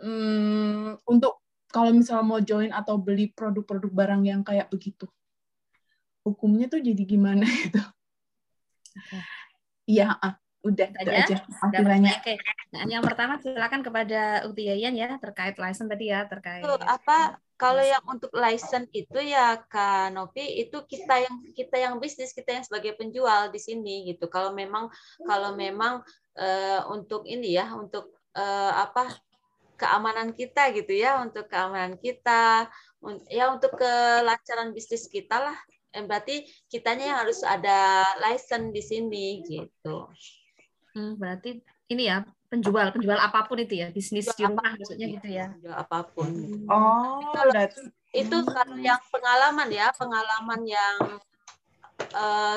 hmm, 0.00 1.04
untuk 1.04 1.42
kalau 1.68 1.92
misalnya 1.92 2.24
mau 2.24 2.40
join 2.40 2.72
atau 2.72 2.96
beli 3.00 3.32
produk-produk 3.32 3.90
barang 3.92 4.22
yang 4.28 4.40
kayak 4.40 4.68
begitu 4.72 5.08
hukumnya 6.22 6.70
tuh 6.70 6.80
jadi 6.80 7.02
gimana 7.02 7.44
gitu. 7.66 7.82
Iya, 9.82 10.14
ah, 10.14 10.38
udah 10.62 10.88
itu 10.94 11.10
Aja? 11.10 11.22
aja. 11.26 11.36
Udah 11.42 11.80
Akhirnya. 11.82 12.12
Oke. 12.22 12.34
Nah, 12.70 12.82
yang 12.86 13.02
pertama 13.02 13.34
silakan 13.42 13.82
kepada 13.82 14.46
Ukti 14.46 14.70
Yayan 14.70 14.94
ya 14.94 15.18
terkait 15.18 15.58
license 15.58 15.90
tadi 15.90 16.14
ya 16.14 16.24
terkait 16.30 16.62
Itu 16.62 16.72
apa 16.86 17.36
kalau 17.58 17.82
yang 17.82 18.02
untuk 18.06 18.30
license 18.34 18.90
itu 18.94 19.18
ya 19.22 19.58
Kak 19.66 20.14
Novi 20.14 20.62
itu 20.62 20.82
kita 20.86 21.18
yang 21.18 21.36
kita 21.54 21.76
yang 21.78 21.94
bisnis 21.98 22.30
kita 22.30 22.58
yang 22.58 22.64
sebagai 22.64 22.94
penjual 22.94 23.50
di 23.50 23.58
sini 23.58 24.06
gitu. 24.14 24.30
Kalau 24.30 24.54
memang 24.54 24.86
kalau 25.26 25.58
memang 25.58 26.06
eh, 26.38 26.80
untuk 26.86 27.26
ini 27.26 27.58
ya 27.58 27.66
untuk 27.74 28.14
eh, 28.38 28.72
apa 28.72 29.10
keamanan 29.82 30.30
kita 30.30 30.70
gitu 30.70 30.94
ya 30.94 31.18
untuk 31.18 31.50
keamanan 31.50 31.98
kita 31.98 32.70
ya 33.26 33.50
untuk 33.50 33.74
kelancaran 33.74 34.70
bisnis 34.70 35.10
kita 35.10 35.42
lah. 35.42 35.58
Eh, 35.92 36.06
berarti 36.06 36.46
kitanya 36.70 37.04
yang 37.12 37.18
harus 37.26 37.42
ada 37.42 38.06
license 38.22 38.70
di 38.70 38.82
sini 38.82 39.26
gitu. 39.44 40.06
Hmm, 40.94 41.18
berarti 41.18 41.58
ini 41.90 42.08
ya 42.08 42.22
penjual 42.48 42.92
penjual 42.94 43.18
apa 43.18 43.44
pun 43.44 43.60
itu 43.60 43.80
ya 43.82 43.88
bisnis 43.90 44.30
di 44.32 44.44
rumah 44.46 44.72
maksudnya 44.78 45.06
gitu 45.18 45.28
ya. 45.28 45.50
Penjual 45.52 45.76
apa 45.76 45.98
pun. 46.06 46.30
Oh, 46.70 47.34
Kalau- 47.34 47.90
itu 48.12 48.36
kalau 48.44 48.76
yang 48.76 49.00
pengalaman 49.08 49.68
ya 49.72 49.88
pengalaman 49.96 50.60
yang 50.68 50.96
eh, 52.12 52.56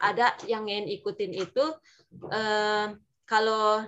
ada 0.00 0.36
yang 0.46 0.64
ingin 0.68 0.86
ikutin 0.92 1.32
itu 1.36 1.64
eh, 2.32 2.86
kalau 3.28 3.84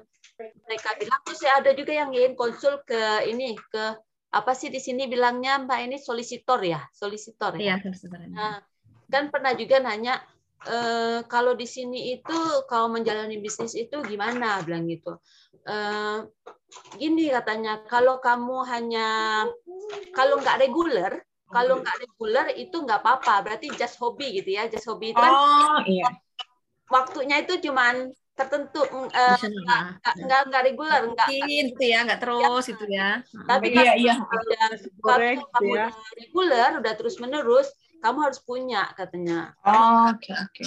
mereka 0.66 0.88
bilang 0.98 1.20
terus 1.22 1.40
ya 1.44 1.62
ada 1.62 1.70
juga 1.76 1.92
yang 1.94 2.10
ingin 2.10 2.34
konsul 2.34 2.80
ke 2.82 3.28
ini 3.30 3.54
ke 3.70 3.84
apa 4.32 4.52
sih 4.56 4.72
di 4.72 4.80
sini 4.80 5.06
bilangnya 5.06 5.60
mbak 5.62 5.78
ini 5.86 5.96
solisitor 6.00 6.60
ya 6.64 6.80
solisitor 6.96 7.52
ya 7.60 7.76
Iya, 7.76 7.92
sebenarnya. 7.92 8.32
Nah, 8.32 8.56
kan 9.12 9.28
pernah 9.28 9.52
juga 9.52 9.76
nanya 9.84 10.24
eh, 10.64 11.20
kalau 11.28 11.52
di 11.52 11.68
sini 11.68 12.16
itu 12.16 12.38
kalau 12.64 12.88
menjalani 12.88 13.36
bisnis 13.44 13.76
itu 13.76 14.00
gimana 14.08 14.64
bilang 14.64 14.88
gitu. 14.88 15.20
Eh, 15.68 16.18
gini 16.96 17.28
katanya 17.28 17.84
kalau 17.84 18.16
kamu 18.24 18.64
hanya 18.64 19.08
kalau 20.16 20.40
nggak 20.40 20.64
reguler 20.64 21.12
kalau 21.52 21.84
nggak 21.84 21.96
reguler 22.00 22.46
itu 22.56 22.72
nggak 22.72 23.04
apa-apa 23.04 23.44
berarti 23.44 23.68
just 23.76 24.00
hobi 24.00 24.40
gitu 24.40 24.56
ya 24.56 24.72
just 24.72 24.88
hobi 24.88 25.12
itu 25.12 25.20
kan 25.20 25.32
Oh, 25.36 25.76
iya. 25.84 26.08
waktunya 26.88 27.44
itu 27.44 27.60
cuman 27.68 28.08
tertentu 28.42 28.82
Bisa, 29.10 29.46
nggak 29.46 30.40
nggak- 30.50 30.64
reguler 30.64 31.00
nggak 31.12 31.28
gitu 31.30 31.82
ya, 31.82 31.98
nggak 32.02 32.20
terus 32.20 32.64
gitu 32.66 32.84
ya. 32.88 33.08
tapi 33.46 33.64
Iya, 33.70 33.76
kalau 33.76 33.94
iya. 33.98 34.14
udah 34.18 34.68
Korek, 34.98 35.36
kamu 35.52 35.70
ya. 35.70 35.86
udah 35.88 35.88
reguler 36.16 36.70
udah 36.78 36.92
terus 36.98 37.14
menerus 37.18 37.68
kamu 38.02 38.18
harus 38.18 38.40
punya 38.40 38.82
katanya 38.92 39.54
Oh, 39.62 40.10
oke, 40.10 40.30
oke. 40.32 40.64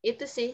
itu 0.00 0.24
sih 0.26 0.50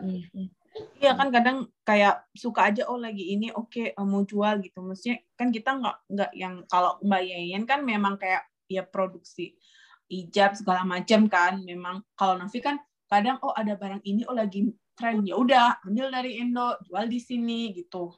Iya, 0.00 0.22
iya. 0.32 0.48
Iya 0.96 1.12
kan 1.18 1.34
kadang 1.34 1.66
kayak 1.82 2.30
suka 2.32 2.70
aja 2.70 2.86
oh 2.86 2.94
lagi 2.96 3.34
ini 3.34 3.50
oke 3.50 3.90
eh, 3.90 4.06
mau 4.06 4.22
jual 4.22 4.62
gitu. 4.62 4.78
Maksudnya 4.80 5.18
kan 5.34 5.50
kita 5.50 5.76
nggak 5.76 5.96
nggak 6.08 6.30
yang 6.32 6.54
kalau 6.70 6.94
Mbak 7.02 7.22
Yayan 7.26 7.64
kan 7.66 7.82
memang 7.82 8.14
kayak 8.16 8.46
ya 8.70 8.86
produksi 8.86 9.58
ijab 10.06 10.54
segala 10.54 10.86
macam 10.86 11.26
kan. 11.26 11.58
Memang 11.60 12.06
kalau 12.14 12.38
Nafi 12.38 12.62
kan 12.62 12.78
kadang 13.10 13.42
oh 13.42 13.50
ada 13.50 13.74
barang 13.74 14.06
ini 14.06 14.22
oh 14.30 14.38
lagi 14.38 14.70
tren 14.94 15.26
ya 15.26 15.34
udah 15.34 15.82
ambil 15.82 16.14
dari 16.14 16.38
Indo 16.38 16.78
jual 16.86 17.10
di 17.10 17.18
sini 17.18 17.74
gitu. 17.74 18.14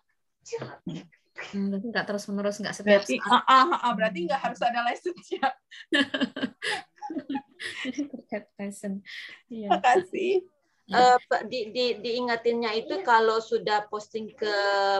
Berarti 1.56 1.86
nggak 1.88 2.04
terus 2.04 2.28
menerus 2.28 2.60
nggak 2.60 2.76
setiap 2.76 3.00
Berarti 3.00 3.16
saat. 3.16 3.32
ah, 3.32 3.42
ah, 3.48 3.64
ah, 3.72 3.80
ah, 3.88 3.92
berarti 3.96 4.28
nggak 4.28 4.40
harus 4.44 4.60
ada 4.60 4.84
license 4.84 5.24
ya. 5.32 5.48
terkait 8.12 8.44
license. 8.60 9.00
Iya. 9.48 9.72
Makasih. 9.72 10.44
Eh, 10.90 11.18
Pak, 11.30 11.46
di, 11.46 11.70
di, 11.70 11.94
diingatinnya 12.02 12.74
itu 12.74 13.06
kalau 13.06 13.38
sudah 13.38 13.86
posting 13.86 14.34
ke 14.34 14.54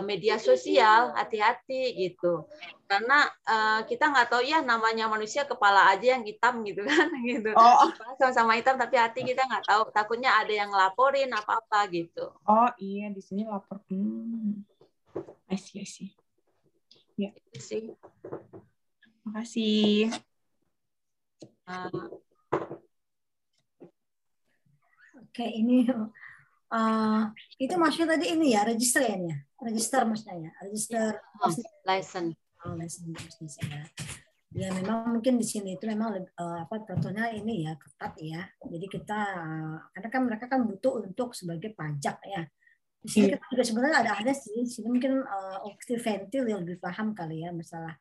media 0.06 0.38
sosial 0.38 1.10
hati-hati 1.18 1.98
gitu. 1.98 2.46
Karena 2.86 3.26
eh, 3.26 3.80
kita 3.90 4.14
nggak 4.14 4.30
tahu 4.30 4.42
ya 4.46 4.62
namanya 4.62 5.10
manusia 5.10 5.42
kepala 5.42 5.90
aja 5.90 6.14
yang 6.14 6.22
hitam 6.22 6.62
gitu 6.62 6.86
kan 6.88 7.10
gitu. 7.26 7.50
Oh, 7.58 7.90
sama-sama 8.14 8.54
hitam 8.54 8.78
tapi 8.78 8.94
hati 8.94 9.26
kita 9.26 9.42
nggak 9.42 9.66
tahu. 9.66 9.82
Takutnya 9.90 10.38
ada 10.38 10.54
yang 10.54 10.70
ngelaporin 10.70 11.34
apa 11.34 11.58
apa 11.58 11.90
gitu. 11.90 12.30
Oh 12.46 12.70
iya 12.78 13.10
di 13.10 13.18
sini 13.18 13.42
lapor. 13.42 13.82
Hmm. 13.90 14.62
I 15.50 15.58
see, 15.58 15.82
I 15.82 15.88
see. 15.88 16.10
Itu 17.18 17.58
sih. 17.60 17.84
Makasih. 19.26 20.14
Eh, 21.66 22.06
Oke, 25.32 25.48
ini 25.48 25.88
uh, 26.68 27.22
itu 27.56 27.72
maksudnya 27.80 28.20
tadi 28.20 28.36
ini 28.36 28.52
ya, 28.52 28.68
register 28.68 29.00
ya, 29.00 29.16
ya? 29.16 29.36
register 29.64 30.04
maksudnya 30.04 30.36
ya, 30.44 30.50
register 30.60 31.16
Oh, 31.40 31.48
license. 31.88 32.36
oh, 32.68 32.76
license 32.76 33.08
bisnis 33.16 33.56
ya. 33.64 33.80
Ya 34.52 34.68
memang 34.76 35.16
mungkin 35.16 35.40
di 35.40 35.46
sini 35.48 35.80
itu 35.80 35.88
memang 35.88 36.12
uh, 36.12 36.58
apa 36.68 36.84
contohnya 36.84 37.32
ini 37.32 37.64
ya 37.64 37.72
ketat 37.80 38.12
ya. 38.20 38.44
Jadi 38.60 38.86
kita 38.92 39.20
uh, 39.40 39.76
karena 39.96 40.08
kan 40.12 40.22
mereka 40.28 40.44
kan 40.52 40.68
butuh 40.68 41.00
untuk 41.00 41.32
sebagai 41.32 41.72
pajak 41.72 42.20
ya. 42.28 42.44
Di 43.00 43.08
sini 43.08 43.32
kita 43.32 43.40
juga 43.48 43.64
sebenarnya 43.64 43.98
ada 44.04 44.12
ada 44.20 44.32
sih. 44.36 44.60
Di 44.60 44.68
sini 44.68 44.92
mungkin 44.92 45.24
uh, 45.24 45.64
Ventil 45.96 46.44
yang 46.44 46.60
lebih 46.68 46.76
paham 46.76 47.16
kali 47.16 47.40
ya 47.40 47.56
masalah 47.56 47.96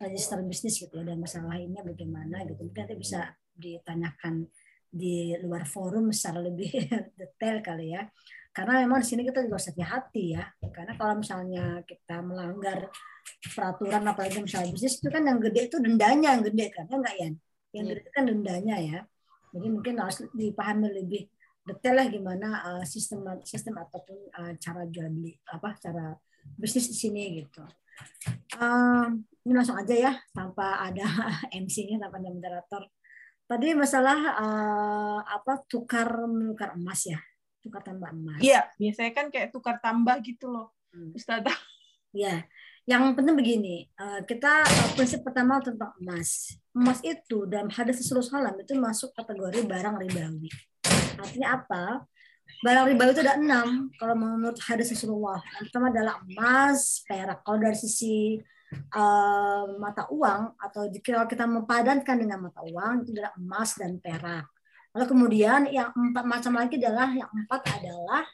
register 0.00 0.40
bisnis 0.40 0.80
gitu 0.80 0.96
ya 0.96 1.12
dan 1.12 1.20
masalah 1.20 1.60
ini 1.60 1.76
bagaimana 1.76 2.48
gitu. 2.48 2.64
Mungkin 2.64 2.88
nanti 2.88 2.96
bisa 2.96 3.36
ditanyakan 3.52 4.48
di 4.90 5.38
luar 5.38 5.64
forum 5.64 6.10
secara 6.10 6.42
lebih 6.42 6.70
detail 7.18 7.62
kali 7.62 7.94
ya. 7.94 8.02
Karena 8.50 8.82
memang 8.82 9.00
di 9.00 9.06
sini 9.06 9.22
kita 9.22 9.46
juga 9.46 9.62
harus 9.62 9.70
hati-hati 9.70 10.24
ya. 10.34 10.44
Karena 10.74 10.92
kalau 10.98 11.14
misalnya 11.22 11.64
kita 11.86 12.18
melanggar 12.20 12.90
peraturan 13.54 14.02
apalagi 14.10 14.42
misalnya 14.42 14.74
bisnis 14.74 14.98
itu 14.98 15.06
kan 15.06 15.22
yang 15.22 15.38
gede 15.38 15.70
itu 15.70 15.76
dendanya 15.78 16.34
yang 16.34 16.42
gede 16.42 16.66
kan 16.74 16.84
ya 16.90 16.96
enggak 16.98 17.16
ya? 17.16 17.28
Yang 17.70 17.84
gede 17.86 18.00
itu 18.02 18.10
kan 18.10 18.24
dendanya 18.26 18.76
ya. 18.82 18.98
Jadi 19.50 19.66
mungkin 19.70 19.94
harus 20.02 20.18
dipahami 20.34 20.88
lebih 20.90 21.22
detail 21.62 21.94
lah 22.02 22.06
gimana 22.10 22.48
uh, 22.66 22.84
sistem 22.86 23.22
sistem 23.46 23.78
ataupun 23.78 24.18
uh, 24.34 24.52
cara 24.58 24.82
jual 24.90 25.06
beli 25.12 25.38
apa 25.46 25.78
cara 25.78 26.18
bisnis 26.58 26.90
di 26.90 26.96
sini 26.96 27.22
gitu. 27.44 27.62
Um, 28.56 29.22
ini 29.44 29.52
langsung 29.52 29.76
aja 29.76 29.92
ya 29.94 30.12
tanpa 30.32 30.88
ada 30.88 31.06
MC-nya 31.62 32.00
tanpa 32.02 32.18
ada 32.18 32.30
moderator. 32.32 32.82
Tadi 33.50 33.74
masalah 33.74 34.18
uh, 34.38 35.18
apa 35.26 35.66
tukar 35.66 36.06
menukar 36.30 36.78
emas 36.78 37.02
ya, 37.02 37.18
tukar 37.58 37.82
tambah 37.82 38.14
emas. 38.14 38.38
Iya, 38.38 38.70
biasanya 38.78 39.10
kan 39.10 39.26
kayak 39.26 39.50
tukar 39.50 39.82
tambah 39.82 40.22
gitu 40.22 40.46
loh, 40.46 40.70
Hmm. 40.90 41.14
Ustazah. 41.14 41.54
Ya, 42.10 42.42
yang 42.82 43.14
penting 43.14 43.38
begini, 43.38 43.86
uh, 43.94 44.26
kita 44.26 44.66
uh, 44.66 44.90
prinsip 44.98 45.22
pertama 45.22 45.62
tentang 45.62 45.94
emas. 46.02 46.58
Emas 46.74 46.98
itu 47.06 47.46
dalam 47.46 47.70
hadis 47.70 48.02
Rasulullah 48.02 48.50
salam 48.50 48.58
itu 48.58 48.74
masuk 48.74 49.14
kategori 49.14 49.62
barang 49.62 49.94
ribawi. 50.02 50.50
Artinya 51.14 51.62
apa? 51.62 52.02
Barang 52.66 52.90
ribawi 52.90 53.14
itu 53.14 53.22
ada 53.22 53.38
enam 53.38 53.94
kalau 53.94 54.18
menurut 54.18 54.58
hadis 54.66 54.90
Rasulullah. 54.90 55.38
Yang 55.54 55.70
pertama 55.70 55.86
adalah 55.94 56.14
emas, 56.26 57.06
perak. 57.06 57.38
Kalau 57.46 57.58
dari 57.62 57.78
sisi 57.78 58.42
uh, 58.94 59.64
mata 59.78 60.06
uang 60.10 60.54
atau 60.58 60.86
jika 60.90 61.26
kita 61.26 61.44
mempadankan 61.46 62.16
dengan 62.18 62.38
mata 62.46 62.62
uang 62.62 63.06
itu 63.06 63.10
adalah 63.16 63.32
emas 63.38 63.70
dan 63.76 63.98
perak. 63.98 64.46
Lalu 64.90 65.06
kemudian 65.06 65.60
yang 65.70 65.94
empat 65.94 66.24
macam 66.26 66.52
lagi 66.58 66.74
adalah 66.82 67.08
yang 67.14 67.30
empat 67.30 67.60
adalah 67.78 68.24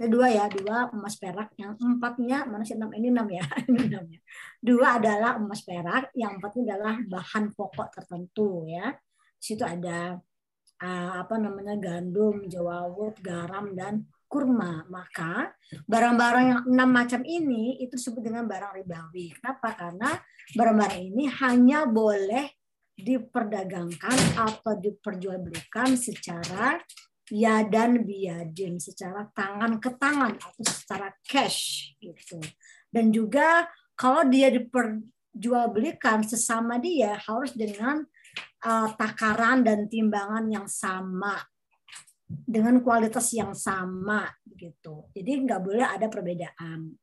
kedua 0.00 0.32
ya 0.32 0.48
dua 0.48 0.88
emas 0.96 1.20
perak 1.20 1.52
yang 1.60 1.76
empatnya 1.76 2.46
mana 2.46 2.62
sih 2.64 2.78
enam? 2.78 2.94
Ini 2.94 3.08
enam 3.10 3.28
ya 3.28 3.44
ini 3.68 3.80
enam 3.90 4.04
ya. 4.06 4.20
Dua 4.62 4.96
adalah 4.96 5.36
emas 5.36 5.60
perak 5.66 6.14
yang 6.14 6.38
empatnya 6.38 6.62
adalah 6.74 6.94
bahan 7.02 7.44
pokok 7.54 7.88
tertentu 7.90 8.64
ya. 8.70 8.94
Situ 9.40 9.66
ada 9.66 10.14
uh, 10.80 11.12
apa 11.20 11.34
namanya 11.36 11.76
gandum 11.76 12.48
jawawut 12.48 13.18
garam 13.20 13.72
dan 13.76 14.06
kurma 14.30 14.86
maka 14.86 15.50
barang-barang 15.90 16.46
yang 16.46 16.62
enam 16.70 16.90
macam 16.94 17.20
ini 17.26 17.82
itu 17.82 17.98
disebut 17.98 18.22
dengan 18.22 18.46
barang 18.46 18.78
ribawi. 18.78 19.34
Kenapa? 19.34 19.74
Karena 19.74 20.14
barang-barang 20.54 21.02
ini 21.02 21.26
hanya 21.26 21.90
boleh 21.90 22.46
diperdagangkan 22.94 24.38
atau 24.38 24.78
diperjualbelikan 24.78 25.98
secara 25.98 26.78
ya 27.30 27.66
dan 27.66 28.06
biadin 28.06 28.78
secara 28.78 29.26
tangan 29.34 29.82
ke 29.82 29.90
tangan 29.98 30.38
atau 30.38 30.62
secara 30.62 31.10
cash 31.26 31.90
gitu. 31.98 32.38
Dan 32.86 33.10
juga 33.10 33.66
kalau 33.98 34.26
dia 34.30 34.50
diperjualbelikan 34.54 36.22
sesama 36.22 36.78
dia 36.78 37.18
harus 37.18 37.50
dengan 37.54 38.02
uh, 38.66 38.88
takaran 38.94 39.66
dan 39.66 39.90
timbangan 39.90 40.46
yang 40.50 40.66
sama 40.70 41.38
dengan 42.30 42.78
kualitas 42.82 43.26
yang 43.34 43.52
sama 43.52 44.30
gitu. 44.54 45.10
Jadi 45.10 45.30
nggak 45.46 45.60
boleh 45.60 45.86
ada 45.86 46.06
perbedaan. 46.06 46.94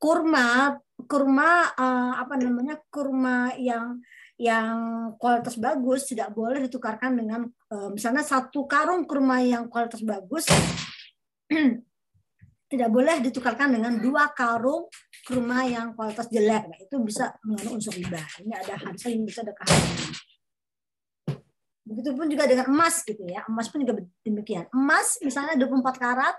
Kurma, 0.00 0.78
kurma 1.04 1.76
uh, 1.76 2.14
apa 2.16 2.34
namanya 2.40 2.80
kurma 2.88 3.52
yang 3.60 4.00
yang 4.40 4.78
kualitas 5.20 5.60
bagus 5.60 6.08
tidak 6.08 6.32
boleh 6.32 6.64
ditukarkan 6.64 7.12
dengan 7.12 7.44
misalnya 7.92 8.24
satu 8.24 8.64
karung 8.64 9.04
kurma 9.04 9.44
yang 9.44 9.68
kualitas 9.68 10.00
bagus 10.00 10.48
tidak 12.72 12.88
boleh 12.88 13.20
ditukarkan 13.20 13.74
dengan 13.74 13.98
dua 13.98 14.30
karung 14.30 14.86
kurma 15.26 15.66
yang 15.66 15.92
kualitas 15.98 16.30
jelek. 16.30 16.70
Nah, 16.70 16.78
itu 16.78 16.96
bisa 17.02 17.34
mengandung 17.42 17.82
unsur 17.82 17.92
riba. 17.92 18.22
Ini 18.40 18.54
ada 18.54 18.74
hadis 18.78 19.10
yang 19.10 19.26
bisa 19.26 19.42
ada 19.42 19.52
kehadiran. 19.52 20.29
Begitupun 21.84 22.28
juga 22.28 22.44
dengan 22.46 22.68
emas 22.68 23.02
gitu 23.02 23.24
ya. 23.26 23.42
Emas 23.48 23.66
pun 23.72 23.82
juga 23.82 24.04
demikian. 24.22 24.68
Emas 24.70 25.16
misalnya 25.24 25.56
24 25.56 25.96
karat 25.96 26.36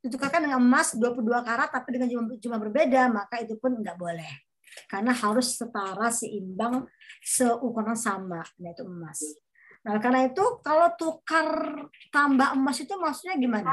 ditukarkan 0.00 0.48
dengan 0.48 0.58
emas 0.60 0.96
22 0.96 1.22
karat 1.44 1.68
tapi 1.68 1.88
dengan 1.94 2.08
jumlah, 2.08 2.36
jumlah 2.40 2.60
berbeda, 2.60 3.12
maka 3.12 3.40
itu 3.44 3.54
pun 3.60 3.76
enggak 3.76 3.96
boleh. 4.00 4.32
Karena 4.86 5.10
harus 5.10 5.58
setara, 5.58 6.08
seimbang, 6.14 6.86
seukuran 7.20 7.98
sama, 7.98 8.40
yaitu 8.56 8.86
emas. 8.86 9.18
Nah, 9.80 9.96
karena 9.96 10.28
itu 10.28 10.44
kalau 10.60 10.92
tukar 10.94 11.48
tambah 12.12 12.52
emas 12.52 12.76
itu 12.78 12.92
maksudnya 13.00 13.34
gimana? 13.40 13.66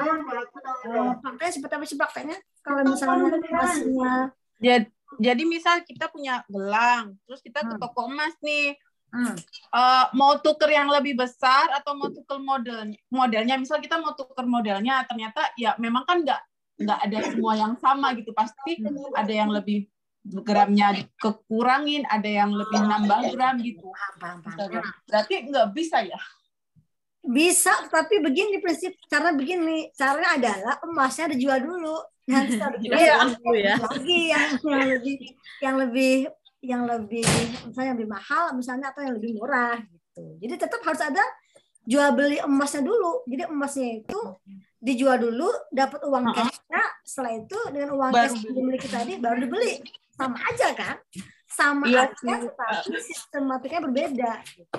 Uh, 0.87 1.13
faktanya 1.19 1.51
seperti 1.51 1.73
apa 1.75 1.85
sih 1.85 1.99
faktanya? 1.99 2.37
Kalau 2.63 2.81
misalnya 2.87 3.35
emasnya 3.35 4.13
Jadi, 4.57 4.87
jadi 5.21 5.43
misal 5.45 5.83
kita 5.83 6.09
punya 6.09 6.41
gelang, 6.49 7.13
terus 7.27 7.43
kita 7.43 7.61
ke 7.61 7.75
Hmm. 7.75 7.81
toko 7.81 8.09
emas 8.09 8.33
nih, 8.41 8.73
hmm, 9.13 9.35
eh, 9.73 10.05
mau 10.15 10.39
tuker 10.39 10.69
yang 10.71 10.89
lebih 10.91 11.17
besar 11.17 11.71
atau 11.75 11.95
mau 11.95 12.09
tuker 12.11 12.39
model 12.39 12.91
modelnya, 13.11 13.55
misal 13.59 13.79
kita 13.79 13.99
mau 13.99 14.15
tuker 14.15 14.45
modelnya, 14.47 15.05
ternyata 15.07 15.53
ya 15.59 15.75
memang 15.79 16.03
kan 16.03 16.23
nggak 16.23 16.41
nggak 16.77 16.99
ada 17.09 17.17
semua 17.33 17.53
yang 17.57 17.73
sama 17.81 18.13
gitu, 18.13 18.31
pasti 18.31 18.77
ada 19.17 19.33
yang 19.33 19.49
lebih 19.49 19.89
gramnya 20.43 21.07
kekurangin, 21.17 22.03
ada 22.07 22.27
yang 22.27 22.51
lebih 22.51 22.79
nambah 22.83 23.31
gram 23.33 23.55
gitu. 23.63 23.87
Berarti 25.07 25.33
nggak 25.47 25.67
bisa 25.71 26.03
ya? 26.03 26.19
Bisa, 27.27 27.73
tapi 27.91 28.23
begini 28.23 28.63
prinsip 28.63 28.95
cara 29.11 29.35
begini, 29.35 29.91
caranya 29.95 30.39
adalah 30.39 30.75
emasnya 30.83 31.35
dijual 31.35 31.59
dulu. 31.59 31.97
Nanti 32.27 32.59
Iya. 32.87 33.23
Ya. 33.55 33.75
lagi 33.79 34.19
yang 34.31 34.47
yang 34.63 34.87
lebih 34.91 35.15
yang 35.63 35.75
lebih 35.79 36.13
yang 36.61 36.89
lebih 36.89 37.23
misalnya 37.69 37.87
yang 37.93 37.97
lebih 38.01 38.11
mahal 38.11 38.45
misalnya 38.57 38.89
atau 38.89 39.01
yang 39.05 39.15
lebih 39.17 39.37
murah 39.37 39.77
gitu. 39.81 40.23
Jadi 40.41 40.53
tetap 40.57 40.81
harus 40.81 41.01
ada 41.01 41.23
jual 41.87 42.09
beli 42.17 42.37
emasnya 42.41 42.81
dulu. 42.83 43.23
Jadi 43.29 43.43
emasnya 43.47 43.87
itu 44.03 44.19
dijual 44.77 45.17
dulu, 45.17 45.49
dapat 45.73 46.01
uang 46.05 46.25
cashnya. 46.33 46.83
Setelah 47.01 47.33
itu 47.39 47.57
dengan 47.71 47.89
uang 47.97 48.09
Baru 48.11 48.21
cash 48.27 48.33
beli. 48.35 48.45
yang 48.45 48.55
dimiliki 48.57 48.87
tadi 48.89 49.13
baru 49.17 49.37
dibeli. 49.41 49.73
Sama 50.17 50.37
aja 50.41 50.67
kan? 50.73 50.95
Sama 51.47 51.83
Iya 51.87 52.11
aja, 52.11 52.33
sih. 52.43 52.49
tapi 52.53 52.93
sistematiknya 53.01 53.81
berbeda. 53.87 54.31
Gitu. 54.45 54.77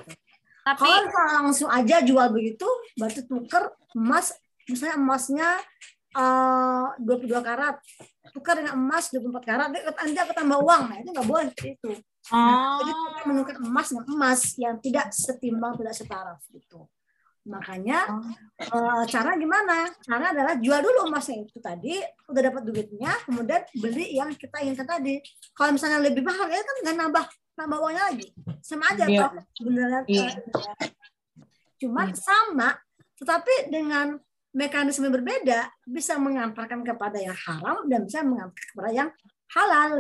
Tapi 0.63 0.85
Kalau 0.85 1.33
langsung 1.49 1.71
aja 1.73 2.05
jual 2.05 2.29
begitu, 2.29 2.69
berarti 3.01 3.25
tuker 3.25 3.73
emas, 3.97 4.37
misalnya 4.69 4.95
emasnya 5.01 5.49
eh, 6.19 6.87
22 6.99 7.39
karat, 7.47 7.77
tukar 8.35 8.59
dengan 8.59 8.75
emas 8.75 9.09
24 9.15 9.39
karat, 9.47 9.69
nanti 9.71 10.19
aku 10.19 10.33
tambah 10.35 10.59
uang, 10.59 10.83
nah 10.91 10.97
itu 10.99 11.09
nggak 11.15 11.29
boleh 11.29 11.47
seperti 11.55 11.71
itu. 11.79 11.91
Nah, 12.29 12.77
jadi 12.83 12.93
kita 12.93 13.23
menukar 13.31 13.57
emas 13.63 13.87
dengan 13.89 14.07
emas 14.13 14.41
yang 14.61 14.77
tidak 14.83 15.07
setimbang, 15.15 15.73
tidak 15.81 15.95
setara 15.97 16.35
gitu. 16.53 16.85
Makanya 17.49 18.05
eh, 18.61 19.03
cara 19.09 19.33
gimana? 19.41 19.89
Cara 20.05 20.37
adalah 20.37 20.55
jual 20.61 20.81
dulu 20.85 21.09
emasnya 21.09 21.49
itu 21.49 21.57
tadi, 21.57 21.97
udah 22.29 22.43
dapat 22.53 22.63
duitnya, 22.69 23.13
kemudian 23.25 23.65
beli 23.81 24.13
yang 24.13 24.29
kita 24.37 24.61
inginkan 24.61 24.85
tadi. 24.85 25.25
Kalau 25.57 25.73
misalnya 25.73 26.05
lebih 26.05 26.21
mahal, 26.21 26.45
ya 26.53 26.61
kan 26.61 26.77
nggak 26.85 26.97
nambah 27.01 27.25
nambah 27.59 27.79
uangnya 27.81 28.05
lagi. 28.13 28.27
Sama 28.61 28.85
aja 28.93 29.05
sebenarnya. 29.57 30.01
Iya. 30.07 30.29
eh, 30.85 30.91
Cuman 31.79 32.11
sama, 32.13 32.75
tetapi 33.17 33.71
dengan 33.73 34.19
mekanisme 34.53 35.09
berbeda 35.13 35.69
bisa 35.85 36.17
mengantarkan 36.17 36.81
kepada 36.85 37.21
yang 37.21 37.37
haram 37.37 37.85
dan 37.87 38.05
bisa 38.09 38.25
mengantarkan 38.25 38.67
kepada 38.73 38.91
yang 38.93 39.09
halal. 39.53 39.91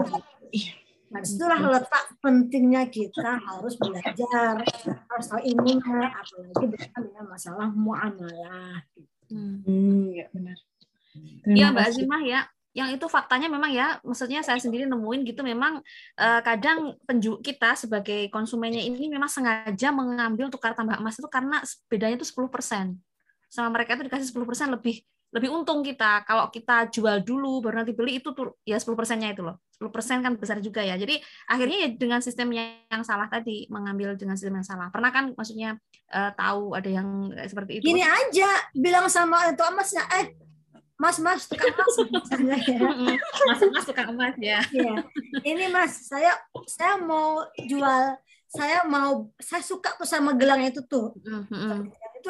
Iya. 0.53 0.73
Nah, 1.09 1.25
di 1.25 1.29
situlah 1.33 1.61
letak 1.73 2.05
pentingnya 2.21 2.85
kita 2.93 3.41
harus 3.41 3.81
belajar, 3.81 4.61
harus 4.85 5.25
tahu 5.25 5.41
ilmunya, 5.41 6.13
apalagi 6.13 6.65
berkaitan 6.69 7.03
dengan 7.09 7.25
masalah 7.33 7.69
muamalah. 7.73 8.85
Hmm. 9.33 9.65
Hmm, 9.65 10.13
ya 10.13 10.29
benar. 10.33 10.57
Iya 11.49 11.73
Mbak 11.73 11.85
Azimah 11.89 12.23
ya, 12.29 12.41
yang 12.77 12.93
itu 12.93 13.09
faktanya 13.09 13.49
memang 13.49 13.73
ya, 13.73 13.97
maksudnya 14.05 14.45
saya 14.45 14.61
sendiri 14.61 14.85
nemuin 14.85 15.25
gitu 15.25 15.41
memang 15.41 15.81
eh, 16.21 16.41
kadang 16.45 17.01
penju 17.09 17.41
kita 17.41 17.73
sebagai 17.73 18.29
konsumennya 18.29 18.85
ini 18.85 19.09
memang 19.09 19.33
sengaja 19.33 19.89
mengambil 19.89 20.53
tukar 20.53 20.77
tambah 20.77 21.01
emas 21.01 21.17
itu 21.17 21.29
karena 21.33 21.65
bedanya 21.89 22.21
itu 22.21 22.29
10%. 22.29 23.01
Sama 23.49 23.75
mereka 23.75 23.97
itu 23.97 24.07
dikasih 24.07 24.29
10% 24.31 24.77
lebih 24.77 25.01
lebih 25.29 25.53
untung 25.53 25.85
kita. 25.85 26.25
Kalau 26.25 26.49
kita 26.49 26.89
jual 26.89 27.21
dulu 27.21 27.61
baru 27.61 27.85
nanti 27.85 27.93
beli 27.93 28.21
itu 28.21 28.33
tuh 28.33 28.57
ya 28.65 28.81
10 28.81 28.97
persennya 28.97 29.33
itu 29.33 29.45
loh. 29.45 29.61
10 29.77 29.93
persen 29.93 30.25
kan 30.25 30.33
besar 30.41 30.59
juga 30.65 30.81
ya. 30.81 30.97
Jadi 30.97 31.21
akhirnya 31.49 31.85
ya 31.85 31.89
dengan 31.93 32.21
sistem 32.25 32.49
yang 32.57 33.03
salah 33.05 33.29
tadi 33.29 33.69
mengambil 33.69 34.17
dengan 34.17 34.41
sistem 34.41 34.61
yang 34.61 34.67
salah. 34.67 34.89
Pernah 34.89 35.11
kan 35.13 35.25
maksudnya 35.37 35.77
uh, 36.13 36.33
tahu 36.33 36.73
ada 36.73 36.89
yang 36.89 37.29
seperti 37.45 37.81
itu? 37.81 37.93
Gini 37.93 38.05
aja 38.05 38.49
bilang 38.73 39.07
sama 39.13 39.53
itu 39.53 39.61
emasnya 39.61 40.05
eh 40.17 40.33
mas 40.99 41.21
mas 41.21 41.45
tukang 41.47 41.77
emas. 41.77 41.95
Misalnya 42.25 42.57
ya. 42.65 42.79
Mas 43.53 43.61
mas 43.69 43.85
tukang 43.85 44.09
emas 44.17 44.35
ya. 44.41 44.61
Iya. 44.73 44.95
ini 45.45 45.69
mas 45.69 46.09
saya 46.09 46.33
saya 46.65 46.97
mau 46.99 47.45
jual 47.69 48.17
saya 48.49 48.81
mau 48.89 49.29
saya 49.37 49.61
suka 49.61 49.93
tuh 50.01 50.09
sama 50.09 50.33
gelang 50.33 50.65
itu 50.65 50.81
tuh 50.89 51.13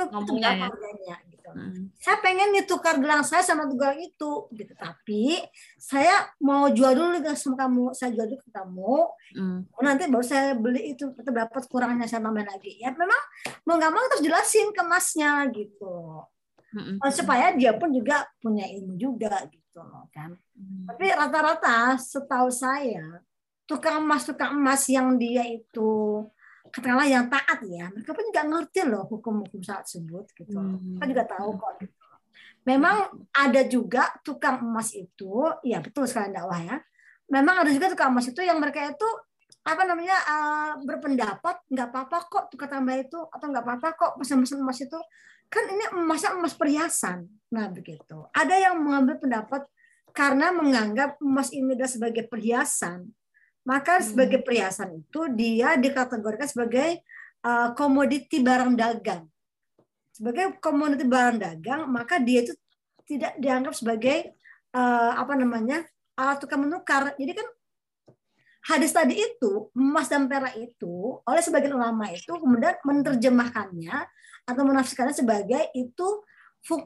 itu 0.06 0.12
Ngomongnya 0.14 0.50
berapa 0.50 0.58
ya. 0.60 0.66
harganya 0.70 1.16
gitu 1.26 1.36
Mm. 1.48 1.88
saya 1.96 2.16
pengen 2.20 2.52
nih 2.52 2.68
tukar 2.68 3.00
gelang 3.00 3.24
saya 3.24 3.40
sama 3.40 3.64
gelang 3.64 3.96
itu 3.96 4.32
gitu 4.52 4.72
tapi 4.76 5.40
saya 5.80 6.28
mau 6.38 6.68
jual 6.68 6.92
dulu 6.92 7.16
nih 7.16 7.24
sama 7.32 7.56
kamu 7.56 7.96
saya 7.96 8.12
jual 8.12 8.28
dulu 8.28 8.38
ke 8.38 8.50
kamu 8.52 8.94
Mm. 9.32 9.58
Oh, 9.72 9.82
nanti 9.82 10.04
baru 10.06 10.20
saya 10.20 10.52
beli 10.52 10.92
itu 10.92 11.08
tetap 11.16 11.32
dapat 11.32 11.64
kurangannya 11.66 12.04
saya 12.04 12.20
tambahin 12.20 12.46
lagi 12.46 12.76
ya 12.76 12.92
memang 12.92 13.22
mau 13.64 13.80
nggak 13.80 13.92
mau 13.92 14.04
terus 14.12 14.22
jelasin 14.22 14.68
ke 14.70 14.82
masnya 14.84 15.48
gitu 15.48 16.20
Mm-mm. 16.68 17.00
Oh, 17.00 17.08
supaya 17.08 17.56
dia 17.56 17.72
pun 17.72 17.88
juga 17.90 18.28
punya 18.44 18.68
ilmu 18.68 19.00
juga 19.00 19.40
gitu 19.48 19.80
loh 19.80 20.04
kan 20.12 20.36
Mm. 20.52 20.84
tapi 20.84 21.06
rata-rata 21.16 21.96
setahu 21.96 22.52
saya 22.52 23.24
tukang 23.64 24.04
emas 24.04 24.24
tukang 24.24 24.52
emas 24.52 24.84
yang 24.84 25.16
dia 25.16 25.48
itu 25.48 26.24
katakanlah 26.70 27.08
yang 27.08 27.26
taat 27.26 27.58
ya 27.66 27.88
mereka 27.92 28.12
pun 28.14 28.24
juga 28.28 28.42
ngerti 28.46 28.80
loh 28.86 29.04
hukum-hukum 29.08 29.60
saat 29.64 29.84
tersebut 29.88 30.24
gitu. 30.36 30.56
Hmm. 30.56 30.96
kita 31.00 31.04
juga 31.10 31.24
tahu 31.26 31.50
kok 31.56 31.72
gitu. 31.82 31.94
memang 32.68 32.96
ada 33.32 33.62
juga 33.66 34.02
tukang 34.22 34.60
emas 34.62 34.92
itu 34.92 35.48
ya 35.64 35.80
betul 35.80 36.04
sekali 36.04 36.32
dakwah 36.32 36.60
ya 36.60 36.76
memang 37.28 37.64
ada 37.64 37.70
juga 37.72 37.92
tukang 37.92 38.12
emas 38.12 38.28
itu 38.28 38.40
yang 38.40 38.60
mereka 38.60 38.88
itu 38.88 39.08
apa 39.68 39.82
namanya 39.84 40.16
eh, 40.16 40.72
berpendapat 40.80 41.56
nggak 41.68 41.88
apa-apa 41.92 42.18
kok 42.28 42.44
tukar 42.48 42.72
tambah 42.72 42.96
itu 42.96 43.20
atau 43.20 43.46
nggak 43.52 43.64
apa-apa 43.64 43.88
kok 43.96 44.12
pesan-pesan 44.16 44.64
emas 44.64 44.80
itu 44.80 44.98
kan 45.48 45.64
ini 45.68 45.84
emasnya 45.92 46.36
emas 46.36 46.56
perhiasan 46.56 47.28
nah 47.52 47.68
begitu 47.68 48.24
ada 48.32 48.54
yang 48.56 48.80
mengambil 48.80 49.20
pendapat 49.20 49.64
karena 50.16 50.52
menganggap 50.52 51.20
emas 51.20 51.52
ini 51.52 51.76
adalah 51.76 51.92
sebagai 51.92 52.24
perhiasan 52.28 53.12
maka 53.68 54.00
sebagai 54.00 54.40
perhiasan 54.40 55.04
itu 55.04 55.28
dia 55.36 55.76
dikategorikan 55.76 56.48
sebagai 56.48 57.04
eh, 57.44 57.68
komoditi 57.76 58.40
barang 58.40 58.72
dagang. 58.72 59.28
Sebagai 60.08 60.56
komoditi 60.56 61.04
barang 61.04 61.36
dagang 61.36 61.84
maka 61.92 62.16
dia 62.16 62.48
itu 62.48 62.56
tidak 63.04 63.36
dianggap 63.36 63.76
sebagai 63.76 64.32
eh, 64.72 65.12
apa 65.12 65.36
namanya 65.36 65.84
alat 66.16 66.40
tukar 66.40 66.56
menukar. 66.56 67.12
Jadi 67.20 67.36
kan 67.36 67.48
hadis 68.72 68.96
tadi 68.96 69.20
itu 69.20 69.68
emas 69.76 70.08
dan 70.08 70.24
perak 70.24 70.56
itu 70.56 71.20
oleh 71.28 71.42
sebagian 71.44 71.76
ulama 71.76 72.08
itu 72.08 72.32
kemudian 72.40 72.72
menerjemahkannya 72.80 73.96
atau 74.48 74.62
menafsirkannya 74.64 75.12
sebagai 75.12 75.68
itu 75.76 76.24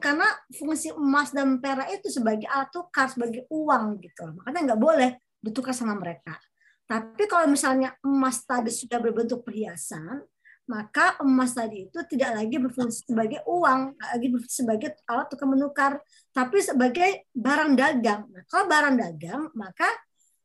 karena 0.03 0.27
fungsi 0.53 0.93
emas 0.93 1.31
dan 1.31 1.57
perak 1.63 1.89
itu 1.95 2.11
sebagai 2.11 2.45
alat 2.51 2.67
tukar 2.75 3.07
sebagai 3.07 3.47
uang 3.47 4.03
gitu. 4.03 4.35
Makanya 4.35 4.75
nggak 4.75 4.81
boleh 4.83 5.11
ditukar 5.39 5.71
sama 5.71 5.95
mereka 5.95 6.35
tapi 6.83 7.23
kalau 7.25 7.47
misalnya 7.47 7.95
emas 8.03 8.43
tadi 8.43 8.69
sudah 8.69 8.99
berbentuk 8.99 9.41
perhiasan 9.41 10.23
maka 10.63 11.19
emas 11.19 11.51
tadi 11.51 11.91
itu 11.91 11.99
tidak 12.07 12.39
lagi 12.39 12.55
berfungsi 12.55 13.03
sebagai 13.03 13.43
uang, 13.43 13.99
nggak 13.99 14.09
lagi 14.15 14.27
berfungsi 14.31 14.57
sebagai 14.63 14.89
alat 15.11 15.27
tukar 15.27 15.47
menukar, 15.51 15.91
tapi 16.31 16.63
sebagai 16.63 17.27
barang 17.35 17.75
dagang. 17.75 18.31
Nah, 18.31 18.43
kalau 18.47 18.71
barang 18.71 18.95
dagang, 18.95 19.51
maka 19.59 19.91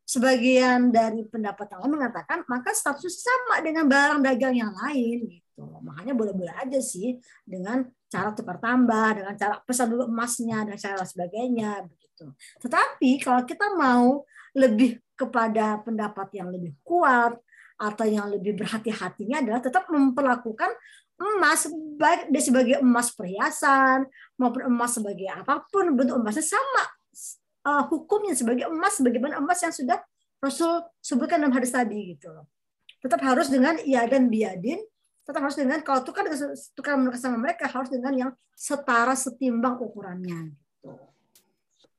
sebagian 0.09 0.91
dari 0.91 1.23
pendapat 1.29 1.69
yang 1.69 1.85
mengatakan 1.85 2.41
maka 2.49 2.73
status 2.73 3.21
sama 3.21 3.61
dengan 3.61 3.85
barang 3.85 4.25
dagang 4.25 4.57
yang 4.57 4.73
lain 4.73 5.29
gitu. 5.29 5.63
Makanya 5.85 6.17
boleh-boleh 6.17 6.55
aja 6.57 6.81
sih 6.81 7.21
dengan 7.45 7.87
cara 8.09 8.33
tukar 8.35 8.59
tambah, 8.59 9.23
dengan 9.23 9.37
cara 9.39 9.61
pesan 9.63 9.93
dulu 9.93 10.09
emasnya 10.11 10.65
dan 10.67 10.81
cara 10.81 11.05
sebagainya 11.05 11.87
begitu. 11.87 12.35
Tetapi 12.59 13.23
kalau 13.23 13.45
kita 13.47 13.71
mau 13.77 14.27
lebih 14.57 15.01
kepada 15.19 15.83
pendapat 15.83 16.29
yang 16.37 16.49
lebih 16.49 16.77
kuat 16.87 17.37
atau 17.79 18.07
yang 18.07 18.31
lebih 18.31 18.59
berhati-hatinya 18.59 19.43
adalah 19.43 19.61
tetap 19.63 19.87
memperlakukan 19.91 20.71
emas 21.19 21.67
baik 21.99 22.31
dia 22.31 22.43
sebagai 22.43 22.75
emas 22.79 23.11
perhiasan 23.11 24.07
maupun 24.39 24.67
emas 24.71 24.95
sebagai 24.95 25.27
apa 25.31 25.67
pun 25.67 25.91
bentuk 25.95 26.15
emasnya 26.19 26.47
sama 26.47 26.85
uh, 27.67 27.83
hukumnya 27.91 28.35
sebagai 28.39 28.71
emas 28.71 28.99
sebagaimana 28.99 29.43
emas 29.43 29.59
yang 29.63 29.75
sudah 29.75 29.99
Rasul 30.39 30.87
sebutkan 31.03 31.43
dalam 31.43 31.55
hadis 31.55 31.75
tadi 31.75 32.15
gitu 32.15 32.31
loh. 32.31 32.47
Tetap 33.03 33.19
harus 33.27 33.51
dengan 33.51 33.75
iya 33.83 34.07
dan 34.07 34.31
biadin, 34.31 34.79
tetap 35.27 35.43
harus 35.43 35.59
dengan 35.59 35.83
kalau 35.83 36.07
tukar 36.07 36.31
tukar 36.79 36.95
menukar 36.95 37.19
sama 37.19 37.39
mereka 37.43 37.67
harus 37.67 37.91
dengan 37.91 38.15
yang 38.15 38.31
setara 38.55 39.19
setimbang 39.19 39.79
ukurannya 39.83 40.55
gitu. 40.55 40.95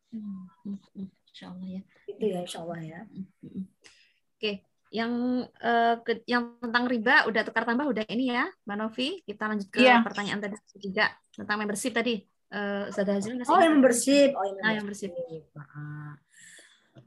Hmm, 0.09 0.47
hmm, 0.65 0.77
hmm. 0.95 1.07
Insya 1.39 1.55
Allah 1.55 1.67
ya. 1.71 1.81
Itu 2.03 2.23
ya 2.27 2.39
insya 2.43 2.59
Allah 2.67 2.79
ya. 2.83 2.99
Oke, 4.35 4.51
yang 4.91 5.13
eh, 5.55 5.95
ke- 6.03 6.23
yang 6.27 6.59
tentang 6.59 6.83
riba 6.91 7.23
udah 7.31 7.41
tukar 7.47 7.63
tambah 7.63 7.87
udah 7.87 8.03
ini 8.11 8.35
ya, 8.35 8.51
Mbak 8.67 8.75
Novi. 8.75 9.23
Kita 9.23 9.47
lanjut 9.47 9.71
ke 9.71 9.79
Iya. 9.79 10.03
pertanyaan 10.03 10.43
tadi 10.43 10.59
juga 10.83 11.15
tentang 11.31 11.63
membership 11.63 11.95
tadi. 11.95 12.19
Eh 12.51 12.91
Hazil 12.91 13.39
masih 13.39 13.47
Oh, 13.55 13.61
yang 13.63 13.79
membership. 13.79 14.35
Oh, 14.35 14.43
yang 14.43 14.57
Ah, 14.59 14.71
yang 14.75 14.83
membership. 14.83 15.15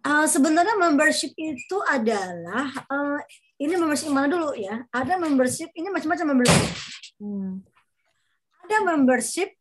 Uh, 0.03 0.25
sebenarnya 0.25 0.75
membership 0.81 1.37
itu 1.37 1.77
adalah 1.85 2.73
uh, 2.89 3.21
ini 3.61 3.77
membership 3.77 4.09
mana 4.09 4.33
dulu 4.33 4.57
ya? 4.57 4.89
Ada 4.89 5.21
membership 5.21 5.69
ini 5.77 5.93
macam-macam 5.93 6.27
membership. 6.33 6.71
Hmm. 7.21 7.61
Ada 8.65 8.81
membership 8.81 9.53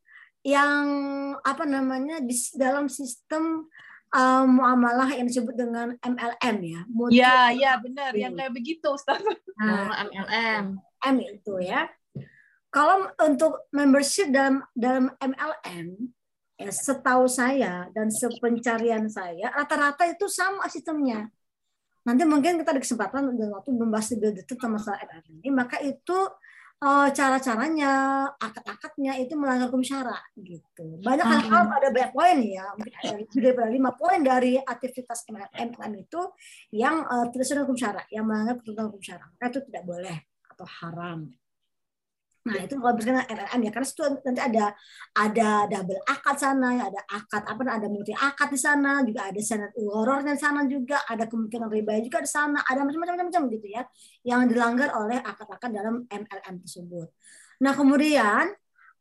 yang 0.41 0.87
apa 1.43 1.67
namanya 1.67 2.23
di 2.23 2.33
dalam 2.55 2.87
sistem 2.87 3.67
uh, 4.15 4.43
muamalah 4.47 5.09
yang 5.15 5.27
disebut 5.27 5.55
dengan 5.55 5.95
MLM 6.03 6.57
ya. 6.63 6.81
Mutual 6.87 7.15
Iya, 7.15 7.37
iya 7.55 7.71
benar. 7.79 8.11
Yang 8.13 8.33
kayak 8.37 8.53
begitu, 8.53 8.87
Ustaz. 8.91 9.23
Oh, 9.23 9.91
MLM. 10.09 10.79
M 11.01 11.15
itu 11.21 11.53
ya. 11.61 11.89
Kalau 12.71 13.11
untuk 13.19 13.67
membership 13.75 14.31
dalam 14.31 14.63
dalam 14.71 15.11
MLM, 15.19 16.07
ya 16.55 16.71
setahu 16.71 17.27
saya 17.27 17.91
dan 17.91 18.07
sepencarian 18.07 19.11
saya 19.11 19.51
rata-rata 19.51 20.07
itu 20.07 20.31
sama 20.31 20.71
sistemnya. 20.71 21.27
Nanti 22.07 22.23
mungkin 22.25 22.57
kita 22.57 22.73
ada 22.73 22.81
kesempatan 22.81 23.35
dan 23.37 23.49
waktu 23.53 23.69
membahas 23.75 24.15
lebih 24.15 24.39
detail 24.39 24.57
tentang 24.57 24.79
masalah 24.79 24.97
MLM 25.03 25.33
ini, 25.43 25.49
maka 25.51 25.77
itu 25.83 26.17
eh, 26.81 27.07
cara-caranya, 27.13 27.93
akad-akadnya 28.41 29.13
itu 29.21 29.33
melanggar 29.37 29.69
hukum 29.69 29.85
syara 29.85 30.17
gitu. 30.33 30.97
Banyak 31.05 31.25
Ah. 31.25 31.31
hal-hal 31.37 31.63
ada 31.69 31.89
banyak 31.93 32.11
poin 32.11 32.37
ya, 32.41 32.65
mungkin 32.73 32.93
ada 32.97 33.21
daripada 33.21 33.69
lima 33.69 33.91
poin 33.93 34.19
dari 34.25 34.57
aktivitas 34.57 35.29
MLM 35.29 35.93
itu 36.01 36.21
yang 36.73 37.05
eh, 37.05 37.25
tidak 37.29 37.43
sesuai 37.45 37.55
dengan 37.61 37.65
hukum 37.69 37.77
syara, 37.77 38.01
yang 38.09 38.25
melanggar 38.25 38.55
ketentuan 38.59 38.87
hukum 38.89 39.03
syara. 39.05 39.25
Maka 39.29 39.45
itu 39.53 39.59
tidak 39.69 39.83
boleh 39.85 40.17
atau 40.51 40.65
haram. 40.81 41.19
Nah 42.41 42.57
itu 42.57 42.73
kalau 42.73 42.97
misalnya 42.97 43.21
MLM 43.29 43.59
ya 43.61 43.71
karena 43.71 43.85
itu 43.85 44.01
nanti 44.25 44.41
ada 44.41 44.65
ada 45.13 45.49
double 45.69 46.01
akad 46.09 46.35
sana, 46.41 46.67
ya, 46.73 46.83
ada 46.89 47.01
akad 47.05 47.43
apa 47.45 47.61
ada 47.69 47.85
multi 47.85 48.17
akad 48.17 48.49
di 48.49 48.57
sana, 48.57 49.05
juga 49.05 49.29
ada 49.29 49.41
sanad 49.45 49.71
ulorornya 49.77 50.33
di 50.33 50.41
sana 50.41 50.65
juga, 50.65 51.05
ada 51.05 51.29
kemungkinan 51.29 51.69
riba 51.69 52.01
juga 52.01 52.25
di 52.25 52.29
sana, 52.29 52.65
ada 52.65 52.81
macam-macam 52.81 53.29
macam 53.29 53.43
gitu 53.45 53.67
ya 53.69 53.85
yang 54.25 54.49
dilanggar 54.49 54.89
oleh 54.97 55.21
akad-akad 55.21 55.69
dalam 55.69 55.95
MLM 56.09 56.55
tersebut. 56.65 57.13
Nah 57.61 57.73
kemudian 57.77 58.45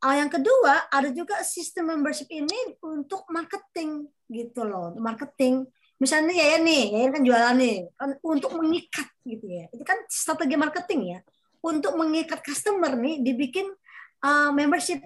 eh, 0.04 0.14
yang 0.20 0.28
kedua 0.28 0.92
ada 0.92 1.08
juga 1.08 1.40
sistem 1.40 1.96
membership 1.96 2.28
ini 2.28 2.76
untuk 2.84 3.24
marketing 3.32 4.04
gitu 4.28 4.68
loh, 4.68 4.92
untuk 4.92 5.00
marketing. 5.00 5.64
Misalnya 5.96 6.32
ya 6.32 6.56
nih, 6.60 6.84
ya 6.96 7.08
kan 7.12 7.22
jualan 7.24 7.56
nih, 7.60 7.76
kan 7.96 8.10
untuk 8.24 8.52
mengikat 8.56 9.08
gitu 9.24 9.44
ya. 9.48 9.68
Itu 9.72 9.84
kan 9.84 10.00
strategi 10.08 10.56
marketing 10.56 11.02
ya 11.16 11.20
untuk 11.60 11.96
mengikat 11.96 12.40
customer 12.40 12.96
nih 12.96 13.20
dibikin 13.24 13.68
uh, 14.24 14.50
membership 14.52 15.00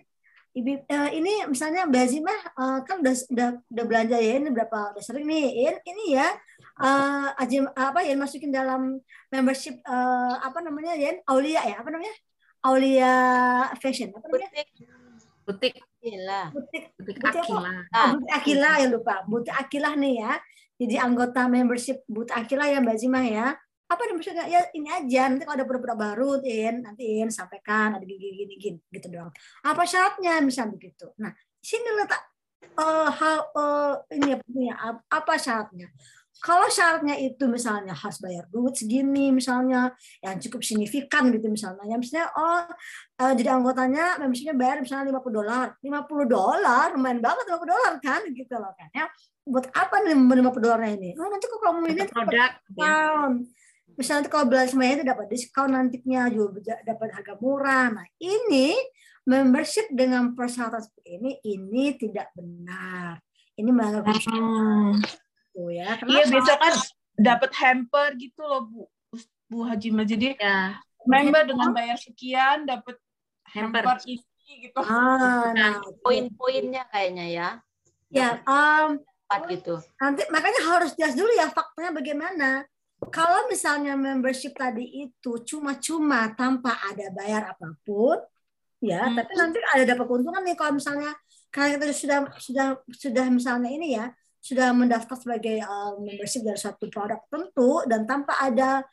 Ibi- 0.55 0.87
uh, 0.87 1.11
ini 1.11 1.51
misalnya 1.51 1.83
Mbak 1.91 2.03
Azimah 2.07 2.41
uh, 2.55 2.79
kan 2.87 3.03
udah, 3.03 3.15
udah 3.35 3.49
udah 3.59 3.85
belanja 3.91 4.17
ya 4.23 4.39
ini 4.39 4.55
berapa 4.55 4.95
udah 4.95 5.03
sering 5.03 5.27
nih 5.27 5.51
ini, 5.51 5.79
ini 5.83 6.05
ya 6.15 6.31
uh, 6.79 7.35
Azim 7.43 7.67
apa 7.75 8.07
ya 8.07 8.15
masukin 8.15 8.55
dalam 8.55 9.03
membership 9.35 9.83
uh, 9.83 10.39
apa 10.39 10.63
namanya 10.63 10.95
ya 10.95 11.19
Aulia 11.27 11.59
ya 11.59 11.83
apa 11.83 11.91
namanya 11.91 12.15
Aulia 12.63 13.13
Fashion 13.83 14.15
apa 14.15 14.31
namanya 14.31 14.47
Butik. 15.45 15.77
Butik, 15.77 15.77
Gila. 16.01 16.57
butik 16.57 16.85
butik 16.97 17.17
Butik? 17.21 17.45
Akila. 17.45 17.73
Oh, 17.93 18.09
Butik 18.17 18.33
Akilah 18.33 18.75
ya 18.81 18.87
lupa. 18.89 19.15
Butik 19.29 19.53
Akilah 19.53 19.93
nih 19.93 20.25
ya. 20.25 20.33
Jadi 20.81 20.95
anggota 20.97 21.45
membership 21.53 22.01
Butik 22.09 22.33
Akilah 22.33 22.65
ya 22.65 22.81
Mbak 22.81 22.97
Zima 22.97 23.21
ya. 23.21 23.53
Apa 23.85 24.01
nih 24.09 24.15
maksudnya? 24.17 24.45
Ya 24.49 24.61
ini 24.73 24.89
aja. 24.89 25.29
Nanti 25.29 25.45
kalau 25.45 25.57
ada 25.61 25.67
produk 25.69 25.97
baru 25.97 26.41
in 26.43 26.83
nanti 26.83 27.21
in 27.21 27.29
sampaikan 27.29 28.01
ada 28.01 28.05
gini 28.05 28.45
gini 28.45 28.55
gini 28.57 28.79
gitu 28.91 29.07
doang. 29.13 29.31
Apa 29.65 29.85
syaratnya? 29.85 30.41
Misalnya 30.41 30.73
begitu. 30.75 31.13
Nah 31.21 31.33
sini 31.61 31.91
letak 31.93 32.23
uh, 32.81 33.09
hal 33.13 33.39
uh, 33.53 33.95
ini 34.13 34.41
ya 34.73 34.77
apa 35.09 35.35
syaratnya? 35.37 35.93
Kalau 36.45 36.67
syaratnya 36.69 37.15
itu 37.17 37.47
misalnya 37.47 37.95
harus 37.95 38.21
bayar 38.21 38.45
duit 38.51 38.77
segini 38.77 39.33
misalnya 39.33 39.95
yang 40.21 40.37
cukup 40.43 40.61
signifikan 40.67 41.31
gitu 41.31 41.47
misalnya. 41.47 41.85
Ya 41.87 41.97
misalnya 41.97 42.29
oh 42.35 42.65
uh, 43.21 43.33
jadi 43.37 43.55
anggotanya 43.55 44.19
membershipnya 44.19 44.57
bayar 44.57 44.81
misalnya 44.81 45.13
50 45.13 45.39
dolar. 45.41 45.67
50 45.81 46.27
dolar? 46.29 46.87
Lumayan 46.97 47.21
banget 47.23 47.45
50 47.49 47.69
dolar 47.69 47.93
kan? 48.01 48.21
Gitu 48.33 48.55
loh 48.57 48.73
kan 48.75 48.89
ya. 48.93 49.07
Buat 49.45 49.71
apa 49.77 50.03
nih 50.05 50.17
50 50.17 50.65
dolarnya 50.65 50.93
ini? 50.97 51.11
Oh 51.21 51.29
nanti 51.29 51.47
kok 51.47 51.61
kamu 51.61 51.81
ini 51.93 52.03
produk 52.09 52.51
ya 52.77 53.29
misalnya 53.95 54.29
kalau 54.31 54.47
belanja 54.51 54.75
semuanya 54.75 55.03
itu 55.03 55.07
dapat 55.07 55.27
diskon 55.31 55.71
nantinya 55.75 56.31
juga 56.31 56.79
dapat 56.83 57.09
harga 57.15 57.35
murah. 57.39 57.91
Nah 57.95 58.07
ini 58.19 58.75
membership 59.25 59.89
dengan 59.91 60.37
persyaratan 60.37 60.85
seperti 60.85 61.11
ini 61.17 61.31
ini 61.47 61.85
tidak 61.97 62.31
benar. 62.37 63.23
Ini 63.55 63.71
melanggar 63.71 64.03
hmm. 64.11 65.01
Tuh 65.55 65.71
ya. 65.71 65.95
Kenapa? 65.99 66.11
Iya 66.11 66.25
besok 66.29 66.59
kan 66.59 66.75
dapat 67.15 67.51
hamper 67.55 68.09
gitu 68.19 68.43
loh 68.43 68.63
Bu 68.67 68.83
Bu 69.47 69.59
Haji 69.71 69.89
Jadi 70.03 70.35
ya. 70.35 70.83
member 71.07 71.47
dengan 71.47 71.71
bayar 71.71 71.95
sekian 72.01 72.67
dapat 72.67 72.99
hamper, 73.55 73.87
hamper 73.87 74.03
isi 74.09 74.53
gitu. 74.67 74.81
Ah, 74.83 75.53
nah, 75.55 75.79
poin-poinnya 76.03 76.89
kayaknya 76.91 77.27
ya. 77.31 77.49
Ya, 78.11 78.29
um, 78.47 78.99
gitu. 79.51 79.79
Nanti 79.99 80.23
makanya 80.31 80.61
harus 80.71 80.95
jelas 80.95 81.15
dulu 81.15 81.31
ya 81.35 81.51
faktanya 81.51 81.91
bagaimana 81.95 82.49
kalau 83.11 83.51
misalnya 83.51 83.99
membership 83.99 84.55
tadi 84.57 85.07
itu 85.07 85.43
cuma-cuma 85.45 86.33
tanpa 86.33 86.79
ada 86.89 87.11
bayar 87.11 87.53
apa 87.53 87.75
pun, 87.85 88.19
ya, 88.81 89.09
hmm. 89.09 89.15
tapi 89.19 89.33
nanti 89.37 89.59
ada 89.75 89.85
dapat 89.95 90.05
keuntungan 90.09 90.43
nih 90.45 90.57
kalau 90.57 90.73
misalnya 90.79 91.11
karena 91.55 91.79
kita 91.79 91.85
sudah 91.95 92.19
sudah 92.39 92.67
sudah 92.91 93.27
misalnya 93.31 93.71
ini 93.71 93.95
ya 93.95 94.11
sudah 94.45 94.77
mendaftar 94.77 95.17
sebagai 95.17 95.63
uh, 95.65 95.97
membership 95.97 96.45
dari 96.45 96.61
satu 96.61 96.91
produk 96.93 97.23
tentu 97.33 97.81
dan 97.89 98.05
tanpa 98.05 98.37
ada 98.43 98.85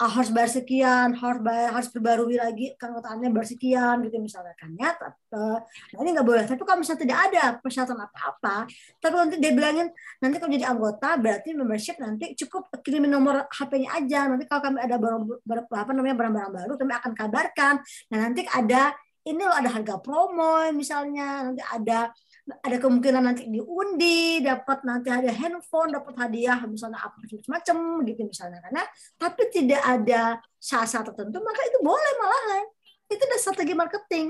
uh, 0.00 0.10
harus 0.10 0.30
bayar 0.34 0.50
sekian, 0.50 1.14
harus 1.14 1.40
bayar, 1.42 1.70
harus 1.74 1.88
perbarui 1.90 2.36
lagi 2.38 2.74
keanggotaannya 2.74 3.30
bersekian 3.30 4.02
gitu 4.02 4.18
misalnya 4.18 4.54
kan 4.58 4.70
ya. 4.74 4.90
Nah 5.34 5.98
ini 6.02 6.10
nggak 6.14 6.26
boleh. 6.26 6.44
Tapi 6.46 6.62
kalau 6.62 6.78
misalnya 6.82 7.02
tidak 7.06 7.18
ada 7.30 7.44
persyaratan 7.58 7.98
apa-apa, 7.98 8.56
tapi 8.98 9.14
nanti 9.14 9.36
dia 9.38 9.52
bilangin 9.54 9.88
nanti 10.18 10.36
kalau 10.38 10.50
jadi 10.50 10.66
anggota 10.66 11.08
berarti 11.18 11.48
membership 11.54 11.96
nanti 12.02 12.34
cukup 12.38 12.70
kirimin 12.82 13.10
nomor 13.14 13.46
HP-nya 13.50 13.90
aja. 13.98 14.20
Nanti 14.30 14.44
kalau 14.50 14.62
kami 14.62 14.78
ada 14.82 14.96
barang, 14.98 15.22
apa 15.70 15.90
namanya 15.94 16.16
barang-barang 16.18 16.52
baru 16.64 16.72
kami 16.78 16.92
akan 16.98 17.12
kabarkan. 17.14 17.74
Nah 18.10 18.18
nanti 18.18 18.42
ada 18.50 18.94
ini 19.24 19.40
loh 19.40 19.56
ada 19.56 19.72
harga 19.72 19.96
promo 20.04 20.68
misalnya 20.76 21.48
nanti 21.48 21.64
ada 21.64 22.12
ada 22.44 22.76
kemungkinan 22.76 23.22
nanti 23.24 23.48
diundi, 23.48 24.44
dapat 24.44 24.84
nanti 24.84 25.08
ada 25.08 25.32
handphone, 25.32 25.96
dapat 25.96 26.12
hadiah 26.20 26.60
misalnya 26.68 27.00
apa 27.00 27.16
macam 27.48 27.76
gitu 28.04 28.20
misalnya 28.28 28.60
karena 28.60 28.84
tapi 29.16 29.42
tidak 29.48 29.80
ada 29.80 30.36
syarat 30.60 31.08
tertentu 31.08 31.40
maka 31.40 31.60
itu 31.64 31.78
boleh 31.80 32.12
malahan. 32.20 32.64
Itu 33.08 33.20
adalah 33.24 33.40
strategi 33.40 33.74
marketing. 33.76 34.26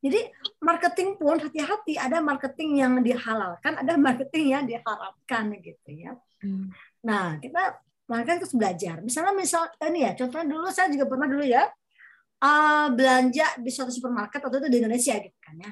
Jadi 0.00 0.20
marketing 0.64 1.08
pun 1.20 1.36
hati-hati 1.36 2.00
ada 2.00 2.24
marketing 2.24 2.80
yang 2.80 2.92
dihalalkan, 3.04 3.76
ada 3.76 4.00
marketing 4.00 4.56
yang 4.56 4.64
diharapkan 4.64 5.52
gitu 5.60 5.90
ya. 5.92 6.16
Hmm. 6.40 6.72
Nah, 7.04 7.36
kita 7.36 7.76
makanya 8.08 8.48
terus 8.48 8.56
belajar. 8.56 9.04
Misalnya 9.04 9.36
misal 9.36 9.68
ini 9.84 10.08
ya, 10.08 10.16
contohnya 10.16 10.48
dulu 10.48 10.72
saya 10.72 10.88
juga 10.88 11.04
pernah 11.04 11.28
dulu 11.28 11.44
ya 11.44 11.68
uh, 12.40 12.88
belanja 12.96 13.60
di 13.60 13.70
suatu 13.70 13.92
supermarket 13.92 14.40
atau 14.40 14.56
itu 14.56 14.68
di 14.72 14.78
Indonesia 14.80 15.14
gitu 15.20 15.38
kan 15.44 15.54
ya. 15.60 15.70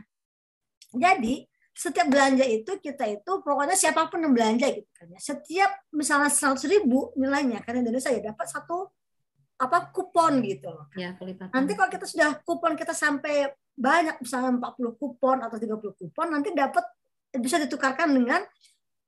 Jadi 0.93 1.35
setiap 1.78 2.10
belanja 2.10 2.42
itu 2.42 2.74
kita 2.82 3.06
itu 3.06 3.32
pokoknya 3.38 3.78
siapa 3.78 4.10
pun 4.10 4.18
yang 4.18 4.34
belanja 4.34 4.66
gitu 4.66 4.90
kan 4.90 5.14
ya. 5.14 5.20
Setiap 5.22 5.70
misalnya 5.94 6.26
seratus 6.26 6.66
ribu 6.66 7.14
nilainya 7.14 7.62
karena 7.62 7.86
Indonesia 7.86 8.10
ya 8.10 8.34
dapat 8.34 8.50
satu 8.50 8.90
apa 9.62 9.94
kupon 9.94 10.42
gitu 10.42 10.74
loh. 10.74 10.90
Ya, 10.98 11.14
nanti 11.55 11.72
kalau 11.78 11.86
kita 11.86 12.02
sudah 12.02 12.42
kupon 12.42 12.74
kita 12.74 12.90
sampai 12.90 13.55
banyak 13.78 14.18
misalnya 14.18 14.59
40 14.59 14.98
kupon 14.98 15.38
atau 15.38 15.55
30 15.55 15.78
kupon 15.94 16.26
nanti 16.34 16.50
dapat 16.50 16.82
bisa 17.38 17.62
ditukarkan 17.62 18.10
dengan 18.10 18.42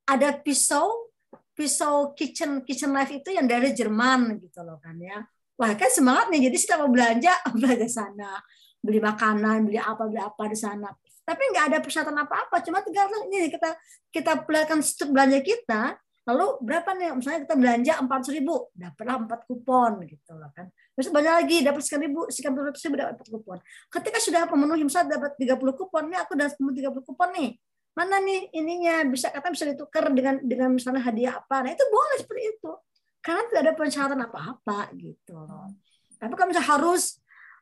ada 0.06 0.30
pisau 0.38 1.10
pisau 1.50 2.14
kitchen 2.14 2.62
kitchen 2.62 2.94
knife 2.94 3.10
itu 3.10 3.34
yang 3.34 3.50
dari 3.50 3.74
Jerman 3.74 4.38
gitu 4.38 4.62
loh 4.62 4.78
kan 4.78 4.94
ya. 5.02 5.26
Wah 5.58 5.74
kan 5.74 5.90
semangat 5.90 6.30
nih 6.30 6.46
jadi 6.46 6.78
mau 6.78 6.86
belanja 6.86 7.34
belanja 7.58 7.88
sana 7.90 8.38
beli 8.78 9.02
makanan 9.02 9.66
beli 9.66 9.82
apa 9.82 10.06
beli 10.06 10.22
apa 10.22 10.42
di 10.46 10.56
sana 10.56 10.88
tapi 11.30 11.42
nggak 11.54 11.64
ada 11.70 11.78
persyaratan 11.78 12.18
apa-apa 12.26 12.58
cuma 12.66 12.82
tinggal 12.82 13.06
ini 13.30 13.46
kita 13.46 13.70
kita 14.10 14.42
perlihatkan 14.42 14.82
stok 14.82 15.14
belanja 15.14 15.38
kita 15.46 15.94
lalu 16.26 16.46
berapa 16.62 16.90
nih 16.94 17.16
misalnya 17.16 17.40
kita 17.48 17.54
belanja 17.56 17.92
empat 18.02 18.20
ribu 18.30 18.68
dapatlah 18.76 19.16
empat 19.24 19.40
kupon 19.48 20.04
gitu 20.04 20.36
loh 20.36 20.50
kan. 20.52 20.68
Terus 20.94 21.08
banyak 21.08 21.32
lagi 21.32 21.56
dapat 21.64 21.80
sekian 21.80 22.02
ribu 22.04 22.28
sekian 22.28 22.52
ratus 22.52 22.82
ribu 22.84 22.96
dapat 23.00 23.14
empat 23.16 23.28
kupon. 23.32 23.58
Ketika 23.88 24.18
sudah 24.20 24.44
memenuhi 24.46 24.84
misalnya 24.84 25.16
dapat 25.16 25.32
30 25.40 25.80
kupon 25.80 26.02
nih 26.12 26.18
aku 26.20 26.30
udah 26.36 26.48
tiga 26.52 26.90
30 26.92 27.08
kupon 27.08 27.28
nih. 27.34 27.50
Mana 27.96 28.16
nih 28.22 28.40
ininya 28.54 28.94
bisa 29.08 29.32
kata 29.32 29.48
bisa 29.50 29.64
ditukar 29.66 30.12
dengan 30.12 30.38
dengan 30.44 30.76
misalnya 30.76 31.02
hadiah 31.02 31.40
apa. 31.40 31.66
Nah 31.66 31.70
itu 31.72 31.84
boleh 31.88 32.16
seperti 32.20 32.42
itu. 32.52 32.72
Karena 33.20 33.42
tidak 33.48 33.60
ada 33.64 33.72
persyaratan 33.76 34.20
apa-apa 34.20 34.78
gitu 34.96 35.34
loh. 35.34 35.72
Tapi 36.20 36.34
kalau 36.36 36.52
harus 36.52 37.16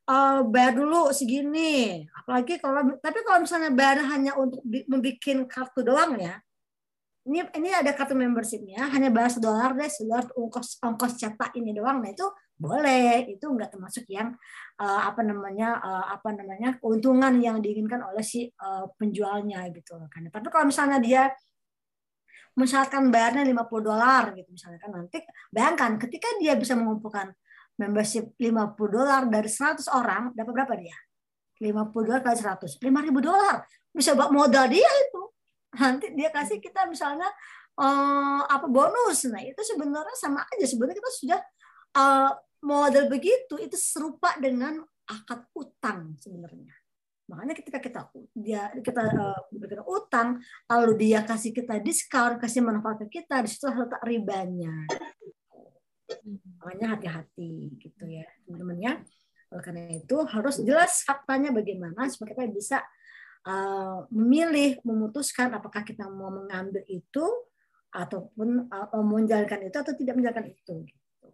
uh, 0.09 0.41
bayar 0.49 0.73
dulu 0.75 1.13
segini. 1.13 2.03
Apalagi 2.09 2.57
kalau 2.59 2.97
tapi 2.99 3.19
kalau 3.23 3.45
misalnya 3.45 3.71
bayar 3.71 4.03
hanya 4.09 4.33
untuk 4.41 4.65
membuat 4.65 5.47
kartu 5.47 5.81
doang 5.85 6.17
ya. 6.17 6.41
Ini 7.29 7.45
ini 7.61 7.69
ada 7.77 7.93
kartu 7.93 8.17
membershipnya 8.17 8.89
hanya 8.89 9.13
bayar 9.13 9.29
sedolar 9.29 9.77
deh, 9.77 9.85
sedolar 9.93 10.25
ongkos 10.33 10.81
ongkos 10.81 11.21
cetak 11.21 11.53
ini 11.61 11.77
doang. 11.77 12.01
Nah 12.01 12.09
itu 12.17 12.25
boleh, 12.59 13.29
itu 13.29 13.45
enggak 13.45 13.77
termasuk 13.77 14.09
yang 14.09 14.33
uh, 14.81 15.01
apa 15.07 15.21
namanya 15.23 15.77
uh, 15.79 16.05
apa 16.17 16.33
namanya 16.33 16.81
keuntungan 16.81 17.37
yang 17.39 17.61
diinginkan 17.61 18.01
oleh 18.01 18.25
si 18.25 18.49
uh, 18.49 18.89
penjualnya 18.97 19.69
gitu 19.77 20.01
kan. 20.09 20.25
Tapi 20.33 20.49
kalau 20.49 20.73
misalnya 20.73 20.99
dia 21.05 21.29
mensyaratkan 22.59 23.07
bayarnya 23.15 23.47
50 23.47 23.87
dolar 23.87 24.35
gitu 24.35 24.51
misalnya 24.51 24.83
kan 24.83 24.91
nanti 24.91 25.23
bayangkan 25.55 25.95
ketika 25.95 26.27
dia 26.43 26.59
bisa 26.59 26.75
mengumpulkan 26.75 27.31
membership 27.79 28.35
50 28.37 28.75
dolar 28.91 29.23
dari 29.31 29.47
100 29.47 29.87
orang, 29.95 30.35
dapat 30.35 30.53
berapa 30.53 30.75
dia? 30.75 30.97
50 31.63 32.07
dolar 32.07 32.21
kali 32.23 32.39
100, 32.39 32.79
5 32.79 33.07
ribu 33.07 33.19
dolar. 33.23 33.63
Bisa 33.91 34.15
buat 34.15 34.31
modal 34.31 34.67
dia 34.71 34.87
itu. 34.87 35.23
Nanti 35.79 36.15
dia 36.15 36.31
kasih 36.31 36.59
kita 36.63 36.87
misalnya 36.87 37.27
uh, 37.79 38.43
apa 38.47 38.67
bonus. 38.67 39.27
Nah 39.31 39.43
itu 39.43 39.59
sebenarnya 39.63 40.17
sama 40.19 40.43
aja. 40.47 40.67
Sebenarnya 40.67 40.99
kita 40.99 41.11
sudah 41.15 41.41
uh, 41.99 42.31
model 42.63 43.07
begitu, 43.11 43.59
itu 43.59 43.75
serupa 43.79 44.35
dengan 44.39 44.83
akad 45.07 45.47
utang 45.55 46.15
sebenarnya. 46.19 46.75
Makanya 47.29 47.55
ketika 47.61 47.79
kita 47.79 48.01
dia 48.33 48.73
kita 48.81 49.05
uh, 49.05 49.87
utang, 49.93 50.41
lalu 50.71 50.93
dia 50.97 51.21
kasih 51.27 51.53
kita 51.53 51.77
diskon, 51.83 52.41
kasih 52.41 52.65
manfaat 52.65 53.05
ke 53.05 53.21
kita, 53.21 53.45
di 53.45 53.49
situ 53.53 53.69
letak 53.69 54.01
ribanya. 54.07 54.89
Makanya 56.61 56.97
hati-hati 56.97 57.77
gitu 57.81 58.05
ya 58.09 58.25
teman-teman 58.47 58.79
ya. 58.81 58.93
Oleh 59.53 59.63
karena 59.65 59.83
itu 59.97 60.17
harus 60.29 60.61
jelas 60.61 61.05
faktanya 61.05 61.53
bagaimana 61.53 62.09
supaya 62.13 62.37
kita 62.37 62.45
bisa 62.53 62.79
uh, 63.49 64.05
memilih, 64.13 64.81
memutuskan 64.85 65.53
apakah 65.57 65.85
kita 65.85 66.05
mau 66.09 66.29
mengambil 66.29 66.85
itu 66.89 67.25
ataupun 67.89 68.69
uh, 68.69 69.05
menjalankan 69.05 69.69
itu 69.69 69.77
atau 69.81 69.93
tidak 69.97 70.15
menjalankan 70.21 70.53
itu. 70.53 70.75
Gitu. 70.85 71.29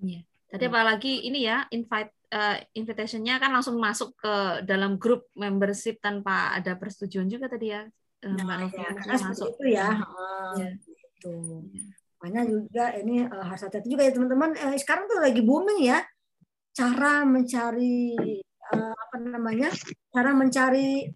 Iya. 0.00 0.20
Tadi 0.46 0.64
hmm. 0.64 0.72
apalagi 0.72 1.12
ini 1.26 1.38
ya 1.44 1.66
invite 1.74 2.12
uh, 2.32 2.56
invitation-nya 2.72 3.42
kan 3.42 3.50
langsung 3.50 3.76
masuk 3.76 4.14
ke 4.16 4.64
dalam 4.64 4.96
grup 4.96 5.28
membership 5.34 5.98
tanpa 5.98 6.54
ada 6.54 6.78
persetujuan 6.78 7.28
juga 7.28 7.50
tadi 7.50 7.74
ya. 7.74 7.82
Nah, 8.26 8.42
Mbak 8.42 8.58
ya, 8.72 8.90
masuk 9.20 9.52
itu 9.60 9.64
ya. 9.76 9.88
Uh, 10.00 10.54
ya. 10.56 10.70
Gitu. 10.72 11.34
Ya. 11.74 11.95
Makanya 12.16 12.42
juga 12.48 12.84
ini 12.96 13.24
uh, 13.28 13.44
harus 13.44 13.62
hati-hati 13.62 13.88
juga 13.92 14.08
ya 14.08 14.12
teman-teman. 14.16 14.56
Uh, 14.56 14.76
sekarang 14.80 15.04
tuh 15.06 15.20
lagi 15.20 15.40
booming 15.44 15.84
ya 15.84 16.00
cara 16.76 17.24
mencari 17.28 18.16
uh, 18.72 18.94
apa 18.96 19.16
namanya? 19.20 19.68
Cara 20.12 20.32
mencari 20.32 21.08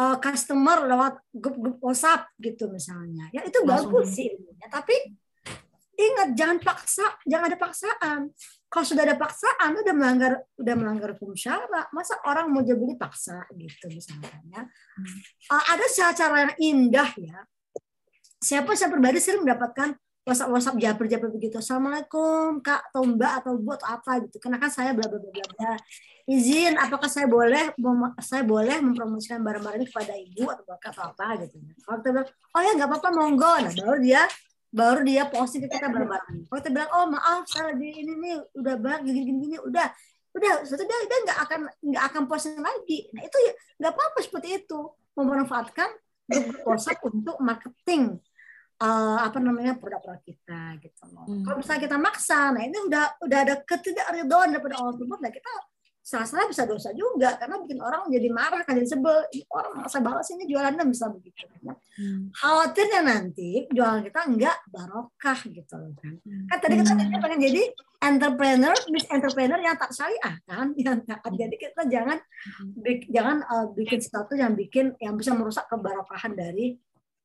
uh, 0.00 0.16
customer 0.20 0.84
lewat 0.88 1.14
grup-grup 1.32 1.78
WhatsApp 1.80 2.32
gitu 2.40 2.68
misalnya. 2.68 3.28
Ya 3.32 3.44
itu 3.44 3.60
Langsung. 3.64 3.92
bagus 3.92 4.16
sih 4.16 4.32
ilmunya, 4.32 4.68
tapi 4.68 4.96
ingat 5.96 6.36
jangan 6.36 6.58
paksa, 6.60 7.06
jangan 7.24 7.48
ada 7.48 7.58
paksaan. 7.58 8.20
Kalau 8.68 8.84
sudah 8.84 9.08
ada 9.08 9.16
paksaan 9.16 9.80
udah 9.80 9.94
melanggar 9.96 10.32
udah 10.60 10.74
melanggar 10.76 11.16
hukum 11.16 11.32
syara. 11.32 11.88
Masa 11.96 12.20
orang 12.28 12.52
mau 12.52 12.60
beli 12.60 12.96
paksa 13.00 13.48
gitu 13.56 13.88
misalnya. 13.88 14.68
Uh, 15.48 15.64
ada 15.72 15.84
cara-cara 15.88 16.36
yang 16.44 16.54
indah 16.60 17.10
ya. 17.16 17.38
Siapa 18.36 18.76
saya 18.76 18.92
pribadi 18.92 19.16
sering 19.16 19.48
mendapatkan 19.48 19.96
WhatsApp 20.26 20.50
WhatsApp 20.50 20.76
japer 20.82 21.06
japer 21.06 21.30
begitu. 21.30 21.62
Assalamualaikum 21.62 22.58
kak 22.58 22.90
atau 22.90 23.06
mbak 23.06 23.32
atau 23.46 23.54
bu 23.62 23.78
atau 23.78 23.94
apa 23.94 24.26
gitu. 24.26 24.42
Karena 24.42 24.58
kan 24.58 24.66
saya 24.74 24.90
bla 24.90 25.06
bla 25.06 25.22
bla 25.22 25.30
bla. 25.30 25.72
Izin, 26.26 26.74
apakah 26.74 27.06
saya 27.06 27.30
boleh 27.30 27.70
saya 28.18 28.42
boleh 28.42 28.82
mempromosikan 28.82 29.38
barang-barang 29.46 29.78
ini 29.78 29.86
kepada 29.86 30.18
ibu 30.18 30.50
atau 30.50 30.66
bapak 30.66 30.90
atau 30.90 31.14
apa 31.14 31.46
gitu. 31.46 31.62
Kalau 31.78 32.02
kita 32.02 32.10
bilang, 32.10 32.28
oh 32.34 32.60
ya 32.66 32.70
nggak 32.74 32.88
apa-apa 32.90 33.08
monggo. 33.14 33.54
Nah 33.54 33.72
baru 33.78 33.98
dia 34.02 34.22
baru 34.74 35.00
dia 35.06 35.22
posting 35.30 35.62
ke 35.62 35.68
kita 35.70 35.86
barang-barang. 35.94 36.50
Kalau 36.50 36.58
kita 36.58 36.70
bilang, 36.74 36.90
oh 36.90 37.06
maaf 37.06 37.46
saya 37.46 37.70
lagi 37.70 37.88
ini 37.94 38.12
nih 38.18 38.34
udah 38.58 38.74
banyak 38.82 39.00
gini 39.06 39.20
gini 39.30 39.38
gini 39.46 39.56
udah 39.62 39.86
udah 40.34 40.52
suatu 40.66 40.82
dia 40.82 40.98
dia 41.06 41.18
nggak 41.22 41.38
akan 41.38 41.60
nggak 41.86 42.04
akan 42.10 42.22
posting 42.26 42.58
lagi. 42.58 43.06
Nah 43.14 43.22
itu 43.22 43.38
ya 43.46 43.52
nggak 43.78 43.92
apa-apa 43.94 44.18
seperti 44.26 44.48
itu 44.58 44.90
memanfaatkan 45.14 45.90
grup 46.26 46.66
WhatsApp 46.66 46.98
untuk 47.06 47.38
marketing 47.38 48.18
eh, 48.76 49.18
apa 49.22 49.38
namanya 49.40 49.74
produk-produk 49.80 50.22
kita 50.22 50.76
gitu 50.80 51.04
loh. 51.12 51.24
Hmm. 51.24 51.42
Kalau 51.42 51.56
misalnya 51.58 51.82
kita 51.88 51.96
maksa, 51.96 52.52
nah 52.52 52.60
ini 52.60 52.76
udah 52.76 53.04
udah 53.24 53.38
ada 53.44 53.54
ketidakridhoan 53.62 54.52
daripada 54.52 54.76
Allah 54.78 54.94
Subhanahu 54.94 55.20
nah 55.20 55.32
kita 55.32 55.48
salah-salah 56.06 56.46
bisa 56.46 56.62
dosa 56.62 56.94
juga 56.94 57.34
karena 57.34 57.58
bikin 57.58 57.82
orang 57.82 58.06
jadi 58.06 58.30
marah 58.30 58.62
kan 58.62 58.78
jadi 58.78 58.94
sebel 58.94 59.26
orang 59.50 59.82
masa 59.82 59.98
balas 59.98 60.30
ini 60.30 60.46
jualannya 60.46 60.86
bisa 60.86 61.10
begitu 61.10 61.50
kan. 61.50 61.74
Hmm. 61.98 62.30
khawatirnya 62.30 63.02
nanti 63.02 63.66
jualan 63.74 64.06
kita 64.06 64.20
enggak 64.30 64.54
barokah 64.70 65.38
gitu 65.42 65.74
loh 65.74 65.90
kan 65.98 66.14
Hmm. 66.22 66.46
kan 66.46 66.58
tadi 66.62 66.78
kita 66.78 66.94
kita 66.94 67.18
pengen 67.18 67.40
jadi 67.42 67.62
entrepreneur 68.06 68.76
bis 68.86 69.02
entrepreneur 69.10 69.58
yang 69.58 69.74
tak 69.74 69.90
syariah 69.90 70.36
kan 70.46 70.70
yang 70.78 71.02
taat. 71.02 71.32
jadi 71.34 71.54
kita 71.58 71.82
jangan 71.90 72.18
bik- 72.78 73.10
jangan 73.10 73.42
uh, 73.42 73.66
bikin 73.74 73.98
sesuatu 73.98 74.38
yang 74.38 74.54
bikin 74.54 74.94
yang 75.02 75.18
bisa 75.18 75.34
merusak 75.34 75.66
kebarokahan 75.66 76.38
dari 76.38 76.78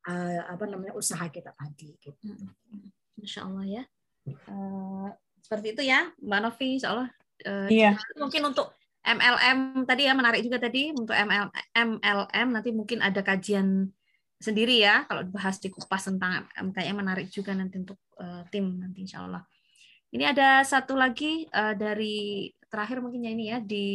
uh, 0.08 0.42
apa 0.50 0.64
namanya 0.66 0.94
usaha 0.98 1.26
kita 1.30 1.54
tadi 1.54 1.98
gitu. 2.02 2.16
Masya 3.22 3.46
Allah 3.46 3.66
ya. 3.66 3.84
Eh, 4.28 5.10
seperti 5.42 5.68
itu 5.74 5.82
ya, 5.86 6.10
Mbak 6.22 6.40
Novi, 6.42 6.68
Insya 6.78 6.90
Allah. 6.94 7.10
Eh, 7.42 7.70
Iya. 7.70 7.92
Mungkin 8.18 8.42
untuk 8.54 8.74
MLM 9.02 9.90
tadi 9.90 10.06
ya 10.06 10.14
menarik 10.14 10.46
juga 10.46 10.62
tadi 10.62 10.94
untuk 10.94 11.18
MLM, 11.18 11.50
MLM 11.74 12.48
nanti 12.54 12.70
mungkin 12.70 13.02
ada 13.02 13.26
kajian 13.26 13.90
sendiri 14.42 14.82
ya 14.82 15.06
kalau 15.06 15.26
dibahas 15.26 15.58
di 15.58 15.70
kupas 15.74 16.06
tentang 16.06 16.46
MLM 16.54 16.70
kayaknya 16.74 16.96
menarik 16.98 17.28
juga 17.34 17.54
nanti 17.58 17.82
untuk 17.82 17.98
eh, 18.22 18.46
tim 18.54 18.78
nanti 18.78 19.06
Insya 19.06 19.26
Allah. 19.26 19.42
Ini 20.12 20.36
ada 20.38 20.62
satu 20.62 20.94
lagi 20.94 21.50
eh, 21.50 21.74
dari 21.78 22.50
terakhir 22.70 23.02
mungkin 23.02 23.26
ya 23.26 23.32
ini 23.34 23.46
ya 23.50 23.58
di 23.60 23.88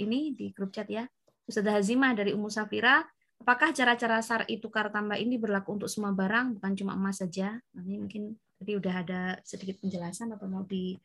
ini 0.00 0.32
di 0.32 0.52
grup 0.56 0.72
chat 0.72 0.88
ya. 0.88 1.04
Ustazah 1.46 1.78
Hazimah 1.78 2.16
dari 2.16 2.34
Ummu 2.34 2.50
Safira. 2.50 3.06
Apakah 3.36 3.70
cara-cara 3.70 4.18
syar'i 4.24 4.56
tukar 4.58 4.88
tambah 4.88 5.14
ini 5.20 5.36
berlaku 5.36 5.76
untuk 5.76 5.90
semua 5.92 6.10
barang, 6.10 6.56
bukan 6.58 6.72
cuma 6.74 6.92
emas 6.96 7.20
saja? 7.20 7.60
Nah, 7.76 7.82
Ini 7.84 7.96
mungkin 8.02 8.22
tadi 8.56 8.72
udah 8.74 8.94
ada 9.04 9.20
sedikit 9.44 9.76
penjelasan 9.84 10.32
atau 10.32 10.48
mau 10.48 10.64
di 10.64 10.96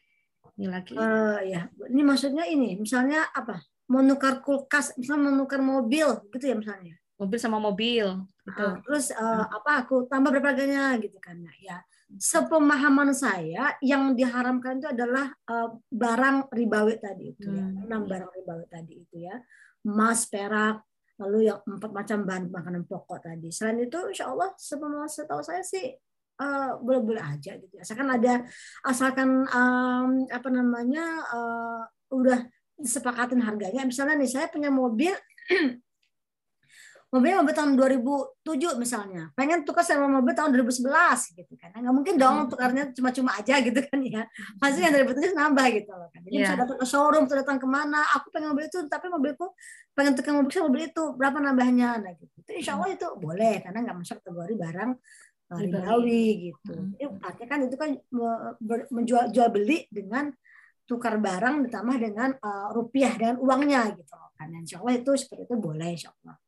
ini 0.58 0.68
lagi? 0.68 0.96
Eh, 0.96 1.40
ya, 1.54 1.68
ini 1.92 2.02
maksudnya 2.02 2.48
ini, 2.48 2.80
misalnya 2.80 3.30
apa? 3.36 3.62
Mau 3.92 4.00
nukar 4.00 4.40
kulkas, 4.40 4.96
misalnya 4.96 5.30
mau 5.30 5.36
nukar 5.44 5.60
mobil, 5.60 6.08
gitu 6.32 6.46
ya 6.48 6.56
misalnya. 6.56 6.96
Mobil 7.20 7.38
sama 7.38 7.62
mobil, 7.62 8.08
gitu. 8.48 8.66
Ah, 8.66 8.80
terus 8.82 9.12
eh, 9.14 9.46
apa? 9.52 9.86
Aku 9.86 10.08
tambah 10.10 10.32
berapa 10.34 10.56
harganya, 10.56 10.98
gitu 10.98 11.20
kan? 11.22 11.38
Nah, 11.38 11.54
ya, 11.62 11.84
sepemahaman 12.18 13.14
saya 13.14 13.78
yang 13.86 14.18
diharamkan 14.18 14.82
itu 14.82 14.90
adalah 14.90 15.30
eh, 15.30 15.70
barang 15.92 16.50
ribawi 16.50 16.98
tadi 16.98 17.36
itu 17.38 17.52
ya, 17.54 17.68
Hmm. 17.68 17.86
enam 17.86 18.02
barang 18.10 18.32
ribawi 18.34 18.66
tadi 18.66 18.94
itu 19.06 19.16
ya, 19.28 19.38
emas, 19.86 20.26
perak, 20.26 20.82
lalu 21.22 21.54
yang 21.54 21.62
empat 21.62 21.92
macam 21.94 22.18
bahan 22.26 22.44
makanan 22.50 22.84
pokok 22.90 23.22
tadi. 23.22 23.54
Selain 23.54 23.78
itu, 23.78 24.00
insya 24.10 24.34
Allah, 24.34 24.50
setahu 24.58 25.42
saya 25.46 25.62
sih 25.62 25.94
eh, 26.42 26.72
boleh-boleh 26.82 27.22
aja 27.22 27.56
gitu. 27.62 27.76
Asalkan 27.78 28.10
ada, 28.10 28.42
asalkan 28.82 29.30
em, 29.46 30.10
apa 30.28 30.50
namanya 30.50 31.06
eh, 31.30 31.82
udah 32.12 32.40
disepakatin 32.82 33.46
harganya. 33.46 33.86
Misalnya 33.86 34.18
nih, 34.18 34.32
saya 34.32 34.48
punya 34.50 34.74
mobil 34.74 35.14
mobilnya 37.12 37.44
mobil 37.44 37.52
tahun 37.52 37.72
2007 37.76 38.80
misalnya. 38.80 39.24
Pengen 39.36 39.68
tukar 39.68 39.84
sama 39.84 40.08
mobil 40.08 40.32
tahun 40.32 40.56
2011 40.56 41.36
gitu 41.36 41.54
kan. 41.60 41.76
Nggak 41.76 41.92
mungkin 41.92 42.16
dong 42.16 42.48
tukarnya 42.48 42.96
cuma-cuma 42.96 43.36
aja 43.36 43.60
gitu 43.60 43.80
kan 43.84 44.00
ya. 44.00 44.24
Pasti 44.56 44.80
yang 44.80 44.96
2007 44.96 45.36
nambah 45.36 45.66
gitu 45.76 45.92
loh 45.92 46.08
kan. 46.08 46.20
Jadi 46.24 46.32
Iya. 46.40 46.48
bisa 46.48 46.56
datang 46.56 46.78
ke 46.80 46.88
showroom 46.88 47.24
atau 47.28 47.36
datang 47.36 47.58
ke 47.60 47.68
mana 47.68 48.00
aku 48.16 48.32
pengen 48.32 48.56
mobil 48.56 48.66
itu 48.72 48.80
tapi 48.88 49.12
mobilku 49.12 49.46
pengen 49.92 50.16
tukar 50.16 50.32
mobil 50.40 50.52
saya 50.56 50.64
mobil 50.72 50.82
itu 50.88 51.04
berapa 51.20 51.38
nambahnya 51.44 51.90
nah 52.00 52.12
gitu. 52.16 52.32
Itu 52.40 52.52
insya 52.56 52.80
Allah 52.80 52.90
itu 52.96 53.08
boleh 53.20 53.54
karena 53.60 53.80
nggak 53.84 53.98
masuk 54.00 54.16
kategori 54.24 54.54
barang 54.56 54.92
uh, 55.52 55.60
Ribawi. 55.60 56.26
gitu. 56.48 56.74
Hmm. 56.74 56.96
Jadi 56.96 57.06
artinya 57.28 57.48
kan 57.52 57.60
itu 57.68 57.76
kan 57.76 57.90
menjual 58.88 59.24
jual 59.36 59.50
beli 59.52 59.84
dengan 59.92 60.32
tukar 60.88 61.20
barang 61.20 61.68
ditambah 61.68 61.98
dengan 62.00 62.30
uh, 62.40 62.72
rupiah 62.72 63.12
dengan 63.20 63.36
uangnya 63.44 64.00
gitu 64.00 64.16
loh 64.16 64.32
kan. 64.40 64.48
Insya 64.56 64.80
Allah 64.80 64.96
itu 64.96 65.12
seperti 65.20 65.44
itu 65.52 65.60
boleh 65.60 65.92
insya 65.92 66.08
Allah 66.24 66.40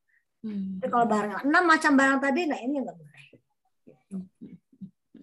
Hmm. 0.44 0.76
tapi 0.84 0.92
kalau 0.92 1.08
barang 1.08 1.48
enam 1.48 1.64
macam 1.64 1.92
barang 1.96 2.20
tadi, 2.20 2.42
nah 2.52 2.60
ini 2.60 2.84
nggak 2.84 2.98
boleh. 3.00 3.24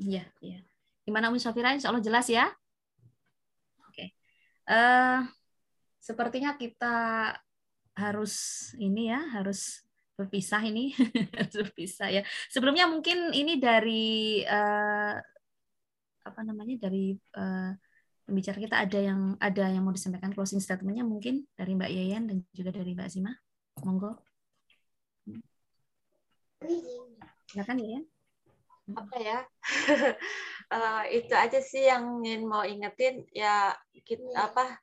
Iya, 0.01 0.25
iya. 0.41 0.59
Gimana 1.05 1.29
Umi 1.29 1.37
Safira? 1.37 1.77
Insya 1.77 1.93
Allah 1.93 2.01
jelas 2.01 2.27
ya. 2.33 2.49
Oke. 3.85 4.17
Eh, 4.65 5.19
sepertinya 6.01 6.57
kita 6.57 6.97
harus 8.01 8.35
ini 8.81 9.13
ya, 9.13 9.21
harus 9.37 9.85
berpisah 10.17 10.65
ini, 10.65 10.97
harus 11.39 11.55
berpisah 11.69 12.09
ya. 12.09 12.23
Sebelumnya 12.49 12.89
mungkin 12.89 13.37
ini 13.37 13.61
dari 13.61 14.41
eh, 14.41 15.15
apa 16.21 16.41
namanya 16.45 16.89
dari 16.89 17.13
eh, 17.13 17.73
pembicara 18.25 18.57
kita 18.57 18.77
ada 18.89 18.99
yang 19.05 19.21
ada 19.37 19.65
yang 19.69 19.85
mau 19.85 19.93
disampaikan 19.93 20.33
closing 20.33 20.65
statementnya 20.65 21.05
mungkin 21.05 21.45
dari 21.53 21.77
Mbak 21.77 21.91
Yayan 21.93 22.23
dan 22.25 22.37
juga 22.57 22.73
dari 22.73 22.97
Mbak 22.97 23.09
Zima. 23.13 23.33
Monggo. 23.85 24.30
Silakan 26.61 27.81
Yayan. 27.81 28.05
apa 28.91 29.17
ya? 29.19 29.39
Eh, 30.71 31.19
itu 31.19 31.35
aja 31.35 31.59
sih 31.59 31.83
yang 31.83 32.23
ingin 32.23 32.47
mau 32.47 32.63
ingetin. 32.63 33.27
Ya 33.35 33.75
kita 34.07 34.23
apa 34.39 34.79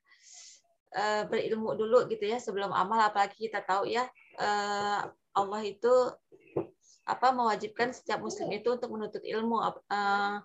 eh, 0.92 1.24
berilmu 1.24 1.80
dulu 1.80 2.12
gitu 2.12 2.28
ya 2.28 2.44
sebelum 2.44 2.76
amal. 2.76 3.00
Apalagi 3.08 3.48
kita 3.48 3.64
tahu 3.64 3.88
ya 3.88 4.04
eh, 4.36 5.00
Allah 5.32 5.62
itu 5.64 6.12
apa 7.08 7.32
mewajibkan 7.32 7.96
setiap 7.96 8.20
muslim 8.20 8.52
itu 8.52 8.68
untuk 8.68 8.92
menuntut 8.92 9.24
ilmu. 9.24 9.64
Eh, 9.64 10.36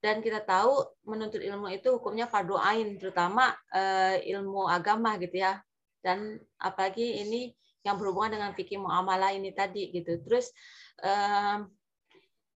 dan 0.00 0.16
kita 0.24 0.40
tahu 0.48 0.80
menuntut 1.04 1.44
ilmu 1.44 1.68
itu 1.76 2.00
hukumnya 2.00 2.24
fardu 2.24 2.56
ain 2.56 2.96
terutama 2.96 3.52
eh, 3.76 4.16
ilmu 4.32 4.64
agama 4.64 5.20
gitu 5.20 5.44
ya. 5.44 5.60
Dan 6.00 6.40
apalagi 6.56 7.20
ini 7.20 7.52
yang 7.86 7.96
berhubungan 7.96 8.36
dengan 8.36 8.50
fikih 8.52 8.80
muamalah 8.80 9.32
ini 9.32 9.50
tadi 9.52 9.92
gitu. 9.92 10.20
Terus 10.24 10.52
eh, 11.00 11.64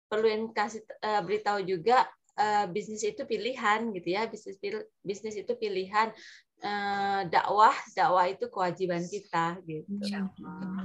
perlu 0.07 0.51
kasih 0.51 0.83
eh, 0.83 1.21
beritahu 1.23 1.63
juga 1.63 2.05
eh, 2.35 2.65
bisnis 2.71 3.03
itu 3.03 3.23
pilihan 3.23 3.91
gitu 3.95 4.07
ya. 4.07 4.27
Bisnis 4.27 4.57
bisnis 5.03 5.35
itu 5.39 5.53
pilihan 5.55 6.11
Eh, 6.63 7.21
dakwah. 7.27 7.75
Dakwah 7.91 8.25
itu 8.31 8.47
kewajiban 8.47 9.03
kita 9.03 9.59
gitu. 9.67 9.99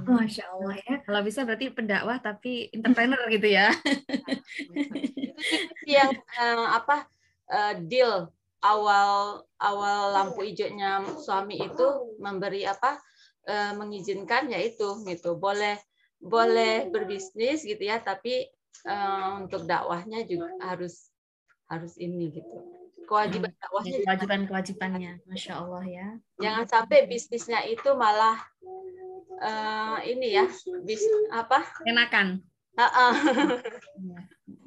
Masya 0.03 0.43
Allah. 0.51 0.75
Ya. 0.75 0.95
Kalau 1.07 1.21
bisa 1.23 1.47
berarti 1.47 1.71
pendakwah 1.71 2.19
tapi 2.19 2.67
entrepreneur 2.75 3.23
gitu 3.31 3.47
ya. 3.47 3.71
itu 5.79 5.87
yang 5.87 6.11
eh, 6.19 6.67
apa 6.75 7.07
eh, 7.47 7.73
deal 7.87 8.27
awal 8.59 9.39
awal 9.55 10.11
lampu 10.11 10.43
hijaunya 10.43 10.99
suami 11.23 11.63
itu 11.63 11.87
memberi 12.19 12.67
apa 12.67 12.99
eh, 13.49 13.73
mengizinkan 13.73 14.45
yaitu 14.53 15.01
gitu 15.09 15.33
boleh 15.35 15.81
boleh 16.21 16.85
berbisnis 16.93 17.65
gitu 17.65 17.81
ya 17.81 17.97
tapi 17.97 18.45
eh, 18.85 19.29
untuk 19.41 19.65
dakwahnya 19.65 20.23
juga 20.29 20.53
harus 20.61 21.09
harus 21.65 21.97
ini 21.97 22.29
gitu 22.29 22.57
kewajiban 23.09 23.49
dakwahnya 23.57 23.89
juga 23.97 24.05
Kewajiban-kewajibannya. 24.13 25.13
Masya 25.25 25.53
Allah 25.57 25.83
ya. 25.89 26.07
jangan 26.37 26.65
sampai 26.69 27.09
bisnisnya 27.09 27.65
itu 27.65 27.89
malah 27.97 28.37
eh, 29.41 29.97
ini 30.13 30.37
ya 30.37 30.45
bis 30.85 31.01
apa 31.33 31.65
Enakan. 31.89 32.45
Ha-ha. 32.77 33.07
Iya. 33.97 34.19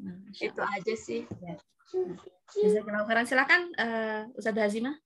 Nah, 0.02 0.14
Masya 0.26 0.44
itu 0.50 0.60
aja 0.60 0.94
sih 0.98 1.22
Jazakallahu 2.52 3.06
khairan. 3.09 3.24
Silakan 3.28 3.62
eh 3.78 4.26
Ustazah 4.36 4.68
Hazimah 4.68 4.96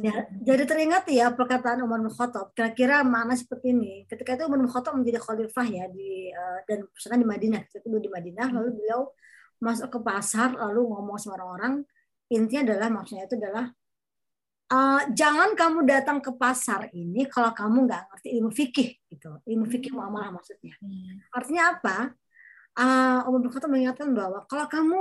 Ya, 0.00 0.30
jadi 0.30 0.64
teringat 0.64 1.04
ya 1.10 1.34
perkataan 1.34 1.82
Umar 1.82 1.98
bin 1.98 2.12
Khattab. 2.12 2.54
Kira-kira 2.54 3.02
makna 3.02 3.34
seperti 3.34 3.74
ini. 3.74 3.92
Ketika 4.06 4.38
itu 4.38 4.46
Umar 4.46 4.62
bin 4.62 4.70
Khattab 4.70 4.94
menjadi 4.94 5.18
khalifah 5.18 5.66
ya 5.66 5.84
di 5.90 6.30
eh, 6.30 6.58
dan 6.70 6.86
misalkan 6.86 7.20
di 7.20 7.28
Madinah. 7.28 7.60
Ketika 7.66 7.86
itu 7.86 7.98
di 8.06 8.10
Madinah 8.10 8.48
lalu 8.54 8.68
beliau 8.78 9.10
masuk 9.58 9.88
ke 9.90 9.98
pasar 10.02 10.54
lalu 10.54 10.80
ngomong 10.86 11.18
sama 11.18 11.40
orang-orang. 11.42 11.82
Intinya 12.30 12.72
adalah 12.72 12.88
maksudnya 12.90 13.26
itu 13.26 13.36
adalah 13.36 13.64
eh, 14.70 15.02
jangan 15.10 15.50
kamu 15.58 15.78
datang 15.84 16.18
ke 16.22 16.30
pasar 16.34 16.88
ini 16.94 17.26
kalau 17.26 17.50
kamu 17.50 17.90
nggak 17.90 18.02
ngerti 18.14 18.28
ilmu 18.38 18.50
fikih 18.54 18.88
gitu. 19.10 19.30
Ilmu 19.42 19.66
fikih 19.66 19.90
muamalah 19.90 20.30
maksudnya. 20.30 20.78
Hmm. 20.78 21.18
Artinya 21.34 21.62
apa? 21.74 22.14
Uh, 22.78 23.26
Umar 23.26 23.40
bin 23.42 23.50
Khattab 23.50 23.70
mengingatkan 23.70 24.10
bahwa 24.14 24.42
kalau 24.50 24.66
kamu 24.66 25.00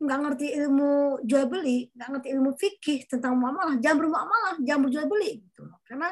nggak 0.00 0.18
ngerti 0.24 0.46
ilmu 0.60 1.24
jual 1.24 1.44
beli, 1.48 1.88
nggak 1.96 2.08
ngerti 2.16 2.28
ilmu 2.36 2.50
fikih 2.56 2.98
tentang 3.08 3.36
muamalah, 3.36 3.80
jangan 3.80 3.98
bermuamalah, 4.04 4.54
jangan 4.60 4.80
berjual 4.88 5.06
beli 5.08 5.30
gitu. 5.40 5.64
Karena 5.88 6.08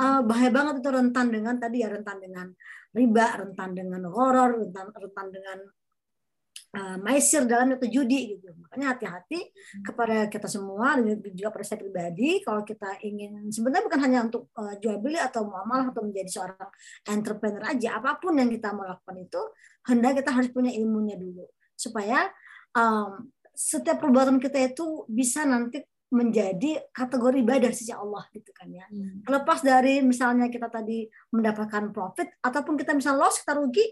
uh, 0.00 0.20
bahaya 0.24 0.50
banget 0.52 0.74
itu 0.80 0.90
rentan 0.90 1.26
dengan 1.28 1.54
tadi 1.60 1.76
ya 1.84 1.88
rentan 1.92 2.18
dengan 2.20 2.46
riba, 2.96 3.26
rentan 3.44 3.70
dengan 3.76 4.02
horor, 4.08 4.56
rentan 4.56 4.86
rentan 4.92 5.26
dengan 5.28 5.58
uh, 6.74 6.96
maisir 6.98 7.46
dalam 7.46 7.76
itu 7.76 7.86
judi 8.00 8.34
gitu. 8.34 8.50
Makanya 8.66 8.96
hati-hati 8.96 9.52
kepada 9.84 10.26
kita 10.26 10.48
semua 10.50 10.98
dan 10.98 11.20
juga 11.36 11.54
pada 11.54 11.64
saya 11.64 11.78
pribadi 11.78 12.40
kalau 12.42 12.66
kita 12.66 12.98
ingin 13.06 13.52
sebenarnya 13.52 13.84
bukan 13.86 14.00
hanya 14.02 14.18
untuk 14.26 14.50
uh, 14.58 14.74
jual 14.82 14.98
beli 14.98 15.20
atau 15.20 15.46
muamalah 15.46 15.94
atau 15.94 16.02
menjadi 16.02 16.30
seorang 16.30 16.70
entrepreneur 17.06 17.64
aja, 17.68 18.00
apa 18.02 18.18
pun 18.18 18.34
yang 18.34 18.50
kita 18.50 18.74
mau 18.74 18.88
lakukan 18.88 19.16
itu 19.22 19.42
hendak 19.86 20.18
kita 20.24 20.30
harus 20.34 20.50
punya 20.50 20.72
ilmunya 20.74 21.14
dulu 21.14 21.46
supaya 21.76 22.32
um, 22.72 23.30
setiap 23.56 24.00
perbuatan 24.00 24.36
kita 24.40 24.72
itu 24.72 25.08
bisa 25.08 25.44
nanti 25.48 25.80
menjadi 26.06 26.86
kategori 26.94 27.42
ibadah 27.42 27.70
sisi 27.74 27.90
Allah 27.90 28.22
gitu 28.30 28.54
kan 28.54 28.70
ya. 28.70 28.86
Hmm. 28.86 29.26
Lepas 29.26 29.66
dari 29.66 29.98
misalnya 30.06 30.46
kita 30.46 30.70
tadi 30.70 31.02
mendapatkan 31.34 31.90
profit 31.90 32.30
ataupun 32.38 32.78
kita 32.78 32.94
misal 32.94 33.18
loss 33.18 33.42
kita 33.42 33.58
rugi 33.58 33.82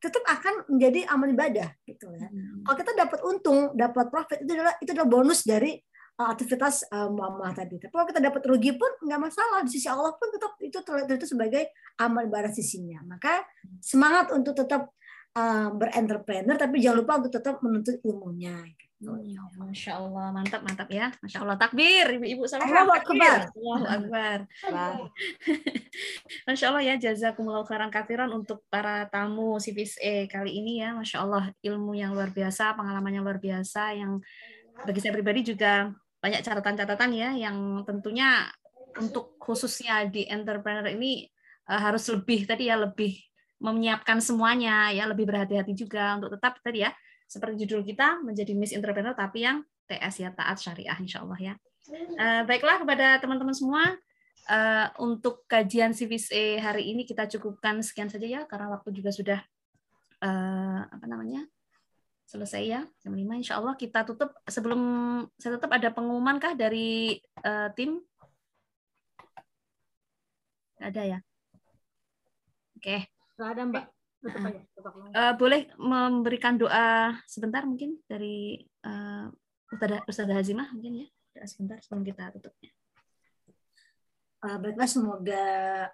tetap 0.00 0.24
akan 0.24 0.54
menjadi 0.72 1.04
amal 1.12 1.28
ibadah 1.28 1.68
gitu 1.84 2.08
ya. 2.16 2.26
Hmm. 2.26 2.64
Kalau 2.64 2.76
kita 2.80 2.92
dapat 2.96 3.20
untung, 3.20 3.60
dapat 3.76 4.08
profit 4.08 4.40
itu 4.40 4.52
adalah 4.56 4.74
itu 4.80 4.90
adalah 4.96 5.10
bonus 5.12 5.44
dari 5.44 5.76
uh, 6.16 6.28
aktivitas 6.32 6.88
uh, 6.88 7.12
muamalah 7.12 7.52
tadi. 7.52 7.76
Tapi 7.76 7.92
kalau 7.92 8.08
kita 8.08 8.20
dapat 8.24 8.42
rugi 8.48 8.72
pun 8.80 8.88
nggak 9.04 9.20
masalah 9.20 9.60
di 9.60 9.70
sisi 9.72 9.88
Allah 9.92 10.16
pun 10.16 10.28
tetap 10.32 10.56
itu 10.60 10.78
terlihat 10.80 11.20
itu 11.20 11.28
sebagai 11.28 11.62
amal 12.00 12.24
ibadah 12.24 12.48
sisinya. 12.48 13.04
Maka 13.04 13.44
semangat 13.84 14.32
untuk 14.32 14.56
tetap 14.56 14.88
uh, 15.36 15.68
berentrepreneur 15.76 16.56
tapi 16.56 16.80
jangan 16.80 17.04
lupa 17.04 17.12
untuk 17.20 17.32
tetap 17.36 17.60
menuntut 17.60 18.00
ilmunya 18.00 18.56
gitu. 18.64 18.89
Ya, 19.00 19.40
Masya 19.56 19.96
Allah, 19.96 20.28
mantap, 20.28 20.60
mantap 20.60 20.84
ya. 20.92 21.08
Masya 21.24 21.40
Allah, 21.40 21.56
takbir, 21.56 22.20
ibu-ibu 22.20 22.44
sama 22.44 22.68
Allahu 22.68 22.92
Akbar. 22.92 23.48
Allahu 23.48 23.86
Akbar. 23.88 24.38
Masya 26.46 26.64
Allah 26.68 26.82
ya, 26.84 26.94
jazakumullah 27.00 27.64
khairan 27.64 27.88
kafiran 27.88 28.28
untuk 28.28 28.60
para 28.68 29.08
tamu 29.08 29.56
CVS 29.56 29.96
E 30.04 30.28
kali 30.28 30.60
ini 30.60 30.84
ya. 30.84 30.92
Masya 30.92 31.24
Allah, 31.24 31.48
ilmu 31.64 31.96
yang 31.96 32.12
luar 32.12 32.28
biasa, 32.28 32.76
pengalaman 32.76 33.16
yang 33.16 33.24
luar 33.24 33.40
biasa, 33.40 33.96
yang 33.96 34.20
bagi 34.84 35.00
saya 35.00 35.16
pribadi 35.16 35.48
juga 35.48 35.96
banyak 36.20 36.44
catatan-catatan 36.44 37.10
ya, 37.16 37.32
yang 37.40 37.80
tentunya 37.88 38.52
untuk 39.00 39.40
khususnya 39.40 40.04
di 40.12 40.28
entrepreneur 40.28 40.84
ini 40.92 41.24
uh, 41.72 41.80
harus 41.80 42.04
lebih 42.12 42.44
tadi 42.44 42.68
ya, 42.68 42.76
lebih 42.76 43.16
menyiapkan 43.60 44.24
semuanya 44.24 44.88
ya 44.88 45.04
lebih 45.04 45.28
berhati-hati 45.28 45.76
juga 45.76 46.16
untuk 46.16 46.32
tetap 46.32 46.56
tadi 46.64 46.80
ya 46.80 46.90
seperti 47.30 47.62
judul 47.62 47.86
kita 47.86 48.18
menjadi 48.26 48.58
Miss 48.58 48.74
Entrepreneur 48.74 49.14
tapi 49.14 49.46
yang 49.46 49.62
TS 49.86 50.26
ya 50.26 50.30
taat 50.34 50.58
syariah 50.58 50.98
insya 50.98 51.22
Allah 51.22 51.38
ya. 51.38 51.54
Uh, 51.90 52.42
baiklah 52.46 52.82
kepada 52.82 53.22
teman-teman 53.22 53.54
semua 53.54 53.94
uh, 54.50 54.86
untuk 54.98 55.46
kajian 55.46 55.94
CVC 55.94 56.58
hari 56.58 56.90
ini 56.90 57.06
kita 57.06 57.30
cukupkan 57.30 57.82
sekian 57.86 58.10
saja 58.10 58.26
ya 58.26 58.40
karena 58.50 58.70
waktu 58.74 58.90
juga 58.90 59.14
sudah 59.14 59.38
uh, 60.22 60.82
apa 60.90 61.06
namanya 61.06 61.46
selesai 62.26 62.62
ya 62.62 62.80
jam 63.02 63.14
5 63.14 63.22
insya 63.42 63.58
Allah 63.62 63.78
kita 63.78 64.02
tutup. 64.06 64.34
Sebelum 64.46 64.80
saya 65.38 65.54
tutup 65.54 65.70
ada 65.70 65.90
pengumuman 65.94 66.42
kah 66.42 66.58
dari 66.58 67.18
uh, 67.46 67.70
tim? 67.78 68.02
Ada 70.82 71.02
ya? 71.06 71.18
Oke. 72.74 73.06
Okay. 73.06 73.42
Ada 73.42 73.62
Mbak. 73.66 73.99
Aja. 74.20 74.60
Uh, 75.16 75.34
boleh 75.40 75.72
memberikan 75.80 76.60
doa 76.60 77.16
sebentar 77.24 77.64
mungkin 77.64 77.96
dari 78.04 78.60
uh, 78.84 79.32
Ustazah, 79.72 80.04
Ustazah 80.04 80.36
Hazimah 80.36 80.68
mungkin 80.76 81.04
ya. 81.04 81.08
Doa 81.36 81.46
sebentar 81.48 81.80
sebelum 81.80 82.04
kita 82.04 82.28
tutupnya. 82.36 82.70
Uh, 84.40 84.56
baiklah 84.56 84.88
semoga 84.88 85.44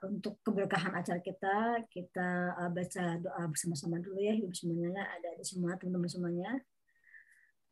untuk 0.06 0.38
keberkahan 0.46 0.94
acara 0.94 1.18
kita 1.18 1.82
kita 1.90 2.54
uh, 2.54 2.70
baca 2.70 3.18
doa 3.18 3.42
bersama-sama 3.50 3.98
dulu 3.98 4.22
ya 4.22 4.38
ibu 4.38 4.54
semuanya 4.54 5.02
ada 5.02 5.34
di 5.34 5.42
semua 5.42 5.74
teman-teman 5.74 6.06
semuanya 6.06 6.50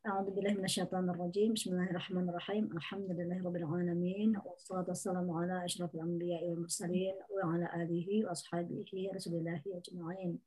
أعوذ 0.07 0.31
بالله 0.31 0.53
من 0.53 0.65
الشيطان 0.65 1.11
الرجيم. 1.11 1.53
بسم 1.53 1.73
الله 1.73 1.91
الرحمن 1.91 2.29
الرحيم. 2.29 2.65
الحمد 2.77 3.11
لله 3.11 3.45
رب 3.45 3.57
العالمين 3.57 4.37
والصلاة 4.45 4.85
والسلام 4.89 5.31
على 5.31 5.65
أشرف 5.65 5.95
الأنبياء 5.95 6.49
والمرسلين 6.49 7.15
وعلى 7.31 7.67
آله 7.83 8.27
وأصحابه 8.27 9.11
رسول 9.15 9.35
الله 9.35 9.63
أجمعين. 9.67 10.39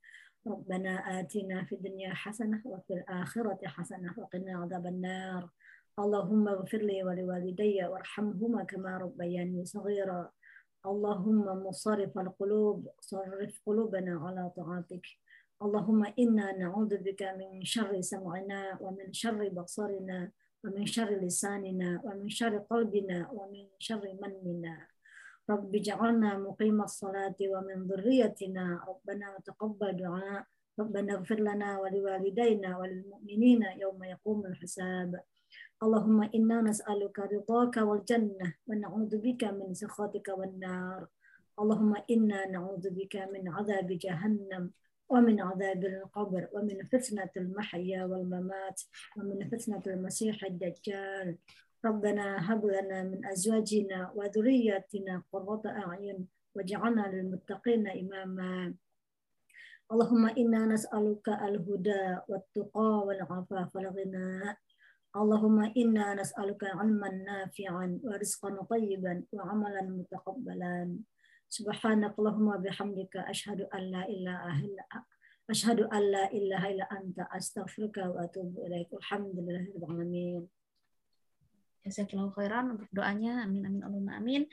ربنا 0.48 1.20
آتنا 1.20 1.64
في 1.64 1.76
الدنيا 1.76 2.14
حسنة 2.14 2.62
وفي 2.66 2.94
الآخرة 2.94 3.60
حسنة 3.68 4.14
وقنا 4.18 4.58
عذاب 4.58 4.86
النار. 4.86 5.50
اللهم 6.00 6.48
اغفر 6.48 6.78
لي 6.78 7.04
ولوالدي 7.04 7.86
وارحمهما 7.86 8.64
كما 8.64 8.98
ربياني 8.98 9.66
صغيرا. 9.66 10.32
اللهم 10.86 11.46
مصرف 11.68 12.18
القلوب 12.18 12.88
صرف 13.00 13.62
قلوبنا 13.66 14.20
على 14.20 14.52
طاعتك. 14.58 15.06
اللهم 15.58 16.14
إنا 16.20 16.52
نعوذ 16.52 16.98
بك 17.02 17.22
من 17.34 17.66
شر 17.66 18.02
سمعنا 18.02 18.78
ومن 18.82 19.10
شر 19.14 19.50
بصرنا 19.50 20.32
ومن 20.64 20.86
شر 20.86 21.10
لساننا 21.10 22.02
ومن 22.06 22.30
شر 22.30 22.58
قلبنا 22.70 23.32
ومن 23.34 23.66
شر 23.80 24.06
مننا. 24.22 24.78
رب 25.50 25.76
اجعلنا 25.76 26.38
مقيم 26.38 26.82
الصلاة 26.82 27.40
ومن 27.42 27.78
ذريتنا. 27.90 28.66
ربنا 28.88 29.26
وتقبل 29.36 29.98
دعاء. 29.98 30.46
ربنا 30.80 31.14
اغفر 31.14 31.40
لنا 31.40 31.80
ولوالدينا 31.80 32.78
وللمؤمنين 32.78 33.64
يوم 33.82 34.04
يقوم 34.04 34.46
الحساب. 34.46 35.12
اللهم 35.84 36.20
إنا 36.38 36.62
نسألك 36.62 37.20
رضاك 37.20 37.76
والجنة 37.78 38.48
ونعوذ 38.68 39.14
بك 39.18 39.44
من 39.44 39.74
سخطك 39.74 40.28
والنار. 40.38 41.08
اللهم 41.60 41.94
إنا 42.12 42.46
نعوذ 42.46 42.86
بك 42.90 43.16
من 43.34 43.50
عذاب 43.50 43.88
جهنم. 43.88 44.64
ومن 45.10 45.42
عذاب 45.42 45.86
القبر 45.86 46.48
ومن 46.54 46.84
فتنة 46.84 47.30
المحيا 47.38 48.06
والممات 48.06 48.82
ومن 49.18 49.50
فتنة 49.50 49.84
المسيح 49.88 50.44
الدجال. 50.44 51.38
ربنا 51.86 52.54
هب 52.54 52.66
لنا 52.66 53.04
من 53.04 53.26
أزواجنا 53.26 54.12
وذرياتنا 54.16 55.24
قرة 55.34 55.62
أعين 55.66 56.28
واجعلنا 56.56 57.08
للمتقين 57.08 57.88
إماما. 57.88 58.74
اللهم 59.92 60.30
إنا 60.30 60.66
نسألك 60.66 61.30
الهدى 61.30 62.18
والتقى 62.28 62.92
والعفاف 63.06 63.76
والغنى 63.76 64.58
اللهم 65.16 65.58
إنا 65.78 66.14
نسألك 66.14 66.64
علما 66.64 67.10
نافعا 67.10 68.00
ورزقا 68.04 68.64
طيبا 68.64 69.24
وعملا 69.32 69.82
متقبلا. 69.82 70.98
Subhanakallahumma 71.48 72.60
bihamdika 72.60 73.24
asyhadu 73.24 73.72
an 73.72 73.84
la 73.88 74.04
ilaha 74.04 74.60
illa 74.60 74.84
asyhadu 75.48 75.88
an 75.88 76.04
la 76.04 76.26
ilaha 76.36 76.68
illa 76.68 76.86
anta 76.92 77.24
astaghfiruka 77.32 78.04
wa 78.12 78.28
atubu 78.28 78.68
ilaik. 78.68 78.92
Alhamdulillahirabbil 78.92 79.88
alamin. 79.88 80.44
Jazakallahu 81.88 82.36
khairan 82.36 82.76
untuk 82.76 82.92
doanya. 82.92 83.48
Amin 83.48 83.64
amin 83.64 83.80
Allahumma 83.80 84.20
amin. 84.20 84.44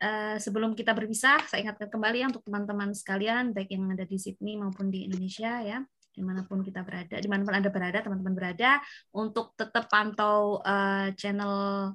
Uh, 0.00 0.40
sebelum 0.40 0.72
kita 0.72 0.96
berpisah, 0.96 1.44
saya 1.44 1.60
ingatkan 1.60 1.92
kembali 1.92 2.24
ya 2.24 2.26
untuk 2.32 2.42
teman-teman 2.44 2.96
sekalian, 2.96 3.52
baik 3.52 3.72
yang 3.72 3.92
ada 3.92 4.08
di 4.08 4.16
Sydney 4.16 4.56
maupun 4.56 4.88
di 4.88 5.06
Indonesia 5.06 5.60
ya, 5.60 5.84
di 6.12 6.20
mana 6.24 6.42
pun 6.44 6.64
kita 6.64 6.82
berada, 6.82 7.14
di 7.20 7.28
mana 7.30 7.46
pun 7.46 7.54
anda 7.54 7.70
berada, 7.70 8.02
teman-teman 8.02 8.34
berada, 8.34 8.82
untuk 9.14 9.54
tetap 9.54 9.86
pantau 9.86 10.60
uh, 10.64 11.08
channel 11.14 11.94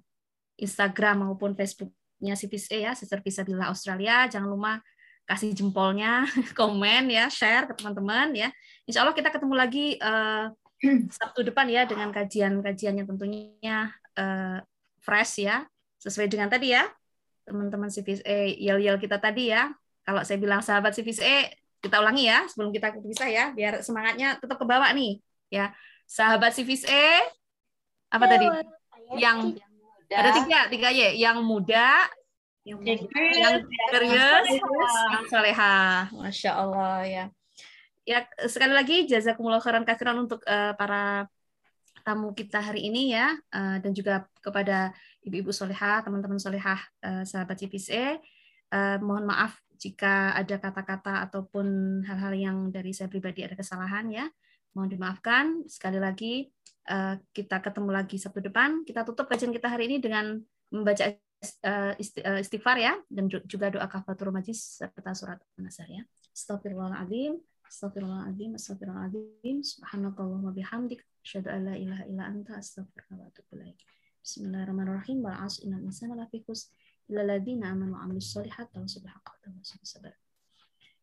Instagram 0.57 1.27
maupun 1.27 1.53
Facebook 1.53 1.91
nya 2.19 2.35
Civis 2.35 2.67
E 2.71 2.83
ya, 2.83 2.91
Sister 2.95 3.23
Visabila 3.23 3.71
Australia. 3.71 4.27
Jangan 4.27 4.49
lupa 4.51 4.83
kasih 5.29 5.53
jempolnya, 5.53 6.25
komen 6.59 7.11
ya, 7.13 7.29
share 7.29 7.69
ke 7.69 7.73
teman-teman 7.77 8.33
ya. 8.33 8.49
Insya 8.89 9.05
Allah 9.05 9.13
kita 9.13 9.29
ketemu 9.29 9.53
lagi 9.53 9.95
uh, 10.01 10.49
Sabtu 11.17 11.43
depan 11.43 11.67
ya 11.67 11.83
dengan 11.85 12.09
kajian-kajian 12.09 12.97
yang 12.97 13.07
tentunya 13.07 13.93
uh, 14.17 14.63
fresh 15.03 15.45
ya, 15.45 15.67
sesuai 16.01 16.31
dengan 16.31 16.49
tadi 16.49 16.73
ya, 16.73 16.87
teman-teman 17.45 17.93
Civis 17.93 18.23
E, 18.25 18.57
yel-yel 18.57 18.97
kita 18.97 19.21
tadi 19.21 19.53
ya. 19.53 19.69
Kalau 20.01 20.25
saya 20.25 20.41
bilang 20.41 20.65
sahabat 20.65 20.97
Civis 20.97 21.21
E, 21.21 21.51
kita 21.79 22.01
ulangi 22.01 22.25
ya 22.27 22.47
sebelum 22.49 22.73
kita 22.73 22.95
bisa 23.03 23.29
ya, 23.29 23.51
biar 23.53 23.85
semangatnya 23.85 24.41
tetap 24.41 24.57
ke 24.57 24.65
bawah 24.65 24.89
nih 24.95 25.21
ya. 25.53 25.73
Sahabat 26.09 26.57
Civis 26.57 26.85
E, 26.89 27.05
apa 28.09 28.25
tadi? 28.25 28.45
Yang 29.17 29.61
ada 30.09 30.29
tiga, 30.41 30.59
tiga 30.73 30.89
Y. 30.89 31.21
Yang 31.21 31.37
muda, 31.45 32.09
yang, 32.65 32.79
yang 32.81 33.61
serius, 33.93 34.45
yang 35.13 35.25
soleha. 35.29 36.09
Masya 36.13 36.51
Allah 36.53 36.97
ya. 37.05 37.25
Ya 38.05 38.25
sekali 38.49 38.73
lagi 38.73 39.05
jazakumullah 39.05 39.61
khairan 39.61 39.85
kasiran 39.85 40.25
untuk 40.25 40.41
uh, 40.49 40.73
para 40.73 41.29
tamu 42.01 42.33
kita 42.33 42.57
hari 42.57 42.89
ini 42.89 43.13
ya 43.13 43.37
uh, 43.53 43.77
dan 43.77 43.93
juga 43.93 44.25
kepada 44.41 44.89
ibu-ibu 45.21 45.53
soleha, 45.53 46.01
teman-teman 46.01 46.41
solehah 46.41 46.81
uh, 47.05 47.21
sahabat 47.21 47.61
CPC. 47.61 48.17
Uh, 48.69 48.97
mohon 49.01 49.29
maaf 49.29 49.57
jika 49.77 50.33
ada 50.33 50.57
kata-kata 50.57 51.25
ataupun 51.29 52.01
hal-hal 52.05 52.33
yang 52.35 52.57
dari 52.73 52.91
saya 52.97 53.07
pribadi 53.07 53.45
ada 53.45 53.53
kesalahan 53.53 54.09
ya. 54.09 54.25
Mohon 54.73 54.89
dimaafkan. 54.97 55.45
Sekali 55.65 55.97
lagi 55.97 56.49
kita 57.31 57.61
ketemu 57.61 57.89
lagi 57.93 58.17
Sabtu 58.17 58.41
depan. 58.41 58.81
Kita 58.83 59.05
tutup 59.05 59.29
kajian 59.29 59.53
kita 59.53 59.69
hari 59.69 59.85
ini 59.87 59.97
dengan 60.01 60.41
membaca 60.73 61.05
eh, 61.05 61.93
eh, 61.95 62.41
istighfar 62.41 62.77
ya 62.81 62.97
dan 63.07 63.29
ju- 63.29 63.45
juga 63.45 63.69
doa 63.69 63.85
kafaratul 63.85 64.33
majlis 64.33 64.81
serta 64.81 65.13
surat 65.13 65.39
An-Nasr 65.61 65.87
ya. 65.87 66.03
Astagfirullahaladzim. 66.33 67.37
Astagfirullahaladzim. 67.69 68.51
Astagfirullahaladzim. 68.57 69.57
Subhanakallahumma 69.61 70.51
bihamdik. 70.51 71.05
Asyhadu 71.21 71.53
an 71.53 71.61
la 71.69 71.75
ilaha 71.77 72.03
illa 72.09 72.23
anta 72.25 72.57
astaghfiruka 72.57 73.13
wa 73.13 73.29
atubu 73.29 73.53
ilaik. 73.61 73.79
Bismillahirrahmanirrahim. 74.25 75.17
Wal 75.21 75.37
'asri 75.37 75.69
innal 75.69 75.85
insana 75.85 76.17
lafi 76.17 76.41
khusr 76.41 76.73
illa 77.09 77.21
alladziina 77.25 77.69
aamanu 77.69 77.93
wa 77.93 78.03
'amilus 78.05 78.33
wa 78.33 78.43
tawasaw 78.45 79.81
sabar. 79.83 80.13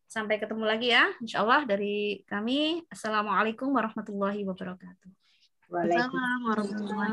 Sampai 0.07 0.39
ketemu 0.39 0.63
lagi 0.63 0.87
ya, 0.95 1.03
insya 1.19 1.43
Allah 1.43 1.67
dari 1.67 2.23
kami. 2.23 2.79
Assalamualaikum 2.87 3.67
warahmatullahi 3.75 4.47
wabarakatuh. 4.47 5.26
Waalaikumsalam 5.67 6.39
warahmatullahi 6.47 7.11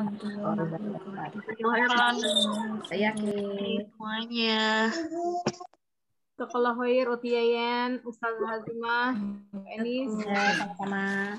Saya 2.87 3.11
yakin. 3.11 3.91
semuanya. 3.91 4.95
Sekolah 6.39 6.79
Hoir, 6.79 7.11
Utiayan, 7.11 7.99
Ustaz 8.07 8.39
Hazimah, 8.39 9.19
Enis. 9.75 10.07
Sama-sama. 10.23 11.35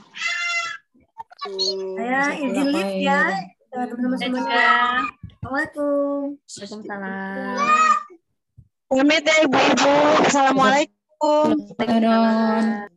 Saya 1.95 2.35
izin 2.35 2.67
lift 2.75 2.95
ya. 2.99 3.31
Teman-teman 3.71 4.19
Saya. 4.19 5.07
Assalamualaikum. 5.39 6.35
Waalaikumsalam. 6.35 7.59
Pamit 8.91 9.23
ya 9.23 9.35
ibu-ibu. 9.47 9.95
Assalamualaikum. 10.27 11.47
Waalaikumsalam. 11.79 12.94